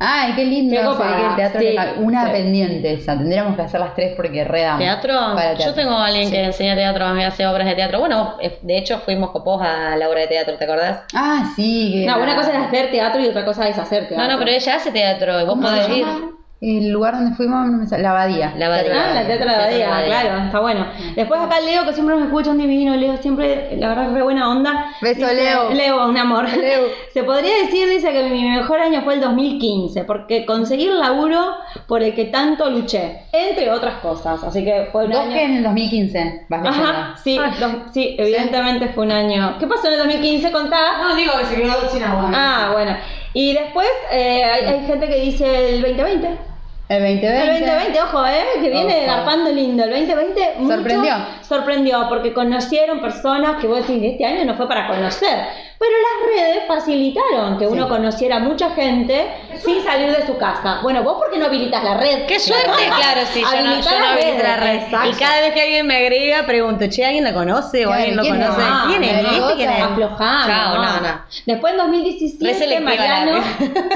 Ay, 0.00 0.32
qué 0.36 0.44
lindo. 0.44 0.76
Qué 0.76 0.84
copada. 0.86 1.16
que 1.16 1.26
el 1.26 1.34
teatro 1.36 1.60
Sí, 1.60 1.76
Una 2.02 2.26
sí. 2.26 2.30
pendiente 2.32 2.92
esa. 2.92 3.18
Tendríamos 3.18 3.56
que 3.56 3.62
hacer 3.62 3.80
las 3.80 3.94
tres 3.94 4.14
porque 4.16 4.44
redamos. 4.44 4.78
¿Teatro? 4.80 5.12
Yo 5.58 5.74
tengo 5.74 5.92
a 5.92 6.06
alguien 6.06 6.30
que 6.30 6.44
enseña 6.44 6.76
teatro, 6.76 7.12
que 7.16 7.24
hace 7.24 7.46
obras 7.46 7.66
de 7.66 7.74
teatro. 7.74 7.98
Bueno, 7.98 8.36
eh, 8.40 8.58
de 8.62 8.78
hecho 8.78 8.98
fuimos 9.00 9.30
copos 9.30 9.60
a 9.60 9.96
la 9.96 10.08
obra 10.08 10.20
de 10.20 10.26
teatro, 10.28 10.56
¿te 10.56 10.64
acordás? 10.64 11.02
Ah, 11.14 11.50
sí. 11.56 11.90
que 11.94 12.06
No, 12.06 12.14
era- 12.14 12.22
una 12.24 12.36
cosa 12.36 12.52
es 12.52 12.66
hacer 12.66 12.90
teatro 12.92 13.20
y 13.20 13.26
otra 13.26 13.44
cosa 13.44 13.68
es 13.68 13.76
hacer 13.76 14.06
teatro. 14.08 14.24
No, 14.26 14.32
no, 14.32 14.38
pero 14.38 14.50
ella 14.52 14.76
hace 14.76 14.92
teatro 14.92 15.40
y 15.40 15.44
vos 15.44 15.54
¿Cómo 15.54 15.68
se 15.68 15.74
podés 15.74 15.88
ir. 15.98 16.04
llama? 16.06 16.30
El 16.60 16.90
lugar 16.90 17.14
donde 17.14 17.36
fuimos, 17.36 17.88
la 17.92 18.10
abadía. 18.10 18.52
La 18.56 18.66
Abadía. 18.66 18.92
Ah, 19.10 19.14
la 19.14 19.26
Teatro 19.28 19.46
de 19.46 19.52
la 19.52 19.58
Teatro 19.58 19.74
de 19.74 19.78
la 19.78 19.88
Badía, 19.88 19.90
Badía. 19.90 20.20
claro, 20.22 20.44
está 20.46 20.58
bueno. 20.58 20.86
Después 21.14 21.40
acá 21.40 21.60
Leo, 21.60 21.84
que 21.86 21.92
siempre 21.92 22.16
nos 22.16 22.24
escucha 22.26 22.50
un 22.50 22.58
divino, 22.58 22.96
Leo 22.96 23.16
siempre, 23.18 23.76
la 23.76 23.88
verdad, 23.90 24.12
re 24.12 24.22
buena 24.22 24.50
onda. 24.50 24.86
Beso, 25.00 25.20
Dice- 25.20 25.34
Leo. 25.36 25.70
Leo, 25.70 26.08
un 26.08 26.16
amor. 26.16 26.48
Leo. 26.48 26.80
Se 27.14 27.22
podría 27.22 27.54
decir, 27.58 27.88
dice, 27.88 28.12
que 28.12 28.24
mi 28.24 28.42
mejor 28.42 28.80
año 28.80 29.02
fue 29.02 29.14
el 29.14 29.20
2015, 29.20 30.02
porque 30.02 30.44
conseguí 30.46 30.86
el 30.86 30.98
laburo 30.98 31.54
por 31.86 32.02
el 32.02 32.12
que 32.14 32.24
tanto 32.24 32.68
luché, 32.70 33.22
entre 33.32 33.70
otras 33.70 33.94
cosas. 34.00 34.42
Así 34.42 34.64
que 34.64 34.88
fue 34.90 35.04
un 35.04 35.12
Dos 35.12 35.20
año... 35.20 35.32
que 35.34 35.44
en 35.44 35.56
el 35.58 35.62
2015. 35.62 36.46
Vas. 36.48 36.66
Ajá, 36.66 37.14
sí, 37.22 37.38
dos- 37.60 37.92
sí, 37.92 38.16
evidentemente 38.18 38.88
fue 38.88 39.04
un 39.04 39.12
año. 39.12 39.56
¿Qué 39.60 39.68
pasó 39.68 39.86
en 39.86 39.92
el 39.92 39.98
2015? 40.00 40.50
Contá. 40.50 40.98
No, 41.02 41.14
digo 41.14 41.34
que 41.38 41.44
se 41.46 41.54
quedó 41.62 41.88
sin 41.88 42.02
agua. 42.02 42.32
Ah, 42.34 42.70
bueno. 42.72 42.96
Y 43.32 43.52
después 43.54 43.86
eh, 44.10 44.42
hay, 44.42 44.64
hay 44.64 44.86
gente 44.86 45.06
que 45.06 45.20
dice 45.20 45.74
el 45.76 45.82
2020. 45.82 46.47
El 46.88 47.02
2020. 47.02 47.26
El 47.28 47.66
2020, 47.66 48.00
ojo, 48.02 48.26
¿eh? 48.26 48.44
Que 48.62 48.70
viene 48.70 48.96
Ojo. 48.96 49.06
garpando 49.06 49.52
lindo. 49.52 49.84
El 49.84 49.90
2020 49.90 50.54
mucho 50.58 50.76
Sorprendió. 50.76 51.14
Sorprendió 51.42 52.06
porque 52.08 52.32
conocieron 52.32 53.00
personas 53.00 53.60
que 53.60 53.66
vos 53.66 53.86
decís, 53.86 54.02
este 54.02 54.24
año 54.24 54.44
no 54.46 54.56
fue 54.56 54.66
para 54.68 54.88
conocer. 54.88 55.67
Pero 55.78 55.92
las 55.92 56.34
redes 56.34 56.64
facilitaron 56.66 57.56
que 57.56 57.66
uno 57.68 57.88
conociera 57.88 58.36
a 58.36 58.38
mucha 58.40 58.70
gente 58.70 59.28
sin 59.64 59.80
salir 59.84 60.10
de 60.10 60.26
su 60.26 60.36
casa. 60.36 60.80
Bueno, 60.82 61.04
vos 61.04 61.18
por 61.18 61.30
qué 61.30 61.38
no 61.38 61.46
habilitas 61.46 61.84
la 61.84 61.94
red. 61.96 62.26
Qué 62.26 62.40
suerte, 62.40 62.66
claro, 62.86 63.20
sí, 63.32 63.40
yo 63.42 63.62
no, 63.64 63.80
yo 63.80 63.98
no 63.98 64.06
habilito 64.08 64.42
la 64.42 64.56
red. 64.56 64.74
exacto. 64.74 65.08
Y 65.10 65.12
cada 65.12 65.40
vez 65.40 65.52
que 65.54 65.60
alguien 65.62 65.86
me 65.86 65.96
agrega, 65.98 66.46
pregunto, 66.46 66.86
che, 66.90 67.04
¿alguien 67.04 67.22
la 67.22 67.32
conoce 67.32 67.86
o 67.86 67.92
alguien 67.92 68.16
lo 68.16 68.22
¿quién 68.22 68.40
es? 68.40 68.46
conoce? 68.48 68.62
Ah, 68.64 68.84
¿Quién 68.88 69.04
es? 69.04 69.12
me 69.12 69.18
¿Viste 69.18 69.34
rebota. 69.36 69.54
quién 69.56 69.70
es? 69.70 69.82
Aflojá, 69.82 70.42
Chao, 70.46 70.74
no. 70.74 70.82
no, 70.82 71.00
no. 71.00 71.20
Después 71.46 71.72
en 71.72 71.78
2017, 71.78 72.44
Reselectiva 72.44 72.90
la 72.90 72.96
Mariano, 72.96 73.44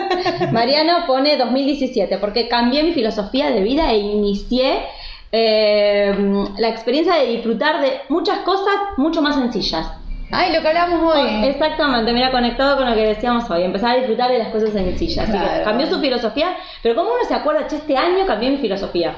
Mariano 0.53 1.07
pone 1.09 1.37
2017 1.37 2.19
porque 2.19 2.47
cambié 2.49 2.85
mi 2.85 2.93
filosofía 2.93 3.51
de 3.51 3.61
vida 3.61 3.91
e 3.91 3.97
inicié 3.99 4.83
eh, 5.33 6.15
la 6.59 6.69
experiencia 6.69 7.15
de 7.15 7.27
disfrutar 7.27 7.81
de 7.81 8.03
muchas 8.09 8.39
cosas 8.41 8.75
mucho 8.99 9.21
más 9.21 9.35
sencillas. 9.35 9.89
Ay, 10.35 10.51
lo 10.55 10.63
que 10.63 10.69
hablamos 10.69 11.15
hoy. 11.15 11.45
Exactamente, 11.45 12.11
mira, 12.13 12.31
conectado 12.31 12.79
con 12.79 12.89
lo 12.89 12.95
que 12.95 13.07
decíamos 13.07 13.49
hoy, 13.51 13.65
empezar 13.65 13.91
a 13.91 13.97
disfrutar 13.99 14.31
de 14.31 14.39
las 14.39 14.49
cosas 14.49 14.71
sencillas. 14.71 15.29
Así 15.29 15.33
que 15.33 15.45
Claro. 15.45 15.65
cambió 15.65 15.87
su 15.87 16.01
filosofía, 16.01 16.57
pero 16.83 16.95
como 16.95 17.11
uno 17.11 17.25
se 17.29 17.35
acuerda, 17.35 17.67
che, 17.67 17.77
este 17.77 17.97
año 17.97 18.27
cambié 18.27 18.51
mi 18.51 18.57
filosofía. 18.57 19.15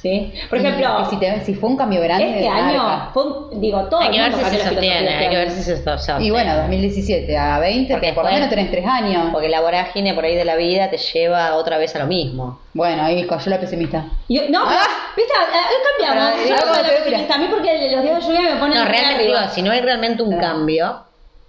¿Sí? 0.00 0.32
Por 0.48 0.58
Y 0.58 0.62
ejemplo, 0.62 1.10
si, 1.10 1.16
te- 1.18 1.44
si 1.44 1.54
fue 1.54 1.68
un 1.68 1.76
cambio 1.76 2.00
grande. 2.00 2.24
este 2.36 2.48
año, 2.48 3.10
fue 3.12 3.22
un- 3.22 3.60
digo, 3.60 3.84
todo 3.84 4.00
Hay 4.00 4.10
que 4.10 4.18
ver 4.20 4.32
si 4.32 4.44
se 4.44 4.58
sostiene, 4.68 5.08
hay 5.14 5.28
que 5.28 5.36
ver 5.36 5.50
si 5.50 5.62
se 5.62 5.82
sostiene. 5.82 6.24
Y 6.24 6.30
bueno, 6.30 6.56
2017 6.56 7.36
a 7.36 7.58
20, 7.58 7.92
Porque 7.92 8.06
que 8.06 8.12
por 8.14 8.24
lo 8.24 8.30
menos 8.32 8.48
tenés 8.48 8.70
tres 8.70 8.86
años. 8.86 9.28
Porque 9.30 9.50
la 9.50 9.60
vorágine 9.60 10.14
por 10.14 10.24
ahí 10.24 10.34
de 10.36 10.46
la 10.46 10.56
vida 10.56 10.88
te 10.88 10.96
lleva 10.96 11.54
otra 11.54 11.76
vez 11.76 11.94
a 11.96 11.98
lo 11.98 12.06
mismo. 12.06 12.58
Bueno, 12.72 13.02
ahí 13.02 13.26
cayó 13.26 13.50
la 13.50 13.60
pesimista. 13.60 14.06
Yo- 14.26 14.48
no, 14.48 14.62
Ah. 14.64 14.80
viste, 15.14 15.32
Eh, 15.34 16.08
cambiamos. 16.08 16.48
Yo 16.48 16.56
no 16.66 16.74
soy 16.74 16.82
la 16.82 16.88
pesimista. 17.04 17.34
A 17.34 17.38
mí 17.38 17.46
porque 17.50 17.90
los 17.92 18.02
días 18.02 18.14
de 18.20 18.26
lluvia 18.26 18.54
me 18.54 18.58
ponen 18.58 18.78
No, 18.78 18.84
realmente 18.86 19.22
digo, 19.24 19.36
si 19.52 19.60
no 19.60 19.70
hay 19.70 19.80
realmente 19.82 20.22
un 20.22 20.38
cambio, 20.38 20.96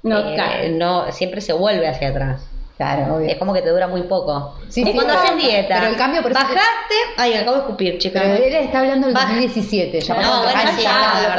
No, 0.03 0.19
eh, 0.19 0.73
no, 0.77 1.09
siempre 1.13 1.39
se 1.39 1.53
vuelve 1.53 1.87
hacia 1.87 2.09
atrás. 2.09 2.41
Claro, 2.81 3.15
obvio. 3.15 3.29
Es 3.29 3.37
como 3.37 3.53
que 3.53 3.61
te 3.61 3.69
dura 3.69 3.87
muy 3.87 4.01
poco. 4.01 4.55
Sí, 4.67 4.83
cuando 4.91 5.13
haces 5.13 5.37
dieta. 5.37 5.75
pero 5.75 5.91
el 5.91 5.97
cambio 5.97 6.23
por 6.23 6.33
Bajaste. 6.33 6.95
Ay, 7.15 7.35
acabo 7.35 7.57
de 7.57 7.59
escupir, 7.59 7.99
chicas. 7.99 8.23
Pero 8.23 8.43
él 8.43 8.55
está 8.55 8.79
hablando 8.79 9.05
del 9.05 9.13
Baja. 9.13 9.27
2017. 9.27 10.01
Ya 10.01 10.15
No, 10.15 10.41
bueno, 10.41 10.59
sí, 10.75 10.81
ya- 10.81 11.35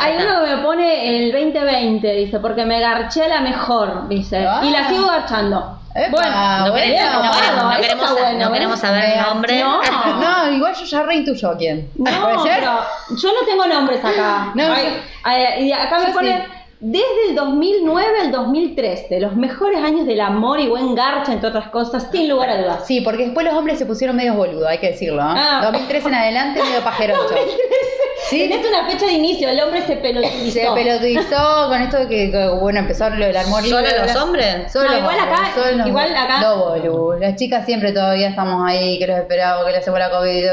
Hay, 0.00 0.16
uno 0.16 0.42
que 0.42 0.56
me 0.56 0.62
pone 0.62 1.18
el 1.18 1.32
2020, 1.32 2.12
dice, 2.14 2.38
porque 2.38 2.64
me 2.64 2.80
garché 2.80 3.28
la 3.28 3.42
mejor, 3.42 4.08
dice. 4.08 4.46
Ah. 4.48 4.62
Y 4.64 4.70
la 4.70 4.88
sigo 4.88 5.06
garchando. 5.06 5.78
Epa, 5.94 6.08
bueno, 6.10 6.66
no 6.68 6.74
queremos, 6.74 7.12
no 7.12 7.18
bueno, 7.18 7.32
queremos, 7.36 7.62
no 7.62 7.70
eso 7.72 7.80
queremos, 7.82 8.08
está 8.08 8.22
bueno, 8.22 8.44
no 8.46 8.52
queremos 8.52 8.80
saber 8.80 9.04
el 9.04 9.20
nombre. 9.20 9.60
No. 9.60 9.80
No, 10.18 10.50
igual 10.50 10.74
yo 10.74 10.84
ya 10.86 11.02
reintuyo 11.02 11.50
a 11.50 11.56
quién. 11.58 11.90
No, 11.96 12.22
¿Puede 12.22 12.38
ser? 12.38 12.60
pero 12.60 12.78
yo 13.20 13.28
no 13.28 13.46
tengo 13.46 13.66
nombres 13.66 14.02
acá. 14.02 14.52
No, 14.54 14.72
Ay, 14.72 14.98
ay, 15.24 15.66
y 15.68 15.72
acá 15.72 15.98
me 15.98 16.14
pone 16.14 16.38
sí. 16.38 16.52
Desde 16.84 17.28
el 17.28 17.36
2009 17.36 18.06
al 18.22 18.32
2013, 18.32 19.20
los 19.20 19.36
mejores 19.36 19.78
años 19.84 20.04
del 20.04 20.20
amor 20.20 20.58
y 20.58 20.66
buen 20.68 20.96
garcha, 20.96 21.32
entre 21.32 21.48
otras 21.48 21.68
cosas, 21.68 22.08
sin 22.10 22.28
lugar 22.28 22.50
a 22.50 22.60
dudas. 22.60 22.86
Sí, 22.86 23.00
porque 23.00 23.24
después 23.24 23.46
los 23.46 23.54
hombres 23.54 23.78
se 23.78 23.86
pusieron 23.86 24.16
medio 24.16 24.34
boludos, 24.34 24.66
hay 24.68 24.78
que 24.78 24.88
decirlo. 24.90 25.22
¿no? 25.22 25.30
Ah. 25.36 25.60
2013 25.64 26.08
en 26.08 26.14
adelante, 26.14 26.60
medio 26.62 26.80
pajeroncho. 26.84 27.34
Sí. 28.28 28.48
Tenés 28.48 28.66
una 28.66 28.86
fecha 28.88 29.04
de 29.06 29.12
inicio, 29.12 29.48
el 29.48 29.60
hombre 29.60 29.82
se 29.82 29.96
pelotizó. 29.96 30.52
Se 30.52 30.66
pelotizó 30.74 31.66
con 31.68 31.82
esto 31.82 31.98
de 31.98 32.08
que, 32.08 32.30
que, 32.30 32.48
bueno, 32.60 32.78
empezó 32.80 33.10
lo 33.10 33.26
del 33.26 33.36
amor 33.36 33.62
¿Solo 33.62 33.80
libre. 33.80 33.98
los 34.06 34.16
hombres? 34.16 34.72
Solo 34.72 34.86
No, 34.86 34.90
los 34.92 35.00
igual 35.02 35.18
hombres, 35.18 35.38
acá- 35.40 35.50
solo 35.54 35.76
los 35.76 35.86
igual 35.86 36.06
hombres. 36.06 36.24
acá- 36.24 36.40
No, 36.40 36.56
boludo. 36.56 37.18
Las 37.18 37.36
chicas 37.36 37.66
siempre 37.66 37.92
todavía 37.92 38.28
estamos 38.28 38.62
ahí, 38.66 38.98
que 38.98 39.06
los 39.06 39.18
esperamos, 39.18 39.66
que 39.66 39.72
le 39.72 39.78
hacemos 39.78 39.98
la 40.00 40.10
COVID. 40.10 40.44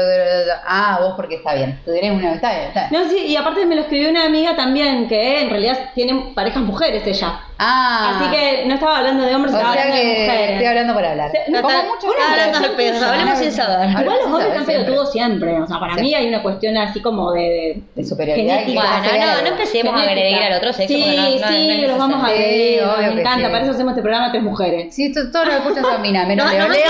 Ah, 0.66 0.98
vos 1.00 1.14
porque 1.16 1.36
está 1.36 1.54
bien. 1.54 1.80
Tú 1.84 1.92
tenés 1.92 2.12
una. 2.12 2.34
Está 2.34 2.50
bien, 2.50 2.64
está 2.68 2.88
bien. 2.88 3.02
No, 3.02 3.08
sí, 3.08 3.18
y 3.26 3.36
aparte 3.36 3.64
me 3.64 3.74
lo 3.76 3.82
escribió 3.82 4.10
una 4.10 4.24
amiga 4.26 4.54
también, 4.56 5.08
que 5.08 5.40
en 5.40 5.48
realidad 5.50 5.78
tiene 5.94 6.19
parejas 6.34 6.62
mujeres 6.62 7.06
ella. 7.06 7.49
Ah. 7.62 8.16
Así 8.18 8.30
que 8.30 8.64
no 8.66 8.74
estaba 8.74 8.98
hablando 8.98 9.24
de 9.24 9.34
hombres, 9.34 9.54
O 9.54 9.58
estaba 9.58 9.74
sea 9.74 9.82
hablando 9.82 10.02
de 10.02 10.14
mujeres. 10.20 10.50
estoy 10.52 10.66
hablando 10.66 10.94
por 10.94 11.04
hablar. 11.04 11.30
Se- 11.30 11.50
no, 11.50 11.60
Como 11.62 11.74
está- 11.74 11.88
muchos 11.88 12.04
una 12.04 12.12
hombres. 12.24 12.44
hablando 12.46 12.68
al 12.68 12.74
pedo, 12.74 13.06
hablemos 13.06 13.38
sin 13.38 13.52
saber. 13.52 13.90
Igual 13.90 14.04
los 14.16 14.26
hombres 14.26 14.46
están 14.48 14.64
pelotudos 14.64 15.12
siempre. 15.12 15.60
O 15.60 15.66
sea, 15.66 15.78
para 15.78 15.94
Sí. 15.96 16.00
mí 16.00 16.14
hay 16.14 16.26
una 16.28 16.42
cuestión 16.42 16.76
así 16.78 17.00
como 17.02 17.32
de. 17.32 17.40
de 17.40 17.82
De 18.02 18.04
superioridad. 18.08 18.54
genética. 18.60 19.02
Bueno, 19.04 19.26
no, 19.26 19.42
no 19.42 19.48
empecemos 19.48 19.94
a 19.94 19.98
genética. 19.98 20.20
agredir 20.22 20.42
al 20.42 20.58
otro 20.58 20.72
sexo. 20.72 20.94
Sí, 20.94 21.38
no- 21.40 21.48
sí, 21.48 21.86
los 21.86 21.98
vamos 21.98 22.22
a 22.24 22.26
agredir. 22.28 22.82
me 23.14 23.20
encanta, 23.20 23.46
sí. 23.46 23.52
para 23.52 23.62
eso 23.64 23.70
hacemos 23.72 23.90
este 23.92 24.02
programa 24.02 24.30
tres 24.30 24.42
mujeres. 24.42 24.94
Sí, 24.94 25.12
todos 25.12 25.46
los 25.46 25.54
escuchas 25.56 25.84
a 25.84 25.98
Mina, 25.98 26.24
menos 26.24 26.46
No, 26.46 26.52
Leo. 26.52 26.66
no, 26.66 26.72
Leo, 26.72 26.84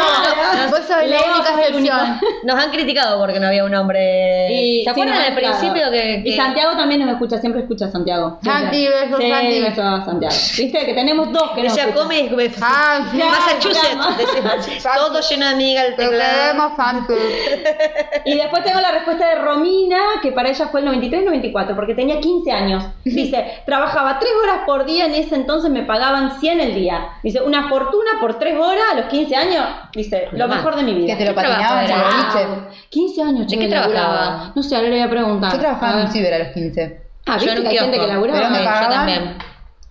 vos 0.70 0.78
sos 0.86 0.88
la 0.88 1.16
única 1.34 1.60
excepción. 1.60 2.20
Nos 2.44 2.62
han 2.64 2.70
criticado 2.70 3.18
porque 3.18 3.40
no 3.40 3.48
había 3.48 3.64
un 3.64 3.74
hombre. 3.74 4.52
Y- 4.52 4.84
¿Se 4.84 4.90
acuerdan 4.90 5.18
al 5.20 5.34
principio 5.34 5.90
que, 5.90 6.22
Y 6.24 6.36
Santiago 6.36 6.76
también 6.76 7.00
nos 7.00 7.10
escucha, 7.12 7.38
siempre 7.38 7.62
escucha 7.62 7.86
a 7.86 7.90
Santiago. 7.90 8.38
Santi, 8.42 8.86
besos, 8.86 9.20
Santi. 9.20 9.60
besos 9.60 9.84
a 9.84 10.04
Santiago. 10.04 10.34
Viste 10.62 10.84
que 10.84 10.94
tenemos 10.94 11.32
dos 11.32 11.52
que 11.52 11.62
ella 11.62 11.68
escuchan. 11.68 11.92
come 11.92 12.20
y 12.20 12.52
Ah, 12.61 13.08
sí. 13.11 13.16
Massachusetts, 13.18 14.82
todo 14.96 15.20
lleno 15.20 15.46
de 15.46 15.52
amiga 15.52 15.82
el 15.86 15.96
Te 15.96 16.02
teclado. 16.08 16.72
Y 18.24 18.34
después 18.36 18.62
tengo 18.64 18.80
la 18.80 18.92
respuesta 18.92 19.26
de 19.28 19.36
Romina, 19.36 19.98
que 20.22 20.32
para 20.32 20.50
ella 20.50 20.68
fue 20.68 20.80
el 20.80 20.88
93-94, 20.88 21.74
porque 21.74 21.94
tenía 21.94 22.20
15 22.20 22.52
años. 22.52 22.84
Dice, 23.04 23.62
trabajaba 23.64 24.18
3 24.18 24.32
horas 24.42 24.58
por 24.66 24.84
día, 24.84 25.06
en 25.06 25.14
ese 25.14 25.34
entonces 25.36 25.70
me 25.70 25.82
pagaban 25.84 26.38
100 26.38 26.61
el 26.61 26.74
día. 26.74 27.08
Dice, 27.22 27.40
una 27.40 27.68
fortuna 27.68 28.11
por 28.20 28.38
3 28.38 28.56
horas 28.58 28.84
a 28.92 28.96
los 28.96 29.06
15 29.06 29.34
años. 29.36 29.64
Dice, 29.94 30.28
lo 30.32 30.46
Mamá, 30.46 30.56
mejor 30.56 30.76
de 30.76 30.82
mi 30.82 30.94
vida. 30.94 31.06
Que 31.16 31.24
te 31.24 31.30
lo 31.30 31.34
¿Qué 31.34 31.46
patinaban 31.46 31.84
en 31.84 31.90
el 31.90 31.90
era? 31.90 32.02
boliche. 32.11 32.76
15 32.90 33.22
años, 33.22 33.40
¿De 33.40 33.46
chico, 33.46 33.61
qué 33.62 33.68
laburaba. 33.68 34.08
trabajaba? 34.08 34.52
No 34.54 34.62
sé, 34.62 34.76
ahora 34.76 34.88
le 34.88 34.94
voy 34.96 35.04
a 35.06 35.11
preguntar. 35.11 35.52
Yo 35.52 35.58
trabajaba 35.58 35.92
A 35.92 36.00
en 36.00 36.06
un 36.06 36.12
ciber 36.12 36.34
a 36.34 36.38
los 36.38 36.48
15. 36.48 37.00
Ah, 37.26 37.36
Yo 37.38 37.44
¿viste 37.44 37.50
en 37.52 37.58
un 37.58 37.62
que 37.62 37.68
hay 37.70 37.78
gente 37.78 37.98
que 37.98 38.06
laburaba? 38.06 38.38
Pero 38.38 38.50
me 38.50 38.58
yo 38.58 38.64
pagaban 38.64 38.90
también. 38.90 39.38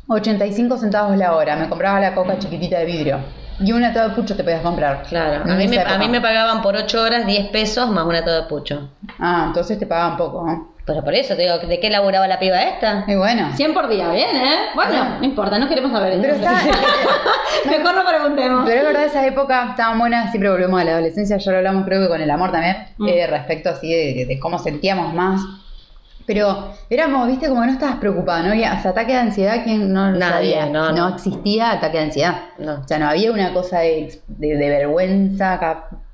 85 0.09 0.77
centavos 0.77 1.15
la 1.17 1.35
hora. 1.35 1.55
Me 1.55 1.69
compraba 1.69 1.99
la 1.99 2.13
coca 2.15 2.37
chiquitita 2.39 2.79
de 2.79 2.85
vidrio. 2.85 3.19
Y 3.61 3.71
una 3.73 3.91
todo 3.93 4.15
pucho 4.15 4.35
te 4.37 4.43
podías 4.43 4.61
comprar. 4.61 5.03
Claro, 5.09 5.43
a 5.43 5.55
mí, 5.55 5.67
me, 5.67 5.79
a 5.79 5.97
mí 5.97 6.07
me 6.07 6.21
pagaban 6.21 6.61
por 6.61 6.75
8 6.77 7.01
horas 7.01 7.25
10 7.25 7.49
pesos 7.49 7.89
más 7.89 8.05
una 8.05 8.23
todo 8.23 8.41
de 8.43 8.47
pucho. 8.47 8.89
Ah, 9.19 9.45
entonces 9.47 9.77
te 9.77 9.85
pagaban 9.85 10.15
poco, 10.17 10.45
¿no? 10.45 10.69
Pero 10.85 11.03
por 11.03 11.13
eso 11.13 11.35
te 11.35 11.43
digo, 11.43 11.57
¿de 11.59 11.79
qué 11.79 11.89
laburaba 11.91 12.25
la 12.27 12.39
piba 12.39 12.59
esta? 12.63 13.03
Y 13.05 13.15
bueno. 13.15 13.51
100 13.55 13.73
por 13.73 13.89
día, 13.89 14.09
bien, 14.11 14.35
¿eh? 14.35 14.55
Bueno, 14.73 15.17
no 15.19 15.23
importa, 15.25 15.59
no 15.59 15.67
queremos 15.67 15.91
saber. 15.91 16.17
Pero 16.21 16.35
entonces. 16.35 16.71
Mejor 17.65 17.95
no 17.95 18.05
preguntemos. 18.07 18.63
Pero 18.65 18.79
es 18.79 18.85
verdad, 18.87 19.03
esa 19.03 19.27
época 19.27 19.67
estaban 19.71 19.99
buenas, 19.99 20.31
siempre 20.31 20.49
volvemos 20.49 20.79
a 20.81 20.85
la 20.85 20.91
adolescencia, 20.93 21.37
ya 21.37 21.51
lo 21.51 21.57
hablamos 21.57 21.85
creo 21.85 22.01
que 22.01 22.07
con 22.07 22.21
el 22.21 22.31
amor 22.31 22.51
también, 22.51 22.77
Mm. 22.97 23.07
eh, 23.07 23.27
respecto 23.27 23.69
así 23.69 23.91
de, 23.93 24.25
de 24.25 24.39
cómo 24.39 24.57
sentíamos 24.57 25.13
más. 25.13 25.41
Pero 26.29 26.73
éramos, 26.91 27.27
viste, 27.27 27.49
como 27.49 27.65
no 27.65 27.71
estabas 27.71 27.95
preocupada, 27.95 28.43
¿no? 28.43 28.49
había, 28.51 28.75
o 28.77 28.81
sea, 28.83 28.91
ataque 28.91 29.13
de 29.13 29.17
ansiedad, 29.17 29.63
¿quién 29.63 29.91
no 29.91 30.11
Nadie, 30.11 30.53
sabía? 30.59 30.65
no, 30.67 30.91
no. 30.91 31.15
existía 31.15 31.71
ataque 31.71 31.97
de 31.97 32.03
ansiedad. 32.03 32.35
No. 32.59 32.81
O 32.83 32.87
sea, 32.87 32.99
no 32.99 33.07
había 33.09 33.31
una 33.31 33.51
cosa 33.51 33.79
de, 33.79 34.21
de- 34.27 34.55
de 34.55 34.69
vergüenza, 34.69 35.59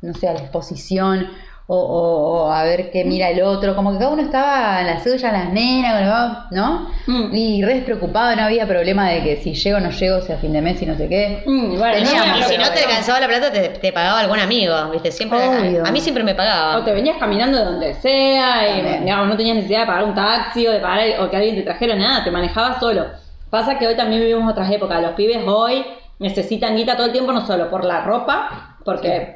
no 0.01 0.13
sé, 0.13 0.30
a 0.30 0.34
la 0.34 0.39
exposición, 0.39 1.28
o, 1.68 1.76
o- 1.78 2.43
o 2.45 2.51
a 2.51 2.63
ver 2.63 2.91
qué 2.91 3.03
mira 3.05 3.30
el 3.30 3.41
otro, 3.41 3.76
como 3.76 3.91
que 3.91 3.97
cada 3.97 4.11
uno 4.11 4.22
estaba 4.22 4.82
en 4.82 4.88
la 4.88 5.03
suya, 5.03 5.30
en 5.30 5.34
las 5.34 5.49
nenas, 5.51 6.45
¿no? 6.51 6.89
Mm. 7.07 7.34
Y 7.36 7.63
re 7.63 7.76
despreocupado, 7.76 8.36
no 8.36 8.43
había 8.43 8.68
problema 8.68 9.09
de 9.09 9.24
que 9.24 9.38
si 9.38 9.53
llego 9.55 9.78
o 9.78 9.80
no 9.82 9.89
llego, 9.89 10.22
si 10.22 10.32
a 10.32 10.38
fin 10.38 10.53
de 10.53 10.61
mes 10.61 10.82
y 10.82 10.86
no 10.86 10.95
sé 10.95 11.09
qué. 11.09 11.43
Mm, 11.45 11.78
bueno, 11.78 11.95
Teníamos, 11.95 12.28
no, 12.28 12.38
Y 12.39 12.43
si 12.43 12.57
no 12.57 12.63
te 12.72 12.84
alcanzaba 12.84 13.20
la 13.20 13.28
plata, 13.28 13.51
te, 13.51 13.70
te 13.70 13.91
pagaba 13.91 14.20
algún 14.20 14.39
amigo, 14.39 14.76
¿viste? 14.91 15.11
Siempre, 15.11 15.39
Obvio. 15.39 15.84
a, 15.84 15.88
a 15.88 15.91
mí 15.91 15.99
siempre 16.01 16.24
me 16.24 16.36
pagaba. 16.36 16.78
O 16.78 16.84
te 16.84 16.93
venías 16.93 17.18
caminando 17.18 17.57
de 17.57 17.66
donde 17.66 17.93
sea 17.95 18.68
y 18.78 18.99
digamos, 19.01 19.28
no 19.28 19.36
tenías 19.38 19.55
necesidad 19.55 19.82
de 19.82 19.88
pagar 19.88 20.03
un 20.03 20.13
taxi 20.16 20.68
o 20.68 20.72
de 20.72 20.80
pagar 20.80 21.20
o 21.22 21.30
que 21.30 21.36
alguien 21.38 21.55
te 21.55 21.63
trajera 21.63 21.95
nada, 21.95 22.24
te 22.24 22.32
manejabas 22.32 22.80
solo. 22.80 23.05
Pasa 23.49 23.78
que 23.80 23.88
hoy 23.88 23.95
también 23.95 24.22
vivimos 24.22 24.51
otras 24.51 24.70
épocas. 24.72 25.01
Los 25.01 25.11
pibes 25.13 25.39
hoy 25.47 25.86
necesitan 26.20 26.76
guita 26.76 26.95
todo 26.95 27.07
el 27.07 27.11
tiempo, 27.11 27.32
no 27.32 27.45
solo 27.45 27.70
por 27.70 27.84
la 27.86 28.01
ropa, 28.01 28.78
porque 28.84 29.35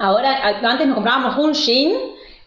ahora 0.00 0.58
antes 0.62 0.86
nos 0.86 0.94
comprábamos 0.94 1.36
un 1.36 1.52
jean 1.52 1.92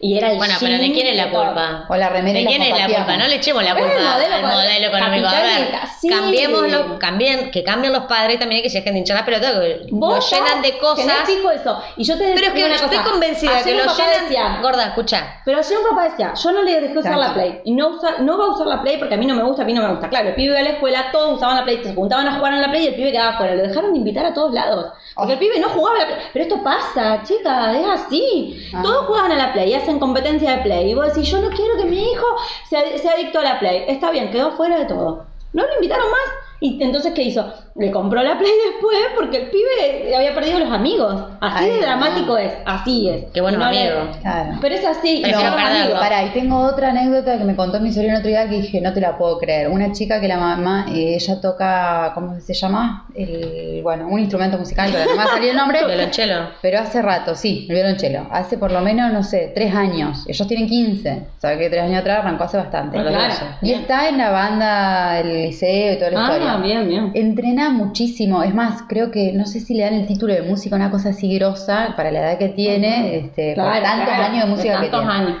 y 0.06 0.18
era 0.18 0.32
el 0.32 0.36
Bueno, 0.36 0.54
pero 0.60 0.76
¿de 0.78 0.92
quién 0.92 1.06
es 1.06 1.16
la 1.16 1.30
culpa? 1.30 1.86
O 1.88 1.96
la 1.96 2.08
remera 2.10 2.38
¿De 2.40 2.44
quién 2.46 2.60
es 2.62 2.78
la 2.78 2.86
culpa? 2.94 3.16
No 3.16 3.26
le 3.26 3.36
echemos 3.36 3.62
la 3.64 3.74
culpa 3.74 3.94
modelo 4.14 4.34
al 4.34 4.42
modelo 4.42 4.86
económico. 4.88 5.26
A 5.28 5.40
ver, 5.40 5.68
sí. 6.00 6.08
cambiémoslo, 6.08 6.98
cambien, 6.98 7.50
que 7.50 7.62
cambien 7.64 7.92
los 7.92 8.04
padres 8.04 8.38
también 8.38 8.58
hay 8.58 8.62
que 8.62 8.70
se 8.70 8.78
dejen 8.78 8.92
de 8.94 8.98
hinchar 9.00 9.16
la 9.18 9.24
pelota, 9.24 9.52
que 9.60 9.86
Vos 9.90 10.30
lo 10.30 10.38
llenan 10.38 10.62
de 10.62 10.78
cosas. 10.78 11.06
fijo 11.26 11.50
eso. 11.50 11.80
Y 11.96 12.04
yo 12.04 12.18
te 12.18 12.32
Pero 12.34 12.46
es 12.48 12.52
que 12.52 12.64
una 12.64 12.74
estoy 12.74 12.98
cosa. 12.98 13.10
convencida 13.10 13.50
Ayer 13.56 13.64
que 13.64 13.84
lo 13.84 13.92
llenan. 13.94 14.22
decía, 14.24 14.58
Gorda, 14.62 14.84
escucha. 14.88 15.40
Pero 15.44 15.58
ayer 15.58 15.78
un 15.78 15.88
papá 15.96 16.04
decía, 16.10 16.34
yo 16.34 16.52
no 16.52 16.62
le 16.62 16.80
dejé 16.80 16.98
usar 16.98 17.16
la. 17.18 17.32
Play. 17.34 17.60
Y 17.64 17.72
no, 17.72 17.88
usa- 17.88 18.16
no 18.20 18.38
va 18.38 18.44
a 18.44 18.48
usar 18.50 18.66
la 18.66 18.82
Play 18.82 18.98
porque 18.98 19.14
a 19.14 19.16
mí 19.16 19.26
no 19.26 19.34
me 19.34 19.42
gusta, 19.42 19.62
a 19.62 19.64
mí 19.64 19.72
no 19.72 19.82
me 19.82 19.88
gusta. 19.88 20.08
Claro, 20.08 20.28
el 20.28 20.34
pibe 20.34 20.52
iba 20.52 20.58
a 20.60 20.62
la 20.62 20.70
escuela, 20.70 21.06
todos 21.12 21.36
usaban 21.36 21.56
la 21.56 21.64
Play, 21.64 21.80
se 21.82 21.94
juntaban 21.94 22.28
a 22.28 22.34
jugar 22.36 22.52
en 22.52 22.60
la 22.60 22.70
Play 22.70 22.84
y 22.84 22.86
el 22.88 22.94
pibe 22.94 23.10
quedaba 23.12 23.36
fuera. 23.38 23.54
Lo 23.54 23.62
dejaron 23.62 23.92
de 23.92 23.98
invitar 23.98 24.26
a 24.26 24.34
todos 24.34 24.52
lados. 24.52 24.92
Porque 25.14 25.30
Oh. 25.30 25.34
el 25.34 25.38
pibe 25.38 25.58
no 25.60 25.68
jugaba 25.70 25.96
a 25.96 26.00
la 26.00 26.06
Play. 26.06 26.18
Pero 26.32 26.42
esto 26.44 26.62
pasa, 26.62 27.22
chica, 27.24 27.72
es 27.78 27.86
así. 27.88 28.68
Ah. 28.74 28.80
Todos 28.82 29.06
juegan 29.06 29.32
a 29.32 29.36
la 29.36 29.52
Play 29.52 29.70
y 29.70 29.74
hacen 29.94 30.00
competencia 30.00 30.56
de 30.56 30.62
Play. 30.62 30.90
Y 30.90 30.94
vos 30.94 31.06
decís, 31.06 31.30
yo 31.30 31.40
no 31.40 31.48
quiero 31.50 31.76
que 31.76 31.84
mi 31.84 32.10
hijo 32.10 32.26
sea, 32.68 32.98
sea 32.98 33.12
adicto 33.12 33.38
a 33.38 33.42
la 33.42 33.58
Play. 33.58 33.84
Está 33.88 34.10
bien, 34.10 34.30
quedó 34.30 34.52
fuera 34.52 34.78
de 34.78 34.86
todo. 34.86 35.26
No 35.52 35.66
lo 35.66 35.74
invitaron 35.74 36.10
más. 36.10 36.43
Y 36.60 36.82
entonces, 36.82 37.12
¿qué 37.14 37.22
hizo? 37.22 37.52
Le 37.76 37.90
compró 37.90 38.22
la 38.22 38.38
Play 38.38 38.52
después 38.70 38.96
porque 39.16 39.36
el 39.38 39.50
pibe 39.50 40.14
había 40.16 40.32
perdido 40.34 40.60
los 40.60 40.70
amigos. 40.70 41.22
Así 41.40 41.64
Ay, 41.64 41.70
de 41.72 41.76
no. 41.80 41.82
dramático 41.82 42.38
es. 42.38 42.52
Así 42.64 43.08
es. 43.08 43.24
Qué 43.34 43.40
buenos 43.40 43.60
Y 43.60 43.64
no 43.64 43.70
le- 43.70 43.88
amigos. 43.90 44.16
Claro. 44.22 44.50
Pero 44.60 44.74
es 44.76 44.84
así. 44.86 45.22
perderlo. 45.22 45.48
amigos. 45.58 45.98
Pará, 46.00 46.24
y 46.24 46.30
tengo 46.30 46.58
otra 46.60 46.90
anécdota 46.90 47.36
que 47.36 47.44
me 47.44 47.56
contó 47.56 47.80
mi 47.80 47.92
sobrino 47.92 48.16
otro 48.18 48.28
día 48.28 48.48
que 48.48 48.56
dije, 48.62 48.80
no 48.80 48.92
te 48.92 49.00
la 49.00 49.18
puedo 49.18 49.38
creer. 49.38 49.68
Una 49.68 49.92
chica 49.92 50.20
que 50.20 50.28
la 50.28 50.36
mamá, 50.38 50.86
eh, 50.88 51.16
ella 51.16 51.40
toca, 51.40 52.12
¿cómo 52.14 52.38
se 52.40 52.54
llama? 52.54 53.06
El, 53.14 53.80
bueno, 53.82 54.06
un 54.08 54.20
instrumento 54.20 54.56
musical, 54.56 54.90
pero 54.92 55.04
no 55.04 55.10
me 55.10 55.16
va 55.16 55.24
a 55.24 55.28
salir 55.34 55.50
el 55.50 55.56
nombre. 55.56 55.80
Violonchelo. 55.86 56.50
Pero 56.62 56.78
hace 56.78 57.02
rato, 57.02 57.34
sí, 57.34 57.66
el 57.68 57.74
violonchelo. 57.74 58.26
Hace 58.30 58.56
por 58.56 58.70
lo 58.70 58.80
menos, 58.80 59.12
no 59.12 59.22
sé, 59.24 59.50
tres 59.54 59.74
años. 59.74 60.24
Ellos 60.28 60.46
tienen 60.46 60.68
15. 60.68 61.26
O 61.36 61.40
sea 61.40 61.58
que 61.58 61.68
tres 61.68 61.82
años 61.82 62.00
atrás 62.00 62.20
arrancó 62.20 62.44
hace 62.44 62.56
bastante. 62.56 62.98
A 62.98 63.02
los 63.02 63.12
Claro. 63.12 63.34
12. 63.34 63.44
Y 63.62 63.72
está 63.72 64.08
en 64.08 64.18
la 64.18 64.30
banda, 64.30 65.18
el 65.20 65.42
liceo 65.42 65.92
y 65.94 65.96
toda 65.98 66.10
la 66.12 66.20
Ah, 66.20 66.22
historia. 66.30 66.43
Bien, 66.62 66.88
bien. 66.88 67.10
Entrena 67.14 67.70
muchísimo, 67.70 68.42
es 68.42 68.54
más, 68.54 68.82
creo 68.88 69.10
que 69.10 69.32
no 69.32 69.46
sé 69.46 69.60
si 69.60 69.74
le 69.74 69.84
dan 69.84 69.94
el 69.94 70.06
título 70.06 70.32
de 70.34 70.42
música, 70.42 70.76
una 70.76 70.90
cosa 70.90 71.10
así 71.10 71.34
grosa 71.36 71.94
para 71.96 72.10
la 72.10 72.20
edad 72.20 72.38
que 72.38 72.48
tiene, 72.48 73.16
este, 73.18 73.54
por 73.54 73.64
tantos 73.64 74.04
claro, 74.06 74.22
años 74.24 74.44
de 74.44 74.50
música 74.50 74.80
que 74.80 74.88
tantos 74.88 75.00
tiene. 75.00 75.12
años. 75.30 75.38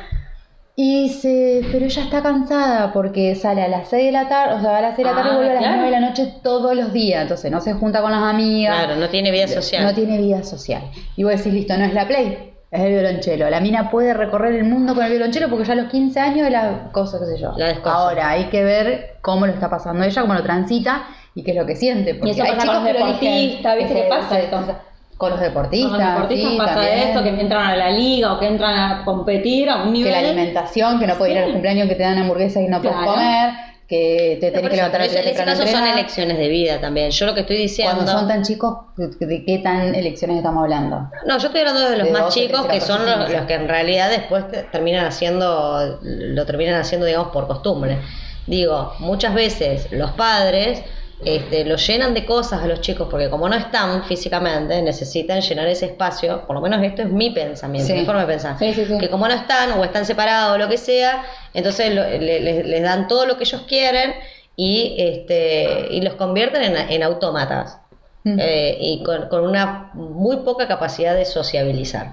Y 0.76 1.08
se, 1.10 1.60
pero 1.70 1.84
ella 1.84 2.02
está 2.02 2.20
cansada 2.20 2.92
porque 2.92 3.36
sale 3.36 3.62
a 3.62 3.68
las 3.68 3.88
6 3.90 4.06
de 4.06 4.10
la 4.12 4.28
tarde, 4.28 4.56
o 4.56 4.60
sea, 4.60 4.70
va 4.72 4.78
a 4.78 4.82
las 4.82 4.96
6 4.96 5.06
de 5.06 5.14
la 5.14 5.16
tarde 5.22 5.28
y 5.30 5.32
Ah, 5.32 5.36
vuelve 5.36 5.50
a 5.50 5.54
las 5.54 5.62
claro. 5.62 5.76
9 5.82 5.94
de 5.94 6.00
la 6.00 6.08
noche 6.08 6.34
todos 6.42 6.74
los 6.74 6.92
días, 6.92 7.22
entonces 7.22 7.50
no 7.52 7.60
se 7.60 7.74
junta 7.74 8.02
con 8.02 8.10
las 8.10 8.22
amigas, 8.22 8.76
Claro, 8.84 9.00
no 9.00 9.08
tiene 9.08 9.30
vida 9.30 9.46
social. 9.46 9.84
no 9.84 9.94
tiene 9.94 10.18
vida 10.18 10.42
social. 10.42 10.82
Y 11.16 11.22
vos 11.22 11.36
decís, 11.36 11.52
listo, 11.52 11.76
no 11.78 11.84
es 11.84 11.94
la 11.94 12.08
play, 12.08 12.53
es 12.74 12.80
el 12.80 12.90
violonchelo. 12.90 13.48
La 13.48 13.60
mina 13.60 13.88
puede 13.88 14.12
recorrer 14.14 14.54
el 14.54 14.64
mundo 14.64 14.94
con 14.94 15.04
el 15.04 15.10
violonchelo 15.10 15.48
porque 15.48 15.64
ya 15.64 15.74
a 15.74 15.76
los 15.76 15.90
15 15.90 16.18
años 16.20 16.46
es 16.46 16.52
la 16.52 16.90
cosa, 16.90 17.18
qué 17.20 17.26
sé 17.26 17.40
yo. 17.40 17.52
La. 17.56 17.70
Ahora 17.84 18.30
hay 18.30 18.46
que 18.46 18.64
ver 18.64 19.16
cómo 19.20 19.46
lo 19.46 19.52
está 19.52 19.70
pasando 19.70 20.02
ella, 20.04 20.22
cómo 20.22 20.34
lo 20.34 20.42
transita 20.42 21.04
y 21.36 21.44
qué 21.44 21.52
es 21.52 21.56
lo 21.56 21.66
que 21.66 21.76
siente. 21.76 22.14
Porque 22.16 22.32
eso 22.32 22.42
hay 22.42 22.50
pasa 22.52 22.62
chicos 22.62 22.76
con 22.76 22.84
los 22.84 22.92
que 22.92 22.98
deportistas, 23.30 23.76
¿viste 23.76 23.94
que 23.94 24.02
qué 24.02 24.08
pasa 24.08 24.40
esto? 24.40 24.64
Con 25.16 25.30
los 25.30 25.40
deportistas, 25.40 25.90
Con 25.92 26.00
los 26.00 26.14
deportistas 26.14 26.50
sí, 26.50 26.58
pasa 26.58 26.74
también. 26.74 26.98
esto, 26.98 27.22
que 27.22 27.28
entran 27.28 27.66
a 27.66 27.76
la 27.76 27.90
liga 27.90 28.32
o 28.32 28.40
que 28.40 28.46
entran 28.48 28.74
a 28.76 29.04
competir 29.04 29.70
a 29.70 29.76
un 29.76 29.84
que 29.84 29.90
nivel. 29.92 30.12
la 30.12 30.18
alimentación, 30.18 30.98
que 30.98 31.06
no 31.06 31.14
puede 31.14 31.32
ir 31.32 31.38
al 31.38 31.52
cumpleaños 31.52 31.88
que 31.88 31.94
te 31.94 32.02
dan 32.02 32.18
hamburguesas 32.18 32.60
y 32.64 32.66
no 32.66 32.82
puedes 32.82 32.96
comer, 32.96 33.50
que 33.88 34.38
te 34.40 34.50
tenés 34.50 34.70
que 34.70 34.76
levantar 34.76 35.00
a 35.02 35.04
eso- 35.04 35.18
en 35.18 35.28
ese 35.28 35.44
caso 35.44 35.66
son 35.66 35.86
elecciones 35.86 36.38
de 36.38 36.48
vida 36.48 36.80
también. 36.80 37.10
Yo 37.10 37.26
lo 37.26 37.34
que 37.34 37.40
estoy 37.40 37.56
diciendo. 37.56 37.94
Cuando 37.96 38.12
son 38.12 38.26
tan 38.28 38.42
chicos, 38.42 38.76
¿de, 38.96 39.44
qué 39.44 39.58
tan 39.58 39.94
elecciones 39.94 40.38
estamos 40.38 40.62
hablando? 40.62 41.10
No, 41.26 41.38
yo 41.38 41.46
estoy 41.48 41.60
hablando 41.60 41.90
de 41.90 41.96
los 41.98 42.06
De 42.06 42.12
más 42.12 42.22
12, 42.22 42.40
chicos, 42.40 42.62
13, 42.66 42.74
que 42.74 42.80
son 42.80 42.98
14, 43.04 43.16
los, 43.18 43.26
15. 43.26 43.38
los 43.38 43.46
que 43.46 43.54
en 43.54 43.68
realidad 43.68 44.10
después 44.10 44.50
te- 44.50 44.62
terminan 44.62 45.04
haciendo, 45.04 45.98
lo 46.02 46.46
terminan 46.46 46.76
haciendo, 46.80 47.06
digamos, 47.06 47.28
por 47.28 47.46
costumbre. 47.46 47.98
Digo, 48.46 48.94
muchas 49.00 49.34
veces 49.34 49.88
los 49.92 50.10
padres 50.12 50.82
este, 51.24 51.64
los 51.64 51.86
llenan 51.86 52.14
de 52.14 52.24
cosas 52.24 52.62
a 52.62 52.66
los 52.66 52.80
chicos, 52.80 53.08
porque 53.10 53.28
como 53.30 53.48
no 53.48 53.54
están 53.56 54.04
físicamente, 54.04 54.80
necesitan 54.82 55.40
llenar 55.40 55.66
ese 55.68 55.86
espacio, 55.86 56.46
por 56.46 56.54
lo 56.56 56.60
menos 56.62 56.82
esto 56.82 57.02
es 57.02 57.08
mi 57.08 57.30
pensamiento, 57.30 57.86
Sí. 57.92 57.98
mi 57.98 58.04
forma 58.04 58.22
de 58.22 58.26
pensar. 58.26 58.58
Sí, 58.58 58.72
sí, 58.74 58.84
sí. 58.86 58.98
Que 58.98 59.08
como 59.08 59.26
no 59.28 59.34
están 59.34 59.72
o 59.72 59.84
están 59.84 60.04
separados 60.06 60.54
o 60.54 60.58
lo 60.58 60.68
que 60.68 60.76
sea, 60.78 61.22
entonces 61.54 61.94
lo- 61.94 62.02
le- 62.08 62.40
le- 62.40 62.64
les 62.64 62.82
dan 62.82 63.08
todo 63.08 63.26
lo 63.26 63.36
que 63.38 63.44
ellos 63.44 63.62
quieren 63.68 64.14
y, 64.56 64.94
este, 64.98 65.88
y 65.90 66.00
los 66.02 66.14
convierten 66.14 66.62
en, 66.62 66.76
en 66.76 67.02
autómatas 67.02 67.78
eh, 68.26 68.78
y 68.80 69.02
con, 69.02 69.28
con 69.28 69.44
una 69.44 69.90
muy 69.92 70.36
poca 70.38 70.66
capacidad 70.66 71.14
de 71.14 71.26
sociabilizar 71.26 72.12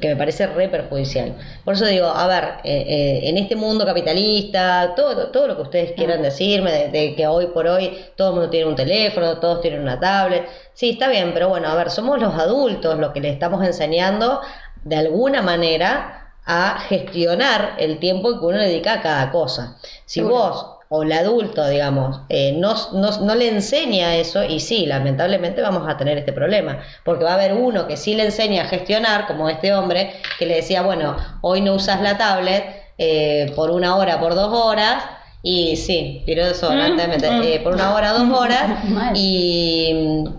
que 0.00 0.08
me 0.08 0.16
parece 0.16 0.46
re 0.46 0.68
perjudicial. 0.68 1.36
Por 1.64 1.74
eso 1.74 1.86
digo, 1.86 2.06
a 2.06 2.26
ver, 2.26 2.44
eh, 2.64 2.84
eh, 2.86 3.20
en 3.28 3.38
este 3.38 3.56
mundo 3.56 3.86
capitalista, 3.86 4.94
todo, 4.94 5.28
todo 5.28 5.48
lo 5.48 5.56
que 5.56 5.62
ustedes 5.62 5.92
quieran 5.92 6.22
decirme, 6.22 6.72
de, 6.72 6.88
de 6.88 7.14
que 7.14 7.26
hoy 7.26 7.46
por 7.46 7.66
hoy 7.66 7.98
todo 8.16 8.28
el 8.28 8.34
mundo 8.34 8.50
tiene 8.50 8.66
un 8.66 8.76
teléfono, 8.76 9.38
todos 9.38 9.60
tienen 9.60 9.80
una 9.80 9.98
tablet, 9.98 10.46
sí, 10.74 10.90
está 10.90 11.08
bien, 11.08 11.32
pero 11.32 11.48
bueno, 11.48 11.68
a 11.68 11.74
ver, 11.74 11.90
somos 11.90 12.20
los 12.20 12.34
adultos 12.34 12.98
los 12.98 13.12
que 13.12 13.20
le 13.20 13.30
estamos 13.30 13.64
enseñando 13.64 14.40
de 14.84 14.96
alguna 14.96 15.42
manera 15.42 16.34
a 16.44 16.80
gestionar 16.88 17.74
el 17.78 17.98
tiempo 17.98 18.38
que 18.38 18.46
uno 18.46 18.56
le 18.56 18.68
dedica 18.68 18.94
a 18.94 19.02
cada 19.02 19.30
cosa. 19.30 19.76
Si 20.06 20.22
vos 20.22 20.77
o 20.90 21.02
el 21.02 21.12
adulto, 21.12 21.66
digamos, 21.66 22.22
eh, 22.28 22.52
no, 22.56 22.74
no, 22.92 23.10
no 23.20 23.34
le 23.34 23.48
enseña 23.48 24.16
eso, 24.16 24.42
y 24.42 24.60
sí, 24.60 24.86
lamentablemente 24.86 25.60
vamos 25.60 25.88
a 25.88 25.96
tener 25.96 26.16
este 26.18 26.32
problema, 26.32 26.78
porque 27.04 27.24
va 27.24 27.32
a 27.32 27.34
haber 27.34 27.52
uno 27.52 27.86
que 27.86 27.96
sí 27.96 28.14
le 28.14 28.24
enseña 28.24 28.62
a 28.62 28.66
gestionar, 28.66 29.26
como 29.26 29.48
este 29.48 29.74
hombre, 29.74 30.12
que 30.38 30.46
le 30.46 30.56
decía, 30.56 30.82
bueno, 30.82 31.16
hoy 31.42 31.60
no 31.60 31.74
usas 31.74 32.00
la 32.00 32.16
tablet 32.16 32.64
eh, 32.96 33.52
por 33.54 33.70
una 33.70 33.96
hora, 33.96 34.18
por 34.18 34.34
dos 34.34 34.52
horas, 34.52 35.04
y 35.42 35.76
sí, 35.76 36.22
tiró 36.26 36.44
eso, 36.46 36.74
lamentablemente, 36.74 37.54
eh, 37.54 37.60
por 37.60 37.74
una 37.74 37.94
hora, 37.94 38.12
dos 38.12 38.28
horas, 38.36 38.74
y, 39.12 39.92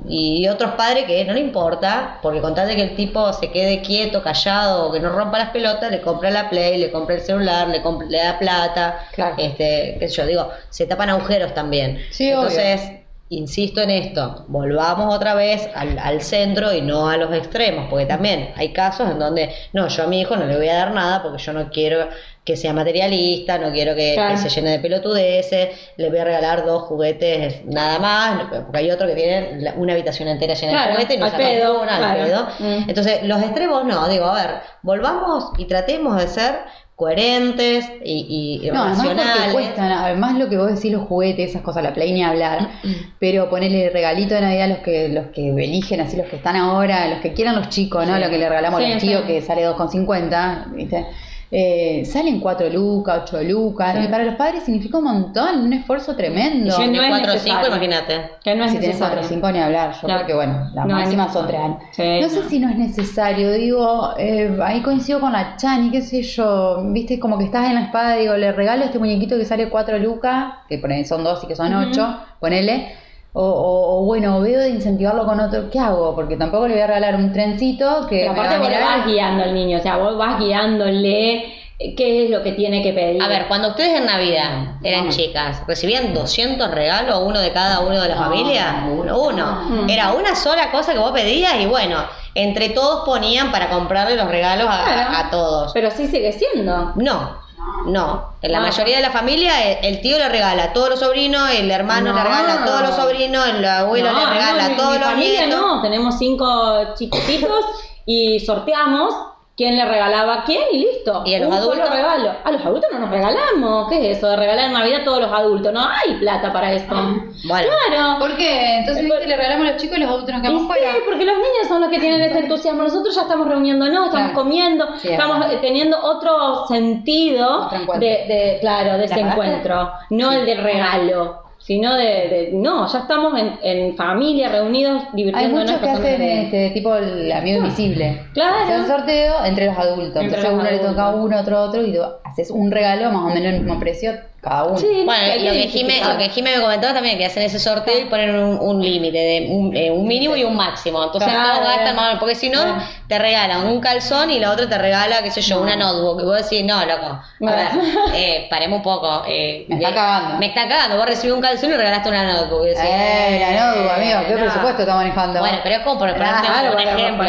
y 0.05 0.47
otros 0.49 0.73
padres 0.73 1.05
que 1.05 1.23
no 1.25 1.33
le 1.33 1.39
importa, 1.39 2.19
porque 2.21 2.41
con 2.41 2.53
tal 2.53 2.67
de 2.67 2.75
que 2.75 2.83
el 2.83 2.95
tipo 2.95 3.31
se 3.33 3.51
quede 3.51 3.81
quieto, 3.81 4.21
callado, 4.21 4.91
que 4.91 4.99
no 4.99 5.09
rompa 5.09 5.37
las 5.39 5.49
pelotas, 5.51 5.89
le 5.91 6.01
compra 6.01 6.29
la 6.31 6.49
Play, 6.49 6.77
le 6.77 6.91
compra 6.91 7.15
el 7.15 7.21
celular, 7.21 7.69
le, 7.69 7.81
compra, 7.81 8.07
le 8.07 8.17
da 8.17 8.37
plata, 8.39 8.99
Claro. 9.13 9.35
este, 9.37 9.97
qué 9.99 10.07
sé 10.09 10.15
yo, 10.15 10.25
digo, 10.27 10.49
se 10.69 10.85
tapan 10.85 11.09
agujeros 11.09 11.53
también. 11.53 11.99
Sí, 12.11 12.29
Entonces, 12.29 12.98
insisto 13.31 13.81
en 13.81 13.91
esto, 13.91 14.45
volvamos 14.47 15.13
otra 15.13 15.35
vez 15.35 15.69
al, 15.75 15.99
al 15.99 16.21
centro 16.21 16.73
y 16.73 16.81
no 16.81 17.07
a 17.09 17.15
los 17.17 17.31
extremos, 17.33 17.87
porque 17.89 18.05
también 18.07 18.51
hay 18.55 18.73
casos 18.73 19.09
en 19.09 19.19
donde, 19.19 19.53
no, 19.73 19.87
yo 19.87 20.03
a 20.03 20.07
mi 20.07 20.21
hijo 20.21 20.35
no 20.35 20.45
le 20.45 20.57
voy 20.57 20.67
a 20.67 20.73
dar 20.75 20.91
nada 20.93 21.21
porque 21.21 21.37
yo 21.41 21.53
no 21.53 21.69
quiero 21.69 22.07
que 22.43 22.57
sea 22.57 22.73
materialista, 22.73 23.59
no 23.59 23.71
quiero 23.71 23.93
que, 23.95 24.13
Claro. 24.15 24.31
que 24.31 24.37
se 24.41 24.49
llene 24.49 24.71
de 24.71 24.79
pelotudeces, 24.79 25.69
le 25.97 26.09
voy 26.09 26.17
a 26.17 26.23
regalar 26.23 26.65
dos 26.65 26.83
juguetes 26.83 27.63
nada 27.65 27.99
más, 27.99 28.45
porque 28.63 28.77
hay 28.79 28.89
otro 28.89 29.05
que 29.05 29.13
tiene 29.13 29.61
la- 29.61 29.73
una 29.73 29.93
habitación 29.93 30.27
entera 30.27 30.55
llena 30.55 30.71
Claro, 30.71 30.87
de 30.87 30.93
juguetes 30.95 31.17
y 31.17 31.19
no 31.19 31.31
pedo, 31.37 31.81
una, 31.83 31.97
claro. 31.97 32.23
pedo. 32.23 32.47
Mm. 32.57 32.89
Entonces, 32.89 33.23
los 33.23 33.41
extremos 33.43 33.85
no, 33.85 34.07
digo, 34.09 34.25
a 34.25 34.33
ver, 34.33 34.55
volvamos 34.81 35.51
y 35.59 35.65
tratemos 35.65 36.17
de 36.19 36.27
ser 36.27 36.55
coherentes 36.99 37.89
y, 38.03 38.59
y 38.61 38.69
No, 38.71 38.83
racionales. 38.89 39.53
cuestan, 39.53 39.91
además 39.91 40.37
lo 40.37 40.49
que 40.49 40.57
vos 40.57 40.67
decís, 40.75 40.91
los 40.91 41.07
juguetes, 41.07 41.49
esas 41.51 41.61
cosas, 41.61 41.81
la 41.81 41.93
play 41.93 42.11
ni 42.11 42.21
hablar, 42.23 42.69
pero 43.19 43.49
ponerle 43.49 43.89
regalito 43.89 44.35
de 44.35 44.41
Navidad 44.41 44.63
a 44.65 44.67
los 44.67 44.77
que, 44.79 45.07
los 45.09 45.27
que 45.27 45.49
eligen, 45.49 46.01
así 46.01 46.17
los 46.17 46.27
que 46.27 46.35
están 46.35 46.57
ahora, 46.57 47.07
los 47.07 47.19
que 47.21 47.33
quieran 47.33 47.55
los 47.55 47.69
chicos, 47.69 48.05
¿no? 48.05 48.15
Sí. 48.15 48.21
Lo 48.21 48.29
que 48.29 48.37
le 48.37 48.49
regalamos 48.49 48.79
Sí, 48.79 48.85
a 48.85 48.89
los 48.89 48.97
tíos 49.01 49.21
sí. 49.21 49.27
que 49.27 49.41
sale 49.41 49.65
2,50, 49.65 50.73
¿viste? 50.73 51.05
Eh, 51.51 52.03
salen 52.05 52.39
4 52.39 52.69
lucas, 52.69 53.21
8 53.23 53.41
lucas, 53.41 53.95
Sí. 53.97 54.03
y 54.03 54.07
para 54.07 54.23
los 54.23 54.35
padres 54.35 54.63
significa 54.63 54.99
un 54.99 55.05
montón, 55.05 55.61
un 55.61 55.73
esfuerzo 55.73 56.15
tremendo. 56.15 56.67
Y 56.67 56.69
yo 56.69 56.91
no 56.91 57.07
4 57.09 57.33
o 57.33 57.37
5, 57.37 57.57
necesario. 57.57 57.67
imagínate. 57.69 58.13
Que 58.43 58.53
no 58.55 58.65
es 58.65 58.71
si 58.71 58.77
tenés 58.77 58.97
4 58.97 59.15
necesario. 59.17 59.25
o 59.25 59.47
5 59.47 59.51
ni 59.53 59.59
hablar, 59.59 59.93
yo 59.99 60.07
creo 60.07 60.25
que 60.27 60.33
bueno, 60.35 60.69
la 60.75 60.85
No 60.85 60.93
máxima 60.95 61.27
son 61.33 61.47
3 61.47 61.59
necesario. 61.59 61.75
años. 61.75 61.83
Sí, 61.91 62.35
no 62.35 62.41
sé 62.43 62.49
si 62.49 62.59
no 62.59 62.69
es 62.69 62.77
necesario, 62.77 63.51
digo, 63.53 64.13
eh, 64.19 64.57
ahí 64.63 64.81
coincido 64.81 65.19
con 65.19 65.31
la 65.31 65.55
Chani, 65.57 65.89
qué 65.89 66.01
sé 66.01 66.21
yo, 66.21 66.83
viste, 66.85 67.19
como 67.19 67.37
que 67.39 67.45
estás 67.45 67.67
en 67.67 67.75
la 67.75 67.81
espada, 67.85 68.15
digo, 68.17 68.35
le 68.35 68.51
regalo 68.51 68.83
este 68.85 68.99
muñequito 68.99 69.35
que 69.37 69.45
sale 69.45 69.69
4 69.69 69.97
lucas, 69.97 70.53
que 70.67 70.79
son 71.05 71.23
2 71.23 71.43
y 71.45 71.47
que 71.47 71.55
son 71.55 71.73
8, 71.73 72.17
ponele, 72.39 72.93
o, 73.41 73.45
o- 73.45 73.99
o 74.01 74.05
bueno, 74.05 74.41
veo 74.41 74.59
de 74.59 74.69
incentivarlo 74.69 75.25
con 75.25 75.39
otro, 75.39 75.69
¿qué 75.69 75.79
hago? 75.79 76.13
Porque 76.15 76.35
tampoco 76.35 76.67
le 76.67 76.73
voy 76.73 76.81
a 76.83 76.87
regalar 76.87 77.15
un 77.15 77.31
trencito 77.31 78.05
que... 78.07 78.19
Pero 78.19 78.33
me 78.33 78.39
aparte 78.41 78.57
va 78.59 78.65
a 78.65 78.69
vos 78.69 78.97
vas 78.97 79.05
guiando 79.07 79.43
al 79.43 79.53
niño, 79.53 79.77
o 79.77 79.81
sea, 79.81 79.97
vos 79.97 80.17
vas 80.17 80.39
guiándole 80.39 81.53
qué 81.95 82.25
es 82.25 82.29
lo 82.29 82.43
que 82.43 82.51
tiene 82.51 82.83
que 82.83 82.91
pedir. 82.91 83.21
A 83.23 83.27
ver, 83.29 83.47
cuando 83.47 83.69
ustedes 83.69 83.97
en 83.99 84.05
Navidad 84.05 84.75
eran 84.83 85.05
No. 85.05 85.11
chicas, 85.11 85.63
¿recibían 85.65 86.13
200 86.13 86.69
regalos, 86.71 87.21
uno 87.25 87.39
de 87.39 87.51
cada 87.53 87.79
uno 87.79 88.01
de 88.01 88.09
la 88.09 88.15
No, 88.15 88.21
familia? 88.23 88.83
uno. 88.91 89.17
Uno. 89.17 89.61
Mm. 89.69 89.89
Era 89.89 90.11
una 90.11 90.35
sola 90.35 90.71
cosa 90.71 90.91
que 90.91 90.99
vos 90.99 91.11
pedías 91.11 91.53
y 91.61 91.65
bueno, 91.67 92.03
entre 92.35 92.69
todos 92.69 93.05
ponían 93.05 93.51
para 93.51 93.69
comprarle 93.69 94.17
los 94.17 94.27
regalos 94.27 94.67
a, 94.69 94.83
Claro. 94.83 95.17
a 95.17 95.29
todos. 95.29 95.71
Pero 95.73 95.89
sí 95.91 96.07
sigue 96.07 96.33
siendo. 96.33 96.91
No, 96.95 97.38
no. 97.85 98.33
En 98.41 98.51
la 98.51 98.59
mayoría 98.61 98.97
de 98.97 99.01
la 99.01 99.11
familia 99.11 99.71
el, 99.79 99.85
el 99.85 100.01
tío 100.01 100.17
le 100.17 100.29
regala 100.29 100.63
a 100.65 100.73
todos 100.73 100.89
los 100.89 100.99
sobrinos, 100.99 101.49
el 101.51 101.69
hermano 101.71 102.13
le 102.13 102.23
regala 102.23 102.53
a 102.61 102.65
todos 102.65 102.81
los 102.81 102.95
sobrinos, 102.95 103.47
el 103.47 103.65
abuelo 103.65 104.11
No, 104.11 104.19
le 104.19 104.25
regala 104.29 104.67
no, 104.69 104.73
a 104.73 104.77
todos 104.77 104.91
mi 104.93 104.99
los 104.99 105.07
familia 105.09 105.45
nietos. 105.45 105.61
no, 105.61 105.81
tenemos 105.81 106.17
cinco 106.17 106.93
chiquititos 106.95 107.65
y 108.05 108.39
sorteamos 108.39 109.13
quién 109.59 109.75
le 109.75 109.83
regalaba 109.83 110.35
a 110.35 110.43
quién 110.45 110.61
y 110.71 110.77
listo. 110.79 111.21
¿Y 111.25 111.35
a 111.35 111.39
los 111.39 111.49
Un 111.49 111.53
solo 111.55 111.71
adultos? 111.73 111.89
regalo. 111.93 112.31
A 112.45 112.51
los 112.51 112.65
adultos 112.65 112.89
no 112.93 112.99
nos 112.99 113.09
regalamos. 113.09 113.89
¿Qué 113.89 114.11
es 114.11 114.17
eso 114.17 114.29
de 114.29 114.37
regalar 114.37 114.67
en 114.67 114.71
Navidad 114.73 115.01
a 115.01 115.03
todos 115.03 115.19
los 115.19 115.31
adultos? 115.33 115.73
No 115.73 115.81
hay 115.81 116.13
plata 116.15 116.53
para 116.53 116.71
eso. 116.71 116.85
Bueno, 116.89 117.67
Claro. 117.89 118.19
¿Por 118.19 118.37
qué? 118.37 118.77
Entonces, 118.77 119.03
viste, 119.03 119.27
le 119.27 119.35
regalamos 119.35 119.67
a 119.67 119.71
los 119.73 119.81
chicos 119.81 119.97
y 119.97 119.99
los 120.01 120.09
adultos 120.09 120.29
nos 120.31 120.39
Y 120.39 120.41
quedamos 120.43 120.61
sí, 120.61 120.67
fuera. 120.67 120.91
porque 121.05 121.25
los 121.25 121.35
niños 121.35 121.67
son 121.67 121.81
los 121.81 121.89
que 121.89 121.99
tienen 121.99 122.21
ese 122.21 122.39
entusiasmo. 122.39 122.83
Nosotros 122.83 123.13
ya 123.13 123.23
estamos 123.23 123.47
reuniéndonos, 123.49 124.05
estamos 124.05 124.31
Claro. 124.31 124.33
comiendo, 124.33 124.85
Sí, 124.95 125.07
es 125.09 125.13
estamos 125.15 125.45
eh, 125.51 125.57
teniendo 125.59 125.97
otro 126.01 126.65
sentido 126.67 127.65
Otro 127.65 127.93
de, 127.99 128.07
de- 128.07 128.57
claro, 128.61 128.97
de 128.97 129.05
ese 129.05 129.19
encuentro. 129.19 129.91
No 130.11 130.31
el 130.31 130.45
del 130.45 130.63
regalo, 130.63 131.43
sino 131.69 131.95
de, 131.95 132.03
de- 132.03 132.49
no, 132.53 132.87
ya 132.91 132.97
estamos 132.97 133.39
en, 133.39 133.53
en 133.61 133.95
familia, 133.95 134.49
reunidos, 134.49 135.03
Hay 135.03 135.09
divirtiéndonos. 135.13 135.65
muchos 135.71 135.79
que 135.79 135.89
hacen 135.91 136.19
bien. 136.19 136.37
este 136.45 136.71
tipo 136.71 136.95
el 136.95 137.31
amigo 137.31 137.59
invisible. 137.59 138.23
Claro. 138.33 138.55
Hace 138.63 138.79
un 138.79 138.87
sorteo 138.87 139.45
entre 139.45 139.67
los 139.67 139.77
adultos. 139.77 140.15
Entre 140.23 140.39
Entonces 140.39 140.49
los 140.49 140.53
uno 140.59 140.63
le 140.71 140.79
toca 140.79 141.03
a 141.03 141.15
uno, 141.15 141.39
otro 141.39 141.61
otro, 141.61 141.85
y 141.85 141.93
tú 141.93 141.99
haces 142.23 142.49
un 142.49 142.71
regalo 142.71 143.11
más 143.11 143.21
o 143.21 143.35
menos 143.35 143.53
el 143.53 143.59
mismo 143.61 143.79
precio 143.79 144.13
cada 144.41 144.63
uno. 144.65 144.77
Sí, 144.77 144.87
Bueno, 145.05 145.43
lo 145.43 145.51
que, 145.51 145.67
Jime, 145.67 146.01
lo 146.03 146.17
que 146.17 146.29
Jime 146.29 146.55
me 146.55 146.61
comentaba 146.61 146.93
también, 146.93 147.17
que 147.17 147.25
hacen 147.25 147.43
ese 147.43 147.59
sorteo 147.59 147.99
y 147.99 148.05
ponen 148.05 148.35
un, 148.35 148.57
un 148.59 148.81
límite, 148.81 149.17
de 149.17 149.47
un, 149.49 149.75
eh, 149.75 149.91
un 149.91 150.07
mínimo 150.07 150.35
y 150.35 150.43
un 150.43 150.55
máximo. 150.55 151.03
Entonces 151.03 151.29
Claro. 151.29 151.59
todos 151.59 151.67
gastan 151.67 151.95
más, 151.95 152.15
porque 152.19 152.35
si 152.35 152.49
no, 152.49 152.61
Claro. 152.61 152.81
te 153.07 153.19
regalan 153.19 153.65
un 153.67 153.79
calzón 153.81 154.29
y 154.31 154.39
la 154.39 154.51
otra 154.51 154.67
te 154.69 154.77
regala, 154.77 155.21
qué 155.23 155.31
sé 155.31 155.41
yo, 155.41 155.59
una 155.61 155.75
notebook. 155.75 156.21
Y 156.21 156.25
vos 156.25 156.37
decís, 156.49 156.63
no, 156.65 156.85
loco, 156.85 157.05
a 157.05 157.55
ver, 157.55 157.67
eh, 158.15 158.47
paremos 158.49 158.77
un 158.77 158.83
poco. 158.83 159.23
eh, 159.27 159.65
Me 159.67 159.75
está 159.75 159.89
eh, 159.89 159.93
cagando. 159.93 160.37
Me 160.37 160.45
está 160.47 160.67
cagando. 160.67 160.97
Vos 160.97 161.05
recibís 161.05 161.33
un 161.35 161.41
calzón 161.41 161.69
y 161.71 161.73
regalaste 161.73 162.09
una 162.09 162.23
notebook. 162.23 162.63
Y 162.65 162.67
decís, 162.69 162.83
Eh, 162.85 163.37
la 163.41 163.73
no, 163.75 163.89
amigo, 163.89 164.19
¿qué 164.27 164.33
no. 164.35 164.39
presupuesto 164.39 164.81
está 164.83 164.95
manejando? 164.95 165.39
Bueno, 165.39 165.57
pero 165.63 165.75
es 165.75 165.81
como 165.81 165.99
por 165.99 166.09
un 166.09 166.15
porque 166.15 166.83
ejemplo. 166.83 167.25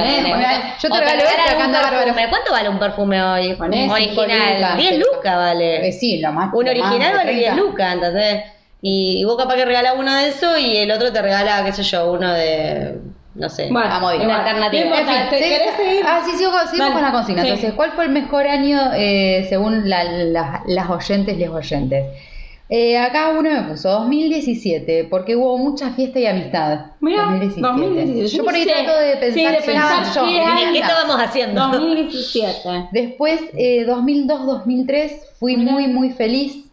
Yo 0.81 0.89
te 0.89 1.01
regalo 1.01 1.23
esto, 1.23 1.43
acá 1.45 1.57
un 1.57 1.63
anda 1.63 1.83
bárbaro. 1.83 2.05
perfume. 2.05 2.29
¿Cuánto 2.31 2.53
vale 2.53 2.69
un 2.69 2.79
perfume 2.79 3.23
hoy? 3.23 3.57
Original. 3.61 4.55
lucas. 4.55 4.77
10 4.77 4.99
lucas 4.99 5.37
vale. 5.37 5.93
Sí, 5.93 6.19
lo 6.21 6.33
más. 6.33 6.51
Un 6.53 6.69
original 6.69 7.00
de 7.09 7.17
vale 7.17 7.33
10 7.35 7.45
30. 7.53 7.63
lucas, 7.63 7.95
¿entendés? 7.95 8.45
Y, 8.83 9.19
y 9.21 9.25
vos 9.25 9.37
capaz 9.37 9.57
que 9.57 9.65
regalás 9.65 9.95
uno 9.99 10.15
de 10.15 10.29
eso 10.29 10.57
y 10.59 10.77
el 10.79 10.91
otro 10.91 11.13
te 11.13 11.21
regala, 11.21 11.63
qué 11.65 11.73
sé 11.73 11.83
yo, 11.83 12.13
uno 12.13 12.33
de, 12.33 12.99
no 13.35 13.49
sé, 13.51 13.69
Bueno, 13.71 14.01
modo. 14.01 14.17
una 14.17 14.39
alternativa. 14.39 14.99
En 15.01 15.07
fin, 15.07 15.17
¿te 15.31 15.37
sí, 15.39 15.45
querés 15.51 15.77
seguir? 15.77 16.03
Ah, 16.07 16.23
sí, 16.25 16.33
sigo, 16.39 16.53
sigo 16.71 16.85
Dale. 16.85 16.95
con 16.95 17.03
la 17.03 17.13
consigna. 17.13 17.43
Sí. 17.43 17.49
Entonces, 17.49 17.75
¿cuál 17.75 17.93
fue 17.93 18.05
el 18.07 18.11
mejor 18.11 18.47
año 18.47 18.81
eh, 18.95 19.47
según 19.51 19.89
la- 19.89 20.05
la- 20.05 20.63
las 20.67 20.89
oyentes, 20.89 21.37
les 21.37 21.49
oyentes? 21.51 22.05
Eh, 22.73 22.97
acá 22.97 23.31
uno 23.37 23.51
me 23.51 23.63
puso 23.63 23.91
2017, 23.91 25.09
porque 25.11 25.35
hubo 25.35 25.59
mucha 25.59 25.91
fiesta 25.91 26.21
y 26.21 26.27
amistad. 26.27 26.93
Mira, 27.01 27.25
2017. 27.25 27.61
2017. 27.69 28.37
Yo 28.37 28.45
por 28.45 28.55
ahí 28.55 28.63
sé. 28.63 28.71
trato 28.71 28.97
de 28.97 29.17
pensar, 29.17 29.33
Sí, 29.35 29.43
de 29.45 29.61
pensar 29.73 30.15
yo. 30.15 30.25
qué 30.25 30.31
¿Qué, 30.31 30.41
año. 30.41 30.73
¿Qué 30.73 30.79
estábamos 30.79 31.17
haciendo? 31.17 31.67
2017. 31.69 32.89
Después, 32.93 33.41
eh, 33.59 33.85
2002-2003, 33.87 35.11
fui 35.39 35.57
muy, 35.57 35.89
muy 35.89 36.11
feliz. 36.11 36.70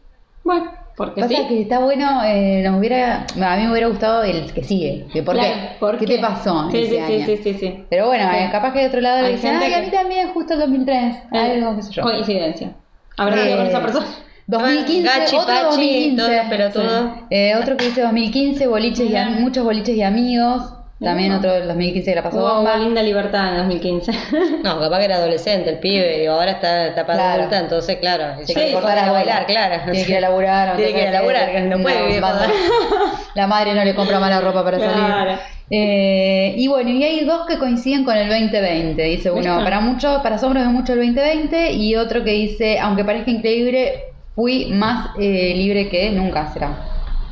Bueno, 0.47 0.71
porque 0.95 1.19
Pasa 1.21 1.35
sí. 1.35 1.45
que 1.49 1.61
está 1.61 1.79
bueno, 1.79 2.23
eh, 2.23 2.61
nos 2.63 2.79
hubiera, 2.79 3.25
a 3.35 3.55
mí 3.57 3.63
me 3.65 3.71
hubiera 3.71 3.87
gustado 3.87 4.23
el 4.23 4.51
que 4.53 4.63
sigue. 4.63 5.05
que 5.11 5.21
¿Por 5.21 5.35
Claro, 5.35 5.53
qué? 5.53 5.75
¿por 5.77 5.97
¿Qué, 5.99 6.05
qué? 6.05 6.15
te 6.15 6.21
pasó 6.21 6.71
Sí, 6.71 6.77
ese 6.77 6.89
sí, 6.89 6.97
año? 6.97 7.25
sí, 7.25 7.37
sí, 7.37 7.43
sí, 7.43 7.53
sí. 7.59 7.83
Pero 7.89 8.07
bueno, 8.07 8.29
Sí. 8.31 8.37
eh, 8.37 8.49
capaz 8.51 8.71
que 8.71 8.79
de 8.79 8.87
otro 8.87 9.01
lado 9.01 9.17
Hay 9.17 9.23
le 9.23 9.31
dicen, 9.33 9.51
gente 9.51 9.65
ay, 9.65 9.73
a 9.73 9.79
que- 9.81 9.85
mí 9.85 9.91
también, 9.91 10.29
justo 10.33 10.53
el 10.53 10.59
2003. 10.61 11.15
Eh, 11.33 11.37
Algo, 11.37 11.75
qué 11.75 11.81
sé 11.83 11.91
yo. 11.91 12.01
Coincidencia. 12.01 12.71
Habrá 13.17 13.35
sido 13.43 13.53
Eh, 13.53 13.57
con 13.57 13.65
esa 13.67 13.81
persona. 13.81 14.07
2015, 14.47 15.19
Gachi, 15.19 15.35
otro 15.35 15.47
Pachi, 15.53 15.65
2015. 15.65 16.15
todos 16.15 16.31
los 16.37 16.45
pelotudos. 16.47 17.11
Eh, 17.29 17.55
otro 17.61 17.75
que 17.75 17.85
dice 17.85 18.01
2015, 18.01 18.67
boliches 18.67 19.11
y 19.11 19.41
muchos 19.41 19.65
boliches 19.65 19.95
y 19.97 20.01
amigos. 20.03 20.73
También 20.99 21.31
otro 21.31 21.53
del 21.53 21.67
2015 21.67 22.09
que 22.11 22.15
la 22.15 22.23
pasó 22.23 22.37
Hubo 22.39 22.55
bomba. 22.55 22.75
linda 22.77 23.03
libertad 23.03 23.49
en 23.51 23.57
2015. 23.57 24.11
No, 24.63 24.79
capaz 24.79 24.97
que 24.99 25.05
era 25.05 25.17
adolescente 25.17 25.69
el 25.69 25.79
pibe 25.79 26.23
y 26.23 26.25
ahora 26.25 26.51
está, 26.53 26.93
para 27.05 27.13
Claro. 27.19 27.39
adulta, 27.41 27.59
entonces 27.59 27.97
claro, 27.97 28.25
sí, 28.45 28.53
quiere 28.53 28.73
cortar 28.73 28.97
a 28.97 29.05
la 29.05 29.11
bailar, 29.11 29.45
claro. 29.45 29.83
Tiene 29.91 30.05
que 30.05 30.11
ir 30.11 30.17
a 30.17 30.21
laburar. 30.21 30.75
Tiene 30.77 30.93
que 30.93 31.01
ir 31.01 31.07
a 31.07 31.11
laburar, 31.11 31.51
que 31.51 31.61
no 31.61 31.81
puede 31.81 32.07
vivir 32.07 32.21
joda. 32.21 32.47
La 33.35 33.45
madre 33.45 33.75
no 33.75 33.83
le 33.85 33.93
compra 33.93 34.19
mala 34.19 34.41
ropa 34.41 34.63
para 34.63 34.77
Claro. 34.77 34.91
salir. 35.29 35.39
Eh, 35.69 36.55
y 36.57 36.67
bueno, 36.67 36.89
y 36.89 37.03
hay 37.03 37.25
dos 37.25 37.45
que 37.45 37.59
coinciden 37.59 38.03
con 38.03 38.15
el 38.17 38.27
2020. 38.29 39.03
Dice 39.03 39.29
uno, 39.29 39.57
para 39.63 39.79
muchos, 39.79 40.21
para 40.23 40.35
asombro 40.37 40.61
de 40.61 40.67
mucho 40.69 40.93
el 40.93 40.99
2020. 40.99 41.73
Y 41.73 41.95
otro 41.95 42.23
que 42.23 42.31
dice, 42.31 42.79
aunque 42.79 43.03
parezca 43.05 43.29
increíble, 43.29 44.05
fui 44.33 44.71
más 44.71 45.11
eh, 45.19 45.53
libre 45.55 45.89
que 45.89 46.09
nunca 46.11 46.47
será. 46.51 46.89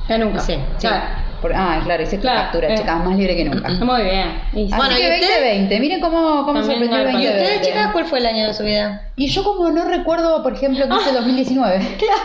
Que 0.07 0.19
nunca. 0.19 0.39
Sí, 0.41 0.53
sí. 0.77 0.87
Claro. 0.87 1.24
Por- 1.41 1.53
ah, 1.53 1.81
claro, 1.83 2.03
hice 2.03 2.19
Claro, 2.19 2.41
captura, 2.43 2.69
eh. 2.73 2.77
chicas, 2.77 3.03
más 3.05 3.15
libre 3.17 3.35
que 3.35 3.45
nunca. 3.45 3.69
Muy 3.85 4.01
bien. 4.03 4.41
Y- 4.53 4.65
Así 4.65 4.75
Bueno, 4.75 4.95
que 4.95 5.01
¿y 5.01 5.05
usted? 5.21 5.27
2020, 5.27 5.79
miren 5.79 5.99
cómo, 6.01 6.45
cómo 6.45 6.63
sorprendió 6.63 6.97
el 6.97 7.11
mal 7.11 7.21
¿Y 7.21 7.25
2020. 7.25 7.41
ustedes, 7.41 7.67
chicas, 7.67 7.91
cuál 7.91 8.05
fue 8.05 8.19
el 8.19 8.25
año 8.25 8.47
de 8.47 8.53
su 8.53 8.63
vida? 8.63 9.01
Y 9.15 9.27
yo 9.27 9.43
como 9.43 9.69
no 9.69 9.85
recuerdo, 9.85 10.41
por 10.43 10.53
ejemplo, 10.53 10.87
que 10.87 10.95
hice 10.95 11.11
2019. 11.11 11.77
Claro, 11.97 12.21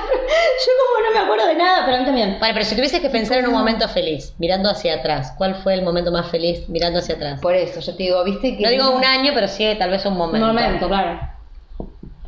yo 0.67 0.73
como 0.87 1.09
no 1.09 1.15
me 1.15 1.19
acuerdo 1.25 1.47
de 1.47 1.55
nada, 1.57 1.83
pero 1.85 1.97
a 1.97 2.01
mí 2.01 2.07
también. 2.07 2.39
Vale, 2.41 2.53
pero 2.55 2.65
si 2.65 2.75
tuvieses 2.75 3.01
que 3.01 3.11
pensar 3.11 3.39
en 3.39 3.47
un 3.47 3.53
momento 3.53 3.89
feliz, 3.89 4.35
mirando 4.39 4.71
hacia 4.71 4.95
atrás, 4.97 5.33
¿cuál 5.37 5.55
fue 5.57 5.75
el 5.75 5.83
momento 5.83 6.11
más 6.13 6.29
feliz 6.31 6.69
mirando 6.69 6.99
hacia 7.01 7.15
atrás? 7.17 7.41
Por 7.41 7.55
eso, 7.55 7.81
yo 7.81 7.97
te 7.97 8.03
digo, 8.05 8.23
viste 8.25 8.57
que... 8.57 8.63
No 8.63 8.71
digo 8.71 8.91
un 8.91 9.05
año, 9.05 9.33
pero 9.35 9.49
sí 9.49 9.65
tal 9.79 9.91
vez 9.91 10.05
un 10.07 10.13
Un 10.13 10.19
momento. 10.19 10.47
momento, 10.47 10.89
claro. 10.89 11.21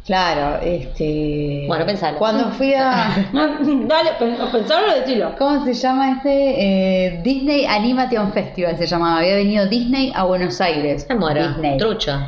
Claro, 0.04 0.60
este... 0.62 1.64
Bueno, 1.68 1.86
pensalo. 1.86 2.18
Cuando 2.18 2.50
fui 2.50 2.74
a... 2.74 3.28
Dale, 3.32 4.10
pen- 4.18 4.36
pensarlo 4.50 4.96
y 4.96 5.00
decirlo. 5.00 5.34
¿Cómo 5.38 5.64
se 5.64 5.74
llama 5.74 6.10
este? 6.12 7.06
Eh, 7.06 7.20
Disney 7.22 7.64
Animation 7.66 8.32
Festival 8.32 8.76
se 8.78 8.86
llamaba. 8.86 9.18
Había 9.18 9.36
venido 9.36 9.66
Disney 9.66 10.12
a 10.14 10.24
Buenos 10.24 10.60
Aires. 10.60 11.06
Me 11.08 11.14
muero. 11.14 11.46
Disney. 11.48 11.78
Trucho. 11.78 12.18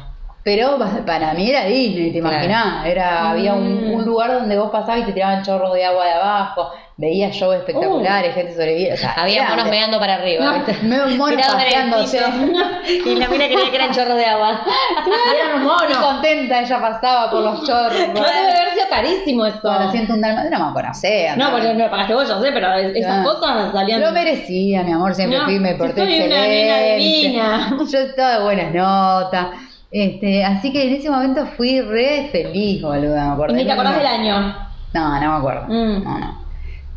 Pero 0.45 0.79
pa- 0.79 1.05
para 1.07 1.33
mí 1.33 1.49
era 1.49 1.65
Disney, 1.65 2.13
¿te 2.13 2.21
Claro. 2.21 2.35
imaginás? 2.37 2.85
Era, 2.87 3.31
había 3.31 3.55
un, 3.55 3.87
Mm. 3.89 3.95
un 3.95 4.05
lugar 4.05 4.31
donde 4.35 4.59
vos 4.59 4.71
pasabas 4.71 4.99
y 5.01 5.05
te 5.05 5.13
tiraban 5.13 5.43
chorros 5.43 5.73
de 5.73 5.85
agua 5.87 6.05
de 6.05 6.13
abajo, 6.13 6.71
veías 6.99 7.35
shows 7.35 7.57
espectaculares, 7.57 8.35
gente 8.35 8.53
sobreviviente. 8.53 8.95
O 8.95 8.97
sea, 8.99 9.13
Había 9.15 9.49
monos 9.49 9.69
meando 9.71 9.99
para 9.99 10.15
arriba. 10.17 10.45
No. 10.83 10.89
Me- 10.89 11.17
monos 11.17 11.47
paseándose. 11.47 12.19
y 13.07 13.15
la 13.17 13.29
mina 13.29 13.47
creía 13.47 13.71
que 13.71 13.75
eran 13.77 13.91
chorros 13.93 14.17
de 14.17 14.27
agua. 14.27 14.61
Eran 15.35 15.57
un 15.57 15.63
Y 15.63 15.65
mono. 15.65 16.01
contenta 16.07 16.61
ella 16.61 16.79
pasaba 16.79 17.31
por 17.31 17.41
los 17.43 17.65
chorros. 17.67 17.99
No 18.15 18.21
debe 18.23 18.53
haber 18.53 18.75
sido 18.75 18.89
carísimo 18.91 19.47
eso. 19.47 19.61
Con 19.63 19.73
asiento 19.75 20.13
un 20.13 20.21
dalma- 20.21 20.45
no 20.45 20.59
me 20.59 20.65
acuerdo, 20.67 20.91
no 21.37 21.51
porque 21.53 21.73
lo 21.75 21.91
pagaste 21.91 22.15
vos, 22.15 22.29
yo 22.29 22.41
sé, 22.43 22.53
pero 22.53 22.73
es- 22.75 22.95
esas 22.97 23.25
cosas 23.27 23.73
salían. 23.73 24.03
Lo 24.03 24.13
merecía, 24.13 24.83
mi 24.83 24.93
amor, 24.93 25.15
siempre 25.15 25.41
fui, 25.41 25.59
me 25.59 25.75
porté 25.75 26.03
excelente. 26.03 27.33
Yo 27.91 27.99
estaba 27.99 28.39
de 28.39 28.43
buenas 28.45 28.75
notas. 28.75 29.47
Este, 29.97 30.45
así 30.45 30.73
que 30.73 30.89
en 30.89 30.95
ese 30.95 31.09
momento 31.09 31.47
fui 31.57 31.81
re 31.81 32.29
feliz, 32.33 32.83
boludo. 32.83 33.15
Me 33.47 33.53
Y 33.53 33.57
ni 33.59 33.65
te 33.65 33.71
acordás 33.71 33.97
del 33.97 34.07
año. 34.07 34.57
No, 34.93 35.21
no 35.21 35.31
me 35.31 35.37
acuerdo. 35.37 35.67
Mm. 35.69 36.03
No, 36.03 36.19
no. 36.19 36.45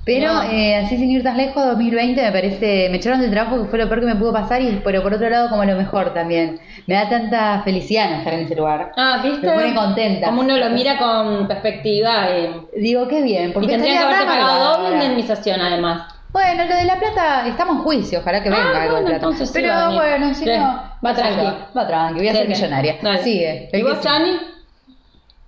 Pero 0.03 0.33
No. 0.33 0.41
eh, 0.43 0.77
así 0.77 0.97
sin 0.97 1.11
ir 1.11 1.21
tan 1.21 1.37
lejos, 1.37 1.63
2020 1.63 2.19
me 2.23 2.31
parece, 2.31 2.87
me 2.89 2.97
echaron 2.97 3.21
del 3.21 3.29
trabajo 3.29 3.61
que 3.61 3.69
fue 3.69 3.77
lo 3.77 3.87
peor 3.87 3.99
que 3.99 4.05
me 4.07 4.15
pudo 4.15 4.33
pasar, 4.33 4.61
y 4.63 4.81
pero 4.83 5.03
por 5.03 5.13
otro 5.13 5.29
lado 5.29 5.47
como 5.49 5.63
lo 5.63 5.75
mejor 5.75 6.11
también. 6.15 6.59
Me 6.87 6.95
da 6.95 7.07
tanta 7.07 7.61
felicidad 7.63 8.09
no 8.09 8.15
estar 8.17 8.33
en 8.33 8.39
ese 8.45 8.55
lugar. 8.55 8.93
Ah, 8.97 9.19
¿viste? 9.21 9.45
Me 9.45 9.53
pone 9.53 9.75
contenta. 9.75 10.27
Como 10.27 10.41
uno 10.41 10.57
lo 10.57 10.69
mira 10.71 10.97
con 10.97 11.47
perspectiva. 11.47 12.29
eh, 12.31 12.49
Digo, 12.77 13.07
qué 13.07 13.21
bien, 13.21 13.53
porque 13.53 13.67
y 13.67 13.69
tendrían 13.69 13.97
que 13.99 14.03
haberte 14.05 14.25
pagado 14.25 14.81
doble 14.81 14.95
indemnización, 14.95 15.61
además. 15.61 16.13
Bueno, 16.31 16.65
lo 16.65 16.75
de 16.75 16.83
la 16.85 16.97
plata, 16.99 17.47
estamos 17.47 17.77
en 17.77 17.81
juicio, 17.83 18.19
ojalá 18.19 18.43
que 18.43 18.49
Ah, 18.49 18.51
venga 18.57 18.81
algo 18.83 18.95
de 18.97 19.01
bueno, 19.01 19.05
plata. 19.07 19.15
entonces 19.25 19.49
sí 19.49 19.53
Pero 19.55 19.69
va 19.73 19.89
bueno, 19.93 20.33
si 20.33 20.43
Sí, 20.43 20.49
no. 20.57 20.83
va 21.05 21.13
tranqui. 21.15 21.41
yo, 21.43 21.53
Va 21.77 21.87
tranqui, 21.87 22.19
voy 22.19 22.27
a 22.27 22.33
ser 22.33 22.47
millonaria. 22.47 22.95
Dale. 23.01 23.23
Sigue. 23.23 23.69
¿Y 23.73 23.77
el 23.77 23.83
vos. 23.83 24.01
Chani? 24.01 24.37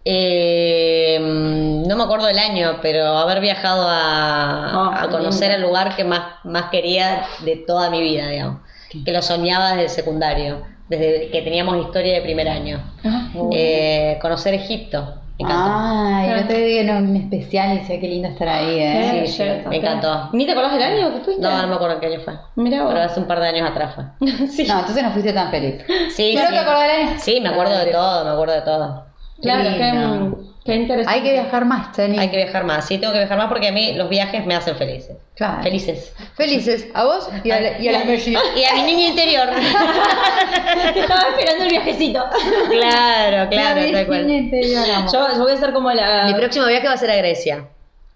Eh, 0.05 1.17
no 1.87 1.95
me 1.95 2.03
acuerdo 2.03 2.25
del 2.27 2.39
año, 2.39 2.77
pero 2.81 3.05
haber 3.17 3.41
viajado 3.41 3.87
a, 3.87 4.71
Ah, 4.71 5.03
a 5.03 5.09
conocer 5.09 5.51
el 5.51 5.61
lugar 5.61 5.95
que 5.95 6.03
más, 6.03 6.21
más 6.45 6.65
quería 6.71 7.23
de 7.43 7.57
toda 7.57 7.89
mi 7.89 8.01
vida, 8.01 8.27
digamos. 8.29 8.61
Que 9.05 9.11
lo 9.11 9.21
soñaba 9.21 9.69
desde 9.71 9.83
el 9.83 9.89
secundario, 9.89 10.63
desde 10.87 11.29
que 11.29 11.41
teníamos 11.43 11.77
historia 11.85 12.13
de 12.15 12.21
primer 12.21 12.47
año. 12.49 12.81
Eh, 13.53 14.17
conocer 14.21 14.53
Egipto, 14.55 15.15
encantó. 15.43 15.71
Ay, 15.75 16.41
no 16.41 16.47
te 16.47 16.63
digo 16.63 16.81
en 16.81 16.89
un 17.09 17.15
especial 17.15 17.73
y 17.73 17.79
decía 17.79 17.99
qué 17.99 18.07
lindo 18.07 18.27
estar 18.27 18.47
ahí, 18.47 18.79
¿eh? 18.79 19.23
Sí, 19.25 19.33
sí, 19.33 19.43
me 19.69 19.77
encantó. 19.77 20.29
¿Ni 20.33 20.45
te 20.45 20.51
acordás 20.51 20.73
del 20.73 20.83
año 20.83 21.13
que 21.13 21.19
fuiste? 21.21 21.41
No, 21.41 21.61
no 21.61 21.67
me 21.67 21.75
acuerdo 21.75 21.99
qué 21.99 22.07
año 22.07 22.19
fue. 22.21 22.33
Mirá 22.55 22.83
vos. 22.83 22.93
Pero 22.93 23.05
hace 23.05 23.19
un 23.19 23.27
par 23.27 23.39
de 23.39 23.47
años 23.47 23.69
atrás 23.69 23.95
fue. 23.95 24.27
sí. 24.47 24.65
No, 24.67 24.79
entonces 24.79 25.03
no 25.03 25.11
fuiste 25.11 25.33
tan 25.33 25.49
feliz. 25.51 25.83
Sí, 26.09 26.33
¿Pero 26.35 26.47
sí. 26.47 26.53
te 26.53 26.59
acordás 26.59 26.81
del 26.81 26.91
año? 26.91 27.19
Sí, 27.19 27.39
me 27.41 27.49
acuerdo 27.49 27.77
de 27.77 27.91
todo, 27.91 28.25
me 28.25 28.31
acuerdo 28.31 28.53
de 28.53 28.61
todo. 28.61 29.05
Claro, 29.41 29.63
Qué 29.63 29.77
qué, 30.69 30.75
interesante. 30.81 31.17
Hay 31.19 31.23
que 31.23 31.31
viajar 31.33 31.65
más, 31.65 31.95
Chani. 31.95 32.17
Hay 32.19 32.29
que 32.29 32.37
viajar 32.37 32.63
más, 32.63 32.85
sí, 32.87 32.97
tengo 32.97 33.13
que 33.13 33.19
viajar 33.19 33.37
más 33.37 33.47
porque 33.47 33.67
a 33.67 33.71
mí 33.71 33.93
los 33.93 34.09
viajes 34.09 34.45
me 34.45 34.55
hacen 34.55 34.75
felices. 34.75 35.17
Claro. 35.35 35.63
Felices. 35.63 36.13
Felices, 36.35 36.87
a 36.93 37.03
vos 37.05 37.29
y 37.43 37.51
a, 37.51 37.59
la- 37.61 37.79
y 37.79 37.87
a 37.87 37.91
las. 37.93 38.05
Y 38.27 38.35
a 38.35 38.73
mi 38.75 38.83
niño 38.83 39.07
interior. 39.09 39.47
Te 40.93 40.99
estaba 41.01 41.21
esperando 41.29 41.63
el 41.65 41.69
viajecito. 41.69 42.25
claro, 42.69 43.49
claro, 43.49 43.91
tal 43.91 44.05
cual. 44.07 44.27
Yo, 45.11 45.33
yo 45.35 45.43
voy 45.43 45.51
a 45.51 45.57
ser 45.57 45.73
como 45.73 45.91
la. 45.91 46.25
Mi 46.25 46.33
próximo 46.33 46.65
viaje 46.65 46.87
va 46.87 46.93
a 46.93 46.97
ser 46.97 47.11
a 47.11 47.15
Grecia. 47.15 47.65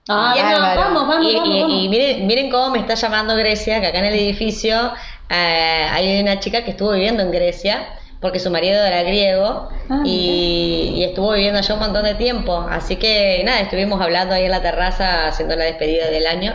Ah, 0.10 0.36
Y 0.38 0.42
vamos, 0.42 1.08
vamos, 1.08 1.26
y, 1.32 1.36
vamos. 1.36 1.48
y- 1.50 1.62
vamos. 1.62 1.78
y 1.84 1.90
miren, 1.90 2.28
miren 2.28 2.50
cómo 2.52 2.70
me 2.72 2.80
está 2.80 2.96
llamando 2.96 3.36
Grecia, 3.38 3.80
que 3.80 3.88
acá 3.88 4.00
en 4.00 4.06
el 4.06 4.16
edificio 4.16 4.92
eh, 5.30 5.88
hay 5.90 6.20
una 6.22 6.40
chica 6.42 6.64
que 6.66 6.72
estuvo 6.72 6.92
viviendo 6.92 7.24
en 7.24 7.32
Grecia 7.32 7.88
porque 8.24 8.40
su 8.40 8.50
marido 8.50 8.84
era 8.84 9.04
griego 9.04 9.70
Ah, 9.90 10.02
y, 10.06 10.94
y 10.96 11.04
estuvo 11.04 11.34
viviendo 11.34 11.60
allá 11.60 11.74
un 11.74 11.82
montón 11.82 12.06
de 12.06 12.16
tiempo. 12.16 12.66
Así 12.72 12.96
que 12.96 13.44
nada, 13.46 13.60
estuvimos 13.60 14.00
hablando 14.02 14.34
ahí 14.34 14.46
en 14.46 14.52
la 14.52 14.62
terraza 14.62 15.28
haciendo 15.28 15.58
la 15.58 15.66
despedida 15.66 16.08
del 16.10 16.26
año 16.26 16.54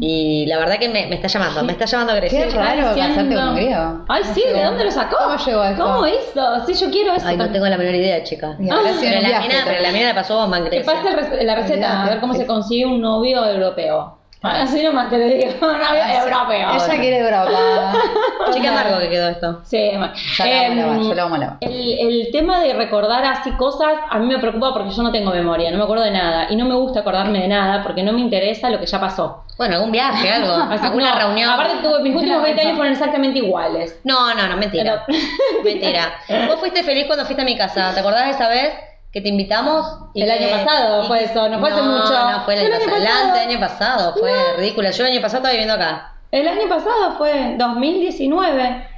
y 0.00 0.44
la 0.46 0.58
verdad 0.58 0.78
que 0.78 0.90
me, 0.90 1.06
me 1.06 1.14
está 1.16 1.26
llamando, 1.26 1.64
me 1.64 1.72
está 1.72 1.86
llamando 1.86 2.14
Grecia. 2.14 2.46
Qué 2.46 2.50
raro 2.54 2.94
casarte 2.94 3.34
con 3.34 3.48
un 3.48 3.56
griego. 3.56 4.04
Ay, 4.08 4.22
sí, 4.34 4.42
¿de 4.54 4.62
dónde 4.62 4.84
lo 4.84 4.90
sacó? 4.90 5.16
¿Cómo 5.18 5.36
llegó 5.38 5.64
eso? 5.64 5.82
¿Cómo 5.82 6.06
hizo? 6.06 6.66
Sí, 6.66 6.74
yo 6.74 6.90
quiero 6.90 7.14
eso. 7.14 7.26
Ay, 7.26 7.36
no 7.38 7.50
tengo 7.50 7.66
la 7.66 7.78
menor 7.78 7.94
idea, 7.94 8.22
chica. 8.22 8.54
En 8.60 8.68
Pero 8.68 9.20
la, 9.22 9.40
mina, 9.40 9.54
pero 9.64 9.80
la 9.80 9.90
mina 9.92 10.08
la 10.08 10.14
pasó 10.14 10.36
bomba 10.36 10.58
en 10.58 10.64
Que 10.64 10.70
Grecia. 10.82 10.92
rec- 11.02 11.42
la 11.42 11.54
receta, 11.56 12.02
a 12.04 12.08
ver 12.10 12.20
cómo 12.20 12.34
se 12.34 12.46
consigue 12.46 12.84
un 12.84 13.00
novio 13.00 13.42
europeo. 13.44 14.15
Así 14.46 14.82
nomás 14.82 15.10
te 15.10 15.18
lo 15.18 15.24
digo, 15.26 15.50
novio 15.60 16.22
europeo. 16.22 16.70
Ella 16.74 17.00
quiere 17.00 17.18
Europa. 17.18 17.92
Chica 18.52 18.70
amargo 18.70 18.98
que 19.00 19.08
quedó 19.10 19.28
esto. 19.28 19.60
Sí, 19.64 19.88
bueno. 19.90 20.06
A 20.40 20.46
Em, 20.48 21.12
la. 21.38 21.56
El, 21.60 21.98
el 21.98 22.28
tema 22.32 22.60
de 22.60 22.72
recordar 22.74 23.24
así 23.24 23.50
cosas 23.52 23.88
a 24.08 24.18
mí 24.18 24.26
me 24.26 24.38
preocupa 24.38 24.72
porque 24.72 24.90
yo 24.90 25.02
no 25.02 25.12
tengo 25.12 25.30
memoria, 25.30 25.70
no 25.70 25.78
me 25.78 25.84
acuerdo 25.84 26.04
de 26.04 26.10
nada 26.10 26.46
y 26.50 26.56
no 26.56 26.64
me 26.64 26.74
gusta 26.74 27.00
acordarme 27.00 27.40
de 27.40 27.48
nada 27.48 27.82
porque 27.82 28.02
no 28.02 28.12
me 28.12 28.20
interesa 28.20 28.70
lo 28.70 28.78
que 28.78 28.86
ya 28.86 29.00
pasó. 29.00 29.44
Bueno, 29.58 29.76
algún 29.76 29.90
viaje, 29.92 30.30
algo, 30.30 30.52
alguna 30.82 31.12
no, 31.14 31.18
reunión. 31.18 31.50
Aparte, 31.50 31.76
tuve, 31.82 32.00
mis 32.00 32.14
últimos 32.14 32.42
20 32.42 32.60
años 32.60 32.76
fueron 32.76 32.92
exactamente 32.92 33.38
iguales. 33.38 33.98
No, 34.04 34.34
no, 34.34 34.46
no, 34.46 34.56
mentira. 34.56 35.04
mentira. 35.64 36.12
Vos 36.46 36.60
fuiste 36.60 36.82
feliz 36.82 37.06
cuando 37.06 37.24
fuiste 37.24 37.42
a 37.42 37.44
mi 37.46 37.56
casa. 37.56 37.92
¿Te 37.94 38.00
acordás 38.00 38.24
de 38.26 38.30
esa 38.32 38.48
vez 38.48 38.72
que 39.16 39.22
te 39.22 39.28
invitamos? 39.30 39.98
y 40.12 40.20
El 40.22 40.28
que- 40.28 40.44
año 40.44 40.62
pasado 40.64 41.04
y 41.04 41.06
fue 41.06 41.18
que- 41.20 41.24
eso, 41.24 41.48
no 41.48 41.58
fue 41.58 41.70
hace 41.70 41.80
mucho. 41.80 42.12
No, 42.30 42.44
fue 42.44 42.52
el 42.54 42.60
año, 42.60 42.68
el 42.68 42.74
año 42.74 42.84
pasado. 42.84 43.00
El 43.00 43.08
pasado. 43.30 43.48
año 43.48 43.60
pasado. 43.60 44.14
Fue 44.20 44.32
ridículo. 44.58 44.90
Yo 44.90 45.04
el 45.06 45.12
año 45.12 45.20
pasado 45.22 45.38
estaba 45.38 45.52
viviendo 45.52 45.74
acá. 45.74 46.12
El 46.30 46.46
año 46.48 46.68
pasado 46.68 47.12
fue 47.16 47.54
2019. 47.56 48.88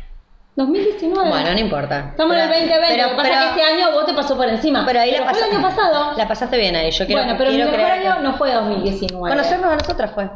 2019. 0.56 1.28
Bueno, 1.28 1.52
no 1.52 1.58
importa. 1.60 2.06
Estamos 2.10 2.34
en 2.34 2.42
el 2.42 2.48
2020, 2.48 2.86
pero- 2.88 3.02
lo 3.04 3.10
que 3.10 3.16
pasa 3.16 3.28
pero- 3.28 3.40
es 3.40 3.52
que 3.52 3.60
este 3.60 3.74
año 3.74 3.92
vos 3.92 4.06
te 4.06 4.12
pasó 4.14 4.36
por 4.36 4.48
encima. 4.48 4.84
Pero 4.86 5.00
ahí 5.00 5.10
la 5.12 5.18
fue 5.18 5.26
el 5.26 5.32
pasaste. 5.34 5.54
año 5.54 5.62
pasado. 5.62 6.12
La 6.16 6.26
pasaste 6.26 6.56
bien 6.56 6.74
ahí. 6.74 6.90
Yo 6.90 7.06
quiero 7.06 7.22
bueno, 7.22 7.38
pero 7.38 7.50
mi 7.50 7.56
quiero 7.56 7.70
mejor 7.70 7.86
creer 7.86 8.02
que- 8.02 8.08
año 8.08 8.20
no 8.22 8.34
fue 8.36 8.52
2019. 8.52 9.30
Conocernos 9.30 9.70
a 9.72 9.76
nosotras 9.76 10.10
fue. 10.12 10.28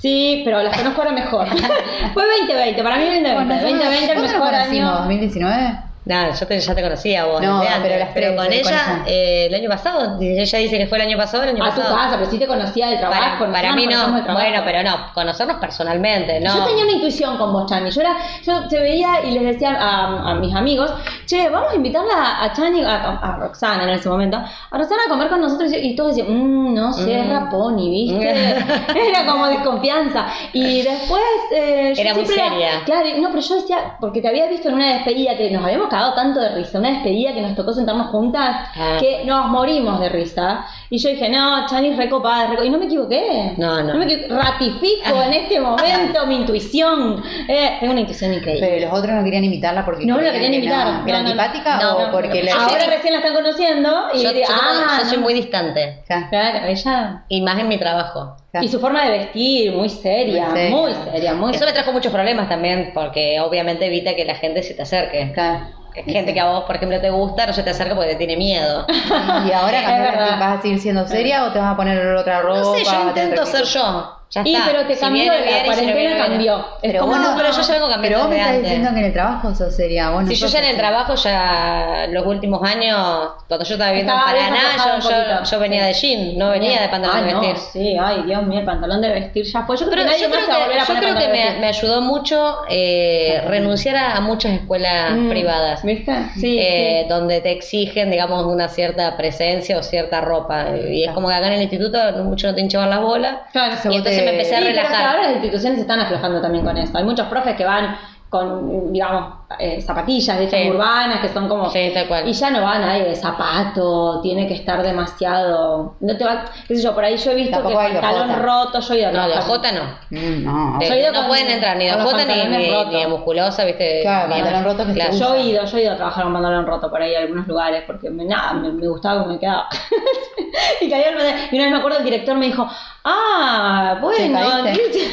Sí, 0.00 0.42
pero 0.44 0.60
las 0.62 0.76
conozco 0.76 1.02
ahora 1.02 1.12
mejor. 1.12 1.46
fue 2.14 2.24
2020, 2.40 2.82
para 2.82 2.96
mí 2.96 3.04
2020. 3.04 3.32
Bueno, 3.34 3.54
nosotros- 3.54 3.70
2020 3.70 4.12
el 4.12 4.18
¿cuándo 4.18 4.22
nos 4.22 4.32
mejor 4.40 4.54
año. 4.56 4.90
¿2019? 5.06 5.89
Nada, 6.10 6.32
yo 6.34 6.46
te- 6.46 6.58
ya 6.60 6.74
te 6.74 6.82
conocía 6.82 7.24
vos. 7.26 7.40
No, 7.40 7.60
desde 7.60 7.72
antes, 7.74 7.88
pero 7.92 7.98
las 8.04 8.14
tres, 8.14 8.26
con 8.26 8.30
¿de 8.30 8.36
cuáles 8.36 8.66
ella 8.66 9.02
eh, 9.06 9.46
el 9.46 9.54
año 9.54 9.68
pasado. 9.68 10.18
Ella 10.20 10.58
dice 10.58 10.78
que 10.78 10.86
fue 10.86 10.98
el 10.98 11.02
año 11.08 11.16
pasado, 11.16 11.42
el 11.44 11.50
año 11.50 11.64
A 11.64 11.70
tu 11.70 11.76
pasado. 11.76 11.96
casa, 11.96 12.16
pero 12.18 12.30
sí 12.30 12.38
te 12.38 12.46
conocía 12.46 12.88
del 12.88 12.98
trabajo. 12.98 13.38
Para, 13.38 13.52
para 13.52 13.72
mí 13.74 13.86
no. 13.86 14.10
Bueno, 14.32 14.62
pero 14.64 14.82
no, 14.82 15.12
conocernos 15.14 15.56
personalmente, 15.58 16.40
¿no? 16.40 16.52
Yo 16.56 16.64
tenía 16.66 16.84
una 16.84 16.92
intuición 16.94 17.36
con 17.38 17.52
vos, 17.52 17.70
Chani. 17.70 17.90
Yo, 17.90 18.00
era, 18.00 18.16
yo 18.44 18.66
te 18.68 18.78
veía 18.80 19.22
y 19.24 19.30
les 19.30 19.42
decía 19.44 19.76
a, 19.80 20.30
a 20.30 20.34
mis 20.34 20.54
amigos, 20.54 20.92
che, 21.26 21.48
vamos 21.48 21.72
a 21.72 21.76
invitarla 21.76 22.42
a 22.42 22.52
Chani, 22.52 22.82
a, 22.84 23.18
a 23.18 23.36
Roxana 23.36 23.84
en 23.84 23.90
ese 23.90 24.08
momento, 24.08 24.36
a 24.36 24.76
Roxana 24.78 25.02
a 25.06 25.08
comer 25.08 25.28
con 25.28 25.40
nosotros. 25.40 25.70
Y 25.72 25.94
todos 25.94 26.16
decían, 26.16 26.34
mmm, 26.36 26.74
no 26.74 26.92
sé, 26.92 27.20
Mm. 27.22 27.30
Raponi, 27.30 27.90
¿viste? 27.90 28.30
era 29.10 29.26
como 29.26 29.46
desconfianza. 29.46 30.26
Y 30.52 30.82
después. 30.82 31.22
eh, 31.54 31.92
yo 31.94 32.02
Era 32.02 32.14
muy 32.14 32.26
seria. 32.26 32.82
Claro, 32.84 33.08
no, 33.20 33.28
pero 33.30 33.40
yo 33.42 33.54
decía, 33.56 33.96
porque 34.00 34.20
te 34.22 34.28
había 34.28 34.46
visto 34.48 34.68
en 34.68 34.74
una 34.74 34.94
despedida 34.94 35.36
que 35.36 35.50
nos 35.50 35.62
habíamos 35.64 35.88
cagado 36.00 36.14
tanto 36.14 36.40
de 36.40 36.48
risa, 36.50 36.78
una 36.78 36.90
despedida 36.90 37.34
que 37.34 37.42
nos 37.42 37.54
tocó 37.54 37.72
sentarnos 37.72 38.08
juntas, 38.08 38.68
Ah. 38.76 38.96
que 38.98 39.24
nos 39.24 39.46
morimos 39.46 40.00
de 40.00 40.08
risa. 40.08 40.64
Y 40.88 40.98
yo 40.98 41.10
dije, 41.10 41.28
no, 41.28 41.66
Chani 41.66 41.88
es 41.88 41.96
recopada, 41.96 42.44
es 42.44 42.50
reco-". 42.50 42.64
y 42.64 42.70
no 42.70 42.78
me 42.78 42.86
equivoqué. 42.86 43.54
No, 43.56 43.82
no. 43.82 43.94
me 43.94 44.04
equivoqué. 44.04 44.34
Ratifico 44.34 45.22
en 45.26 45.32
este 45.34 45.60
momento 45.60 46.26
mi 46.26 46.36
intuición. 46.36 47.22
Eh, 47.48 47.76
tengo 47.80 47.92
una 47.92 48.00
intuición 48.00 48.32
increíble. 48.34 48.66
Pero 48.66 48.86
los 48.90 48.98
otros 48.98 49.14
no 49.14 49.24
querían 49.24 49.44
invitarla 49.44 49.84
porque 49.84 50.06
No 50.06 50.18
la 50.20 50.32
querían 50.32 50.52
no, 50.52 50.58
que 50.60 50.66
era 50.66 50.84
No, 50.84 51.02
no, 51.06 51.06
no. 51.12 51.16
antipática 51.18 51.76
No, 51.80 51.96
o 51.96 52.06
no, 52.06 52.12
porque 52.12 52.40
no. 52.42 52.46
la 52.46 52.64
Ahora 52.64 52.86
recién 52.86 53.12
la 53.12 53.18
están 53.20 53.34
conociendo 53.34 53.90
y 54.14 54.22
Yo, 54.22 54.32
de- 54.32 54.40
yo 54.40 54.46
ah, 54.50 54.98
yo 55.02 55.04
soy 55.08 55.16
no. 55.18 55.22
muy 55.24 55.34
distante. 55.34 56.02
Claro, 56.06 56.66
ella. 56.66 57.24
Y 57.28 57.42
más 57.42 57.58
en 57.58 57.68
mi 57.68 57.78
trabajo. 57.78 58.36
Y 58.60 58.68
su 58.68 58.80
forma 58.80 59.04
de 59.04 59.18
vestir, 59.18 59.72
muy 59.72 59.88
seria, 59.88 60.48
Muy 60.48 60.58
seria. 60.58 60.76
muy 60.76 60.94
seria, 61.12 61.34
muy 61.34 61.54
Eso 61.54 61.64
me 61.64 61.72
trajo 61.72 61.92
muchos 61.92 62.12
problemas 62.12 62.48
también, 62.48 62.90
porque 62.92 63.38
obviamente 63.40 63.86
evita 63.86 64.16
que 64.16 64.24
la 64.24 64.34
gente 64.34 64.62
se 64.62 64.74
te 64.74 64.82
acerque. 64.82 65.30
Claro. 65.32 65.66
Gente 65.92 66.32
que 66.32 66.40
a 66.40 66.46
vos, 66.46 66.64
por 66.64 66.76
ejemplo, 66.76 67.00
te 67.00 67.10
gusta, 67.10 67.46
no 67.46 67.52
se 67.52 67.62
te 67.62 67.70
acerca 67.70 67.94
porque 67.94 68.10
te 68.10 68.16
tiene 68.16 68.36
miedo. 68.36 68.86
Y 69.48 69.52
ahora. 69.52 70.36
¿vas 70.38 70.58
a 70.58 70.62
seguir 70.62 70.80
siendo 70.80 71.06
seria 71.06 71.44
o 71.44 71.52
te 71.52 71.58
vas 71.58 71.72
a 71.74 71.76
poner 71.76 72.14
otra 72.14 72.42
ropa? 72.42 72.60
No 72.60 72.74
sé, 72.74 72.84
yo 72.84 73.08
intento 73.08 73.46
ser 73.46 73.64
yo. 73.64 74.19
Ya 74.32 74.42
Y 74.44 74.54
está. 74.54 74.66
pero 74.70 74.86
te 74.86 74.94
Si 74.94 75.00
cambió, 75.00 75.22
viene, 75.24 75.38
la 75.44 75.50
si 75.50 75.58
no 75.58 75.64
cuarentena 75.66 76.16
cambió. 76.18 76.58
Es 76.60 76.64
Pero 76.82 77.00
como- 77.00 77.12
bueno, 77.12 77.34
pero 77.36 77.50
yo 77.50 77.62
ya 77.62 77.72
vengo 77.74 77.86
Pero 77.86 77.90
cambiando 77.90 78.18
vos 78.20 78.28
me 78.28 78.36
estás 78.36 78.48
antes. 78.50 78.62
diciendo 78.62 78.90
que 78.94 78.98
en 79.00 79.04
el 79.06 79.12
trabajo 79.12 79.54
sos 79.56 79.74
seria. 79.74 80.10
Vos 80.10 80.22
no 80.22 80.28
Si 80.28 80.34
yo 80.36 80.46
ya 80.46 80.58
en 80.60 80.64
el 80.66 80.76
trabajo, 80.76 81.14
ya 81.16 82.06
los 82.10 82.26
últimos 82.26 82.62
años, 82.62 83.30
cuando 83.48 83.64
yo 83.66 83.74
estaba 83.74 83.90
viviendo 83.90 84.12
en 84.12 84.20
Paraná, 84.20 84.60
yo, 85.00 85.44
yo, 85.50 85.58
venía 85.58 85.84
de 85.86 85.92
jean, 85.94 86.38
no 86.38 86.50
venía 86.50 86.80
de 86.82 86.88
pantalón 86.88 87.16
ah, 87.16 87.22
de 87.22 87.32
no, 87.32 87.40
vestir. 87.40 87.56
sí, 87.82 87.96
ay, 88.00 88.22
Dios 88.24 88.42
mío, 88.44 88.60
el 88.60 88.64
pantalón 88.64 89.00
de 89.00 89.08
vestir 89.08 89.44
ya 89.46 89.62
fue. 89.64 89.76
Yo 89.76 89.90
creo 89.90 90.04
Pero 90.04 90.14
que 90.16 90.22
yo 90.22 90.30
creo 90.30 90.46
que, 90.46 90.52
a 90.52 90.58
yo 90.58 90.60
poner 90.64 90.76
creo 90.76 90.96
que 90.96 91.04
pantalón 91.24 91.54
de 91.54 91.60
me, 91.60 91.66
ayudó 91.66 92.00
mucho 92.00 92.56
eh, 92.68 93.42
renunciar 93.48 93.96
a, 93.96 94.16
a 94.16 94.20
muchas 94.20 94.52
escuelas 94.52 95.10
Mm, 95.12 95.28
privadas. 95.28 95.82
¿Viste? 95.82 96.12
Sí, 96.38 96.56
eh, 96.60 97.00
sí. 97.02 97.08
donde 97.08 97.40
te 97.40 97.50
exigen, 97.50 98.10
digamos, 98.12 98.44
una 98.46 98.68
cierta 98.68 99.16
presencia 99.16 99.76
o 99.78 99.82
cierta 99.82 100.20
ropa. 100.20 100.66
Y 100.88 101.02
es 101.04 101.10
como 101.10 101.26
que 101.28 101.34
acá 101.34 101.48
en 101.48 101.54
el 101.54 101.62
instituto 101.62 101.98
mucho 102.24 102.46
no 102.46 102.54
te 102.54 102.60
hinchaban 102.60 102.90
las 102.90 103.00
bolas. 103.00 103.36
Claro, 103.52 103.76
me 104.22 104.30
empecé 104.32 104.54
a 104.54 104.58
Sí, 104.58 104.64
pero 104.64 104.76
relajar. 104.82 105.06
ahora 105.08 105.22
las 105.24 105.32
instituciones 105.32 105.76
se 105.78 105.82
están 105.82 106.00
aflojando 106.00 106.40
también 106.40 106.64
con 106.64 106.76
esto. 106.76 106.96
Hay 106.98 107.04
muchos 107.04 107.26
profes 107.28 107.56
que 107.56 107.64
van 107.64 107.96
con, 108.30 108.92
digamos, 108.92 109.34
eh, 109.58 109.82
zapatillas 109.82 110.38
de 110.38 110.44
estas 110.44 110.60
Sí. 110.60 110.70
urbanas 110.70 111.20
que 111.20 111.28
son 111.30 111.48
como... 111.48 111.68
Sí, 111.68 111.90
tal 111.92 112.06
cual. 112.06 112.28
Y 112.28 112.32
ya 112.32 112.48
no 112.50 112.62
va 112.62 112.78
nadie 112.78 113.02
de 113.04 113.16
zapato, 113.16 114.20
tiene 114.22 114.46
que 114.46 114.54
estar 114.54 114.80
demasiado... 114.84 115.96
No 115.98 116.16
te 116.16 116.24
va... 116.24 116.44
qué 116.68 116.76
sé 116.76 116.82
yo, 116.82 116.94
por 116.94 117.04
ahí 117.04 117.16
yo 117.16 117.32
he 117.32 117.34
visto 117.34 117.50
Tampoco 117.58 117.76
que 117.80 117.92
pantalón 117.98 118.40
roto, 118.40 118.78
yo 118.78 118.94
he 118.94 119.00
ido 119.00 119.08
a 119.08 119.12
No, 119.12 119.28
de 119.28 119.34
J 119.36 119.72
no. 119.72 119.82
Mm, 120.10 120.44
No, 120.44 120.78
De- 120.78 121.02
Yo 121.02 121.10
no 121.12 121.18
con- 121.18 121.26
pueden 121.28 121.50
entrar 121.50 121.76
ni 121.76 121.86
de 121.86 121.90
J 121.92 122.24
ni, 122.24 122.34
ni, 122.46 122.84
ni 122.86 123.00
de 123.00 123.08
musculosa, 123.08 123.64
¿viste? 123.64 124.00
Claro, 124.02 124.28
Ni- 124.28 124.34
pantalón 124.42 124.64
roto 124.64 124.78
que 124.86 124.92
se 124.92 124.94
claro. 124.94 125.14
usa. 125.14 125.26
Yo 125.26 125.34
he 125.34 125.42
ido, 125.42 125.64
yo 125.64 125.76
he 125.78 125.82
ido 125.82 125.92
a 125.92 125.96
trabajar 125.96 126.22
con 126.24 126.32
pantalón 126.32 126.66
roto 126.66 126.88
por 126.88 127.02
ahí 127.02 127.14
a 127.16 127.18
algunos 127.18 127.48
lugares 127.48 127.82
porque 127.84 128.10
me, 128.10 128.24
nada, 128.24 128.52
me, 128.52 128.70
me 128.70 128.86
gustaba 128.86 129.22
cómo 129.22 129.32
me 129.34 129.40
quedaba. 129.40 129.66
y 130.80 130.88
caía 130.88 131.08
el. 131.08 131.16
Y 131.50 131.56
una 131.56 131.64
vez 131.64 131.72
me 131.72 131.78
acuerdo 131.78 131.98
el 131.98 132.04
director 132.04 132.36
me 132.36 132.46
dijo, 132.46 132.68
ah, 133.04 133.98
bueno, 134.00 134.38
caíste? 134.62 135.08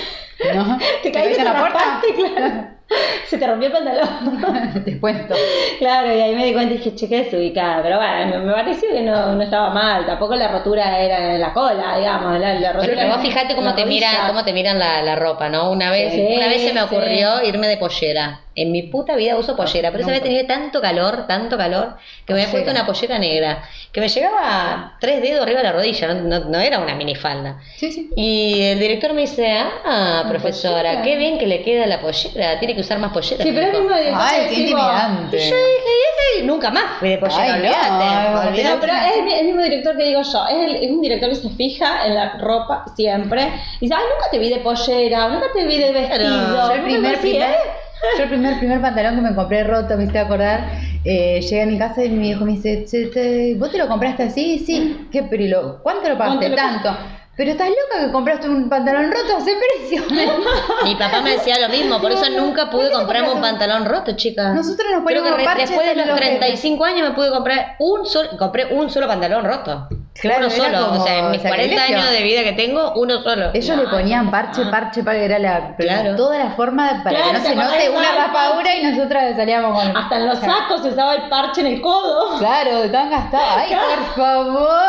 ¿No? 0.53 0.77
te 1.02 1.11
caíste 1.11 1.41
en 1.41 1.48
en 1.48 1.53
la 1.53 1.60
puerta? 1.60 2.02
claro. 2.35 2.76
Se 3.27 3.38
te 3.38 3.45
rompió 3.47 3.68
el 3.68 3.73
pantalón. 3.73 4.84
Te 4.85 4.99
cuento. 4.99 5.35
claro, 5.80 6.15
y 6.15 6.19
ahí 6.22 6.35
me 6.35 6.45
di 6.45 6.53
cuenta 6.53 6.73
y 6.73 6.77
dije, 6.77 6.95
che, 6.95 7.09
qué 7.09 7.23
desubicada. 7.23 7.81
Pero 7.84 7.97
bueno, 7.97 8.39
me, 8.45 8.53
pareció 8.53 8.89
que 8.89 9.01
no, 9.01 9.34
no 9.35 9.41
estaba 9.43 9.69
mal. 9.72 10.05
Tampoco 10.05 10.35
la 10.35 10.47
rotura 10.47 10.99
era 10.99 11.35
en 11.35 11.41
la 11.41 11.53
cola, 11.53 11.97
digamos. 11.97 12.39
La, 12.39 12.53
la 12.53 12.73
rotura 12.73 12.93
Pero 12.95 13.07
vos 13.07 13.18
en 13.18 13.23
fijate 13.23 13.55
cómo 13.55 13.76
te 13.76 13.85
miran, 13.85 14.27
cómo 14.27 14.43
te 14.45 14.53
miran 14.53 14.80
la, 14.80 15.01
la 15.01 15.15
ropa, 15.15 15.49
¿no? 15.49 15.69
Una 15.72 15.91
vez, 15.91 16.14
Sí, 16.14 16.26
una 16.38 16.47
vez 16.47 16.61
se 16.61 16.73
me 16.73 16.80
sí. 16.80 16.85
ocurrió 16.85 17.43
irme 17.43 17.68
de 17.68 17.77
pollera. 17.77 18.47
En 18.59 18.71
mi 18.71 18.81
puta 18.84 19.15
vida 19.15 19.38
uso 19.38 19.55
pollera, 19.55 19.91
pero 19.91 20.01
esa 20.01 20.11
vez 20.11 20.23
tenía 20.23 20.47
tanto 20.47 20.81
calor, 20.81 21.27
tanto 21.27 21.57
calor, 21.57 21.95
que 22.25 22.34
me 22.34 22.39
había 22.41 22.51
puesto 22.51 22.71
una 22.71 22.85
pollera 22.88 23.19
negra, 23.19 23.63
que 23.91 24.01
me 24.01 24.07
llegaba 24.09 24.39
a 24.41 24.97
tres 24.99 25.21
dedos 25.21 25.43
arriba 25.43 25.59
de 25.59 25.63
la 25.65 25.71
rodilla, 25.73 26.07
no, 26.15 26.39
no- 26.39 26.45
no 26.49 26.59
era 26.59 26.79
una 26.79 26.95
minifalda. 26.95 27.59
Sí, 27.77 27.91
sí. 27.91 28.09
Y 28.15 28.63
el 28.63 28.79
director 28.79 29.13
me 29.13 29.21
dice, 29.21 29.47
ah, 29.85 30.25
profesora, 30.27 30.81
pollera. 30.89 31.01
qué 31.03 31.17
bien 31.17 31.38
que 31.38 31.45
le 31.45 31.61
queda 31.61 31.85
la 31.85 32.01
pollera, 32.01 32.57
tiene 32.57 32.73
que 32.73 32.81
usar 32.81 32.97
más 32.97 33.13
pollera. 33.13 33.43
Sí, 33.43 33.51
pero 33.53 33.67
es 33.67 33.73
mismo 33.73 33.95
director 33.95 34.19
Ay, 34.19 34.47
qué 34.49 34.55
intimidante. 34.61 35.38
Yo 35.38 35.55
dije, 35.55 36.38
"Ey, 36.39 36.43
nunca 36.47 36.69
más 36.71 36.84
fui 36.99 37.09
de 37.09 37.17
pollera, 37.19 37.45
Ay, 38.41 38.47
olvídate". 38.49 38.63
No, 38.75 38.79
pero 38.81 38.93
es 38.93 39.17
el, 39.17 39.31
el 39.39 39.45
mismo 39.45 39.61
director 39.61 39.97
que 39.97 40.03
digo 40.03 40.21
yo. 40.23 40.45
Es, 40.47 40.65
el- 40.67 40.75
es 40.84 40.89
un 40.91 41.01
director 41.01 41.29
que 41.29 41.35
se 41.35 41.49
fija 41.51 42.07
en 42.07 42.15
la 42.15 42.38
ropa 42.39 42.85
siempre. 42.95 43.43
Y 43.79 43.85
dice, 43.85 43.93
ay, 43.95 44.03
nunca 44.15 44.31
te 44.31 44.39
vi 44.39 44.49
de 44.49 44.57
pollera, 44.61 45.27
nunca 45.29 45.45
te 45.53 45.63
vi 45.65 45.77
de 45.77 45.91
vestido. 45.91 46.17
Yo 46.67 46.71
el 46.71 46.81
primer, 46.81 47.19
primer, 47.19 47.49
¿eh? 47.51 47.55
Yo 48.18 48.24
el 48.24 48.30
primer, 48.30 48.57
primer 48.60 48.82
pantalón 48.82 49.15
que 49.15 49.22
me 49.22 49.36
compré 49.36 49.64
roto, 49.64 49.98
me 49.98 50.06
hice 50.06 50.19
acordar, 50.19 50.69
eh, 51.03 51.41
llegué 51.41 51.64
a 51.64 51.65
mi 51.65 51.78
casa 51.78 52.03
y 52.03 52.10
mi 52.10 52.30
hijo 52.30 52.45
me 52.45 52.53
dice, 52.53 52.86
"Che, 52.86 53.10
che, 53.11 53.56
¿vos 53.57 53.72
te 53.72 53.78
lo 53.78 53.88
compraste 53.88 54.24
así? 54.24 54.60
Sí. 54.60 55.07
¿Qué, 55.11 55.24
pero 55.24 55.44
y 55.44 55.48
lo- 55.48 55.82
¿Cuánto 55.84 56.10
lo 56.10 56.18
pagaste? 56.18 56.48
¿Cuánto 56.48 56.49
lo 56.49 56.56
Tanto. 56.56 57.16
Pero 57.38 57.51
estás 57.51 57.69
loca 57.69 58.03
que 58.03 58.11
compraste 58.11 58.49
un 58.49 58.68
pantalón 58.68 59.11
roto 59.11 59.35
a 59.35 59.38
ese 59.38 59.51
precio. 59.55 60.03
Mi 60.84 60.95
papá 60.95 61.22
me 61.22 61.31
decía 61.34 61.59
lo 61.59 61.69
mismo, 61.69 62.01
por 62.01 62.11
eso 62.11 62.27
nunca 62.31 62.68
pude 62.72 62.91
comprarme 62.91 63.31
un 63.31 63.41
pantalón 63.41 63.85
roto, 63.85 64.15
chica. 64.15 64.53
Nosotros 64.53 64.88
nos 64.91 65.03
Creo 65.05 65.23
que 65.23 65.43
parches 65.43 65.69
después 65.69 65.88
de 65.88 65.95
los 65.95 66.07
los 66.07 66.18
35 66.18 66.84
años 66.84 67.09
me 67.09 67.15
pude 67.15 67.30
comprar 67.30 67.76
un 67.77 68.07
solo, 68.07 68.30
compré 68.39 68.65
un 68.73 68.89
solo 68.89 69.07
pantalón 69.07 69.45
roto. 69.45 69.88
Claro, 70.19 70.47
uno 70.47 70.49
solo, 70.49 70.93
o 70.93 71.03
sea, 71.05 71.19
en 71.19 71.30
mis 71.30 71.41
40 71.41 71.49
sacrilegio. 71.76 71.95
años 71.95 72.09
de 72.09 72.23
vida 72.23 72.43
que 72.43 72.53
tengo, 72.53 72.93
uno 72.95 73.22
solo. 73.22 73.51
Ellos 73.53 73.77
le 73.77 73.84
ponían 73.88 74.31
parche, 74.31 74.64
parche, 74.72 75.03
parche, 75.03 75.26
era 75.26 75.38
la, 75.38 75.76
Claro. 75.77 76.15
toda 76.15 76.39
la 76.39 76.49
forma 76.55 77.03
para 77.03 77.18
Claro, 77.18 77.26
que 77.27 77.34
no 77.38 77.43
¿te 77.43 77.49
se 77.49 77.55
note 77.55 77.89
una 77.91 78.15
raspadura 78.15 78.76
y 78.77 78.84
nosotras 78.84 79.35
salíamos 79.35 79.80
con... 79.80 79.95
Hasta 79.95 80.15
en 80.18 80.26
los 80.26 80.39
sacos 80.39 80.81
se 80.81 80.89
usaba 80.89 81.14
el 81.14 81.30
parche 81.30 81.61
en 81.61 81.68
el 81.68 81.81
codo. 81.81 82.39
Claro, 82.39 82.89
tan 82.91 83.11
gastado. 83.11 83.43
Ay, 83.57 83.76
por 83.76 84.15
favor. 84.15 84.88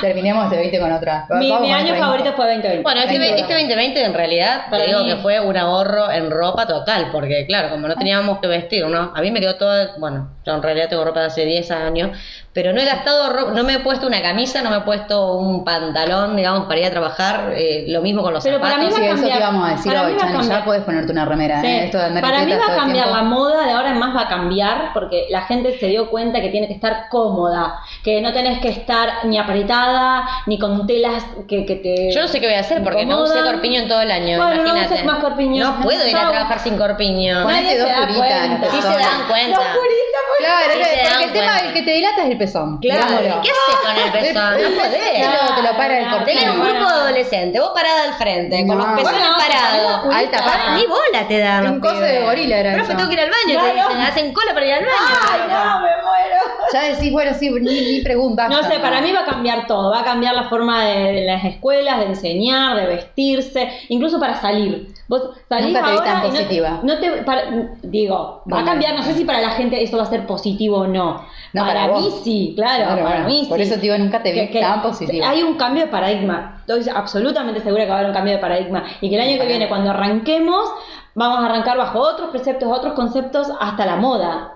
Terminemos 0.00 0.44
este 0.44 0.56
20 0.56 0.80
con 0.80 0.90
Mi, 1.30 1.72
año 1.72 1.94
favorito 1.96 2.32
fue 2.34 2.46
2020. 2.46 2.82
Bueno, 2.82 3.00
este, 3.00 3.12
Sin 3.12 3.20
ve- 3.20 3.28
duda. 3.30 3.38
este 3.40 3.52
2020 3.54 4.04
en 4.04 4.14
realidad 4.14 4.62
Para 4.70 4.84
te 4.84 4.88
digo 4.90 5.02
mí- 5.04 5.10
que 5.10 5.16
fue 5.16 5.40
un 5.40 5.56
ahorro 5.56 6.10
en 6.10 6.30
ropa 6.30 6.66
total, 6.66 7.08
porque 7.12 7.46
claro, 7.46 7.70
como 7.70 7.88
no 7.88 7.94
teníamos 7.96 8.38
que 8.38 8.46
vestir, 8.48 8.86
¿no? 8.86 9.12
A 9.14 9.20
mí 9.20 9.30
me 9.30 9.40
quedó 9.40 9.56
todo, 9.56 9.88
bueno, 9.98 10.28
yo 10.44 10.54
en 10.54 10.62
realidad 10.62 10.88
tengo 10.88 11.04
ropa 11.04 11.20
de 11.20 11.26
hace 11.26 11.44
10 11.44 11.70
años, 11.70 12.10
pero 12.52 12.72
no 12.72 12.80
he 12.80 12.84
gastado 12.84 13.32
ropa, 13.32 13.52
no 13.52 13.64
me 13.64 13.74
he 13.74 13.78
puesto 13.80 14.06
una 14.06 14.20
camisa, 14.22 14.62
no 14.62 14.70
me 14.70 14.76
he 14.78 14.80
puesto 14.80 15.36
un 15.36 15.64
pantalón, 15.64 16.36
digamos, 16.36 16.66
para 16.66 16.80
ir 16.80 16.86
a 16.86 16.90
trabajar, 16.90 17.52
eh, 17.56 17.86
lo 17.88 18.00
mismo 18.02 18.22
con 18.22 18.32
los 18.34 18.44
Pero 18.44 18.60
para 18.60 18.74
zapatos. 18.74 18.90
mí 18.90 18.96
Sí, 18.96 19.08
va 19.08 19.12
a 19.14 19.16
eso 19.18 19.26
te 19.28 19.38
íbamos 19.38 19.66
a 19.66 19.70
decir 19.72 19.92
Para 19.92 20.06
hoy, 20.06 20.12
mí 20.14 20.48
ya 20.48 20.64
puedes 20.64 20.82
ponerte 20.84 21.12
una 21.12 21.24
remera, 21.24 21.60
Sí. 21.60 21.66
¿eh? 21.66 21.84
Esto 21.86 21.98
de 21.98 22.04
andar 22.04 22.22
Para 22.22 22.44
mí 22.44 22.52
va 22.52 22.72
a 22.72 22.76
cambiar, 22.76 23.08
la 23.08 23.22
moda 23.22 23.64
de 23.66 23.72
ahora 23.72 23.90
en 23.90 23.98
más 23.98 24.14
va 24.16 24.22
a 24.22 24.28
cambiar 24.28 24.90
porque 24.92 25.26
la 25.30 25.42
gente 25.42 25.78
se 25.78 25.86
dio 25.86 26.10
cuenta 26.10 26.40
que 26.40 26.48
tiene 26.50 26.66
que 26.68 26.74
estar 26.74 27.08
cómoda, 27.08 27.80
que 28.04 28.20
no 28.20 28.32
tenés 28.32 28.60
que 28.60 28.68
estar 28.68 29.24
ni 29.24 29.38
apretada, 29.38 30.28
ni 30.46 30.58
con 30.92 31.02
telas 31.02 31.24
que, 31.48 31.64
que 31.66 31.76
te... 31.76 32.12
Yo 32.12 32.20
no 32.20 32.28
sé 32.28 32.40
qué 32.40 32.46
voy 32.46 32.56
a 32.56 32.60
hacer 32.60 32.82
porque 32.82 33.04
no 33.06 33.22
usé 33.22 33.32
incomodan. 33.34 33.52
corpiño 33.54 33.80
en 33.80 33.88
todo 33.88 34.00
el 34.00 34.10
año, 34.10 34.36
Bueno, 34.36 34.62
no 34.62 34.68
imagínate. 34.68 34.94
uses 34.94 35.04
más 35.04 35.18
corpiño. 35.18 35.64
No 35.64 35.80
puedo 35.82 36.06
ir 36.06 36.16
a 36.16 36.28
trabajar 36.30 36.58
sin 36.60 36.76
corpiño. 36.76 37.42
Ponete 37.42 37.62
Nadie 37.62 37.78
dos 37.78 37.90
curitas 38.06 38.70
Sí 38.72 38.82
se 38.82 38.88
dan 38.88 39.26
cuenta. 39.28 39.58
Los 39.58 39.66
puritas, 39.68 40.22
pues. 40.28 40.38
Claro, 40.38 40.72
Sí 40.72 40.78
porque 40.82 41.24
el 41.24 41.32
tema 41.32 41.46
cuenta. 41.52 41.66
el 41.66 41.72
que 41.74 41.82
te 41.82 41.90
dilata 41.92 42.22
es 42.24 42.30
el 42.30 42.38
pezón. 42.38 42.78
Claro, 42.78 43.02
digámoslo. 43.06 43.42
¿qué 43.42 43.50
haces 43.50 43.80
con 43.82 43.96
el 44.04 44.12
pezón? 44.12 44.62
No 44.62 44.78
podés. 44.82 45.12
Te 45.12 45.24
lo, 45.24 45.54
te 45.54 45.62
lo 45.62 45.76
para 45.76 45.98
el 45.98 46.10
corpiño. 46.10 46.38
Tenés 46.38 46.54
un 46.54 46.60
grupo 46.62 46.78
de 46.78 47.00
adolescentes, 47.00 47.60
vos 47.60 47.70
parada 47.74 48.04
al 48.04 48.14
frente, 48.14 48.66
con 48.66 48.78
No. 48.78 48.86
los 48.86 48.94
pezones 49.00 49.20
Bueno, 49.20 49.36
parados. 49.38 50.14
Alta 50.14 50.38
paja. 50.38 50.74
Ni 50.76 50.86
bola 50.86 51.28
te 51.28 51.38
dan. 51.38 51.66
Un 51.68 51.80
coso 51.80 52.00
de 52.00 52.20
gorila 52.22 52.58
era 52.58 52.72
Profe, 52.74 52.94
tengo 52.94 53.08
que 53.08 53.14
ir 53.14 53.20
al 53.20 53.30
baño, 53.30 53.60
te. 53.74 54.02
Hacen 54.02 54.32
cola 54.32 54.52
para 54.54 54.66
ir 54.66 54.72
al 54.74 54.80
baño. 54.84 55.18
Ay, 55.32 55.40
no, 55.48 55.80
me 55.80 55.88
muero. 56.02 56.36
Ya 56.72 56.82
decís, 56.84 57.12
bueno, 57.12 57.32
sí, 57.38 57.50
ni, 57.50 57.80
ni 57.92 58.00
preguntas. 58.00 58.48
No 58.48 58.62
sé, 58.62 58.78
para 58.80 59.00
mí 59.00 59.12
va 59.12 59.20
a 59.20 59.24
cambiar 59.26 59.66
todo, 59.66 59.90
va 59.90 60.00
a 60.00 60.04
cambiar 60.04 60.34
la 60.34 60.48
forma 60.48 60.81
de, 60.84 61.12
de 61.12 61.26
las 61.26 61.44
escuelas, 61.44 61.98
de 62.00 62.06
enseñar, 62.06 62.76
de 62.76 62.86
vestirse, 62.86 63.68
incluso 63.88 64.18
para 64.20 64.40
salir. 64.40 64.88
Vos 65.08 65.30
salís 65.48 65.66
Nunca 65.68 65.80
te 65.84 65.90
vi 65.92 65.98
ahora 65.98 66.04
tan 66.12 66.22
no- 66.22 66.28
positiva. 66.30 66.80
No, 66.82 66.98
te, 66.98 67.10
para- 67.22 67.44
digo, 67.82 68.42
va 68.52 68.60
a 68.60 68.64
cambiar, 68.64 68.94
no 68.94 69.02
sé 69.02 69.14
si 69.14 69.24
para 69.24 69.40
la 69.40 69.50
gente 69.50 69.82
esto 69.82 69.96
va 69.96 70.04
a 70.04 70.06
ser 70.06 70.26
positivo 70.26 70.78
o 70.78 70.86
no. 70.86 71.24
No, 71.52 71.66
para 71.66 71.86
para 71.86 71.98
mí 71.98 72.08
sí, 72.24 72.52
claro, 72.56 72.84
Claro, 72.86 73.02
para 73.02 73.16
bueno, 73.24 73.28
mí 73.28 73.46
por 73.48 73.58
sí. 73.58 73.64
eso 73.64 73.76
digo, 73.76 73.96
nunca 73.98 74.22
te 74.22 74.32
vi 74.32 74.60
tan 74.60 74.80
positiva. 74.82 75.28
Hay 75.28 75.42
un 75.42 75.54
cambio 75.54 75.84
de 75.84 75.90
paradigma, 75.90 76.62
estoy 76.66 76.88
absolutamente 76.94 77.60
segura 77.60 77.84
que 77.84 77.90
va 77.90 77.96
a 77.96 77.98
haber 77.98 78.10
un 78.10 78.14
cambio 78.14 78.32
de 78.34 78.38
paradigma 78.38 78.84
y 79.00 79.08
que 79.10 79.16
el 79.16 79.20
año 79.20 79.38
que 79.38 79.46
viene 79.46 79.68
cuando 79.68 79.90
arranquemos 79.90 80.70
vamos 81.14 81.40
a 81.40 81.46
arrancar 81.46 81.76
bajo 81.76 81.98
otros 82.00 82.30
preceptos, 82.30 82.68
otros 82.70 82.94
conceptos 82.94 83.48
hasta 83.60 83.84
la 83.84 83.96
moda. 83.96 84.54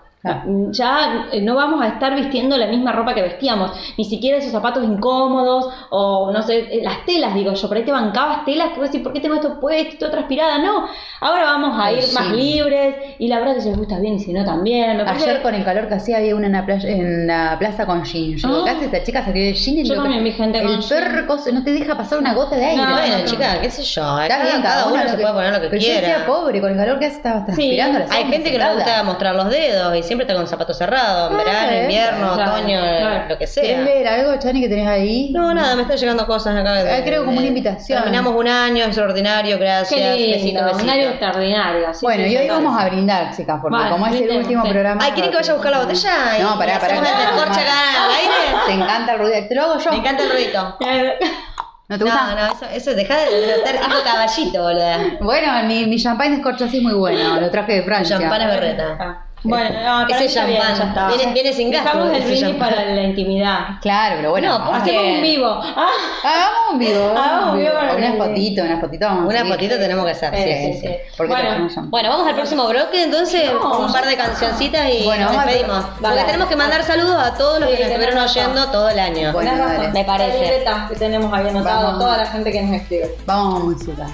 Ya 0.70 1.26
eh, 1.32 1.40
no 1.40 1.54
vamos 1.54 1.82
a 1.82 1.88
estar 1.88 2.14
vistiendo 2.14 2.56
la 2.56 2.66
misma 2.66 2.92
ropa 2.92 3.14
que 3.14 3.22
vestíamos, 3.22 3.72
ni 3.96 4.04
siquiera 4.04 4.38
esos 4.38 4.52
zapatos 4.52 4.84
incómodos 4.84 5.72
o 5.90 6.30
no 6.32 6.42
sé, 6.42 6.58
eh, 6.70 6.80
las 6.82 7.04
telas, 7.04 7.34
digo 7.34 7.52
yo, 7.54 7.68
por 7.68 7.76
ahí 7.76 7.84
te 7.84 7.92
bancabas 7.92 8.44
telas, 8.44 8.70
que 8.70 8.80
vos 8.80 8.90
decís, 8.90 9.02
¿por 9.02 9.12
qué 9.12 9.20
tengo 9.20 9.34
esto 9.36 9.58
puesto, 9.60 9.92
estoy 9.92 10.10
transpirada? 10.10 10.58
No, 10.58 10.86
ahora 11.20 11.44
vamos 11.44 11.78
a 11.80 11.92
ir 11.92 12.04
más 12.14 12.30
libres 12.32 12.94
y 13.18 13.28
la 13.28 13.38
verdad 13.38 13.54
que 13.56 13.60
si 13.62 13.68
les 13.68 13.78
gusta 13.78 13.98
bien 13.98 14.14
y 14.14 14.20
si 14.20 14.32
no 14.32 14.44
también. 14.44 14.96
Me 14.96 15.02
Ayer 15.02 15.42
con 15.42 15.54
el 15.54 15.64
calor 15.64 15.88
que 15.88 15.94
hacía 15.94 16.18
había 16.18 16.34
una 16.34 16.46
en 16.46 16.52
la, 16.52 16.64
playa, 16.66 16.88
en 16.88 17.26
la 17.26 17.56
plaza 17.58 17.86
con 17.86 18.04
jean. 18.04 18.36
Yo 18.36 18.48
Ah. 18.48 18.62
¿qué 18.64 18.70
hace 18.70 18.84
esta 18.86 19.02
chica 19.02 19.24
salir 19.24 19.44
de 19.44 19.52
jean? 19.54 19.84
Yo 19.84 19.94
Lo 19.94 20.02
que- 20.02 20.08
también 20.08 20.24
vi 20.24 20.32
gente 20.32 20.58
El 20.58 20.66
con 20.66 20.88
perro 20.88 21.26
no 21.52 21.62
te 21.64 21.72
deja 21.72 21.96
pasar 21.96 22.18
una 22.18 22.34
gota 22.34 22.56
de 22.56 22.64
aire. 22.64 22.82
No, 22.82 22.90
Bueno, 22.92 23.12
no, 23.16 23.18
no. 23.18 23.24
chica, 23.24 23.60
qué 23.60 23.70
sé 23.70 23.82
yo. 23.82 24.20
Está 24.20 24.28
Cada, 24.36 24.44
bien, 24.50 24.62
cada 24.62 24.86
uno 24.86 25.02
se 25.02 25.16
que- 25.16 25.22
puede 25.22 25.34
poner 25.34 25.52
lo 25.52 25.60
que 25.60 25.68
pero 25.68 25.80
yo 25.82 25.86
quiera. 25.88 26.08
decía, 26.08 26.26
pobre, 26.26 26.60
con 26.60 26.70
el 26.70 26.76
calor 26.76 26.98
que 26.98 27.06
hace 27.06 27.16
estaba 27.16 27.44
transpirando. 27.44 27.98
las 28.00 28.10
Hay 28.10 28.24
gente 28.24 28.50
que 28.50 28.58
le 28.58 28.74
gusta 28.74 29.02
mostrar 29.04 29.34
los 29.34 29.50
dedos 29.50 29.96
y 29.96 30.02
siempre 30.02 30.15
está 30.22 30.34
con 30.34 30.46
zapatos 30.46 30.76
cerrados, 30.78 31.30
en 31.32 31.40
Ah, 31.40 31.44
verano, 31.44 31.72
eh, 31.72 31.82
invierno, 31.82 32.34
claro, 32.34 32.52
otoño, 32.52 32.78
claro. 32.80 33.14
lo 33.28 33.38
que 33.38 33.46
¿Querés 33.46 33.54
sea. 33.54 33.80
leer 33.82 34.08
algo, 34.08 34.38
Chani, 34.38 34.60
que 34.60 34.68
tenés 34.68 34.88
ahí? 34.88 35.30
No, 35.32 35.52
nada, 35.54 35.74
me 35.76 35.82
están 35.82 35.96
llegando 35.96 36.26
cosas 36.26 36.56
acá. 36.56 36.74
Ah, 36.80 37.00
creo 37.04 37.24
como 37.24 37.38
una 37.38 37.46
invitación. 37.46 37.98
Terminamos 38.02 38.34
un 38.34 38.48
año 38.48 38.84
extraordinario, 38.84 39.58
gracias. 39.58 40.00
Qué 40.00 40.16
lindo, 40.16 40.64
besito, 40.64 40.84
un 40.84 40.90
año 40.90 41.08
extraordinario. 41.10 41.94
sí, 41.94 42.00
bueno, 42.02 42.24
sí, 42.24 42.30
y 42.32 42.36
hoy 42.36 42.48
vamos 42.48 42.76
sí. 42.78 42.82
a 42.84 42.88
brindar, 42.88 43.36
chicas, 43.36 43.58
porque 43.60 43.76
Vale, 43.76 43.90
como 43.90 44.06
es 44.06 44.20
el 44.20 44.30
último 44.36 44.62
programa... 44.64 45.04
Ay, 45.04 45.12
¿quieren 45.12 45.30
que 45.30 45.36
vaya 45.36 45.50
a 45.52 45.54
buscar 45.56 45.72
la 45.72 45.78
botella? 45.80 46.10
No, 46.40 46.58
pará, 46.58 46.78
pará. 46.78 46.94
Te 48.66 48.72
encanta 48.72 49.12
el 49.14 49.18
ruido. 49.20 49.34
¿Te 49.48 49.54
lo 49.54 49.62
hago 49.62 49.78
yo? 49.78 49.90
Me 49.90 49.96
encanta 49.98 50.22
el 50.24 50.30
ruido. 50.30 50.76
¿No 51.88 51.96
te 51.98 52.02
gusta? 52.04 52.34
No, 52.34 52.34
no, 52.48 52.52
eso, 52.52 52.66
eso 52.74 52.94
deja 52.94 53.16
de 53.16 53.52
hacer 53.54 53.78
tipo 53.80 53.94
caballito, 54.04 54.60
boludo. 54.62 54.84
Bueno, 55.20 55.62
mi, 55.68 55.86
mi 55.86 55.96
champagne 56.02 56.36
de 56.38 56.42
corcho 56.42 56.64
así 56.64 56.78
es 56.78 56.82
muy 56.82 56.94
bueno. 56.94 57.40
Lo 57.40 57.48
traje 57.50 57.74
de 57.74 57.82
Francia. 57.82 58.18
Champán 58.18 58.42
es 58.42 58.48
berreta. 58.48 59.25
Bueno, 59.48 59.80
no, 59.82 60.08
Ese 60.08 60.18
bien, 60.18 60.30
champán. 60.60 60.76
ya 60.78 60.84
está. 60.84 61.08
Viene- 61.08 61.32
viene 61.32 61.52
sin 61.52 61.70
gasto, 61.70 62.04
Dejamos 62.04 62.30
el 62.30 62.40
champán. 62.40 62.70
para 62.70 62.84
la 62.84 63.02
intimidad. 63.02 63.58
Claro, 63.80 64.16
pero 64.18 64.30
bueno. 64.30 64.58
No, 64.58 64.72
Hacemos 64.74 65.02
un 65.04 65.22
vivo. 65.22 65.60
Ah, 65.62 65.88
Hagamos 66.24 66.60
un 66.72 66.78
vivo. 66.78 67.12
Hagamos 67.16 67.52
un 67.52 67.58
vivo 67.58 67.72
para 67.74 67.94
Unas 67.96 68.16
fotitos, 68.16 68.64
unas 68.66 68.80
fotitos. 68.80 69.08
vamos 69.08 69.22
a 69.24 69.26
Una 69.28 69.38
seguir. 69.38 69.52
fotito 69.54 69.78
tenemos 69.78 70.04
que 70.04 70.10
hacer. 70.10 70.34
Sí, 70.34 70.72
sí, 70.72 70.80
sí. 70.80 70.94
Porque 71.16 71.32
Bueno. 71.32 71.68
Bueno, 71.88 72.08
vamos 72.10 72.26
al 72.28 72.34
próximo 72.34 72.66
bloque, 72.68 73.02
entonces 73.04 73.52
No. 73.52 73.78
un 73.80 73.92
par 73.92 74.06
de 74.06 74.16
cancioncitas 74.16 74.88
y 74.92 75.04
Bueno, 75.04 75.26
nos 75.32 75.44
despedimos. 75.44 75.84
Porque 75.84 76.02
Dale. 76.08 76.24
tenemos 76.24 76.48
que 76.48 76.56
mandar 76.56 76.82
saludos 76.82 77.16
a 77.22 77.34
todos 77.34 77.60
los 77.60 77.68
que 77.68 77.76
nos 77.78 77.86
estuvieron 77.88 78.18
oyendo 78.18 78.66
todo 78.70 78.88
el 78.88 78.98
año. 78.98 79.32
Bueno. 79.32 79.52
Me 79.92 80.04
parece. 80.04 80.64
Que 80.88 80.96
tenemos 80.96 81.32
ahí 81.32 81.48
anotado, 81.48 81.98
toda 81.98 82.16
la 82.18 82.26
gente 82.26 82.50
que 82.52 82.62
nos 82.62 82.74
escribe. 82.80 83.14
Vamos 83.26 83.60
a 83.60 83.64
música. 83.64 84.06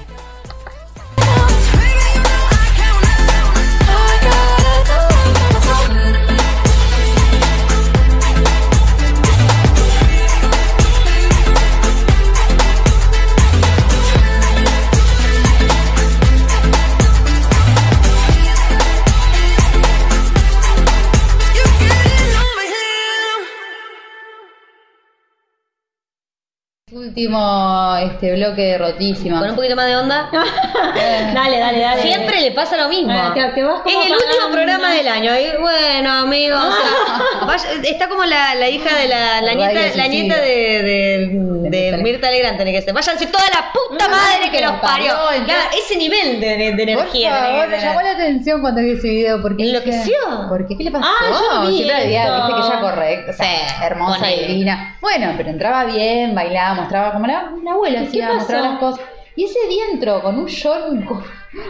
Último 27.02 27.96
este 28.00 28.32
bloque 28.36 28.62
de 28.62 28.78
rotísima. 28.78 29.40
Con 29.40 29.50
un 29.50 29.56
poquito 29.56 29.74
más 29.74 29.86
de 29.86 29.96
onda. 29.96 30.30
dale, 31.34 31.58
dale, 31.58 31.80
dale. 31.80 32.02
Siempre 32.02 32.40
le 32.40 32.52
pasa 32.52 32.76
lo 32.76 32.88
mismo. 32.88 33.12
Eh, 33.12 33.30
te- 33.34 33.48
te 33.54 33.62
vas 33.64 33.80
como 33.80 34.00
es 34.00 34.06
el 34.06 34.12
último 34.12 34.52
programa 34.52 34.92
del 34.92 35.08
año. 35.08 35.32
Y 35.34 35.60
bueno, 35.60 36.12
amigos, 36.12 36.60
o 36.64 36.70
sea, 36.70 37.46
vaya- 37.46 37.68
está 37.82 38.08
como 38.08 38.24
la, 38.24 38.54
la 38.54 38.68
hija 38.68 38.96
de 38.96 39.08
la, 39.08 39.40
la 39.40 39.54
Radio 39.54 39.72
nieta, 39.80 39.96
la 39.96 40.06
nieta 40.06 40.36
de, 40.36 40.48
de, 40.48 41.70
de 41.70 41.90
Mirta 41.90 41.96
Mirta 42.02 42.30
Legrand, 42.30 42.56
tiene 42.56 42.72
que 42.72 42.82
ser. 42.82 42.94
Váyanse 42.94 43.26
toda 43.26 43.44
la 43.48 43.72
puta 43.72 44.04
Ah, 44.04 44.08
madre 44.08 44.50
que 44.50 44.58
que 44.58 44.62
los 44.64 44.72
parió. 44.74 45.12
parió, 45.12 45.30
entonces- 45.40 45.54
Claro, 45.54 45.70
ese 45.84 45.96
nivel 45.96 46.40
de, 46.40 46.70
Por 46.72 46.80
energía. 46.88 47.34
favor, 47.34 47.68
me 47.68 47.78
llamó 47.80 48.02
la 48.02 48.10
atención 48.12 48.60
cuando 48.60 48.80
vi 48.80 48.92
ese 48.92 49.08
video. 49.08 49.42
Porque 49.42 49.64
¿Enloqueció? 49.64 50.14
dije, 50.14 50.48
¿Por 50.48 50.68
qué? 50.68 50.76
¿Qué 50.76 50.84
le 50.84 50.90
pasó? 50.92 51.04
Ah, 51.04 51.62
yo 51.64 51.68
vi 51.68 51.76
Siempre 51.78 51.96
había, 51.96 52.36
viste 52.36 52.52
que 52.60 52.66
ella 52.68 52.80
correcta, 52.80 53.30
o 53.32 53.34
sea, 53.34 53.46
Sí, 53.46 53.74
hermosa, 53.82 54.26
divina. 54.28 54.98
Bueno, 55.00 55.34
pero 55.36 55.48
entraba 55.50 55.84
bien, 55.84 56.32
bailaba, 56.34 56.82
mostraba 56.92 57.12
como 57.14 57.26
la, 57.26 57.52
la 57.62 57.72
abuela 57.72 57.98
¿Y 58.00 58.02
qué 58.02 58.08
hacía, 58.08 58.32
mostraba 58.34 58.62
pasó? 58.62 58.72
las 58.72 58.80
cosas. 58.80 59.06
Y 59.34 59.44
ese 59.44 59.66
día 59.68 59.84
entró 59.92 60.20
con 60.22 60.38
un 60.38 60.44
short, 60.46 61.04
con 61.06 61.24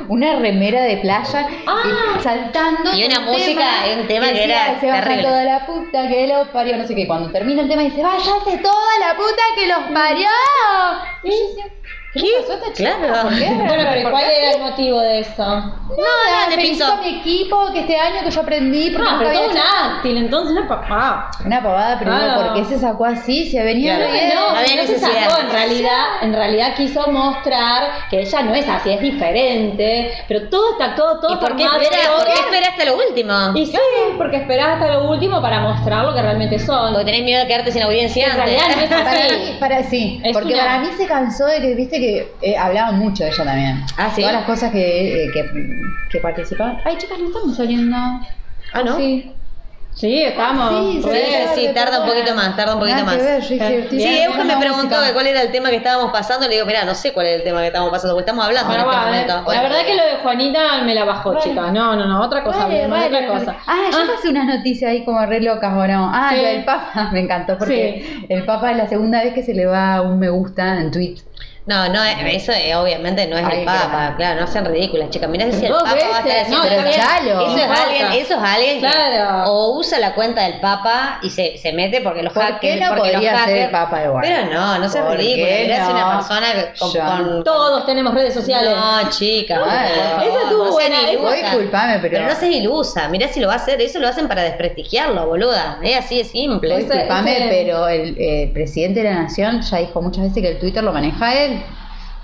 una 0.08 0.36
remera 0.40 0.82
de 0.82 0.96
playa, 0.96 1.46
Ah. 1.66 2.18
saltando. 2.20 2.92
Y 2.92 3.04
una 3.04 3.20
música, 3.20 3.64
y 3.88 4.00
un 4.00 4.06
tema 4.08 4.26
que 4.26 4.32
decía, 4.32 4.66
era 4.72 4.80
Se 4.80 4.86
terrible. 4.90 5.22
toda 5.22 5.44
la 5.44 5.66
puta 5.66 6.08
que 6.08 6.26
los 6.26 6.48
parió, 6.48 6.76
no 6.76 6.84
sé 6.86 6.94
qué. 6.96 7.06
Cuando 7.06 7.30
termina 7.30 7.62
el 7.62 7.68
tema 7.68 7.82
dice, 7.82 8.02
váyase 8.02 8.58
toda 8.58 8.98
la 8.98 9.16
puta 9.16 9.42
que 9.54 9.66
los 9.68 9.78
parió. 9.94 10.26
Y 11.22 11.30
yo 11.30 11.36
decía, 11.48 11.64
¿qué, 12.12 12.20
esta 12.40 12.72
chica? 12.74 12.96
Claro. 12.98 13.22
¿Por 13.28 13.38
qué? 13.38 13.46
Bueno, 13.46 13.84
pero 13.90 14.02
¿Por 14.02 14.10
¿cuál 14.12 14.24
era 14.24 14.50
el 14.52 14.60
motivo 14.60 15.00
de 15.00 15.20
eso? 15.20 15.42
Nada, 15.44 16.48
le 16.50 16.54
felicito 16.56 16.86
pintó. 16.86 16.92
a 16.92 16.96
mi 17.02 17.18
equipo 17.20 17.72
que 17.72 17.80
este 17.80 17.96
año 17.98 18.22
que 18.24 18.30
yo 18.30 18.40
aprendí 18.40 18.90
porque 18.90 19.10
No, 19.10 19.18
pero 19.18 19.32
todo 19.32 19.50
un 19.50 19.56
áctil, 19.58 20.16
entonces 20.18 20.54
no 20.54 20.68
papá. 20.68 21.30
una 21.44 21.62
pavada, 21.62 21.98
pero 21.98 22.10
Claro. 22.12 22.42
¿por 22.42 22.54
qué 22.54 22.64
se 22.64 22.78
sacó 22.78 23.04
así? 23.04 23.50
Se 23.50 23.62
venía 23.62 23.96
Claro. 23.96 24.12
bien. 24.12 24.28
No, 24.34 24.52
No 24.52 24.58
había 24.58 24.76
no 24.76 24.86
se 24.86 24.98
sacó, 24.98 25.40
en 25.40 25.50
realidad, 25.50 26.04
en 26.22 26.32
realidad 26.34 26.74
quiso 26.76 27.06
mostrar 27.08 28.08
que 28.10 28.20
ella 28.20 28.42
no 28.42 28.54
es 28.54 28.68
así, 28.68 28.90
es 28.90 29.00
diferente, 29.00 30.12
pero 30.28 30.48
todo 30.48 30.72
está 30.72 30.94
todo, 30.94 31.20
todo 31.20 31.34
¿Y 31.34 31.36
por 31.36 31.56
qué, 31.56 31.64
espera, 31.64 32.68
hasta 32.70 32.84
lo 32.84 32.96
último? 32.96 33.32
Y 33.54 33.66
sí, 33.66 33.78
porque 34.18 34.36
esperás 34.36 34.80
hasta 34.80 34.94
lo 34.94 35.10
último 35.10 35.40
para 35.42 35.60
mostrar 35.60 36.04
lo 36.04 36.14
que 36.14 36.22
realmente 36.22 36.58
son. 36.58 36.92
Porque 36.92 37.04
tenés 37.06 37.22
miedo 37.24 37.40
de 37.40 37.46
quedarte 37.46 37.72
sin 37.72 37.82
audiencia 37.82 38.26
En 38.26 38.32
antes. 38.40 38.44
realidad 38.62 38.76
no 38.76 38.82
es 38.82 38.88
Para 39.02 39.10
así. 39.26 39.34
mí, 39.36 39.56
para 39.60 39.82
sí, 39.84 40.20
Es 40.24 40.32
porque 40.32 40.54
una- 40.54 40.64
para 40.64 40.78
mí 40.80 40.88
se 40.96 41.06
cansó 41.06 41.46
de 41.46 41.60
que, 41.60 41.74
viste 41.74 41.98
que 42.02 42.32
eh, 42.42 42.56
hablaban 42.56 42.98
mucho 42.98 43.22
de 43.24 43.30
ella 43.30 43.44
también. 43.44 43.84
Ah, 43.96 44.10
¿sí? 44.14 44.20
Todas 44.22 44.34
las 44.36 44.44
cosas 44.44 44.72
que, 44.72 45.24
eh, 45.24 45.30
que, 45.32 45.50
que 46.10 46.18
participaban. 46.20 46.78
Ay, 46.84 46.96
chicas, 46.98 47.18
no 47.18 47.26
estamos 47.28 47.56
saliendo. 47.56 47.96
Ah, 47.96 48.82
¿no? 48.84 48.96
Sí. 48.96 49.32
Sí, 49.94 50.22
estamos. 50.22 50.70
Sí, 50.70 51.02
Sí, 51.02 51.20
sí, 51.54 51.68
tarda 51.74 52.00
un 52.00 52.08
poquito 52.08 52.34
más, 52.34 52.56
tarda 52.56 52.74
un 52.76 52.80
poquito 52.80 53.04
más. 53.04 53.18
ver, 53.18 53.44
Sí, 53.44 53.58
escuchando 53.60 54.06
Eugen 54.24 54.46
me 54.46 54.56
preguntó 54.56 54.96
música. 54.96 55.12
cuál 55.12 55.26
era 55.26 55.42
el 55.42 55.52
tema 55.52 55.68
que 55.68 55.76
estábamos 55.76 56.10
pasando. 56.10 56.48
Le 56.48 56.54
digo, 56.54 56.64
mira, 56.66 56.86
no 56.86 56.94
sé 56.94 57.12
cuál 57.12 57.26
es 57.26 57.36
el 57.36 57.42
tema 57.44 57.60
que 57.60 57.66
estamos 57.66 57.90
pasando, 57.90 58.14
porque 58.14 58.22
estamos 58.30 58.42
hablando 58.46 58.68
Bueno, 58.70 58.84
en 58.84 58.88
este 58.88 58.98
va, 58.98 59.04
momento. 59.06 59.34
la 59.34 59.42
Bueno, 59.42 59.62
verdad 59.64 59.84
que 59.86 59.94
lo 59.94 60.02
de 60.02 60.14
Juanita 60.22 60.82
me 60.84 60.94
la 60.94 61.04
bajó, 61.04 61.34
Vale. 61.34 61.42
chicas. 61.42 61.72
No, 61.74 61.94
no, 61.94 62.06
no, 62.06 62.22
otra 62.22 62.42
cosa, 62.42 62.60
Vale, 62.60 62.86
vale, 62.88 63.06
otra 63.08 63.18
vale. 63.20 63.38
cosa. 63.44 63.56
Ah, 63.66 63.90
yo 63.92 64.14
pasé 64.14 64.28
unas 64.30 64.46
noticias 64.46 64.90
ahí 64.90 65.04
como 65.04 65.26
re 65.26 65.42
locas, 65.42 65.74
¿o 65.74 65.86
no? 65.86 66.10
Ah, 66.10 66.30
Sí. 66.30 66.36
lo 66.40 66.48
del 66.48 66.64
Papa, 66.64 67.10
me 67.12 67.20
encantó 67.20 67.58
porque 67.58 68.24
el 68.30 68.44
Papa 68.46 68.70
es 68.70 68.78
la 68.78 68.88
segunda 68.88 69.22
vez 69.22 69.34
que 69.34 69.42
se 69.42 69.52
le 69.52 69.66
va 69.66 70.00
un 70.00 70.18
me 70.18 70.30
gusta 70.30 70.80
en 70.80 70.90
tweet. 70.90 71.16
No, 71.64 71.88
no, 71.88 72.02
eh, 72.04 72.16
eso 72.34 72.50
eh, 72.50 72.74
obviamente 72.74 73.24
no 73.28 73.38
es 73.38 73.44
Ay, 73.46 73.60
el 73.60 73.64
Papa, 73.64 73.88
claro. 73.88 74.16
claro, 74.16 74.40
no 74.40 74.46
sean 74.48 74.64
ridículas, 74.64 75.10
chicas. 75.10 75.30
Mirá 75.30 75.50
si 75.52 75.64
el 75.64 75.70
Papa 75.72 75.84
va 75.84 75.90
a 75.92 75.96
estar 75.96 76.24
veces, 76.24 76.42
haciendo 76.42 76.64
no, 76.64 76.68
pero 76.68 76.90
chalo. 76.90 77.40
Eso 77.46 77.56
es 77.56 77.80
alguien, 77.80 78.06
eso 78.14 78.34
es 78.34 78.40
alguien 78.42 78.80
que 78.80 78.86
Claro. 78.88 79.44
o 79.52 79.78
usa 79.78 80.00
la 80.00 80.12
cuenta 80.14 80.42
del 80.42 80.58
Papa 80.58 81.20
y 81.22 81.30
se, 81.30 81.56
se 81.58 81.72
mete 81.72 82.00
porque 82.00 82.24
los 82.24 82.32
¿Por 82.32 82.42
hackers. 82.42 82.60
qué 82.60 82.80
no 82.80 82.88
porque 82.88 83.12
los 83.12 83.22
podría 83.22 83.44
ser 83.44 83.54
hackers- 83.56 83.64
el 83.66 83.70
Papa 83.70 84.02
igual? 84.04 84.24
Pero 84.26 84.52
no, 84.52 84.78
no 84.78 84.88
seas 84.88 85.04
¿Por 85.06 85.16
ridícula. 85.16 85.46
qué 85.46 85.62
Mirá 85.62 85.86
si 85.86 85.92
una 85.92 86.16
persona 86.18 86.46
con, 86.80 86.90
con- 87.26 87.44
Todos 87.44 87.86
tenemos 87.86 88.12
redes 88.14 88.34
sociales. 88.34 88.70
No, 88.74 89.10
chica, 89.10 89.54
por 89.60 89.68
Bueno. 89.68 90.22
Esa 90.22 90.42
estuvo 90.42 90.64
no 90.64 90.72
buena, 90.72 91.02
ilusa. 91.12 91.28
Voy, 91.28 91.42
disculpame, 91.42 91.98
pero- 92.00 92.22
no 92.26 92.34
seas 92.34 92.42
ilusa. 92.56 93.08
Mirá 93.08 93.28
si 93.28 93.38
lo 93.38 93.46
va 93.46 93.52
a 93.54 93.56
hacer. 93.58 93.80
Eso 93.80 94.00
lo 94.00 94.08
hacen 94.08 94.26
para 94.26 94.42
desprestigiarlo, 94.42 95.26
boluda. 95.28 95.78
Es 95.80 95.96
así 95.96 96.18
de 96.18 96.24
simple. 96.24 96.76
Disculpame, 96.78 97.46
pero 97.50 97.86
el 97.86 98.16
eh, 98.18 98.50
presidente 98.52 99.04
de 99.04 99.10
la 99.10 99.22
nación 99.22 99.62
ya 99.62 99.76
dijo 99.78 100.02
muchas 100.02 100.24
veces 100.24 100.42
que 100.42 100.48
el 100.48 100.58
Twitter 100.58 100.82
lo 100.82 100.92
maneja 100.92 101.32
él. 101.34 101.51
again. 101.52 101.81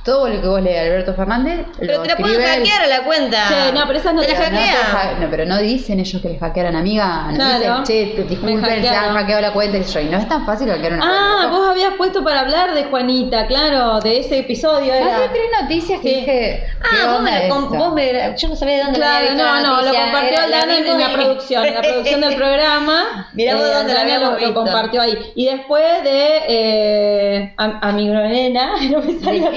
Todo 0.08 0.26
lo 0.28 0.40
que 0.40 0.48
vos 0.48 0.62
lees 0.62 0.80
Alberto 0.80 1.12
Fernández 1.14 1.66
Pero 1.78 1.96
lo 1.96 2.02
te 2.02 2.08
la 2.08 2.16
pueden 2.16 2.40
hackear 2.42 2.82
a 2.82 2.86
la 2.86 3.04
cuenta. 3.04 3.44
Che, 3.48 3.72
no, 3.72 3.82
pero 3.86 3.98
esas 3.98 4.14
no 4.14 4.22
te 4.22 4.32
la 4.32 4.38
hackean. 4.38 4.76
ha- 4.96 5.20
no, 5.20 5.30
pero 5.30 5.44
no 5.44 5.58
dicen 5.58 6.00
ellos 6.00 6.22
que 6.22 6.28
le 6.30 6.38
hackearon, 6.38 6.74
amiga. 6.76 7.26
No 7.30 7.34
Claro. 7.34 7.80
dicen, 7.80 7.84
che, 8.16 8.22
disculpen, 8.24 8.82
se 8.82 8.88
han 8.88 9.12
hackeado 9.14 9.42
la 9.42 9.52
cuenta. 9.52 9.76
Y 9.76 9.82
yo, 9.84 10.00
y 10.00 10.04
no 10.06 10.16
es 10.16 10.26
tan 10.28 10.46
fácil 10.46 10.68
hackear 10.70 10.94
una 10.94 11.04
Ah, 11.04 11.36
cuenta. 11.42 11.56
vos 11.58 11.68
habías 11.68 11.92
puesto 11.94 12.24
para 12.24 12.40
hablar 12.40 12.72
de 12.74 12.84
Juanita, 12.84 13.46
claro, 13.46 14.00
de 14.00 14.20
ese 14.20 14.38
episodio 14.38 14.92
Ah, 14.94 14.96
era. 14.96 15.32
tres 15.32 15.44
noticias 15.60 16.00
que 16.00 16.08
Sí. 16.08 16.14
dije. 16.14 16.64
¿qué 16.90 16.96
Ah, 17.04 17.12
vos 17.12 17.20
me, 17.22 17.42
esto? 17.42 17.68
vos 17.68 17.92
me- 17.92 18.34
Yo 18.38 18.48
no 18.48 18.56
sabía 18.56 18.76
de 18.76 18.82
dónde 18.84 18.98
lo 18.98 19.04
Claro, 19.04 19.18
había 19.28 19.34
no, 19.34 19.44
la 19.44 19.60
no, 19.60 19.82
lo 19.82 19.94
compartió 19.94 20.40
Aldana 20.42 20.76
en, 20.78 21.00
la 21.00 21.12
producción, 21.12 21.64
en 21.66 21.74
la 21.74 21.80
producción 21.82 22.20
del 22.22 22.34
programa. 22.42 23.28
Mirá 23.34 23.56
vos 23.56 23.64
dónde 23.74 23.92
lo 23.92 23.98
Aldana 24.00 24.14
habíamos 24.16 24.40
lo, 24.42 24.54
compartió 24.54 25.02
ahí. 25.02 25.18
Y 25.34 25.44
después 25.46 25.84
de 26.02 26.40
eh, 26.48 27.54
a, 27.56 27.88
a 27.88 27.92
mi 27.92 28.06
nena, 28.08 28.72
no 28.90 29.00
me 29.00 29.18
sale 29.20 29.48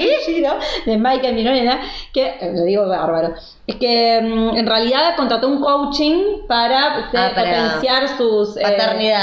el 0.42 0.56
apellido, 0.56 0.82
de 0.86 0.98
Michael 0.98 1.34
Mironena, 1.34 1.80
que 2.12 2.26
eh, 2.40 2.52
lo 2.54 2.62
digo 2.64 2.88
bárbaro. 2.88 3.34
Es 3.66 3.76
que 3.76 4.20
mm, 4.22 4.56
en 4.56 4.66
realidad 4.66 5.14
contrató 5.16 5.48
un 5.48 5.60
coaching 5.60 6.46
para, 6.48 6.96
Ah, 6.96 7.10
para 7.12 7.30
potenciar 7.34 8.08
sus 8.16 8.56
eh, 8.56 8.76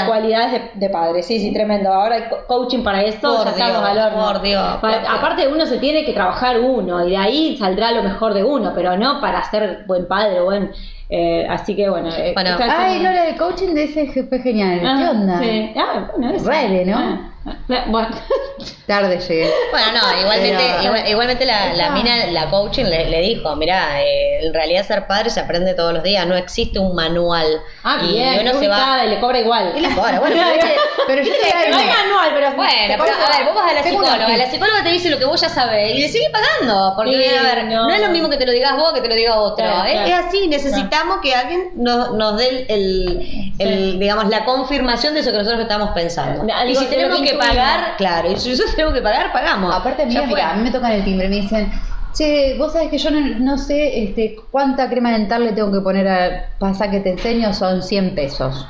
cualidades 0.06 0.52
de, 0.52 0.70
de 0.74 0.90
padre. 0.90 1.22
Sí, 1.22 1.38
sí, 1.38 1.52
tremendo. 1.52 1.92
Ahora 1.92 2.16
hay 2.16 2.22
co- 2.30 2.46
coaching 2.46 2.82
para 2.82 3.02
eso, 3.02 3.20
Por 3.36 3.44
ya 3.44 3.50
estamos 3.50 3.76
Dios, 3.80 3.84
al 3.84 3.98
horno. 3.98 4.24
por 4.26 4.42
Dios, 4.42 4.62
Para- 4.80 4.94
por 4.94 5.00
Dios. 5.02 5.14
aparte 5.18 5.48
uno 5.48 5.66
se 5.66 5.78
tiene 5.78 6.04
que 6.04 6.12
trabajar 6.12 6.58
uno 6.60 7.06
y 7.06 7.10
de 7.10 7.16
ahí 7.16 7.56
saldrá 7.58 7.92
lo 7.92 8.02
mejor 8.02 8.32
de 8.34 8.42
uno, 8.42 8.72
pero 8.74 8.96
no 8.96 9.20
para 9.20 9.42
ser 9.50 9.84
buen 9.86 10.08
padre, 10.08 10.40
buen... 10.40 10.72
eh, 11.10 11.46
así 11.50 11.76
que 11.76 11.90
bueno. 11.90 12.08
eh, 12.16 12.32
Bueno. 12.34 12.50
Ay, 12.60 12.94
como- 12.98 13.08
no, 13.08 13.14
la 13.14 13.24
del 13.24 13.36
coaching 13.36 13.74
de 13.74 13.84
ese 13.84 14.24
fue 14.24 14.38
genial. 14.38 14.80
Ah, 14.84 14.96
¿Qué 14.98 15.08
onda? 15.08 15.38
Sí. 15.38 15.72
Ah, 15.76 16.10
bueno, 16.16 16.30
eso. 16.34 16.50
¿no? 16.90 16.96
Ah, 16.96 17.20
ah, 17.20 17.39
bueno. 17.86 18.08
Tarde 18.86 19.18
llegué. 19.20 19.50
Bueno, 19.70 19.86
no, 19.92 20.20
igualmente, 20.20 20.62
Pero- 20.76 20.82
igual- 20.82 21.08
igualmente 21.08 21.44
la, 21.46 21.72
la 21.74 21.90
mina, 21.90 22.26
la 22.26 22.50
coaching 22.50 22.84
le, 22.84 23.08
le 23.08 23.20
dijo, 23.22 23.54
mira, 23.56 24.02
en 24.02 24.52
realidad 24.52 24.84
ser 24.86 25.06
padre 25.06 25.30
se 25.30 25.40
aprende 25.40 25.74
todos 25.74 25.94
los 25.94 26.02
días, 26.02 26.26
no 26.26 26.36
existe 26.36 26.78
un 26.78 26.94
manual. 26.94 27.46
Ah, 27.84 27.98
y 28.02 28.12
bien, 28.12 28.40
uno 28.46 28.58
se 28.58 28.68
va... 28.68 29.00
y 29.04 29.08
le 29.10 29.20
cobra 29.20 29.38
igual. 29.38 29.72
Y 29.76 29.80
le 29.80 29.94
cobra, 29.94 30.18
bueno, 30.20 30.36
pero 31.06 31.22
yo 31.24 31.30
te 31.32 31.70
No 31.70 31.76
hay 31.78 31.86
manual, 31.86 32.30
pero 32.34 32.52
Bueno, 32.56 32.72
pero 32.88 33.02
a 33.04 33.36
ver, 33.38 33.46
vos 33.46 33.54
vas 33.54 33.70
a 33.70 33.74
la 33.74 33.82
psicóloga, 33.84 34.36
la 34.36 34.50
psicóloga 34.50 34.82
te 34.82 34.88
dice 34.90 35.08
lo 35.10 35.18
que 35.18 35.24
vos 35.24 35.40
ya 35.40 35.48
sabés 35.48 35.94
y 35.94 36.00
le 36.00 36.08
sigue 36.08 36.28
pagando, 36.30 36.92
porque 36.96 37.12
Sí, 37.12 37.34
a 37.36 37.42
ver, 37.42 37.64
no. 37.64 37.88
no. 37.88 37.94
es 37.94 38.00
lo 38.02 38.08
mismo 38.08 38.28
que 38.28 38.36
te 38.36 38.44
lo 38.46 38.52
digas 38.52 38.76
vos 38.76 38.92
que 38.92 39.00
te 39.00 39.08
lo 39.08 39.14
diga 39.14 39.36
otro, 39.36 39.64
Claro, 39.64 39.84
es, 39.84 39.92
claro. 39.92 40.08
es 40.08 40.14
así, 40.26 40.48
necesitamos 40.48 41.18
que 41.22 41.34
alguien 41.34 41.70
nos, 41.76 42.12
nos 42.14 42.36
dé 42.36 42.48
el, 42.48 42.66
el- 42.68 43.52
el, 43.60 43.98
digamos, 44.00 44.28
la 44.28 44.44
confirmación 44.44 45.14
de 45.14 45.20
eso 45.20 45.30
que 45.32 45.38
nosotros 45.38 45.60
estamos 45.62 45.90
pensando. 45.90 46.44
Y 46.66 46.74
si 46.74 46.86
tenemos 46.86 47.20
que 47.22 47.29
que 47.30 47.38
pagar, 47.38 47.96
claro, 47.96 48.30
y 48.30 48.36
si 48.36 48.50
nosotros 48.50 48.74
tenemos 48.74 48.94
que 48.94 49.02
pagar, 49.02 49.32
pagamos. 49.32 49.74
Aparte, 49.74 50.06
mira, 50.06 50.26
mira, 50.26 50.50
a 50.50 50.54
mí 50.56 50.62
me 50.62 50.70
tocan 50.70 50.92
el 50.92 51.04
timbre, 51.04 51.28
me 51.28 51.36
dicen, 51.36 51.70
che, 52.12 52.56
vos 52.58 52.72
sabés 52.72 52.90
que 52.90 52.98
yo 52.98 53.10
no, 53.10 53.20
no 53.20 53.58
sé 53.58 54.04
este, 54.04 54.36
cuánta 54.50 54.88
crema 54.88 55.12
dental 55.12 55.44
le 55.44 55.52
tengo 55.52 55.72
que 55.72 55.80
poner 55.80 56.08
a 56.08 56.48
pasar 56.58 56.90
que 56.90 57.00
te 57.00 57.10
enseño, 57.10 57.52
son 57.54 57.82
100 57.82 58.14
pesos. 58.14 58.66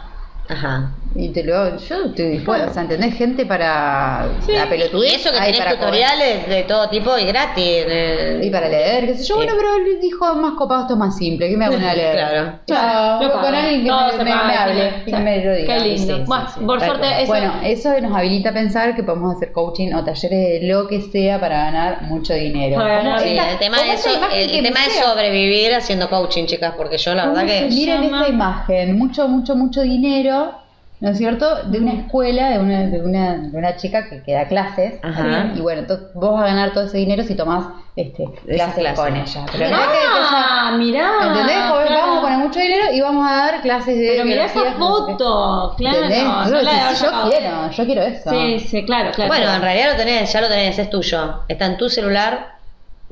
Ajá. 0.49 0.91
Y 1.13 1.31
te 1.31 1.43
lo, 1.43 1.77
yo 1.77 2.05
estoy 2.07 2.27
dispuesta, 2.27 2.69
o 2.71 2.73
sea, 2.73 2.83
¿entendés? 2.83 3.15
Gente 3.15 3.45
para 3.45 4.29
la 4.47 4.69
pelotudez. 4.69 5.13
Y 5.13 5.17
eso 5.17 5.31
que 5.33 5.39
hay 5.39 5.47
tenés 5.53 5.59
para 5.59 5.71
comer. 5.73 5.85
tutoriales 5.87 6.49
de 6.49 6.63
todo 6.63 6.89
tipo 6.89 7.19
y 7.19 7.25
gratis. 7.25 7.65
eh. 7.67 8.41
Y 8.45 8.51
para 8.51 8.69
leer, 8.69 9.07
qué 9.07 9.15
sé 9.15 9.25
yo. 9.25 9.35
Sí. 9.41 9.45
Bueno, 9.45 9.53
pero 9.57 9.75
él 9.75 10.01
dijo 10.01 10.35
más 10.37 10.53
copado, 10.53 10.83
esto 10.83 10.93
es 10.95 10.99
más 11.01 11.17
simple. 11.17 11.49
¿Qué 11.49 11.57
me 11.57 11.67
voy 11.67 11.75
a 11.75 11.79
poner 11.79 11.91
a 11.91 11.95
leer? 11.97 12.15
Claro. 12.15 12.59
Chao, 12.67 13.41
con 13.41 13.55
alguien 13.55 13.83
que 13.83 14.25
me, 14.25 14.31
hable 14.33 14.91
sí. 14.91 14.97
y 15.07 15.11
que 15.13 15.19
me 15.19 15.45
lo 15.45 15.55
diga. 15.57 15.75
Qué 15.75 15.81
lindo. 15.85 16.15
Sí, 16.15 16.21
sí, 16.21 16.25
Bueno, 16.27 16.47
sí, 16.55 16.61
por 16.65 16.81
suerte 16.81 17.07
eso- 17.23 17.27
Bueno, 17.27 17.55
eso 17.65 18.01
nos 18.01 18.17
habilita 18.17 18.51
a 18.51 18.53
pensar 18.55 18.95
que 18.95 19.03
podemos 19.03 19.35
hacer 19.37 19.51
coaching 19.53 19.93
o 19.95 20.05
talleres 20.05 20.61
de 20.61 20.69
lo 20.69 20.87
que 20.87 21.01
sea 21.01 21.41
para 21.41 21.65
ganar 21.65 22.03
mucho 22.03 22.35
dinero. 22.35 22.81
Sí, 23.21 23.31
esta- 23.31 23.51
el 23.51 23.59
tema, 23.59 23.77
el, 23.83 23.91
es 23.91 24.95
sobrevivir 25.05 25.75
haciendo 25.75 26.09
coaching, 26.09 26.47
chicas, 26.47 26.75
porque 26.77 26.99
yo 26.99 27.15
la 27.17 27.27
verdad 27.27 27.41
¿Cómo 27.43 27.53
se 27.53 27.59
que... 27.69 27.75
Miren 27.75 28.05
esta 28.05 28.29
imagen, 28.29 28.97
mucho, 28.99 29.27
mucho, 29.29 29.57
mucho 29.57 29.83
dinero, 29.83 30.53
¿no 31.01 31.11
es 31.11 31.19
cierto? 31.19 31.63
De 31.65 31.79
una 31.79 31.93
escuela, 31.95 32.51
de 32.51 32.59
una, 32.59 32.81
de 32.87 33.01
una, 33.03 33.37
de 33.39 33.57
una 33.59 33.77
chica 33.77 34.09
que, 34.09 34.23
que 34.23 34.33
da 34.35 34.47
clases. 34.49 34.95
Ajá. 35.03 35.53
Y 35.57 35.61
bueno, 35.61 35.83
vos 36.15 36.35
vas 36.35 36.43
a 36.45 36.47
ganar 36.47 36.73
todo 36.73 36.85
ese 36.85 36.99
dinero 36.99 37.23
si 37.23 37.35
tomás 37.35 37.67
este, 37.97 38.25
clases 38.47 38.75
clases. 38.75 38.99
con 39.01 39.17
ella. 39.17 39.47
Pero 39.53 39.65
mirá 39.67 39.79
que- 39.79 39.93
que 39.93 40.21
Ah, 40.33 40.75
mirá. 40.79 41.11
¿Entendés? 41.23 41.57
Claro. 41.57 41.91
Vamos 41.91 42.19
a 42.19 42.21
poner 42.21 42.39
mucho 42.39 42.61
dinero 42.61 42.85
y 42.93 43.01
vamos 43.01 43.27
a 43.31 43.37
dar 43.37 43.63
clases 43.63 43.99
de. 43.99 44.09
Pero 44.13 44.25
mirá 44.25 44.45
esa 44.45 44.59
no 44.61 44.65
sé 44.65 44.73
foto, 44.79 45.75
claro. 45.77 45.97
¿Entendés? 46.05 46.25
no 46.25 46.45
Yo, 46.47 46.53
la 46.53 46.61
sí, 46.61 46.69
había 46.69 46.89
yo 46.91 46.97
sacado. 46.97 47.31
quiero, 47.31 47.71
yo 47.71 47.85
quiero 47.85 48.03
eso. 48.03 48.31
Sí, 48.31 48.59
sí, 48.61 48.85
claro, 48.85 49.11
claro. 49.13 49.29
Bueno, 49.29 49.43
claro. 49.45 49.57
en 49.57 49.63
realidad 49.63 49.91
lo 49.93 49.97
tenés, 49.97 50.33
ya 50.33 50.41
lo 50.41 50.49
tenés, 50.49 50.79
es 50.79 50.91
tuyo. 50.91 51.41
Está 51.49 51.67
en 51.67 51.77
tu 51.77 51.89
celular 51.89 52.60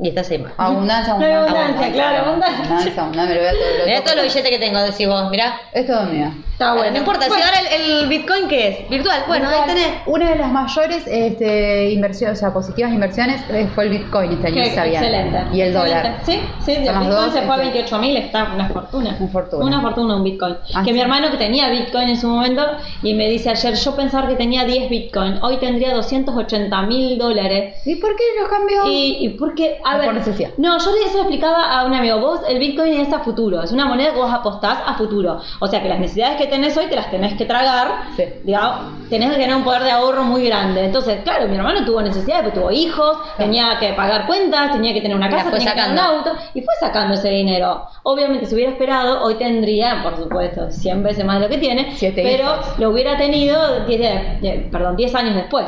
y 0.01 0.09
está 0.09 0.21
esa 0.21 0.35
imagen. 0.35 0.55
Abundancia, 0.59 1.13
abundancia. 1.13 1.39
abundancia, 1.43 1.93
claro, 1.93 2.27
abundancia. 2.27 2.65
Abundancia, 2.65 3.03
abundancia, 3.03 3.27
me 3.27 3.35
lo 3.35 3.41
voy 3.41 3.49
a 3.49 3.53
todo. 3.53 3.87
Mirá 3.87 4.01
todos 4.03 4.17
los 4.17 4.25
billetes 4.25 4.51
que 4.51 4.59
tengo, 4.59 4.83
decís 4.83 5.09
vos, 5.09 5.31
mirá. 5.31 5.61
Es 5.73 5.87
todo 5.87 6.03
mío. 6.05 6.33
Está 6.53 6.75
bueno. 6.75 6.91
No 6.93 6.99
importa, 6.99 7.27
si 7.27 7.33
ahora 7.33 7.59
el, 7.73 8.03
el 8.03 8.09
Bitcoin, 8.09 8.49
¿qué 8.49 8.69
es? 8.69 8.91
Virtual. 8.91 9.23
Bueno, 9.29 9.49
ahí 9.49 9.61
tenés. 9.67 9.89
Una 10.07 10.31
de 10.31 10.37
las 10.37 10.51
mayores 10.51 11.05
este, 11.07 11.91
inversiones, 11.91 12.39
o 12.39 12.41
sea, 12.41 12.53
positivas 12.53 12.93
inversiones 12.93 13.41
eh, 13.51 13.69
fue 13.75 13.85
el 13.85 13.91
Bitcoin 13.91 14.33
este 14.33 14.49
año, 14.49 14.65
sabían. 14.75 15.05
excelente. 15.05 15.39
Y 15.57 15.61
el 15.61 15.69
Excelente. 15.69 15.79
dólar. 15.79 16.21
Sí, 16.25 16.41
sí, 16.65 16.73
el 16.73 16.83
Bitcoin 16.83 17.11
dos, 17.11 17.33
se 17.33 17.43
fue 17.43 17.55
a 17.55 17.63
este. 17.63 17.73
28 17.79 17.99
mil, 17.99 18.17
está 18.17 18.53
una 18.55 18.69
fortuna. 18.69 19.17
Una 19.21 19.29
fortuna. 19.31 19.65
Una 19.65 19.81
fortuna 19.81 20.17
un 20.17 20.25
Bitcoin. 20.25 20.57
Ah, 20.75 20.83
que 20.83 20.91
sí. 20.91 20.95
mi 20.95 21.01
hermano 21.01 21.31
que 21.31 21.37
tenía 21.37 21.69
Bitcoin 21.71 22.09
en 22.09 22.21
su 22.21 22.29
momento 22.29 22.65
y 23.03 23.15
me 23.15 23.29
dice 23.29 23.51
ayer, 23.51 23.75
yo 23.75 23.95
pensaba 23.95 24.27
que 24.29 24.35
tenía 24.35 24.65
10 24.65 24.91
Bitcoin, 24.91 25.39
hoy 25.43 25.59
tendría 25.59 25.95
280 25.95 26.83
mil 26.83 27.19
dólares. 27.19 27.77
¿Y 27.85 27.97
por 27.97 28.17
qué 28.17 28.23
los 28.41 28.49
cambió? 28.49 28.89
Y, 28.89 29.19
y 29.21 29.29
porque, 29.31 29.79
a 29.89 29.93
No, 29.93 29.99
ver, 29.99 30.07
por 30.07 30.15
necesidad. 30.15 30.51
no, 30.57 30.79
yo 30.79 30.91
eso 31.05 31.15
lo 31.17 31.23
explicaba 31.23 31.71
a 31.79 31.85
un 31.85 31.95
amigo, 31.95 32.19
vos 32.21 32.41
el 32.49 32.59
Bitcoin 32.59 32.95
es 32.95 33.13
a 33.13 33.21
futuro, 33.21 33.63
es 33.63 33.73
una 33.73 33.87
moneda 33.87 34.13
que 34.13 34.19
vos 34.19 34.33
apostás 34.33 34.79
a 34.87 34.95
futuro, 34.95 35.41
o 35.61 35.67
sea 35.67 35.83
que 35.83 35.89
las 35.89 35.99
necesidades 35.99 36.37
que 36.37 36.47
tenés 36.47 36.77
hoy 36.77 36.87
te 36.87 36.97
las 36.97 37.11
tenés 37.11 37.35
que 37.35 37.45
tragar, 37.45 38.03
Sí. 38.17 38.25
digamos, 38.45 39.09
tenés 39.11 39.31
que 39.31 39.37
tener 39.37 39.55
un 39.57 39.65
poder 39.65 39.83
de 39.85 39.91
ahorro 39.91 40.23
muy 40.25 40.45
grande, 40.47 40.85
entonces 40.85 41.21
claro, 41.23 41.49
mi 41.49 41.57
hermano 41.57 41.85
tuvo 41.85 42.03
necesidades, 42.03 42.45
porque 42.45 42.59
tuvo 42.61 42.71
hijos, 42.71 43.17
tenía 43.37 43.79
que 43.79 43.93
pagar 43.95 44.27
cuentas, 44.27 44.73
tenía 44.73 44.93
que 44.93 45.01
tener 45.01 45.17
una 45.17 45.29
casa, 45.31 45.51
tenía 45.51 45.73
que 45.75 45.81
tener 45.81 45.93
un 45.93 45.99
auto, 45.99 46.33
y 46.55 46.61
fue 46.63 46.75
sacando 46.81 47.15
ese 47.15 47.29
dinero, 47.31 47.87
obviamente 48.03 48.47
si 48.47 48.55
hubiera 48.55 48.73
esperado, 48.73 49.23
hoy 49.23 49.35
tendría, 49.37 50.03
por 50.03 50.17
supuesto, 50.17 50.71
100 50.71 51.03
veces 51.03 51.25
más 51.25 51.37
de 51.41 51.47
lo 51.47 51.49
que 51.49 51.59
tiene, 51.59 51.93
Siete 51.97 52.23
pero 52.23 52.45
hijos. 52.55 52.79
lo 52.79 52.91
hubiera 52.91 53.17
tenido 53.17 53.85
10, 53.87 54.01
de- 54.01 54.39
de- 54.41 54.69
perdón, 54.71 54.97
10 54.97 55.15
años 55.15 55.35
después. 55.35 55.67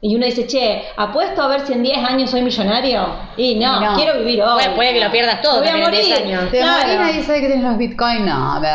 Y 0.00 0.16
uno 0.16 0.26
dice, 0.26 0.46
che, 0.46 0.82
apuesto 0.96 1.42
a 1.42 1.46
ver 1.48 1.60
si 1.66 1.72
en 1.74 1.82
10 1.82 1.98
años 2.04 2.30
soy 2.30 2.42
millonario. 2.42 3.06
Y 3.36 3.54
no, 3.54 3.94
quiero 3.94 4.18
vivir 4.18 4.42
hoy. 4.42 4.54
Puede- 4.62 4.70
puede 4.76 4.92
que 4.94 5.04
lo 5.04 5.10
pierdas 5.10 5.40
todo 5.42 5.58
Voy 5.60 5.68
a 5.68 5.70
también 5.70 5.86
en 5.88 5.92
10 5.94 6.08
morir. 6.20 6.24
años. 6.36 6.50
¿Te 6.50 6.58
Claro. 6.58 6.78
imaginas? 6.82 7.06
nadie 7.06 7.22
sabe 7.24 7.40
que 7.42 7.48
tenés 7.48 7.64
los 7.64 7.78
Bitcoin? 7.78 8.26
No, 8.26 8.60
me 8.60 8.68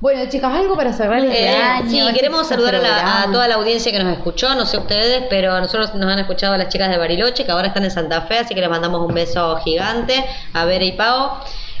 Bueno, 0.00 0.22
chicas, 0.30 0.54
algo 0.54 0.76
para 0.76 0.94
cerrar 0.94 1.18
el 1.18 1.30
Eh, 1.30 1.50
año. 1.50 1.90
sí, 1.90 1.98
este 2.00 2.14
queremos 2.14 2.46
saludar 2.48 2.76
a, 2.76 2.78
la- 2.78 3.22
a 3.24 3.24
toda 3.30 3.46
la 3.48 3.56
audiencia 3.56 3.92
que 3.92 3.98
nos 4.02 4.14
escuchó, 4.16 4.54
no 4.54 4.64
sé 4.64 4.78
ustedes, 4.78 5.24
pero 5.28 5.60
nosotros 5.60 5.94
nos 5.94 6.10
han 6.10 6.18
escuchado 6.20 6.56
las 6.56 6.68
chicas 6.70 6.88
de 6.88 6.96
Bariloche, 6.96 7.44
que 7.44 7.50
ahora 7.52 7.66
están 7.68 7.84
en 7.84 7.90
Santa 7.90 8.22
Fe, 8.22 8.38
así 8.38 8.54
que 8.54 8.62
les 8.62 8.70
mandamos 8.70 9.06
un 9.06 9.12
beso 9.12 9.56
gigante 9.58 10.24
a 10.54 10.64
Vera 10.64 10.84
y 10.84 10.92
Pau. 10.92 11.32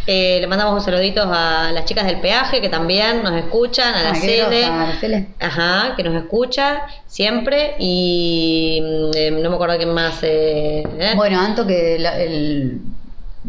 Eh, 0.06 0.38
le 0.40 0.46
mandamos 0.46 0.74
un 0.74 0.80
saludito 0.80 1.22
a 1.24 1.70
las 1.72 1.84
chicas 1.84 2.06
del 2.06 2.20
peaje, 2.20 2.60
que 2.60 2.68
también 2.68 3.22
nos 3.22 3.32
escuchan, 3.34 3.94
a 3.94 4.02
la 4.02 4.14
Cele. 4.14 4.66
Cele. 5.00 5.26
Ajá, 5.38 5.94
que 5.96 6.02
nos 6.02 6.14
escucha 6.22 6.82
siempre 7.06 7.74
y 7.78 8.80
mm, 8.82 9.10
eh, 9.16 9.30
no 9.30 9.50
me 9.50 9.54
acuerdo 9.54 9.76
quién 9.76 9.92
más. 9.94 10.18
Eh, 10.22 10.82
¿eh? 10.98 11.12
Bueno, 11.14 11.38
Anto 11.40 11.66
que 11.66 11.98
la- 11.98 12.18
el... 12.20 12.80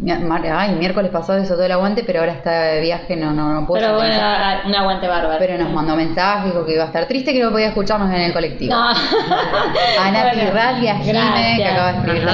Ay, 0.03 0.71
miércoles 0.79 1.11
pasado 1.11 1.39
hizo 1.43 1.53
todo 1.53 1.63
el 1.63 1.71
aguante, 1.71 2.03
pero 2.03 2.21
ahora 2.21 2.31
está 2.31 2.51
de 2.63 2.81
viaje, 2.81 3.15
no, 3.15 3.31
no, 3.33 3.53
no 3.53 3.67
puedo 3.67 3.79
Pero 3.83 3.95
bueno, 3.97 4.15
a- 4.19 4.61
un 4.65 4.73
aguante 4.73 5.07
bárbaro. 5.07 5.37
Pero 5.37 5.57
nos 5.59 5.71
mandó 5.71 5.95
mensajes, 5.95 6.45
dijo 6.51 6.65
que 6.65 6.73
iba 6.73 6.83
a 6.83 6.87
estar 6.87 7.05
triste, 7.05 7.31
que 7.33 7.39
no 7.43 7.51
podía 7.51 7.67
escucharnos 7.67 8.09
en 8.11 8.21
el 8.21 8.33
colectivo. 8.33 8.73
No. 8.73 8.89
A 8.89 8.95
Nati 10.11 10.39
Bueno, 10.39 11.03
Jime, 11.03 11.53
que 11.57 11.65
acaba 11.65 11.91
de 11.91 11.97
escribir. 11.99 12.29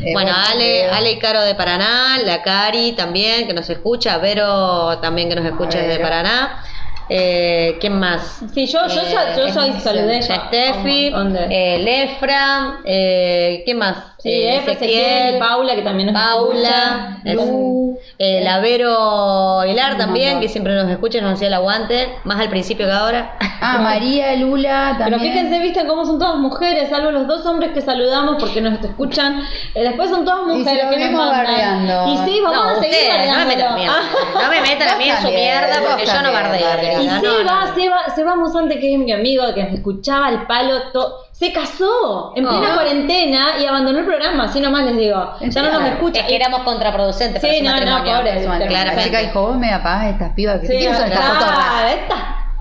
Eh, 0.00 0.12
bueno, 0.14 0.32
Ale, 0.50 0.80
eh, 0.86 0.90
Ale 0.90 1.10
y 1.12 1.18
Caro 1.18 1.42
de 1.42 1.54
Paraná, 1.54 2.16
la 2.24 2.40
Cari 2.42 2.92
también 2.92 3.46
que 3.46 3.52
nos 3.52 3.68
escucha, 3.68 4.16
Vero 4.18 4.98
también 5.00 5.28
que 5.28 5.36
nos 5.36 5.44
escucha 5.44 5.78
desde. 5.80 5.98
Paraná. 6.00 6.62
Eh, 7.10 7.78
¿Quién 7.80 7.98
más? 7.98 8.42
Sí, 8.52 8.66
yo, 8.66 8.86
yo, 8.86 9.00
Eh, 9.00 9.34
yo, 9.34 9.48
soy 9.50 9.70
es- 9.70 9.82
saludé. 9.82 10.20
Ya 10.20 10.46
Steffi, 10.48 11.10
eh, 11.50 11.78
Lefra, 11.82 12.80
eh, 12.84 13.62
¿quién 13.64 13.78
más? 13.78 13.96
Sí, 14.20 14.30
Eh, 14.30 14.56
Ezequiel, 14.56 15.38
Paula, 15.38 15.76
que 15.76 15.82
también 15.82 16.12
nos 16.12 16.20
Paula, 16.20 17.18
escucha. 17.24 17.44
Lu, 17.46 17.98
eh, 18.18 18.40
la 18.42 18.58
Vero 18.58 19.64
Hilar 19.64 19.90
Nos 19.90 19.98
también, 19.98 20.40
que 20.40 20.48
siempre 20.48 20.74
nos 20.74 20.90
escucha 20.90 21.20
nos 21.20 21.34
hacía 21.34 21.46
el 21.46 21.54
aguante, 21.54 22.08
más 22.24 22.40
al 22.40 22.48
principio 22.48 22.86
que 22.86 22.92
ahora. 22.92 23.36
Ah, 23.60 23.78
María 23.82 24.34
Lula 24.34 24.96
Pero 24.98 25.10
también. 25.12 25.32
fíjense, 25.34 25.60
viste 25.60 25.86
cómo 25.86 26.04
son 26.04 26.18
todas 26.18 26.34
mujeres, 26.36 26.88
salvo 26.90 27.12
los 27.12 27.28
dos 27.28 27.46
hombres 27.46 27.70
que 27.72 27.80
saludamos 27.80 28.36
porque 28.40 28.60
nos 28.60 28.80
escuchan. 28.84 29.40
Eh, 29.74 29.82
después 29.84 30.10
son 30.10 30.24
todas 30.24 30.40
Y 30.48 30.52
si 30.52 30.58
mujeres 30.58 30.86
que 30.90 30.98
nos 30.98 31.10
mandan. 31.12 31.44
bardeando. 31.46 32.12
Y 32.12 32.16
sí, 32.28 32.40
vamos 32.42 32.56
no, 32.56 32.62
a 32.70 32.74
seguir 32.80 32.96
ustedes, 32.96 33.30
no 33.30 33.38
me 33.38 33.44
metan, 33.46 33.74
mierda, 33.76 33.94
Ah. 34.34 34.40
no 34.42 34.50
me 34.50 34.60
metan 34.62 34.88
a 34.88 34.96
mí 34.96 35.08
en 35.10 35.16
su 35.22 35.28
mierda 35.28 35.74
porque 35.88 36.06
yo 36.06 36.22
no 36.22 36.32
bardeo. 36.32 36.68
Y 36.76 36.80
querida, 37.06 37.20
no, 37.22 37.74
Seba. 37.76 38.04
Seba, 38.16 38.34
Musante, 38.34 38.80
que 38.80 38.94
es 38.94 38.98
mi 38.98 39.12
amigo, 39.12 39.44
que 39.54 39.62
nos 39.62 39.74
escuchaba 39.74 40.26
al 40.26 40.46
palo, 40.48 40.90
to- 40.92 41.14
se 41.38 41.52
casó 41.52 42.32
en 42.34 42.42
No. 42.42 42.50
plena 42.50 42.74
cuarentena 42.74 43.46
y 43.60 43.64
abandonó 43.66 44.00
el 44.00 44.04
programa, 44.06 44.44
así 44.44 44.58
nomás 44.60 44.84
les 44.86 44.96
digo. 44.96 45.34
Ya 45.40 45.62
no 45.62 45.68
nos 45.70 45.78
Claro. 45.78 45.94
escucha. 45.94 46.20
Es 46.22 46.26
que 46.26 46.36
éramos 46.36 46.62
contraproducentes 46.62 47.40
para 47.40 47.52
Sí, 47.52 47.58
su 47.60 47.64
no, 47.64 47.70
no, 47.80 48.04
pobre. 48.04 48.68
La 48.70 49.02
chica 49.04 49.18
dijo, 49.20 49.42
vos 49.42 49.56
me 49.56 49.72
apagás 49.72 50.06
estas 50.14 50.32
pibas. 50.32 50.60
Sí, 50.62 50.66
¿Quiénes 50.66 50.96
son 50.96 51.06
estas 51.06 51.20
claro, 51.20 51.46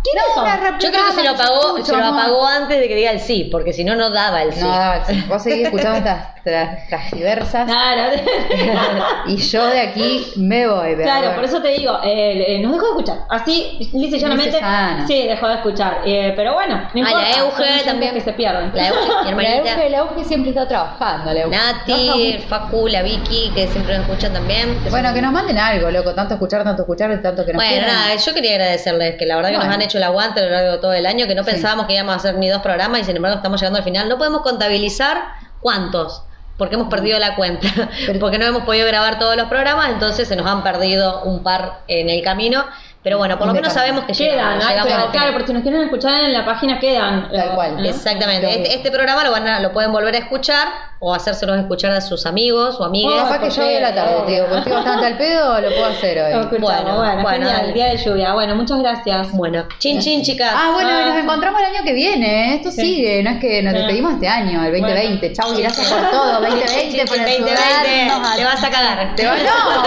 ¿Quiénes 0.04 0.24
No, 0.36 0.42
una 0.44 0.78
Yo 0.80 0.92
creo 0.92 1.06
que 1.08 1.12
se 1.14 1.24
lo 1.24 1.32
apagó, 1.32 1.84
se 1.84 1.98
lo 1.98 2.06
apagó 2.06 2.48
antes 2.48 2.80
de 2.80 2.88
que 2.88 2.96
diga 2.96 3.12
el 3.12 3.20
sí, 3.20 3.50
porque 3.52 3.74
si 3.74 3.84
no, 3.84 3.96
no 3.96 4.12
daba 4.12 4.44
el 4.44 4.54
sí. 4.54 4.62
No, 4.62 4.70
daba, 4.70 5.04
sí. 5.06 5.26
vos 5.28 5.42
seguís 5.42 5.66
escuchando 5.66 5.98
estas 5.98 6.37
tra- 6.48 6.88
transgiversas 6.88 7.66
Claro, 7.66 8.14
y 9.28 9.38
yo 9.38 9.66
de 9.68 9.80
aquí 9.82 10.26
me 10.38 10.68
voy. 10.68 10.90
pero 10.92 11.04
claro, 11.04 11.36
por 11.36 11.44
eso 11.44 11.62
te 11.62 11.70
digo, 11.70 12.00
eh, 12.04 12.56
eh, 12.56 12.60
nos 12.60 12.72
dejó 12.74 12.86
de 12.86 12.92
escuchar. 12.92 13.18
Así, 13.30 13.90
lisa 13.94 14.18
y 14.18 14.20
llanamente, 14.20 14.60
sí, 15.08 15.28
dejó 15.28 15.48
de 15.48 15.56
escuchar. 15.56 16.02
Eh, 16.06 16.34
pero 16.36 16.54
bueno, 16.54 16.76
no 16.78 16.84
Ah, 16.86 16.92
importa. 17.10 17.20
la 17.20 17.38
Euge 17.40 17.84
también. 17.86 18.14
que 18.14 18.22
se 18.22 18.34
pierden. 18.34 18.72
La 18.74 18.88
Euge, 18.88 19.36
mi 19.36 19.44
La. 19.48 19.56
Euge, 19.58 19.90
la 19.90 19.98
Euge 20.00 20.24
siempre 20.24 20.50
está 20.52 20.68
trabajando. 20.68 21.34
La 21.34 21.42
Euge. 21.42 21.56
Nati. 21.58 22.38
Facu, 22.48 22.88
la 22.88 23.02
Vicky, 23.02 23.52
que 23.54 23.68
siempre 23.68 23.98
nos 23.98 24.08
escuchan 24.08 24.34
también. 24.34 24.78
Bueno, 24.90 25.14
que 25.14 25.22
nos 25.22 25.32
manden 25.32 25.58
algo, 25.58 25.90
loco. 25.92 26.14
Tanto 26.14 26.36
escuchar, 26.36 26.64
tanto 26.64 26.84
escuchar, 26.84 27.10
tanto 27.22 27.46
que 27.46 27.54
nos 27.54 27.60
Bueno, 27.62 27.72
quieran. 27.72 27.90
nada, 27.94 28.16
yo 28.16 28.34
quería 28.34 28.52
agradecerles 28.52 29.16
que 29.18 29.26
la 29.26 29.36
verdad 29.36 29.50
que 29.52 29.58
nos 29.58 29.66
han 29.66 29.82
hecho 29.82 29.98
el 29.98 30.04
aguante 30.04 30.40
a 30.40 30.44
lo 30.44 30.50
largo 30.52 30.72
de 30.74 30.78
todo 30.80 30.94
el 30.94 31.06
año, 31.06 31.28
que 31.28 31.36
no 31.36 31.44
Sí. 31.44 31.52
pensábamos 31.52 31.88
que 31.88 31.94
íbamos 31.94 32.14
a 32.14 32.18
hacer 32.18 32.36
ni 32.36 32.48
dos 32.50 32.62
programas 32.62 33.02
y 33.02 33.04
sin 33.04 33.16
embargo 33.16 33.38
estamos 33.38 33.60
llegando 33.60 33.80
al 33.80 33.84
final. 33.84 34.08
No 34.10 34.18
podemos 34.18 34.42
contabilizar 34.42 35.18
cuántos, 35.62 36.24
porque 36.58 36.76
hemos 36.76 36.90
perdido 36.90 37.20
la 37.20 37.36
cuenta, 37.36 37.68
porque 38.20 38.38
no 38.38 38.46
hemos 38.46 38.64
podido 38.64 38.88
grabar 38.88 39.20
todos 39.20 39.36
los 39.38 39.48
programas, 39.48 39.90
entonces 39.90 40.28
se 40.28 40.36
nos 40.36 40.46
han 40.48 40.64
perdido 40.64 41.22
un 41.24 41.44
par 41.44 41.80
en 41.88 42.10
el 42.10 42.24
camino. 42.24 42.66
Pero 43.04 43.20
bueno, 43.20 43.38
por 43.38 43.48
lo 43.48 43.54
menos 43.54 43.72
sabemos 43.72 44.04
que 44.04 44.12
Quedan, 44.12 44.62
al 44.62 44.82
final. 44.84 45.12
claro, 45.12 45.32
porque 45.32 45.48
si 45.48 45.54
nos 45.54 45.62
quieren 45.62 45.82
escuchar 45.84 46.24
en 46.26 46.34
la 46.34 46.44
página 46.46 46.78
quedan. 46.78 47.32
Tal 47.32 47.52
cual. 47.56 47.86
Exactamente. 47.86 48.50
Este, 48.64 48.76
este 48.76 48.92
programa 48.92 49.24
lo, 49.24 49.32
van 49.32 49.48
a- 49.48 49.60
lo 49.62 49.72
pueden 49.72 49.94
volver 49.94 50.14
a 50.16 50.18
escuchar 50.18 50.68
o 51.00 51.14
hacérselos 51.14 51.58
escuchar 51.60 51.92
a 51.92 52.02
sus 52.02 52.26
amigos 52.26 52.80
o 52.80 52.84
amigas. 52.84 53.24
capaz 53.24 53.40
que 53.40 53.50
yo 53.52 53.64
hoy 53.68 53.76
a 53.76 53.80
la 53.82 53.94
tarde, 53.96 54.16
tío. 54.28 54.58
Estoy 54.58 54.72
bastante 54.74 55.06
al 55.06 55.18
pedo, 55.18 55.62
lo 55.62 55.70
puedo 55.70 55.86
hacer 55.86 56.18
hoy. 56.20 56.48
Bueno, 56.60 56.98
Bueno, 56.98 57.22
bueno, 57.22 57.30
genial, 57.46 57.58
dale. 57.62 57.74
día 57.74 57.86
de 57.88 57.98
lluvia. 57.98 58.34
Bueno, 58.34 58.56
muchas 58.56 58.80
gracias. 58.80 59.32
Bueno, 59.32 59.66
chin 59.80 60.00
chin, 60.00 60.22
chicas. 60.24 60.52
Ah, 60.56 60.72
bueno, 60.74 60.90
Ah, 60.92 61.06
nos 61.10 61.18
encontramos 61.24 61.60
el 61.62 61.76
año 61.76 61.84
que 61.84 61.94
viene. 61.94 62.54
¿eh? 62.54 62.56
Esto 62.56 62.72
Sí. 62.72 62.82
sigue, 62.82 63.22
no 63.24 63.30
es 63.32 63.40
que 63.40 63.62
nos 63.62 63.74
despedimos 63.74 64.14
este 64.14 64.28
año, 64.28 64.64
el 64.66 64.72
2020. 64.72 65.34
Chau, 65.34 65.54
y 65.58 65.62
gracias 65.62 65.92
por 65.92 66.10
todo. 66.10 66.42
2020 66.42 67.06
por 67.06 67.18
2020, 67.18 67.52
ayudarnos 67.52 68.32
a- 68.32 68.36
te 68.36 68.44
vas 68.46 68.64
a 68.64 68.70
cagar. 68.70 69.16
Te 69.16 69.26
va- 69.28 69.36
No, 69.38 69.84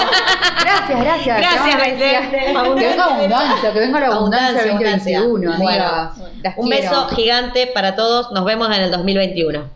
gracias, 0.63 1.01
gracias. 1.01 1.39
Gracias, 1.39 1.65
Te 1.65 1.73
vamos 1.73 1.75
a 1.75 1.79
2020. 1.79 2.05
decir- 2.05 2.31
Que 2.31 2.37
venga 2.47 3.05
abundancia, 3.05 3.73
que 3.73 3.79
venga 3.81 4.01
la 4.01 4.07
abundancia 4.07 4.49
Abundancia, 4.71 5.21
2021, 5.21 5.53
abundancia. 5.53 5.89
amigas. 5.89 6.33
Las 6.43 6.55
Un 6.57 6.69
quiero. 6.71 6.83
beso 6.91 7.09
gigante 7.17 7.67
para 7.69 7.95
todos. 7.97 8.31
Nos 8.33 8.45
vemos 8.45 8.69
en 8.69 8.83
el 8.85 8.91
2021. 8.91 9.71